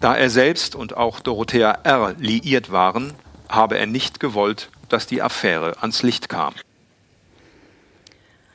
Da 0.00 0.14
er 0.14 0.28
selbst 0.28 0.74
und 0.74 0.96
auch 0.96 1.20
Dorothea 1.20 1.70
R. 1.82 2.14
liiert 2.18 2.70
waren, 2.70 3.14
habe 3.48 3.78
er 3.78 3.86
nicht 3.86 4.20
gewollt, 4.20 4.68
dass 4.88 5.06
die 5.06 5.22
Affäre 5.22 5.80
ans 5.80 6.02
Licht 6.02 6.28
kam. 6.28 6.54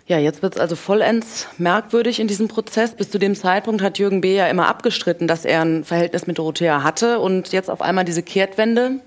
Ja, 0.06 0.18
jetzt 0.18 0.42
wird 0.42 0.56
es 0.56 0.60
also 0.60 0.76
vollends 0.76 1.48
merkwürdig 1.60 2.20
in 2.20 2.28
diesem 2.28 2.48
Prozess. 2.48 2.96
Bis 2.96 3.12
zu 3.12 3.20
dem 3.20 3.36
Zeitpunkt 3.36 3.84
hat 3.84 4.00
Jürgen 4.00 4.22
B. 4.22 4.36
ja 4.36 4.48
immer 4.48 4.68
abgestritten, 4.68 5.28
dass 5.28 5.46
er 5.46 5.62
ein 5.62 5.84
Verhältnis 5.84 6.26
mit 6.26 6.40
Dorothea 6.40 6.82
hatte 6.84 7.20
und 7.20 7.52
jetzt 7.52 7.70
auf 7.70 7.82
einmal 7.82 8.06
diese 8.06 8.24
Kehrtwende. 8.24 9.02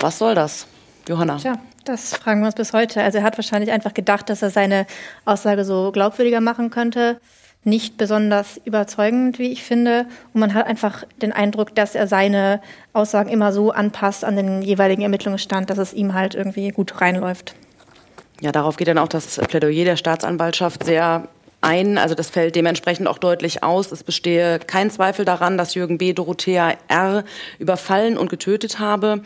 Was 0.00 0.18
soll 0.18 0.34
das, 0.34 0.66
Johanna? 1.08 1.36
Tja, 1.36 1.58
das 1.88 2.14
fragen 2.14 2.40
wir 2.40 2.46
uns 2.46 2.54
bis 2.54 2.72
heute. 2.72 3.02
Also 3.02 3.18
er 3.18 3.24
hat 3.24 3.38
wahrscheinlich 3.38 3.70
einfach 3.70 3.94
gedacht, 3.94 4.28
dass 4.28 4.42
er 4.42 4.50
seine 4.50 4.86
Aussage 5.24 5.64
so 5.64 5.92
glaubwürdiger 5.92 6.40
machen 6.40 6.70
könnte. 6.70 7.20
Nicht 7.64 7.96
besonders 7.96 8.60
überzeugend, 8.64 9.38
wie 9.38 9.50
ich 9.50 9.64
finde. 9.64 10.06
Und 10.32 10.40
man 10.40 10.54
hat 10.54 10.66
einfach 10.66 11.04
den 11.20 11.32
Eindruck, 11.32 11.74
dass 11.74 11.94
er 11.94 12.06
seine 12.06 12.60
Aussagen 12.92 13.28
immer 13.28 13.52
so 13.52 13.72
anpasst 13.72 14.24
an 14.24 14.36
den 14.36 14.62
jeweiligen 14.62 15.02
Ermittlungsstand, 15.02 15.70
dass 15.70 15.78
es 15.78 15.92
ihm 15.92 16.14
halt 16.14 16.34
irgendwie 16.34 16.70
gut 16.70 17.00
reinläuft. 17.00 17.54
Ja, 18.40 18.52
darauf 18.52 18.76
geht 18.76 18.88
dann 18.88 18.98
auch 18.98 19.08
das 19.08 19.38
Plädoyer 19.48 19.84
der 19.84 19.96
Staatsanwaltschaft 19.96 20.84
sehr 20.84 21.28
ein. 21.60 21.98
Also 21.98 22.14
das 22.14 22.30
fällt 22.30 22.54
dementsprechend 22.54 23.08
auch 23.08 23.18
deutlich 23.18 23.62
aus. 23.62 23.90
Es 23.90 24.04
bestehe 24.04 24.58
kein 24.58 24.90
Zweifel 24.90 25.24
daran, 25.24 25.58
dass 25.58 25.74
Jürgen 25.74 25.98
B. 25.98 26.12
Dorothea 26.12 26.74
R. 26.88 27.24
überfallen 27.58 28.18
und 28.18 28.30
getötet 28.30 28.78
habe. 28.78 29.22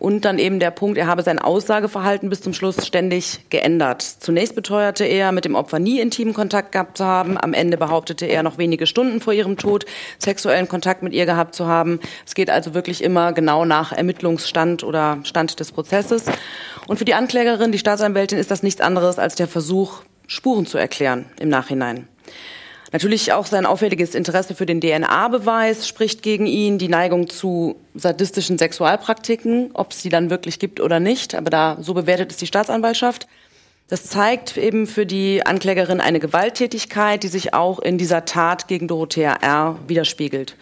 Und 0.00 0.24
dann 0.24 0.38
eben 0.38 0.60
der 0.60 0.70
Punkt, 0.70 0.98
er 0.98 1.06
habe 1.06 1.22
sein 1.22 1.38
Aussageverhalten 1.38 2.28
bis 2.28 2.40
zum 2.40 2.52
Schluss 2.52 2.86
ständig 2.86 3.40
geändert. 3.50 4.02
Zunächst 4.02 4.54
beteuerte 4.54 5.04
er, 5.04 5.32
mit 5.32 5.44
dem 5.44 5.54
Opfer 5.54 5.78
nie 5.78 6.00
intimen 6.00 6.34
Kontakt 6.34 6.72
gehabt 6.72 6.98
zu 6.98 7.04
haben. 7.04 7.36
Am 7.38 7.52
Ende 7.52 7.76
behauptete 7.76 8.26
er, 8.26 8.42
noch 8.42 8.58
wenige 8.58 8.86
Stunden 8.86 9.20
vor 9.20 9.32
ihrem 9.32 9.56
Tod 9.56 9.86
sexuellen 10.18 10.68
Kontakt 10.68 11.02
mit 11.02 11.12
ihr 11.12 11.26
gehabt 11.26 11.54
zu 11.54 11.66
haben. 11.66 12.00
Es 12.26 12.34
geht 12.34 12.50
also 12.50 12.74
wirklich 12.74 13.02
immer 13.02 13.32
genau 13.32 13.64
nach 13.64 13.92
Ermittlungsstand 13.92 14.84
oder 14.84 15.18
Stand 15.24 15.58
des 15.60 15.72
Prozesses. 15.72 16.24
Und 16.86 16.98
für 16.98 17.04
die 17.04 17.14
Anklägerin, 17.14 17.72
die 17.72 17.78
Staatsanwältin, 17.78 18.38
ist 18.38 18.50
das 18.50 18.62
nichts 18.62 18.80
anderes 18.80 19.18
als 19.18 19.34
der 19.34 19.48
Versuch, 19.48 20.02
Spuren 20.26 20.66
zu 20.66 20.78
erklären 20.78 21.26
im 21.40 21.48
Nachhinein. 21.48 22.06
Natürlich 22.92 23.32
auch 23.32 23.46
sein 23.46 23.66
auffälliges 23.66 24.14
Interesse 24.14 24.54
für 24.54 24.64
den 24.64 24.80
DNA-Beweis 24.80 25.86
spricht 25.86 26.22
gegen 26.22 26.46
ihn, 26.46 26.78
die 26.78 26.88
Neigung 26.88 27.28
zu 27.28 27.76
sadistischen 27.94 28.56
Sexualpraktiken, 28.56 29.70
ob 29.74 29.92
es 29.92 30.02
die 30.02 30.08
dann 30.08 30.30
wirklich 30.30 30.58
gibt 30.58 30.80
oder 30.80 30.98
nicht, 30.98 31.34
aber 31.34 31.50
da 31.50 31.76
so 31.80 31.92
bewertet 31.94 32.30
es 32.30 32.38
die 32.38 32.46
Staatsanwaltschaft. 32.46 33.26
Das 33.88 34.04
zeigt 34.04 34.56
eben 34.58 34.86
für 34.86 35.06
die 35.06 35.44
Anklägerin 35.46 36.00
eine 36.00 36.20
Gewalttätigkeit, 36.20 37.22
die 37.22 37.28
sich 37.28 37.54
auch 37.54 37.78
in 37.78 37.96
dieser 37.96 38.26
Tat 38.26 38.68
gegen 38.68 38.86
Dorothea 38.86 39.34
R. 39.40 39.78
widerspiegelt. 39.86 40.56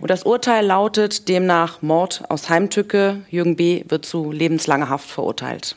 Und 0.00 0.10
das 0.10 0.24
Urteil 0.24 0.66
lautet 0.66 1.28
demnach 1.28 1.80
Mord 1.80 2.24
aus 2.28 2.48
Heimtücke. 2.48 3.20
Jürgen 3.30 3.54
B. 3.54 3.84
wird 3.88 4.04
zu 4.04 4.32
lebenslanger 4.32 4.88
Haft 4.88 5.08
verurteilt. 5.08 5.76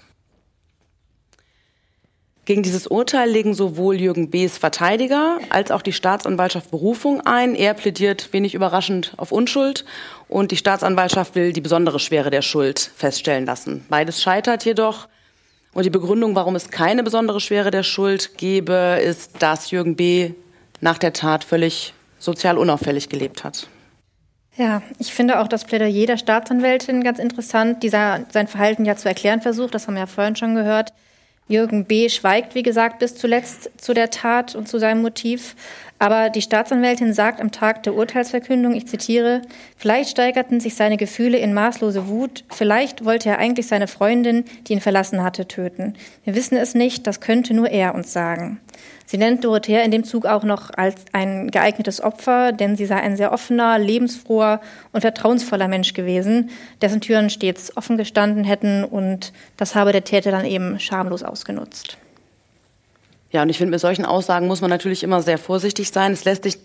Gegen 2.45 2.61
dieses 2.61 2.85
Urteil 2.85 3.27
legen 3.27 3.55
sowohl 3.55 3.99
Jürgen 3.99 4.29
B.s 4.29 4.59
Verteidiger 4.59 5.39
als 5.49 5.71
auch 5.71 5.81
die 5.81 5.93
Staatsanwaltschaft 5.93 6.69
Berufung 6.69 7.21
ein. 7.21 7.55
Er 7.55 7.73
plädiert 7.73 8.31
wenig 8.33 8.53
überraschend 8.53 9.13
auf 9.17 9.31
Unschuld 9.31 9.83
und 10.27 10.51
die 10.51 10.57
Staatsanwaltschaft 10.57 11.33
will 11.33 11.53
die 11.53 11.61
besondere 11.61 11.99
Schwere 11.99 12.29
der 12.29 12.43
Schuld 12.43 12.91
feststellen 12.95 13.47
lassen. 13.47 13.83
Beides 13.89 14.21
scheitert 14.21 14.63
jedoch. 14.63 15.07
Und 15.73 15.85
die 15.85 15.89
Begründung, 15.89 16.35
warum 16.35 16.55
es 16.55 16.69
keine 16.69 17.01
besondere 17.03 17.41
Schwere 17.41 17.71
der 17.71 17.83
Schuld 17.83 18.37
gebe, 18.37 19.01
ist, 19.03 19.31
dass 19.39 19.71
Jürgen 19.71 19.95
B. 19.95 20.31
nach 20.81 20.99
der 20.99 21.13
Tat 21.13 21.43
völlig 21.43 21.93
sozial 22.19 22.59
unauffällig 22.59 23.09
gelebt 23.09 23.43
hat. 23.43 23.67
Ja, 24.55 24.83
ich 24.99 25.13
finde 25.13 25.41
auch 25.41 25.47
das 25.47 25.65
Plädoyer 25.65 26.05
der 26.05 26.17
Staatsanwältin 26.17 27.03
ganz 27.03 27.19
interessant, 27.19 27.83
die 27.83 27.89
sein 27.89 28.47
Verhalten 28.47 28.85
ja 28.85 28.95
zu 28.95 29.09
erklären 29.09 29.41
versucht. 29.41 29.73
Das 29.73 29.87
haben 29.87 29.95
wir 29.95 30.01
ja 30.01 30.07
vorhin 30.07 30.35
schon 30.35 30.55
gehört. 30.55 30.93
Jürgen 31.47 31.85
B. 31.85 32.09
schweigt, 32.09 32.55
wie 32.55 32.63
gesagt, 32.63 32.99
bis 32.99 33.15
zuletzt 33.15 33.69
zu 33.77 33.93
der 33.93 34.09
Tat 34.09 34.55
und 34.55 34.67
zu 34.67 34.79
seinem 34.79 35.01
Motiv. 35.01 35.55
Aber 36.05 36.29
die 36.29 36.43
Staatsanwältin 36.43 37.15
sagt 37.15 37.41
am 37.41 37.51
Tag 37.51 37.81
der 37.81 37.95
Urteilsverkündung, 37.95 38.75
ich 38.75 38.87
zitiere, 38.87 39.41
vielleicht 39.75 40.11
steigerten 40.11 40.59
sich 40.59 40.75
seine 40.75 40.97
Gefühle 40.97 41.39
in 41.39 41.51
maßlose 41.51 42.07
Wut, 42.07 42.43
vielleicht 42.51 43.05
wollte 43.05 43.29
er 43.29 43.39
eigentlich 43.39 43.65
seine 43.65 43.87
Freundin, 43.87 44.45
die 44.67 44.73
ihn 44.73 44.81
verlassen 44.81 45.23
hatte, 45.23 45.47
töten. 45.47 45.95
Wir 46.23 46.35
wissen 46.35 46.57
es 46.57 46.75
nicht, 46.75 47.07
das 47.07 47.21
könnte 47.21 47.55
nur 47.55 47.71
er 47.71 47.95
uns 47.95 48.13
sagen. 48.13 48.59
Sie 49.07 49.17
nennt 49.17 49.43
Dorothea 49.43 49.81
in 49.81 49.89
dem 49.89 50.03
Zug 50.03 50.27
auch 50.27 50.43
noch 50.43 50.69
als 50.77 51.05
ein 51.11 51.49
geeignetes 51.49 52.01
Opfer, 52.01 52.51
denn 52.51 52.75
sie 52.75 52.85
sei 52.85 52.97
ein 52.97 53.17
sehr 53.17 53.33
offener, 53.33 53.79
lebensfroher 53.79 54.61
und 54.91 55.01
vertrauensvoller 55.01 55.67
Mensch 55.67 55.95
gewesen, 55.95 56.51
dessen 56.83 57.01
Türen 57.01 57.31
stets 57.31 57.75
offen 57.75 57.97
gestanden 57.97 58.43
hätten 58.43 58.83
und 58.83 59.33
das 59.57 59.73
habe 59.73 59.91
der 59.91 60.03
Täter 60.03 60.29
dann 60.29 60.45
eben 60.45 60.79
schamlos 60.79 61.23
ausgenutzt. 61.23 61.97
Ja, 63.31 63.41
und 63.41 63.49
ich 63.49 63.57
finde, 63.57 63.71
mit 63.71 63.81
solchen 63.81 64.05
Aussagen 64.05 64.47
muss 64.47 64.61
man 64.61 64.69
natürlich 64.69 65.03
immer 65.03 65.21
sehr 65.21 65.37
vorsichtig 65.37 65.91
sein. 65.91 66.13
Es 66.13 66.25
lässt 66.25 66.43
sich 66.43 66.57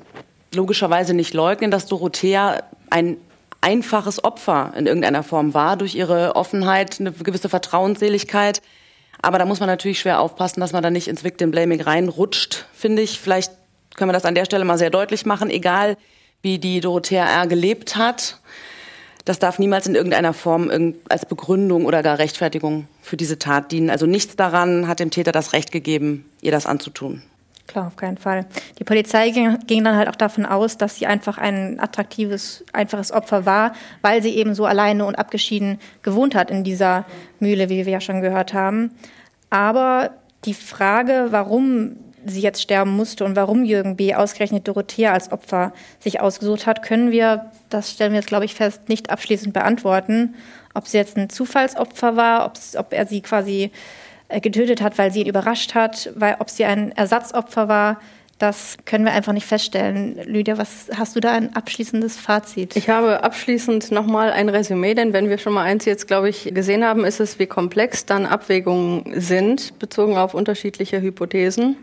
logischerweise 0.55 1.15
nicht 1.15 1.35
leugnen, 1.35 1.71
dass 1.71 1.87
Dorothea 1.87 2.63
ein 2.91 3.17
einfaches 3.61 4.25
Opfer 4.25 4.73
in 4.77 4.87
irgendeiner 4.87 5.23
Form 5.23 5.55
war 5.55 5.77
durch 5.77 5.95
ihre 5.95 6.37
Offenheit, 6.37 6.99
eine 7.01 7.13
gewisse 7.13 7.49
Vertrauensseligkeit. 7.49 8.63
Aber 9.23 9.39
da 9.39 9.45
muss 9.45 9.61
man 9.61 9.69
natürlich 9.69 10.01
schwer 10.01 10.21
aufpassen, 10.21 10.61
dass 10.61 10.73
man 10.73 10.83
da 10.83 10.91
nicht 10.91 11.09
ins 11.09 11.25
Victim 11.25 11.51
Blaming 11.51 11.81
reinrutscht, 11.81 12.67
finde 12.73 13.03
ich. 13.03 13.21
Vielleicht 13.21 13.53
können 13.97 14.09
wir 14.09 14.15
das 14.15 14.25
an 14.25 14.35
der 14.35 14.47
Stelle 14.47 14.65
mal 14.65 14.79
sehr 14.79 14.91
deutlich 14.91 15.27
machen, 15.27 15.51
egal 15.51 15.97
wie 16.43 16.59
die 16.59 16.81
Dorothea 16.81 17.27
R. 17.27 17.47
gelebt 17.47 17.97
hat. 17.97 18.39
Das 19.25 19.39
darf 19.39 19.59
niemals 19.59 19.87
in 19.87 19.95
irgendeiner 19.95 20.33
Form 20.33 20.95
als 21.09 21.27
Begründung 21.27 21.85
oder 21.85 22.03
gar 22.03 22.19
Rechtfertigung 22.19 22.87
für 23.03 23.17
diese 23.17 23.39
Tat 23.39 23.73
dienen. 23.73 23.91
Also 23.91 24.07
nichts 24.07 24.37
daran 24.37 24.89
hat 24.89 25.01
dem 25.01 25.11
Täter 25.11 25.33
das 25.33 25.53
Recht 25.53 25.73
gegeben, 25.73 26.25
ihr 26.41 26.53
das 26.53 26.67
anzutun. 26.67 27.23
Klar, 27.67 27.87
auf 27.87 27.95
keinen 27.95 28.19
Fall. 28.19 28.47
Die 28.81 28.85
Polizei 28.85 29.31
ging, 29.31 29.57
ging, 29.69 29.85
dann 29.85 29.95
halt 29.95 30.09
auch 30.09 30.17
davon 30.17 30.45
aus, 30.45 30.77
dass 30.77 30.97
sie 30.97 31.07
einfach 31.07 31.39
ein 31.39 31.79
attraktives, 31.79 32.65
einfaches 32.73 33.13
Opfer 33.13 33.47
war, 33.47 33.75
weil 34.03 34.23
sie 34.23 34.35
eben 34.37 34.57
so 34.57 34.65
alleine 34.67 35.05
und 35.05 35.17
abgeschieden 35.17 35.79
gewohnt 36.03 36.35
hat 36.35 36.51
in 36.51 36.65
dieser 36.65 37.05
Mühle, 37.39 37.69
wie 37.69 37.87
wir 37.87 37.93
ja 37.93 38.01
schon 38.01 38.23
gehört 38.23 38.55
haben. 38.55 38.91
Aber 39.51 40.11
die 40.47 40.55
Frage, 40.55 41.29
warum 41.31 41.97
sie 42.27 42.41
jetzt 42.41 42.63
sterben 42.63 42.91
musste 42.93 43.25
und 43.25 43.37
warum 43.37 43.65
Jürgen 43.65 43.97
B. 43.97 44.15
ausgerechnet 44.15 44.67
Dorothea 44.69 45.13
als 45.13 45.33
Opfer 45.33 45.73
sich 45.99 46.21
ausgesucht 46.21 46.67
hat, 46.67 46.83
können 46.83 47.11
wir, 47.11 47.51
das 47.69 47.91
stellen 47.91 48.13
wir 48.13 48.21
jetzt, 48.21 48.29
glaube 48.29 48.45
ich, 48.45 48.55
fest, 48.55 48.89
nicht 48.89 49.11
abschließend 49.11 49.53
beantworten. 49.53 50.35
Ob 50.75 50.87
sie 50.87 50.99
jetzt 50.99 51.17
ein 51.17 51.31
Zufallsopfer 51.31 52.17
war, 52.17 52.53
ob 52.77 52.93
er 52.93 53.07
sie 53.07 53.21
quasi 53.23 53.71
äh, 54.29 54.41
getötet 54.41 54.81
hat, 54.81 54.99
weil 54.99 55.13
sie 55.13 55.23
ihn 55.23 55.27
überrascht 55.27 55.75
hat, 55.75 56.11
weil 56.15 56.37
ob 56.39 56.51
sie 56.51 56.65
ein 56.65 56.93
Ersatzopfer 56.93 57.69
war, 57.69 58.01
das 58.41 58.79
können 58.87 59.05
wir 59.05 59.13
einfach 59.13 59.35
nicht 59.35 59.47
feststellen. 59.47 60.17
Lydia, 60.25 60.57
was 60.57 60.89
hast 60.97 61.15
du 61.15 61.21
da 61.21 61.33
ein 61.33 61.55
abschließendes 61.55 62.17
Fazit? 62.17 62.75
Ich 62.75 62.89
habe 62.89 63.23
abschließend 63.23 63.91
nochmal 63.91 64.33
ein 64.33 64.49
Resümee, 64.49 64.95
denn 64.95 65.13
wenn 65.13 65.29
wir 65.29 65.37
schon 65.37 65.53
mal 65.53 65.65
eins 65.65 65.85
jetzt, 65.85 66.07
glaube 66.07 66.31
ich, 66.31 66.55
gesehen 66.55 66.83
haben, 66.83 67.05
ist 67.05 67.21
es, 67.21 67.39
wie 67.39 67.47
komplex 67.47 68.07
dann 68.07 68.25
Abwägungen 68.25 69.21
sind, 69.21 69.79
bezogen 69.79 70.17
auf 70.17 70.33
unterschiedliche 70.33 71.03
Hypothesen. 71.03 71.77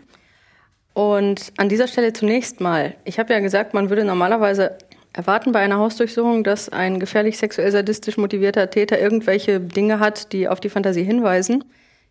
Und 0.98 1.52
an 1.58 1.68
dieser 1.68 1.86
Stelle 1.86 2.12
zunächst 2.12 2.60
mal, 2.60 2.96
ich 3.04 3.20
habe 3.20 3.32
ja 3.32 3.38
gesagt, 3.38 3.72
man 3.72 3.88
würde 3.88 4.02
normalerweise 4.02 4.78
erwarten 5.12 5.52
bei 5.52 5.60
einer 5.60 5.78
Hausdurchsuchung, 5.78 6.42
dass 6.42 6.70
ein 6.70 6.98
gefährlich 6.98 7.38
sexuell 7.38 7.70
sadistisch 7.70 8.16
motivierter 8.16 8.68
Täter 8.68 8.98
irgendwelche 8.98 9.60
Dinge 9.60 10.00
hat, 10.00 10.32
die 10.32 10.48
auf 10.48 10.58
die 10.58 10.70
Fantasie 10.70 11.04
hinweisen. 11.04 11.62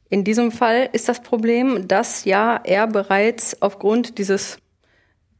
In 0.07 0.23
diesem 0.23 0.53
Fall 0.53 0.87
ist 0.93 1.09
das 1.09 1.21
Problem, 1.21 1.89
dass 1.89 2.23
ja 2.23 2.61
er 2.63 2.87
bereits 2.87 3.61
aufgrund 3.61 4.19
dieses 4.19 4.57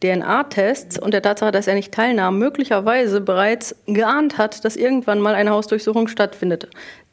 DNA-Tests 0.03 0.99
und 0.99 1.13
der 1.13 1.21
Tatsache, 1.21 1.51
dass 1.53 1.67
er 1.67 1.75
nicht 1.75 1.93
teilnahm, 1.93 2.37
möglicherweise 2.37 3.21
bereits 3.21 3.77
geahnt 3.85 4.37
hat, 4.37 4.65
dass 4.65 4.75
irgendwann 4.75 5.21
mal 5.21 5.35
eine 5.35 5.51
Hausdurchsuchung 5.51 6.09
stattfindet. 6.09 6.67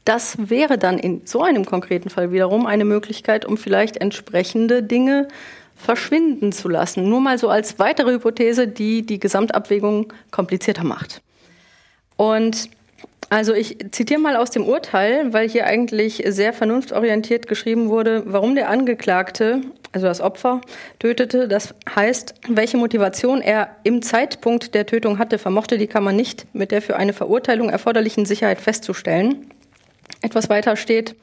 Das 0.04 0.50
wäre 0.50 0.78
dann 0.78 0.98
in 0.98 1.24
so 1.26 1.42
einem 1.42 1.64
konkreten 1.64 2.10
Fall 2.10 2.32
wiederum 2.32 2.66
eine 2.66 2.84
Möglichkeit, 2.84 3.44
um 3.44 3.56
vielleicht 3.56 3.98
entsprechende 3.98 4.82
Dinge 4.82 5.28
verschwinden 5.76 6.52
zu 6.52 6.68
lassen. 6.68 7.08
Nur 7.08 7.20
mal 7.20 7.38
so 7.38 7.48
als 7.48 7.78
weitere 7.78 8.12
Hypothese, 8.12 8.68
die 8.68 9.04
die 9.04 9.18
Gesamtabwägung 9.18 10.12
komplizierter 10.30 10.84
macht. 10.84 11.22
Und 12.16 12.68
also 13.30 13.54
ich 13.54 13.78
zitiere 13.90 14.20
mal 14.20 14.36
aus 14.36 14.50
dem 14.50 14.64
Urteil, 14.64 15.32
weil 15.32 15.48
hier 15.48 15.66
eigentlich 15.66 16.22
sehr 16.28 16.52
vernunftorientiert 16.52 17.48
geschrieben 17.48 17.88
wurde, 17.88 18.22
warum 18.26 18.54
der 18.54 18.68
Angeklagte, 18.68 19.62
also 19.92 20.06
das 20.06 20.20
Opfer, 20.20 20.60
tötete. 20.98 21.48
Das 21.48 21.74
heißt, 21.94 22.34
welche 22.48 22.76
Motivation 22.76 23.40
er 23.40 23.76
im 23.82 24.02
Zeitpunkt 24.02 24.74
der 24.74 24.86
Tötung 24.86 25.18
hatte, 25.18 25.38
vermochte 25.38 25.78
die 25.78 25.86
Kammer 25.86 26.12
nicht 26.12 26.46
mit 26.54 26.70
der 26.70 26.82
für 26.82 26.96
eine 26.96 27.12
Verurteilung 27.12 27.70
erforderlichen 27.70 28.26
Sicherheit 28.26 28.60
festzustellen. 28.60 29.50
Etwas 30.20 30.48
weiter 30.48 30.76
steht, 30.76 31.16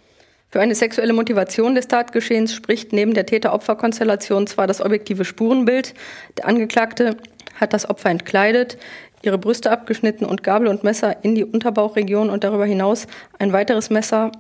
für 0.52 0.60
eine 0.60 0.76
sexuelle 0.76 1.14
Motivation 1.14 1.76
des 1.76 1.88
Tatgeschehens 1.88 2.54
spricht 2.54 2.92
neben 2.92 3.14
der 3.14 3.26
Täter-Opfer-Konstellation 3.26 4.48
zwar 4.48 4.68
das 4.68 4.82
objektive 4.82 5.24
Spurenbild. 5.24 5.94
Der 6.38 6.46
Angeklagte 6.46 7.16
hat 7.56 7.72
das 7.72 7.90
Opfer 7.90 8.10
entkleidet, 8.10 8.78
ihre 9.22 9.38
Brüste 9.38 9.72
abgeschnitten 9.72 10.26
und 10.26 10.44
Gabel 10.44 10.68
und 10.68 10.84
Messer 10.84 11.24
in 11.24 11.36
die 11.36 11.46
Unterbauchregion 11.46 12.30
und 12.30 12.44
darüber 12.44 12.66
hinaus 12.66 13.08
ein 13.40 13.54
weiteres 13.54 13.90
Messer 13.90 14.34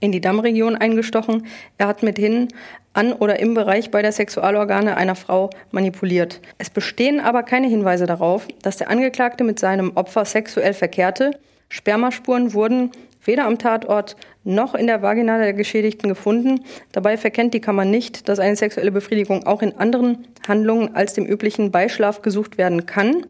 in 0.00 0.12
die 0.12 0.22
Dammregion 0.22 0.76
eingestochen. 0.76 1.46
Er 1.76 1.88
hat 1.88 2.02
mithin 2.02 2.48
an 2.94 3.12
oder 3.12 3.38
im 3.38 3.52
Bereich 3.52 3.90
beider 3.90 4.12
Sexualorgane 4.12 4.96
einer 4.96 5.14
Frau 5.14 5.50
manipuliert. 5.72 6.40
Es 6.56 6.70
bestehen 6.70 7.20
aber 7.20 7.42
keine 7.42 7.68
Hinweise 7.68 8.06
darauf, 8.06 8.48
dass 8.62 8.78
der 8.78 8.88
Angeklagte 8.88 9.44
mit 9.44 9.58
seinem 9.58 9.92
Opfer 9.94 10.24
sexuell 10.24 10.72
verkehrte. 10.72 11.32
Spermaspuren 11.68 12.54
wurden 12.54 12.92
weder 13.24 13.44
am 13.44 13.58
Tatort 13.58 14.16
noch 14.44 14.74
in 14.74 14.86
der 14.86 15.02
Vagina 15.02 15.38
der 15.38 15.52
Geschädigten 15.52 16.08
gefunden. 16.08 16.64
Dabei 16.92 17.16
verkennt 17.16 17.54
die 17.54 17.60
Kammer 17.60 17.84
nicht, 17.84 18.28
dass 18.28 18.38
eine 18.38 18.56
sexuelle 18.56 18.92
Befriedigung 18.92 19.46
auch 19.46 19.62
in 19.62 19.76
anderen 19.76 20.26
Handlungen 20.46 20.94
als 20.94 21.12
dem 21.12 21.26
üblichen 21.26 21.70
Beischlaf 21.70 22.22
gesucht 22.22 22.58
werden 22.58 22.86
kann. 22.86 23.26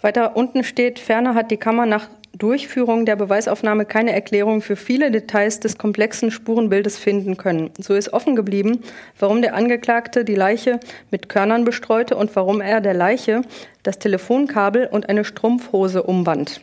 Weiter 0.00 0.36
unten 0.36 0.62
steht, 0.62 0.98
ferner 0.98 1.34
hat 1.34 1.50
die 1.50 1.56
Kammer 1.56 1.86
nach 1.86 2.08
Durchführung 2.38 3.06
der 3.06 3.16
Beweisaufnahme 3.16 3.86
keine 3.86 4.12
Erklärung 4.12 4.60
für 4.60 4.76
viele 4.76 5.10
Details 5.10 5.60
des 5.60 5.78
komplexen 5.78 6.30
Spurenbildes 6.30 6.98
finden 6.98 7.38
können. 7.38 7.70
So 7.78 7.94
ist 7.94 8.12
offen 8.12 8.36
geblieben, 8.36 8.82
warum 9.18 9.40
der 9.40 9.54
Angeklagte 9.54 10.24
die 10.24 10.34
Leiche 10.34 10.78
mit 11.10 11.30
Körnern 11.30 11.64
bestreute 11.64 12.14
und 12.16 12.36
warum 12.36 12.60
er 12.60 12.82
der 12.82 12.94
Leiche 12.94 13.42
das 13.82 13.98
Telefonkabel 13.98 14.86
und 14.86 15.08
eine 15.08 15.24
Strumpfhose 15.24 16.02
umband. 16.02 16.60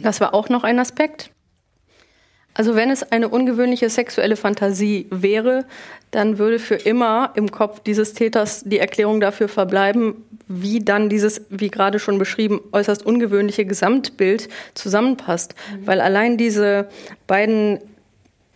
Das 0.00 0.20
war 0.20 0.32
auch 0.32 0.48
noch 0.48 0.64
ein 0.64 0.78
Aspekt. 0.78 1.30
Also 2.54 2.74
wenn 2.74 2.90
es 2.90 3.02
eine 3.12 3.28
ungewöhnliche 3.28 3.88
sexuelle 3.88 4.36
Fantasie 4.36 5.06
wäre, 5.10 5.64
dann 6.10 6.38
würde 6.38 6.58
für 6.58 6.74
immer 6.74 7.32
im 7.36 7.50
Kopf 7.50 7.80
dieses 7.80 8.12
Täters 8.14 8.64
die 8.64 8.78
Erklärung 8.78 9.20
dafür 9.20 9.48
verbleiben, 9.48 10.24
wie 10.48 10.80
dann 10.80 11.08
dieses, 11.08 11.42
wie 11.48 11.70
gerade 11.70 12.00
schon 12.00 12.18
beschrieben, 12.18 12.60
äußerst 12.72 13.06
ungewöhnliche 13.06 13.64
Gesamtbild 13.64 14.48
zusammenpasst. 14.74 15.54
Mhm. 15.54 15.86
Weil 15.86 16.00
allein 16.00 16.36
diese 16.36 16.88
beiden 17.28 17.78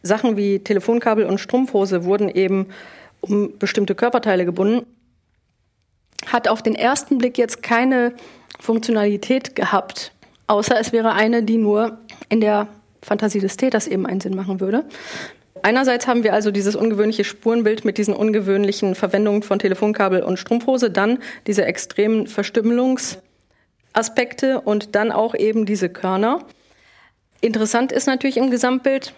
Sachen 0.02 0.36
wie 0.36 0.58
Telefonkabel 0.58 1.24
und 1.24 1.38
Strumpfhose 1.38 2.04
wurden 2.04 2.28
eben 2.28 2.66
um 3.20 3.56
bestimmte 3.58 3.94
Körperteile 3.94 4.44
gebunden, 4.44 4.86
hat 6.26 6.48
auf 6.48 6.62
den 6.62 6.74
ersten 6.74 7.18
Blick 7.18 7.38
jetzt 7.38 7.62
keine 7.62 8.12
Funktionalität 8.60 9.54
gehabt, 9.54 10.12
außer 10.46 10.78
es 10.78 10.92
wäre 10.92 11.12
eine, 11.12 11.42
die 11.42 11.58
nur 11.58 11.98
in 12.28 12.40
der 12.40 12.68
Fantasie 13.05 13.40
des 13.40 13.56
Täters 13.56 13.86
eben 13.86 14.06
einen 14.06 14.20
Sinn 14.20 14.35
machen 14.35 14.60
würde. 14.60 14.85
Einerseits 15.62 16.06
haben 16.06 16.24
wir 16.24 16.35
also 16.35 16.51
dieses 16.51 16.76
ungewöhnliche 16.76 17.24
Spurenbild 17.24 17.85
mit 17.85 17.98
diesen 17.98 18.14
ungewöhnlichen 18.14 18.94
Verwendungen 18.94 19.43
von 19.43 19.59
Telefonkabel 19.59 20.22
und 20.22 20.39
Strumpfhose, 20.39 20.90
dann 20.90 21.18
diese 21.47 21.64
extremen 21.64 22.26
Verstümmelungsaspekte 22.26 24.60
und 24.60 24.94
dann 24.94 25.12
auch 25.12 25.35
eben 25.35 25.64
diese 25.64 25.89
Körner. 25.89 26.40
Interessant 27.40 27.93
ist 27.93 28.06
natürlich 28.06 28.36
im 28.36 28.51
Gesamtbild, 28.51 29.14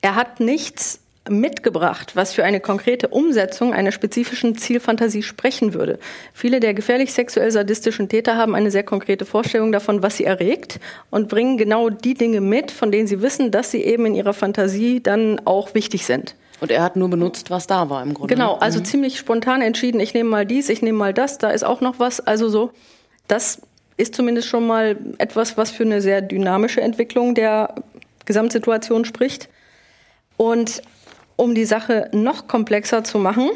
er 0.00 0.14
hat 0.14 0.38
nichts 0.38 1.00
mitgebracht, 1.30 2.16
was 2.16 2.32
für 2.32 2.44
eine 2.44 2.60
konkrete 2.60 3.08
Umsetzung 3.08 3.72
einer 3.72 3.92
spezifischen 3.92 4.56
Zielfantasie 4.56 5.22
sprechen 5.22 5.74
würde. 5.74 5.98
Viele 6.32 6.60
der 6.60 6.74
gefährlich 6.74 7.12
sexuell 7.12 7.50
sadistischen 7.50 8.08
Täter 8.08 8.36
haben 8.36 8.54
eine 8.54 8.70
sehr 8.70 8.82
konkrete 8.82 9.24
Vorstellung 9.24 9.72
davon, 9.72 10.02
was 10.02 10.16
sie 10.16 10.24
erregt 10.24 10.80
und 11.10 11.28
bringen 11.28 11.58
genau 11.58 11.90
die 11.90 12.14
Dinge 12.14 12.40
mit, 12.40 12.70
von 12.70 12.92
denen 12.92 13.06
sie 13.06 13.22
wissen, 13.22 13.50
dass 13.50 13.70
sie 13.70 13.82
eben 13.82 14.06
in 14.06 14.14
ihrer 14.14 14.34
Fantasie 14.34 15.02
dann 15.02 15.40
auch 15.44 15.74
wichtig 15.74 16.06
sind. 16.06 16.34
Und 16.60 16.72
er 16.72 16.82
hat 16.82 16.96
nur 16.96 17.08
benutzt, 17.08 17.50
was 17.50 17.66
da 17.66 17.88
war 17.88 18.02
im 18.02 18.14
Grunde. 18.14 18.34
Genau, 18.34 18.54
also 18.54 18.80
mhm. 18.80 18.84
ziemlich 18.84 19.18
spontan 19.18 19.62
entschieden, 19.62 20.00
ich 20.00 20.14
nehme 20.14 20.28
mal 20.28 20.46
dies, 20.46 20.68
ich 20.68 20.82
nehme 20.82 20.98
mal 20.98 21.14
das, 21.14 21.38
da 21.38 21.50
ist 21.50 21.64
auch 21.64 21.80
noch 21.80 21.98
was. 21.98 22.20
Also 22.20 22.48
so, 22.48 22.72
das 23.28 23.62
ist 23.96 24.14
zumindest 24.14 24.48
schon 24.48 24.66
mal 24.66 24.96
etwas, 25.18 25.56
was 25.56 25.70
für 25.70 25.84
eine 25.84 26.00
sehr 26.00 26.22
dynamische 26.22 26.80
Entwicklung 26.80 27.34
der 27.34 27.74
Gesamtsituation 28.24 29.04
spricht. 29.04 29.48
Und 30.36 30.82
um 31.38 31.54
die 31.54 31.64
Sache 31.64 32.10
noch 32.12 32.48
komplexer 32.48 33.04
zu 33.04 33.16
machen, 33.16 33.48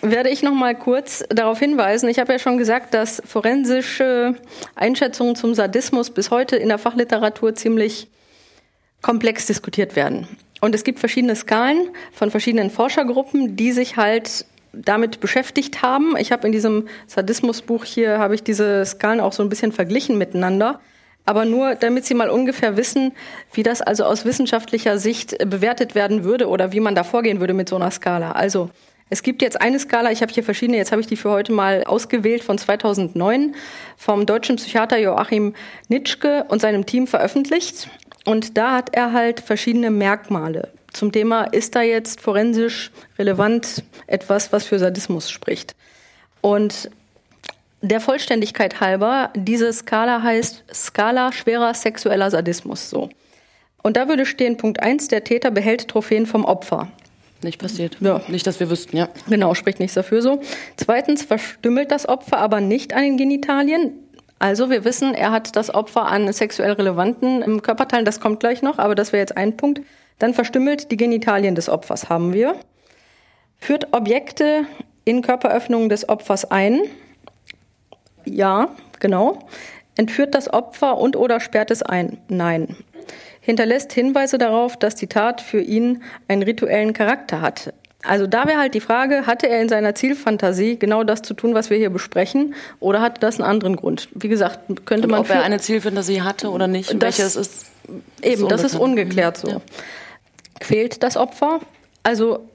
werde 0.00 0.30
ich 0.30 0.42
noch 0.42 0.54
mal 0.54 0.74
kurz 0.74 1.22
darauf 1.28 1.58
hinweisen. 1.58 2.08
Ich 2.08 2.18
habe 2.18 2.32
ja 2.32 2.38
schon 2.38 2.56
gesagt, 2.56 2.94
dass 2.94 3.22
forensische 3.26 4.36
Einschätzungen 4.74 5.36
zum 5.36 5.54
Sadismus 5.54 6.08
bis 6.08 6.30
heute 6.30 6.56
in 6.56 6.68
der 6.68 6.78
Fachliteratur 6.78 7.54
ziemlich 7.54 8.08
komplex 9.02 9.44
diskutiert 9.44 9.96
werden. 9.96 10.26
Und 10.62 10.74
es 10.74 10.82
gibt 10.82 10.98
verschiedene 10.98 11.36
Skalen 11.36 11.90
von 12.10 12.30
verschiedenen 12.30 12.70
Forschergruppen, 12.70 13.54
die 13.54 13.72
sich 13.72 13.98
halt 13.98 14.46
damit 14.72 15.20
beschäftigt 15.20 15.82
haben. 15.82 16.16
Ich 16.16 16.32
habe 16.32 16.46
in 16.46 16.52
diesem 16.52 16.88
Sadismusbuch 17.06 17.84
hier 17.84 18.18
habe 18.18 18.34
ich 18.34 18.44
diese 18.44 18.86
Skalen 18.86 19.20
auch 19.20 19.34
so 19.34 19.42
ein 19.42 19.50
bisschen 19.50 19.72
verglichen 19.72 20.16
miteinander 20.16 20.80
aber 21.26 21.44
nur 21.44 21.74
damit 21.74 22.06
Sie 22.06 22.14
mal 22.14 22.30
ungefähr 22.30 22.76
wissen, 22.76 23.12
wie 23.52 23.62
das 23.62 23.82
also 23.82 24.04
aus 24.04 24.24
wissenschaftlicher 24.24 24.98
Sicht 24.98 25.36
bewertet 25.38 25.94
werden 25.94 26.24
würde 26.24 26.48
oder 26.48 26.72
wie 26.72 26.80
man 26.80 26.94
da 26.94 27.04
vorgehen 27.04 27.40
würde 27.40 27.54
mit 27.54 27.68
so 27.68 27.76
einer 27.76 27.90
Skala. 27.90 28.32
Also 28.32 28.70
es 29.08 29.22
gibt 29.22 29.42
jetzt 29.42 29.60
eine 29.60 29.78
Skala, 29.78 30.10
ich 30.10 30.22
habe 30.22 30.32
hier 30.32 30.42
verschiedene, 30.42 30.78
jetzt 30.78 30.90
habe 30.90 31.00
ich 31.00 31.06
die 31.06 31.16
für 31.16 31.30
heute 31.30 31.52
mal 31.52 31.84
ausgewählt 31.84 32.42
von 32.42 32.58
2009 32.58 33.54
vom 33.96 34.26
deutschen 34.26 34.56
Psychiater 34.56 34.98
Joachim 34.98 35.54
Nitschke 35.88 36.44
und 36.48 36.60
seinem 36.60 36.86
Team 36.86 37.06
veröffentlicht. 37.06 37.88
Und 38.24 38.56
da 38.56 38.72
hat 38.72 38.96
er 38.96 39.12
halt 39.12 39.40
verschiedene 39.40 39.90
Merkmale 39.90 40.72
zum 40.92 41.12
Thema, 41.12 41.44
ist 41.44 41.76
da 41.76 41.82
jetzt 41.82 42.20
forensisch 42.20 42.90
relevant 43.18 43.84
etwas, 44.08 44.52
was 44.52 44.64
für 44.64 44.78
Sadismus 44.78 45.30
spricht. 45.30 45.76
Und 46.40 46.90
der 47.88 48.00
Vollständigkeit 48.00 48.80
halber, 48.80 49.30
diese 49.34 49.72
Skala 49.72 50.22
heißt 50.22 50.64
Skala 50.72 51.32
schwerer 51.32 51.74
sexueller 51.74 52.30
Sadismus 52.30 52.90
so. 52.90 53.08
Und 53.82 53.96
da 53.96 54.08
würde 54.08 54.26
stehen 54.26 54.56
Punkt 54.56 54.80
1, 54.80 55.08
der 55.08 55.24
Täter 55.24 55.50
behält 55.50 55.88
Trophäen 55.88 56.26
vom 56.26 56.44
Opfer. 56.44 56.88
Nicht 57.42 57.60
passiert. 57.60 57.98
Ja. 58.00 58.20
Nicht, 58.28 58.46
dass 58.46 58.58
wir 58.58 58.70
wüssten, 58.70 58.96
ja. 58.96 59.08
Genau, 59.28 59.54
spricht 59.54 59.78
nichts 59.78 59.94
dafür 59.94 60.22
so. 60.22 60.40
Zweitens 60.76 61.22
verstümmelt 61.22 61.90
das 61.90 62.08
Opfer 62.08 62.38
aber 62.38 62.60
nicht 62.60 62.94
an 62.94 63.02
den 63.02 63.16
Genitalien. 63.16 63.92
Also 64.38 64.70
wir 64.70 64.84
wissen, 64.84 65.14
er 65.14 65.30
hat 65.30 65.54
das 65.56 65.72
Opfer 65.72 66.06
an 66.06 66.32
sexuell 66.32 66.72
relevanten 66.72 67.62
Körperteilen, 67.62 68.04
das 68.04 68.20
kommt 68.20 68.40
gleich 68.40 68.62
noch, 68.62 68.78
aber 68.78 68.94
das 68.94 69.12
wäre 69.12 69.20
jetzt 69.20 69.36
ein 69.36 69.56
Punkt. 69.56 69.80
Dann 70.18 70.34
verstümmelt 70.34 70.90
die 70.90 70.96
Genitalien 70.96 71.54
des 71.54 71.68
Opfers 71.68 72.08
haben 72.08 72.32
wir. 72.32 72.56
Führt 73.58 73.92
Objekte 73.92 74.66
in 75.04 75.22
Körperöffnungen 75.22 75.88
des 75.88 76.08
Opfers 76.08 76.50
ein. 76.50 76.80
Ja, 78.26 78.68
genau. 79.00 79.38
Entführt 79.96 80.34
das 80.34 80.52
Opfer 80.52 80.98
und 80.98 81.16
oder 81.16 81.40
sperrt 81.40 81.70
es 81.70 81.82
ein? 81.82 82.18
Nein. 82.28 82.76
Hinterlässt 83.40 83.92
Hinweise 83.92 84.38
darauf, 84.38 84.76
dass 84.76 84.94
die 84.96 85.06
Tat 85.06 85.40
für 85.40 85.60
ihn 85.60 86.02
einen 86.28 86.42
rituellen 86.42 86.92
Charakter 86.92 87.40
hat. 87.40 87.72
Also 88.02 88.26
da 88.26 88.46
wäre 88.46 88.58
halt 88.58 88.74
die 88.74 88.80
Frage, 88.80 89.26
hatte 89.26 89.48
er 89.48 89.60
in 89.60 89.68
seiner 89.68 89.94
Zielfantasie 89.94 90.78
genau 90.78 91.02
das 91.02 91.22
zu 91.22 91.34
tun, 91.34 91.54
was 91.54 91.70
wir 91.70 91.76
hier 91.76 91.90
besprechen, 91.90 92.54
oder 92.78 93.00
hatte 93.00 93.20
das 93.20 93.40
einen 93.40 93.48
anderen 93.48 93.76
Grund? 93.76 94.08
Wie 94.14 94.28
gesagt, 94.28 94.60
könnte 94.84 95.08
man... 95.08 95.20
Ob 95.20 95.30
er 95.30 95.42
eine 95.42 95.58
Zielfantasie 95.58 96.22
hatte 96.22 96.50
oder 96.50 96.66
nicht, 96.66 96.90
das, 96.94 97.18
welches 97.18 97.36
ist... 97.36 97.66
Eben, 98.22 98.48
das 98.48 98.64
ist 98.64 98.74
ungeklärt 98.74 99.38
so. 99.38 99.48
Ja. 99.48 99.60
Quält 100.60 101.02
das 101.02 101.16
Opfer? 101.16 101.60
Also 102.02 102.48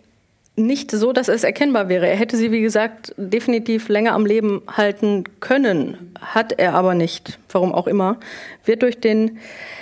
nicht 0.61 0.91
so, 0.91 1.13
dass 1.13 1.27
es 1.27 1.43
erkennbar 1.43 1.89
wäre. 1.89 2.07
Er 2.07 2.15
hätte 2.15 2.37
sie, 2.37 2.51
wie 2.51 2.61
gesagt, 2.61 3.13
definitiv 3.17 3.89
länger 3.89 4.13
am 4.13 4.25
Leben 4.25 4.61
halten 4.67 5.25
können, 5.39 6.13
hat 6.19 6.53
er 6.53 6.73
aber 6.73 6.93
nicht, 6.93 7.39
warum 7.49 7.73
auch 7.73 7.87
immer. 7.87 8.19
Wird 8.65 8.81
durch 8.81 8.99
den 8.99 9.39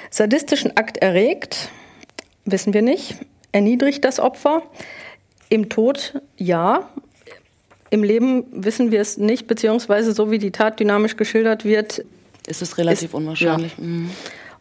sadistischen 0.09 0.75
Akt 0.77 0.97
erregt, 0.97 1.69
wissen 2.45 2.73
wir 2.73 2.81
nicht. 2.81 3.15
Erniedrigt 3.51 4.05
das 4.05 4.19
Opfer. 4.19 4.63
Im 5.49 5.69
Tod 5.69 6.21
ja. 6.37 6.89
Im 7.89 8.03
Leben 8.03 8.45
wissen 8.51 8.91
wir 8.91 9.01
es 9.01 9.17
nicht, 9.17 9.47
beziehungsweise 9.47 10.13
so 10.13 10.29
wie 10.29 10.37
die 10.37 10.51
Tat 10.51 10.79
dynamisch 10.79 11.17
geschildert 11.17 11.65
wird, 11.65 12.05
ist 12.45 12.61
es 12.61 12.77
relativ 12.77 13.09
ist, 13.09 13.13
unwahrscheinlich. 13.15 13.73
Ja. 13.77 13.83
Mhm. 13.83 14.09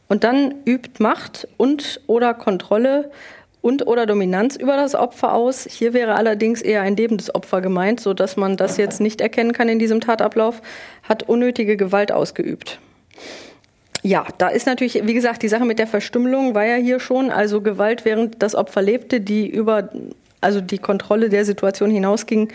Und 0.09 0.25
dann 0.25 0.55
übt 0.65 1.03
Macht 1.03 1.47
und 1.59 2.01
oder 2.07 2.33
Kontrolle 2.33 3.11
und 3.61 3.87
oder 3.87 4.07
Dominanz 4.07 4.57
über 4.57 4.77
das 4.77 4.95
Opfer 4.95 5.35
aus. 5.35 5.67
Hier 5.71 5.93
wäre 5.93 6.15
allerdings 6.15 6.63
eher 6.63 6.83
ein 6.83 6.97
lebendes 6.97 7.35
Opfer 7.35 7.61
gemeint, 7.61 8.01
so 8.01 8.15
dass 8.15 8.37
man 8.37 8.57
das 8.57 8.77
jetzt 8.77 9.01
nicht 9.01 9.21
erkennen 9.21 9.53
kann 9.53 9.69
in 9.69 9.79
diesem 9.79 10.01
Tatablauf, 10.01 10.63
hat 11.03 11.25
unnötige 11.25 11.77
Gewalt 11.77 12.13
ausgeübt. 12.13 12.79
Ja, 14.03 14.27
da 14.39 14.49
ist 14.49 14.67
natürlich, 14.67 15.07
wie 15.07 15.15
gesagt, 15.15 15.43
die 15.43 15.49
Sache 15.49 15.65
mit 15.65 15.79
der 15.79 15.89
Verstümmelung 15.89 16.55
war 16.55 16.65
ja 16.65 16.77
hier 16.77 17.01
schon, 17.01 17.31
also 17.31 17.61
Gewalt, 17.61 18.05
während 18.05 18.43
das 18.43 18.55
Opfer 18.55 18.81
lebte, 18.81 19.21
die 19.21 19.49
über 19.49 19.91
also 20.41 20.61
die 20.61 20.79
Kontrolle 20.79 21.29
der 21.29 21.45
Situation 21.45 21.91
hinausging, 21.91 22.53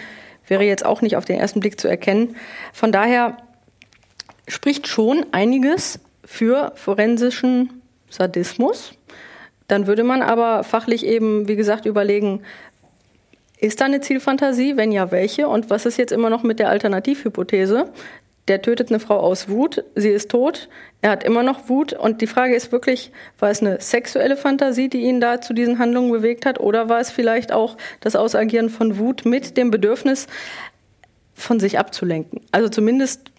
wäre 0.47 0.63
jetzt 0.63 0.85
auch 0.85 1.01
nicht 1.01 1.17
auf 1.17 1.25
den 1.25 1.39
ersten 1.39 1.59
Blick 1.59 1.79
zu 1.79 1.87
erkennen. 1.87 2.35
Von 2.71 2.91
daher 2.91 3.37
spricht 4.47 4.87
schon 4.87 5.25
einiges 5.31 5.99
für 6.25 6.71
forensischen 6.75 7.81
Sadismus. 8.09 8.93
Dann 9.73 9.87
würde 9.87 10.03
man 10.03 10.21
aber 10.21 10.63
fachlich 10.63 11.03
eben, 11.03 11.47
wie 11.47 11.55
gesagt, 11.55 11.87
überlegen, 11.87 12.43
ist 13.59 13.81
da 13.81 13.85
eine 13.85 14.01
Zielfantasie? 14.01 14.77
Wenn 14.77 14.91
ja, 14.91 15.09
welche? 15.09 15.47
Und 15.47 15.71
was 15.71 15.87
ist 15.87 15.97
jetzt 15.97 16.11
immer 16.11 16.29
noch 16.29 16.43
mit 16.43 16.59
der 16.59 16.69
Alternativhypothese? 16.69 17.89
Der 18.47 18.61
tötet 18.61 18.89
eine 18.89 18.99
Frau 18.99 19.17
aus 19.17 19.49
Wut, 19.49 19.83
sie 19.95 20.09
ist 20.09 20.29
tot, 20.29 20.69
er 21.01 21.09
hat 21.09 21.23
immer 21.23 21.41
noch 21.41 21.69
Wut. 21.69 21.93
Und 21.93 22.21
die 22.21 22.27
Frage 22.27 22.53
ist 22.53 22.71
wirklich, 22.71 23.11
war 23.39 23.49
es 23.49 23.61
eine 23.61 23.81
sexuelle 23.81 24.37
Fantasie, 24.37 24.89
die 24.89 25.01
ihn 25.01 25.19
da 25.19 25.41
zu 25.41 25.55
diesen 25.55 25.79
Handlungen 25.79 26.11
bewegt 26.11 26.45
hat? 26.45 26.59
Oder 26.59 26.87
war 26.87 26.99
es 26.99 27.09
vielleicht 27.09 27.51
auch 27.51 27.75
das 27.99 28.15
Ausagieren 28.15 28.69
von 28.69 28.99
Wut 28.99 29.25
mit 29.25 29.57
dem 29.57 29.71
Bedürfnis, 29.71 30.27
von 31.33 31.59
sich 31.59 31.79
abzulenken? 31.79 32.41
Also 32.51 32.69
zumindest 32.69 33.31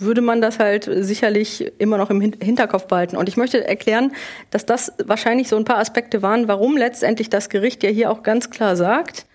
würde 0.00 0.20
man 0.20 0.40
das 0.40 0.58
halt 0.58 0.88
sicherlich 0.90 1.72
immer 1.78 1.98
noch 1.98 2.10
im 2.10 2.20
Hinterkopf 2.20 2.86
behalten. 2.86 3.16
Und 3.16 3.28
ich 3.28 3.36
möchte 3.36 3.66
erklären, 3.66 4.12
dass 4.50 4.66
das 4.66 4.92
wahrscheinlich 5.04 5.48
so 5.48 5.56
ein 5.56 5.64
paar 5.64 5.78
Aspekte 5.78 6.22
waren, 6.22 6.48
warum 6.48 6.76
letztendlich 6.76 7.30
das 7.30 7.48
Gericht 7.48 7.82
ja 7.82 7.90
hier 7.90 8.10
auch 8.10 8.22
ganz 8.22 8.50
klar 8.50 8.76
sagt, 8.76 9.26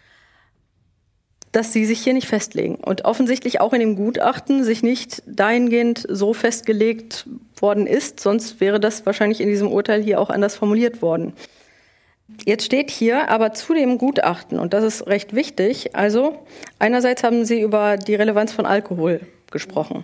dass 1.56 1.72
sie 1.72 1.86
sich 1.86 2.02
hier 2.02 2.14
nicht 2.14 2.28
festlegen 2.28 2.76
und 2.76 3.06
offensichtlich 3.06 3.62
auch 3.62 3.72
in 3.72 3.80
dem 3.80 3.96
Gutachten 3.96 4.66
sich 4.66 4.84
nicht 4.84 5.24
dahingehend 5.26 6.06
so 6.10 6.34
festgelegt 6.34 7.28
worden 7.56 7.88
ist, 7.88 8.20
sonst 8.20 8.60
wäre 8.60 8.80
das 8.80 9.06
wahrscheinlich 9.06 9.40
in 9.40 9.48
diesem 9.48 9.72
Urteil 9.72 10.04
hier 10.04 10.20
auch 10.20 10.30
anders 10.30 10.56
formuliert 10.56 11.02
worden. 11.02 11.32
Jetzt 12.44 12.66
steht 12.66 12.90
hier 12.90 13.30
aber 13.30 13.54
zu 13.54 13.74
dem 13.74 13.98
Gutachten, 13.98 14.60
und 14.60 14.74
das 14.74 14.84
ist 14.84 15.08
recht 15.08 15.34
wichtig, 15.34 15.96
also 15.96 16.46
einerseits 16.78 17.24
haben 17.24 17.46
Sie 17.46 17.62
über 17.62 17.96
die 17.96 18.16
Relevanz 18.16 18.52
von 18.52 18.66
Alkohol 18.66 19.22
gesprochen. 19.50 20.04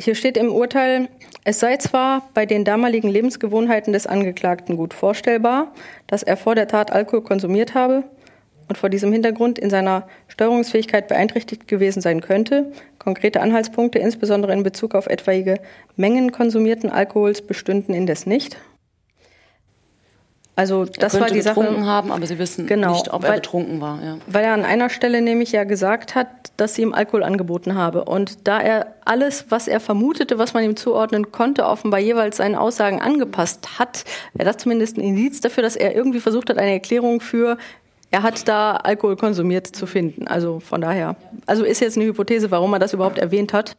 Hier 0.00 0.14
steht 0.14 0.36
im 0.36 0.52
Urteil, 0.52 1.08
es 1.42 1.58
sei 1.58 1.76
zwar 1.76 2.28
bei 2.32 2.46
den 2.46 2.64
damaligen 2.64 3.08
Lebensgewohnheiten 3.08 3.92
des 3.92 4.06
Angeklagten 4.06 4.76
gut 4.76 4.94
vorstellbar, 4.94 5.72
dass 6.06 6.22
er 6.22 6.36
vor 6.36 6.54
der 6.54 6.68
Tat 6.68 6.92
Alkohol 6.92 7.22
konsumiert 7.22 7.74
habe 7.74 8.04
und 8.68 8.78
vor 8.78 8.90
diesem 8.90 9.12
Hintergrund 9.12 9.58
in 9.58 9.70
seiner 9.70 10.06
Steuerungsfähigkeit 10.28 11.08
beeinträchtigt 11.08 11.66
gewesen 11.66 12.00
sein 12.00 12.20
könnte. 12.20 12.72
Konkrete 13.00 13.40
Anhaltspunkte, 13.40 13.98
insbesondere 13.98 14.52
in 14.52 14.62
Bezug 14.62 14.94
auf 14.94 15.08
etwaige 15.08 15.58
Mengen 15.96 16.30
konsumierten 16.30 16.90
Alkohols, 16.90 17.42
bestünden 17.42 17.92
indes 17.92 18.24
nicht. 18.24 18.56
Also 20.58 20.86
das 20.86 21.14
er 21.14 21.20
war 21.20 21.28
die 21.28 21.40
Sache. 21.40 21.86
haben, 21.86 22.10
aber 22.10 22.26
Sie 22.26 22.36
wissen 22.36 22.66
genau, 22.66 22.90
nicht, 22.90 23.12
ob 23.12 23.22
weil, 23.22 23.30
er 23.30 23.36
betrunken 23.36 23.80
war. 23.80 24.02
Ja. 24.02 24.18
Weil 24.26 24.44
er 24.44 24.54
an 24.54 24.64
einer 24.64 24.90
Stelle 24.90 25.22
nämlich 25.22 25.52
ja 25.52 25.62
gesagt 25.62 26.16
hat, 26.16 26.26
dass 26.56 26.74
sie 26.74 26.82
ihm 26.82 26.92
Alkohol 26.92 27.22
angeboten 27.22 27.76
habe. 27.76 28.04
Und 28.04 28.48
da 28.48 28.60
er 28.60 28.94
alles, 29.04 29.44
was 29.50 29.68
er 29.68 29.78
vermutete, 29.78 30.36
was 30.36 30.54
man 30.54 30.64
ihm 30.64 30.74
zuordnen 30.74 31.30
konnte, 31.30 31.64
offenbar 31.64 32.00
jeweils 32.00 32.38
seinen 32.38 32.56
Aussagen 32.56 33.00
angepasst 33.00 33.78
hat, 33.78 34.04
wäre 34.34 34.48
das 34.48 34.56
zumindest 34.56 34.96
ein 34.96 35.02
Indiz 35.02 35.40
dafür, 35.40 35.62
dass 35.62 35.76
er 35.76 35.94
irgendwie 35.94 36.18
versucht 36.18 36.50
hat, 36.50 36.58
eine 36.58 36.72
Erklärung 36.72 37.20
für 37.20 37.56
er 38.10 38.24
hat 38.24 38.48
da 38.48 38.72
Alkohol 38.72 39.14
konsumiert 39.14 39.68
zu 39.68 39.86
finden. 39.86 40.26
Also 40.26 40.58
von 40.58 40.80
daher, 40.80 41.14
also 41.46 41.62
ist 41.62 41.80
jetzt 41.80 41.96
eine 41.96 42.06
Hypothese, 42.06 42.50
warum 42.50 42.72
er 42.72 42.80
das 42.80 42.94
überhaupt 42.94 43.18
erwähnt 43.18 43.52
hat. 43.52 43.76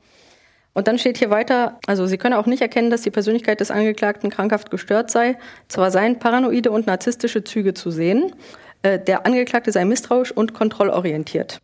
Und 0.74 0.88
dann 0.88 1.00
steht 1.00 1.18
hier 1.18 1.30
weiter, 1.30 1.80
also 1.88 2.06
Sie 2.06 2.18
können 2.18 2.36
auch 2.36 2.46
nicht 2.46 2.62
erkennen, 2.62 2.90
dass 2.90 3.02
die 3.02 3.12
Persönlichkeit 3.12 3.60
des 3.60 3.72
Angeklagten 3.72 4.30
krankhaft 4.30 4.72
gestört 4.72 5.12
sei. 5.12 5.38
Zwar 5.68 5.92
seien 5.92 6.20
paranoide 6.20 6.72
und 6.72 6.88
narzisstische 6.88 7.44
Züge 7.44 7.74
zu 7.74 7.92
sehen, 7.92 8.34
äh, 8.82 9.00
der 9.00 9.26
Angeklagte 9.26 9.72
sei 9.72 9.86
misstrauisch 9.86 10.32
und 10.32 10.54
kontrollorientiert. 10.54 11.60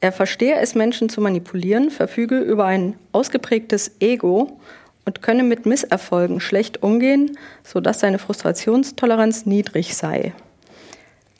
Er 0.00 0.12
verstehe 0.12 0.56
es, 0.56 0.74
Menschen 0.74 1.08
zu 1.08 1.20
manipulieren, 1.20 1.90
verfüge 1.90 2.38
über 2.38 2.66
ein 2.66 2.96
ausgeprägtes 3.12 3.96
Ego 4.00 4.60
und 5.04 5.22
könne 5.22 5.42
mit 5.42 5.66
Misserfolgen 5.66 6.40
schlecht 6.40 6.82
umgehen, 6.82 7.36
sodass 7.64 8.00
seine 8.00 8.18
Frustrationstoleranz 8.18 9.46
niedrig 9.46 9.96
sei. 9.96 10.32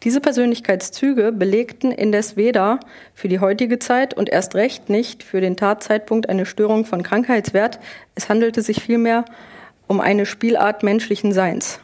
Diese 0.04 0.20
Persönlichkeitszüge 0.20 1.32
belegten 1.32 1.90
indes 1.90 2.36
weder 2.36 2.78
für 3.14 3.26
die 3.26 3.40
heutige 3.40 3.80
Zeit 3.80 4.14
und 4.14 4.28
erst 4.28 4.54
recht 4.54 4.88
nicht 4.88 5.24
für 5.24 5.40
den 5.40 5.56
Tatzeitpunkt 5.56 6.28
eine 6.28 6.46
Störung 6.46 6.84
von 6.84 7.02
Krankheitswert. 7.02 7.80
Es 8.14 8.28
handelte 8.28 8.62
sich 8.62 8.80
vielmehr 8.80 9.24
um 9.88 10.00
eine 10.00 10.24
Spielart 10.24 10.84
menschlichen 10.84 11.32
Seins. 11.32 11.80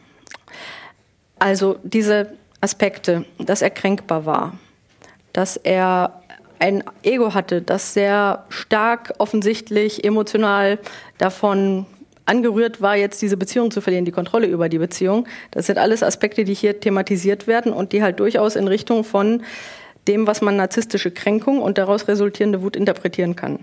Also 1.40 1.76
diese 1.82 2.34
Aspekte, 2.60 3.24
dass 3.38 3.62
er 3.62 3.70
kränkbar 3.70 4.26
war, 4.26 4.58
dass 5.32 5.56
er 5.56 6.22
ein 6.60 6.84
Ego 7.02 7.34
hatte, 7.34 7.62
das 7.62 7.94
sehr 7.94 8.44
stark 8.48 9.14
offensichtlich 9.18 10.04
emotional 10.04 10.78
davon 11.18 11.86
angerührt 12.26 12.80
war, 12.80 12.96
jetzt 12.96 13.20
diese 13.22 13.36
Beziehung 13.36 13.70
zu 13.70 13.80
verlieren, 13.80 14.04
die 14.04 14.12
Kontrolle 14.12 14.46
über 14.46 14.68
die 14.68 14.78
Beziehung. 14.78 15.26
Das 15.50 15.66
sind 15.66 15.78
alles 15.78 16.02
Aspekte, 16.02 16.44
die 16.44 16.54
hier 16.54 16.80
thematisiert 16.80 17.46
werden 17.46 17.72
und 17.72 17.92
die 17.92 18.02
halt 18.02 18.20
durchaus 18.20 18.56
in 18.56 18.68
Richtung 18.68 19.04
von 19.04 19.42
dem, 20.08 20.26
was 20.26 20.42
man 20.42 20.56
narzisstische 20.56 21.10
Kränkung 21.10 21.62
und 21.62 21.78
daraus 21.78 22.08
resultierende 22.08 22.62
Wut 22.62 22.76
interpretieren 22.76 23.36
kann. 23.36 23.60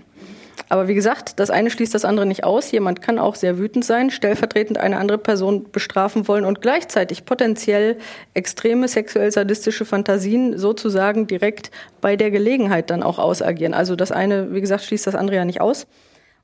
Aber 0.68 0.88
wie 0.88 0.94
gesagt, 0.94 1.38
das 1.38 1.50
eine 1.50 1.70
schließt 1.70 1.94
das 1.94 2.04
andere 2.04 2.26
nicht 2.26 2.44
aus. 2.44 2.70
Jemand 2.70 3.02
kann 3.02 3.18
auch 3.18 3.34
sehr 3.34 3.58
wütend 3.58 3.84
sein, 3.84 4.10
stellvertretend 4.10 4.78
eine 4.78 4.98
andere 4.98 5.18
Person 5.18 5.66
bestrafen 5.70 6.28
wollen 6.28 6.44
und 6.44 6.60
gleichzeitig 6.60 7.24
potenziell 7.24 7.98
extreme 8.34 8.88
sexuell-sadistische 8.88 9.84
Fantasien 9.84 10.58
sozusagen 10.58 11.26
direkt 11.26 11.70
bei 12.00 12.16
der 12.16 12.30
Gelegenheit 12.30 12.90
dann 12.90 13.02
auch 13.02 13.18
ausagieren. 13.18 13.74
Also 13.74 13.96
das 13.96 14.12
eine, 14.12 14.54
wie 14.54 14.60
gesagt, 14.60 14.84
schließt 14.84 15.06
das 15.06 15.14
andere 15.14 15.36
ja 15.36 15.44
nicht 15.44 15.60
aus. 15.60 15.86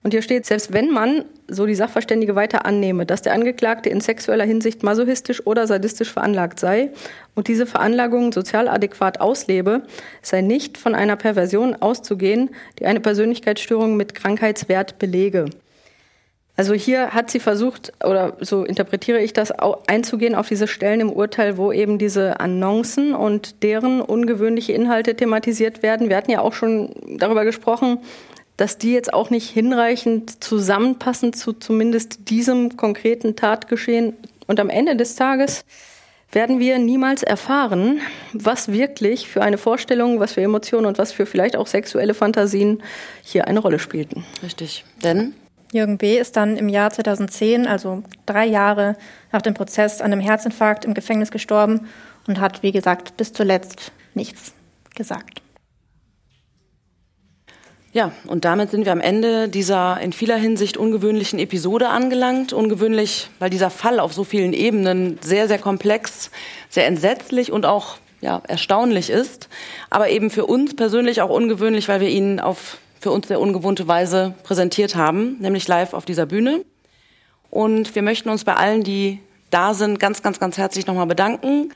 Und 0.03 0.13
hier 0.13 0.23
steht, 0.23 0.47
selbst 0.47 0.73
wenn 0.73 0.91
man, 0.91 1.25
so 1.49 1.67
die 1.67 1.75
Sachverständige 1.75 2.37
weiter 2.37 2.65
annehme, 2.67 3.05
dass 3.05 3.23
der 3.23 3.33
Angeklagte 3.33 3.89
in 3.89 4.01
sexueller 4.01 4.45
Hinsicht 4.45 4.83
masochistisch 4.83 5.45
oder 5.47 5.67
sadistisch 5.67 6.13
veranlagt 6.13 6.61
sei 6.61 6.91
und 7.35 7.49
diese 7.49 7.67
Veranlagung 7.67 8.33
sozial 8.33 8.69
adäquat 8.69 9.21
auslebe, 9.21 9.83
sei 10.23 10.41
nicht 10.41 10.79
von 10.79 10.95
einer 10.95 11.17
Perversion 11.17 11.75
auszugehen, 11.75 12.51
die 12.79 12.87
eine 12.87 13.01
Persönlichkeitsstörung 13.01 13.97
mit 13.97 14.15
Krankheitswert 14.15 14.99
belege. 14.99 15.47
Also 16.59 16.75
hier 16.75 17.11
hat 17.11 17.31
sie 17.31 17.39
versucht, 17.39 17.93
oder 18.05 18.37
so 18.41 18.65
interpretiere 18.65 19.21
ich 19.21 19.33
das, 19.33 19.53
einzugehen 19.87 20.35
auf 20.35 20.49
diese 20.49 20.67
Stellen 20.67 21.01
im 21.01 21.13
Urteil, 21.13 21.57
wo 21.57 21.71
eben 21.71 21.99
diese 21.99 22.41
Annoncen 22.41 23.15
und 23.15 23.63
deren 23.63 24.01
ungewöhnliche 24.01 24.73
Inhalte 24.73 25.15
thematisiert 25.15 25.85
werden. 25.85 26.09
Wir 26.09 26.17
hatten 26.17 26.33
ja 26.33 26.41
auch 26.41 26.53
schon 26.53 26.91
darüber 27.17 27.45
gesprochen, 27.45 27.99
dass 28.59 28.77
die 28.77 28.93
jetzt 28.93 29.15
auch 29.15 29.31
nicht 29.31 29.49
hinreichend 29.49 30.45
zusammenpassen 30.45 31.33
zu 31.33 31.55
zumindest 31.55 32.29
diesem 32.29 32.77
konkreten 32.77 33.37
Tatgeschehen. 33.37 34.15
Und 34.47 34.61
am 34.61 34.69
Ende 34.69 34.97
des 34.97 35.15
Tages 35.15 35.65
werden 36.33 36.59
wir 36.59 36.79
niemals 36.79 37.23
erfahren, 37.23 38.01
was 38.33 38.71
wirklich 38.71 39.29
für 39.29 39.43
eine 39.43 39.59
Vorstellung, 39.59 40.21
was 40.21 40.33
für 40.33 40.43
Emotionen 40.43 40.87
und 40.87 40.99
was 40.99 41.13
für 41.13 41.25
vielleicht 41.25 41.57
auch 41.57 41.69
sexuelle 41.69 42.15
Fantasien 42.15 42.83
hier 43.23 43.47
eine 43.47 43.61
Rolle 43.61 43.79
spielten. 43.79 44.25
Richtig. 44.43 44.85
Denn 45.05 45.35
Jürgen 45.73 45.97
B. 45.97 46.19
ist 46.19 46.37
dann 46.37 46.57
im 46.57 46.69
Jahr 46.69 46.91
2010, 46.91 47.67
also 47.67 48.03
drei 48.27 48.47
Jahre 48.47 48.97
nach 49.31 49.43
dem 49.43 49.55
Prozess, 49.55 50.01
an 50.01 50.13
einem 50.13 50.21
Herzinfarkt 50.21 50.85
im 50.85 50.95
Gefängnis 50.95 51.31
gestorben 51.31 51.87
und 52.27 52.41
hat, 52.41 52.65
wie 52.65 52.73
gesagt, 52.73 53.17
bis 53.17 53.33
zuletzt 53.33 53.93
nichts 54.15 54.53
gesagt. 54.97 55.43
Ja, 57.93 58.13
und 58.27 58.45
damit 58.45 58.71
sind 58.71 58.85
wir 58.85 58.93
am 58.93 59.01
Ende 59.01 59.49
dieser 59.49 59.99
in 60.01 60.13
vieler 60.13 60.37
Hinsicht 60.37 60.77
ungewöhnlichen 60.77 61.39
Episode 61.39 61.89
angelangt. 61.89 62.53
Ungewöhnlich, 62.53 63.31
weil 63.39 63.49
dieser 63.49 63.71
Fall 63.71 63.99
auf 63.99 64.13
so 64.13 64.25
vielen 64.25 64.53
Ebenen 64.53 65.19
sehr, 65.23 65.49
sehr 65.49 65.59
komplex, 65.59 66.31
sehr 66.69 66.87
entsetzlich 66.87 67.51
und 67.51 67.65
auch 67.65 67.97
ja, 68.21 68.43
erstaunlich 68.47 69.09
ist. 69.09 69.49
Aber 69.89 70.11
eben 70.11 70.31
für 70.31 70.45
uns 70.45 70.77
persönlich 70.77 71.23
auch 71.23 71.31
ungewöhnlich, 71.31 71.89
weil 71.89 72.01
wir 72.01 72.11
ihn 72.11 72.41
auf 72.41 72.79
für 73.01 73.11
uns 73.11 73.29
sehr 73.29 73.41
ungewohnte 73.41 73.87
Weise 73.87 74.35
präsentiert 74.43 74.97
haben, 74.97 75.37
nämlich 75.39 75.69
live 75.69 75.95
auf 75.95 76.05
dieser 76.05 76.27
Bühne. 76.27 76.65
Und 77.49 77.95
wir 77.95 78.03
möchten 78.03 78.29
uns 78.29 78.45
bei 78.45 78.55
allen, 78.55 78.83
die 78.83 79.21
da 79.51 79.73
sind, 79.73 79.99
ganz, 80.01 80.23
ganz, 80.23 80.39
ganz 80.39 80.59
herzlich 80.59 80.87
nochmal 80.87 81.07
bedanken. 81.07 81.73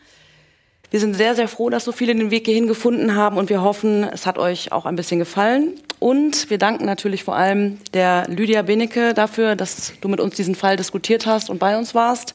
Wir 0.92 1.00
sind 1.00 1.14
sehr, 1.14 1.34
sehr 1.34 1.48
froh, 1.48 1.70
dass 1.70 1.86
so 1.86 1.92
viele 1.92 2.14
den 2.14 2.30
Weg 2.30 2.44
hierhin 2.44 2.66
gefunden 2.66 3.16
haben 3.16 3.38
und 3.38 3.48
wir 3.48 3.62
hoffen, 3.62 4.04
es 4.04 4.26
hat 4.26 4.36
euch 4.36 4.72
auch 4.72 4.84
ein 4.84 4.94
bisschen 4.94 5.18
gefallen. 5.18 5.72
Und 5.98 6.50
wir 6.50 6.58
danken 6.58 6.84
natürlich 6.84 7.24
vor 7.24 7.34
allem 7.34 7.78
der 7.94 8.28
Lydia 8.28 8.60
Benecke 8.60 9.14
dafür, 9.14 9.56
dass 9.56 9.94
du 10.02 10.08
mit 10.08 10.20
uns 10.20 10.34
diesen 10.34 10.54
Fall 10.54 10.76
diskutiert 10.76 11.24
hast 11.24 11.48
und 11.48 11.58
bei 11.58 11.78
uns 11.78 11.94
warst. 11.94 12.34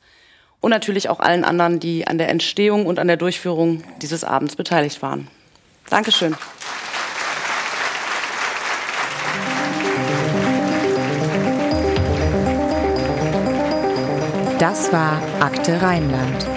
Und 0.59 0.71
natürlich 0.71 1.07
auch 1.07 1.19
allen 1.19 1.43
anderen, 1.43 1.79
die 1.79 2.07
an 2.07 2.17
der 2.17 2.29
Entstehung 2.29 2.87
und 2.87 2.97
an 2.97 3.05
der 3.05 3.17
Durchführung 3.17 3.83
dieses 4.01 4.23
Abends 4.23 4.55
beteiligt 4.55 5.03
waren. 5.03 5.27
Dankeschön. 5.91 6.35
Das 14.57 14.91
war 14.91 15.21
Akte 15.41 15.79
Rheinland 15.79 16.56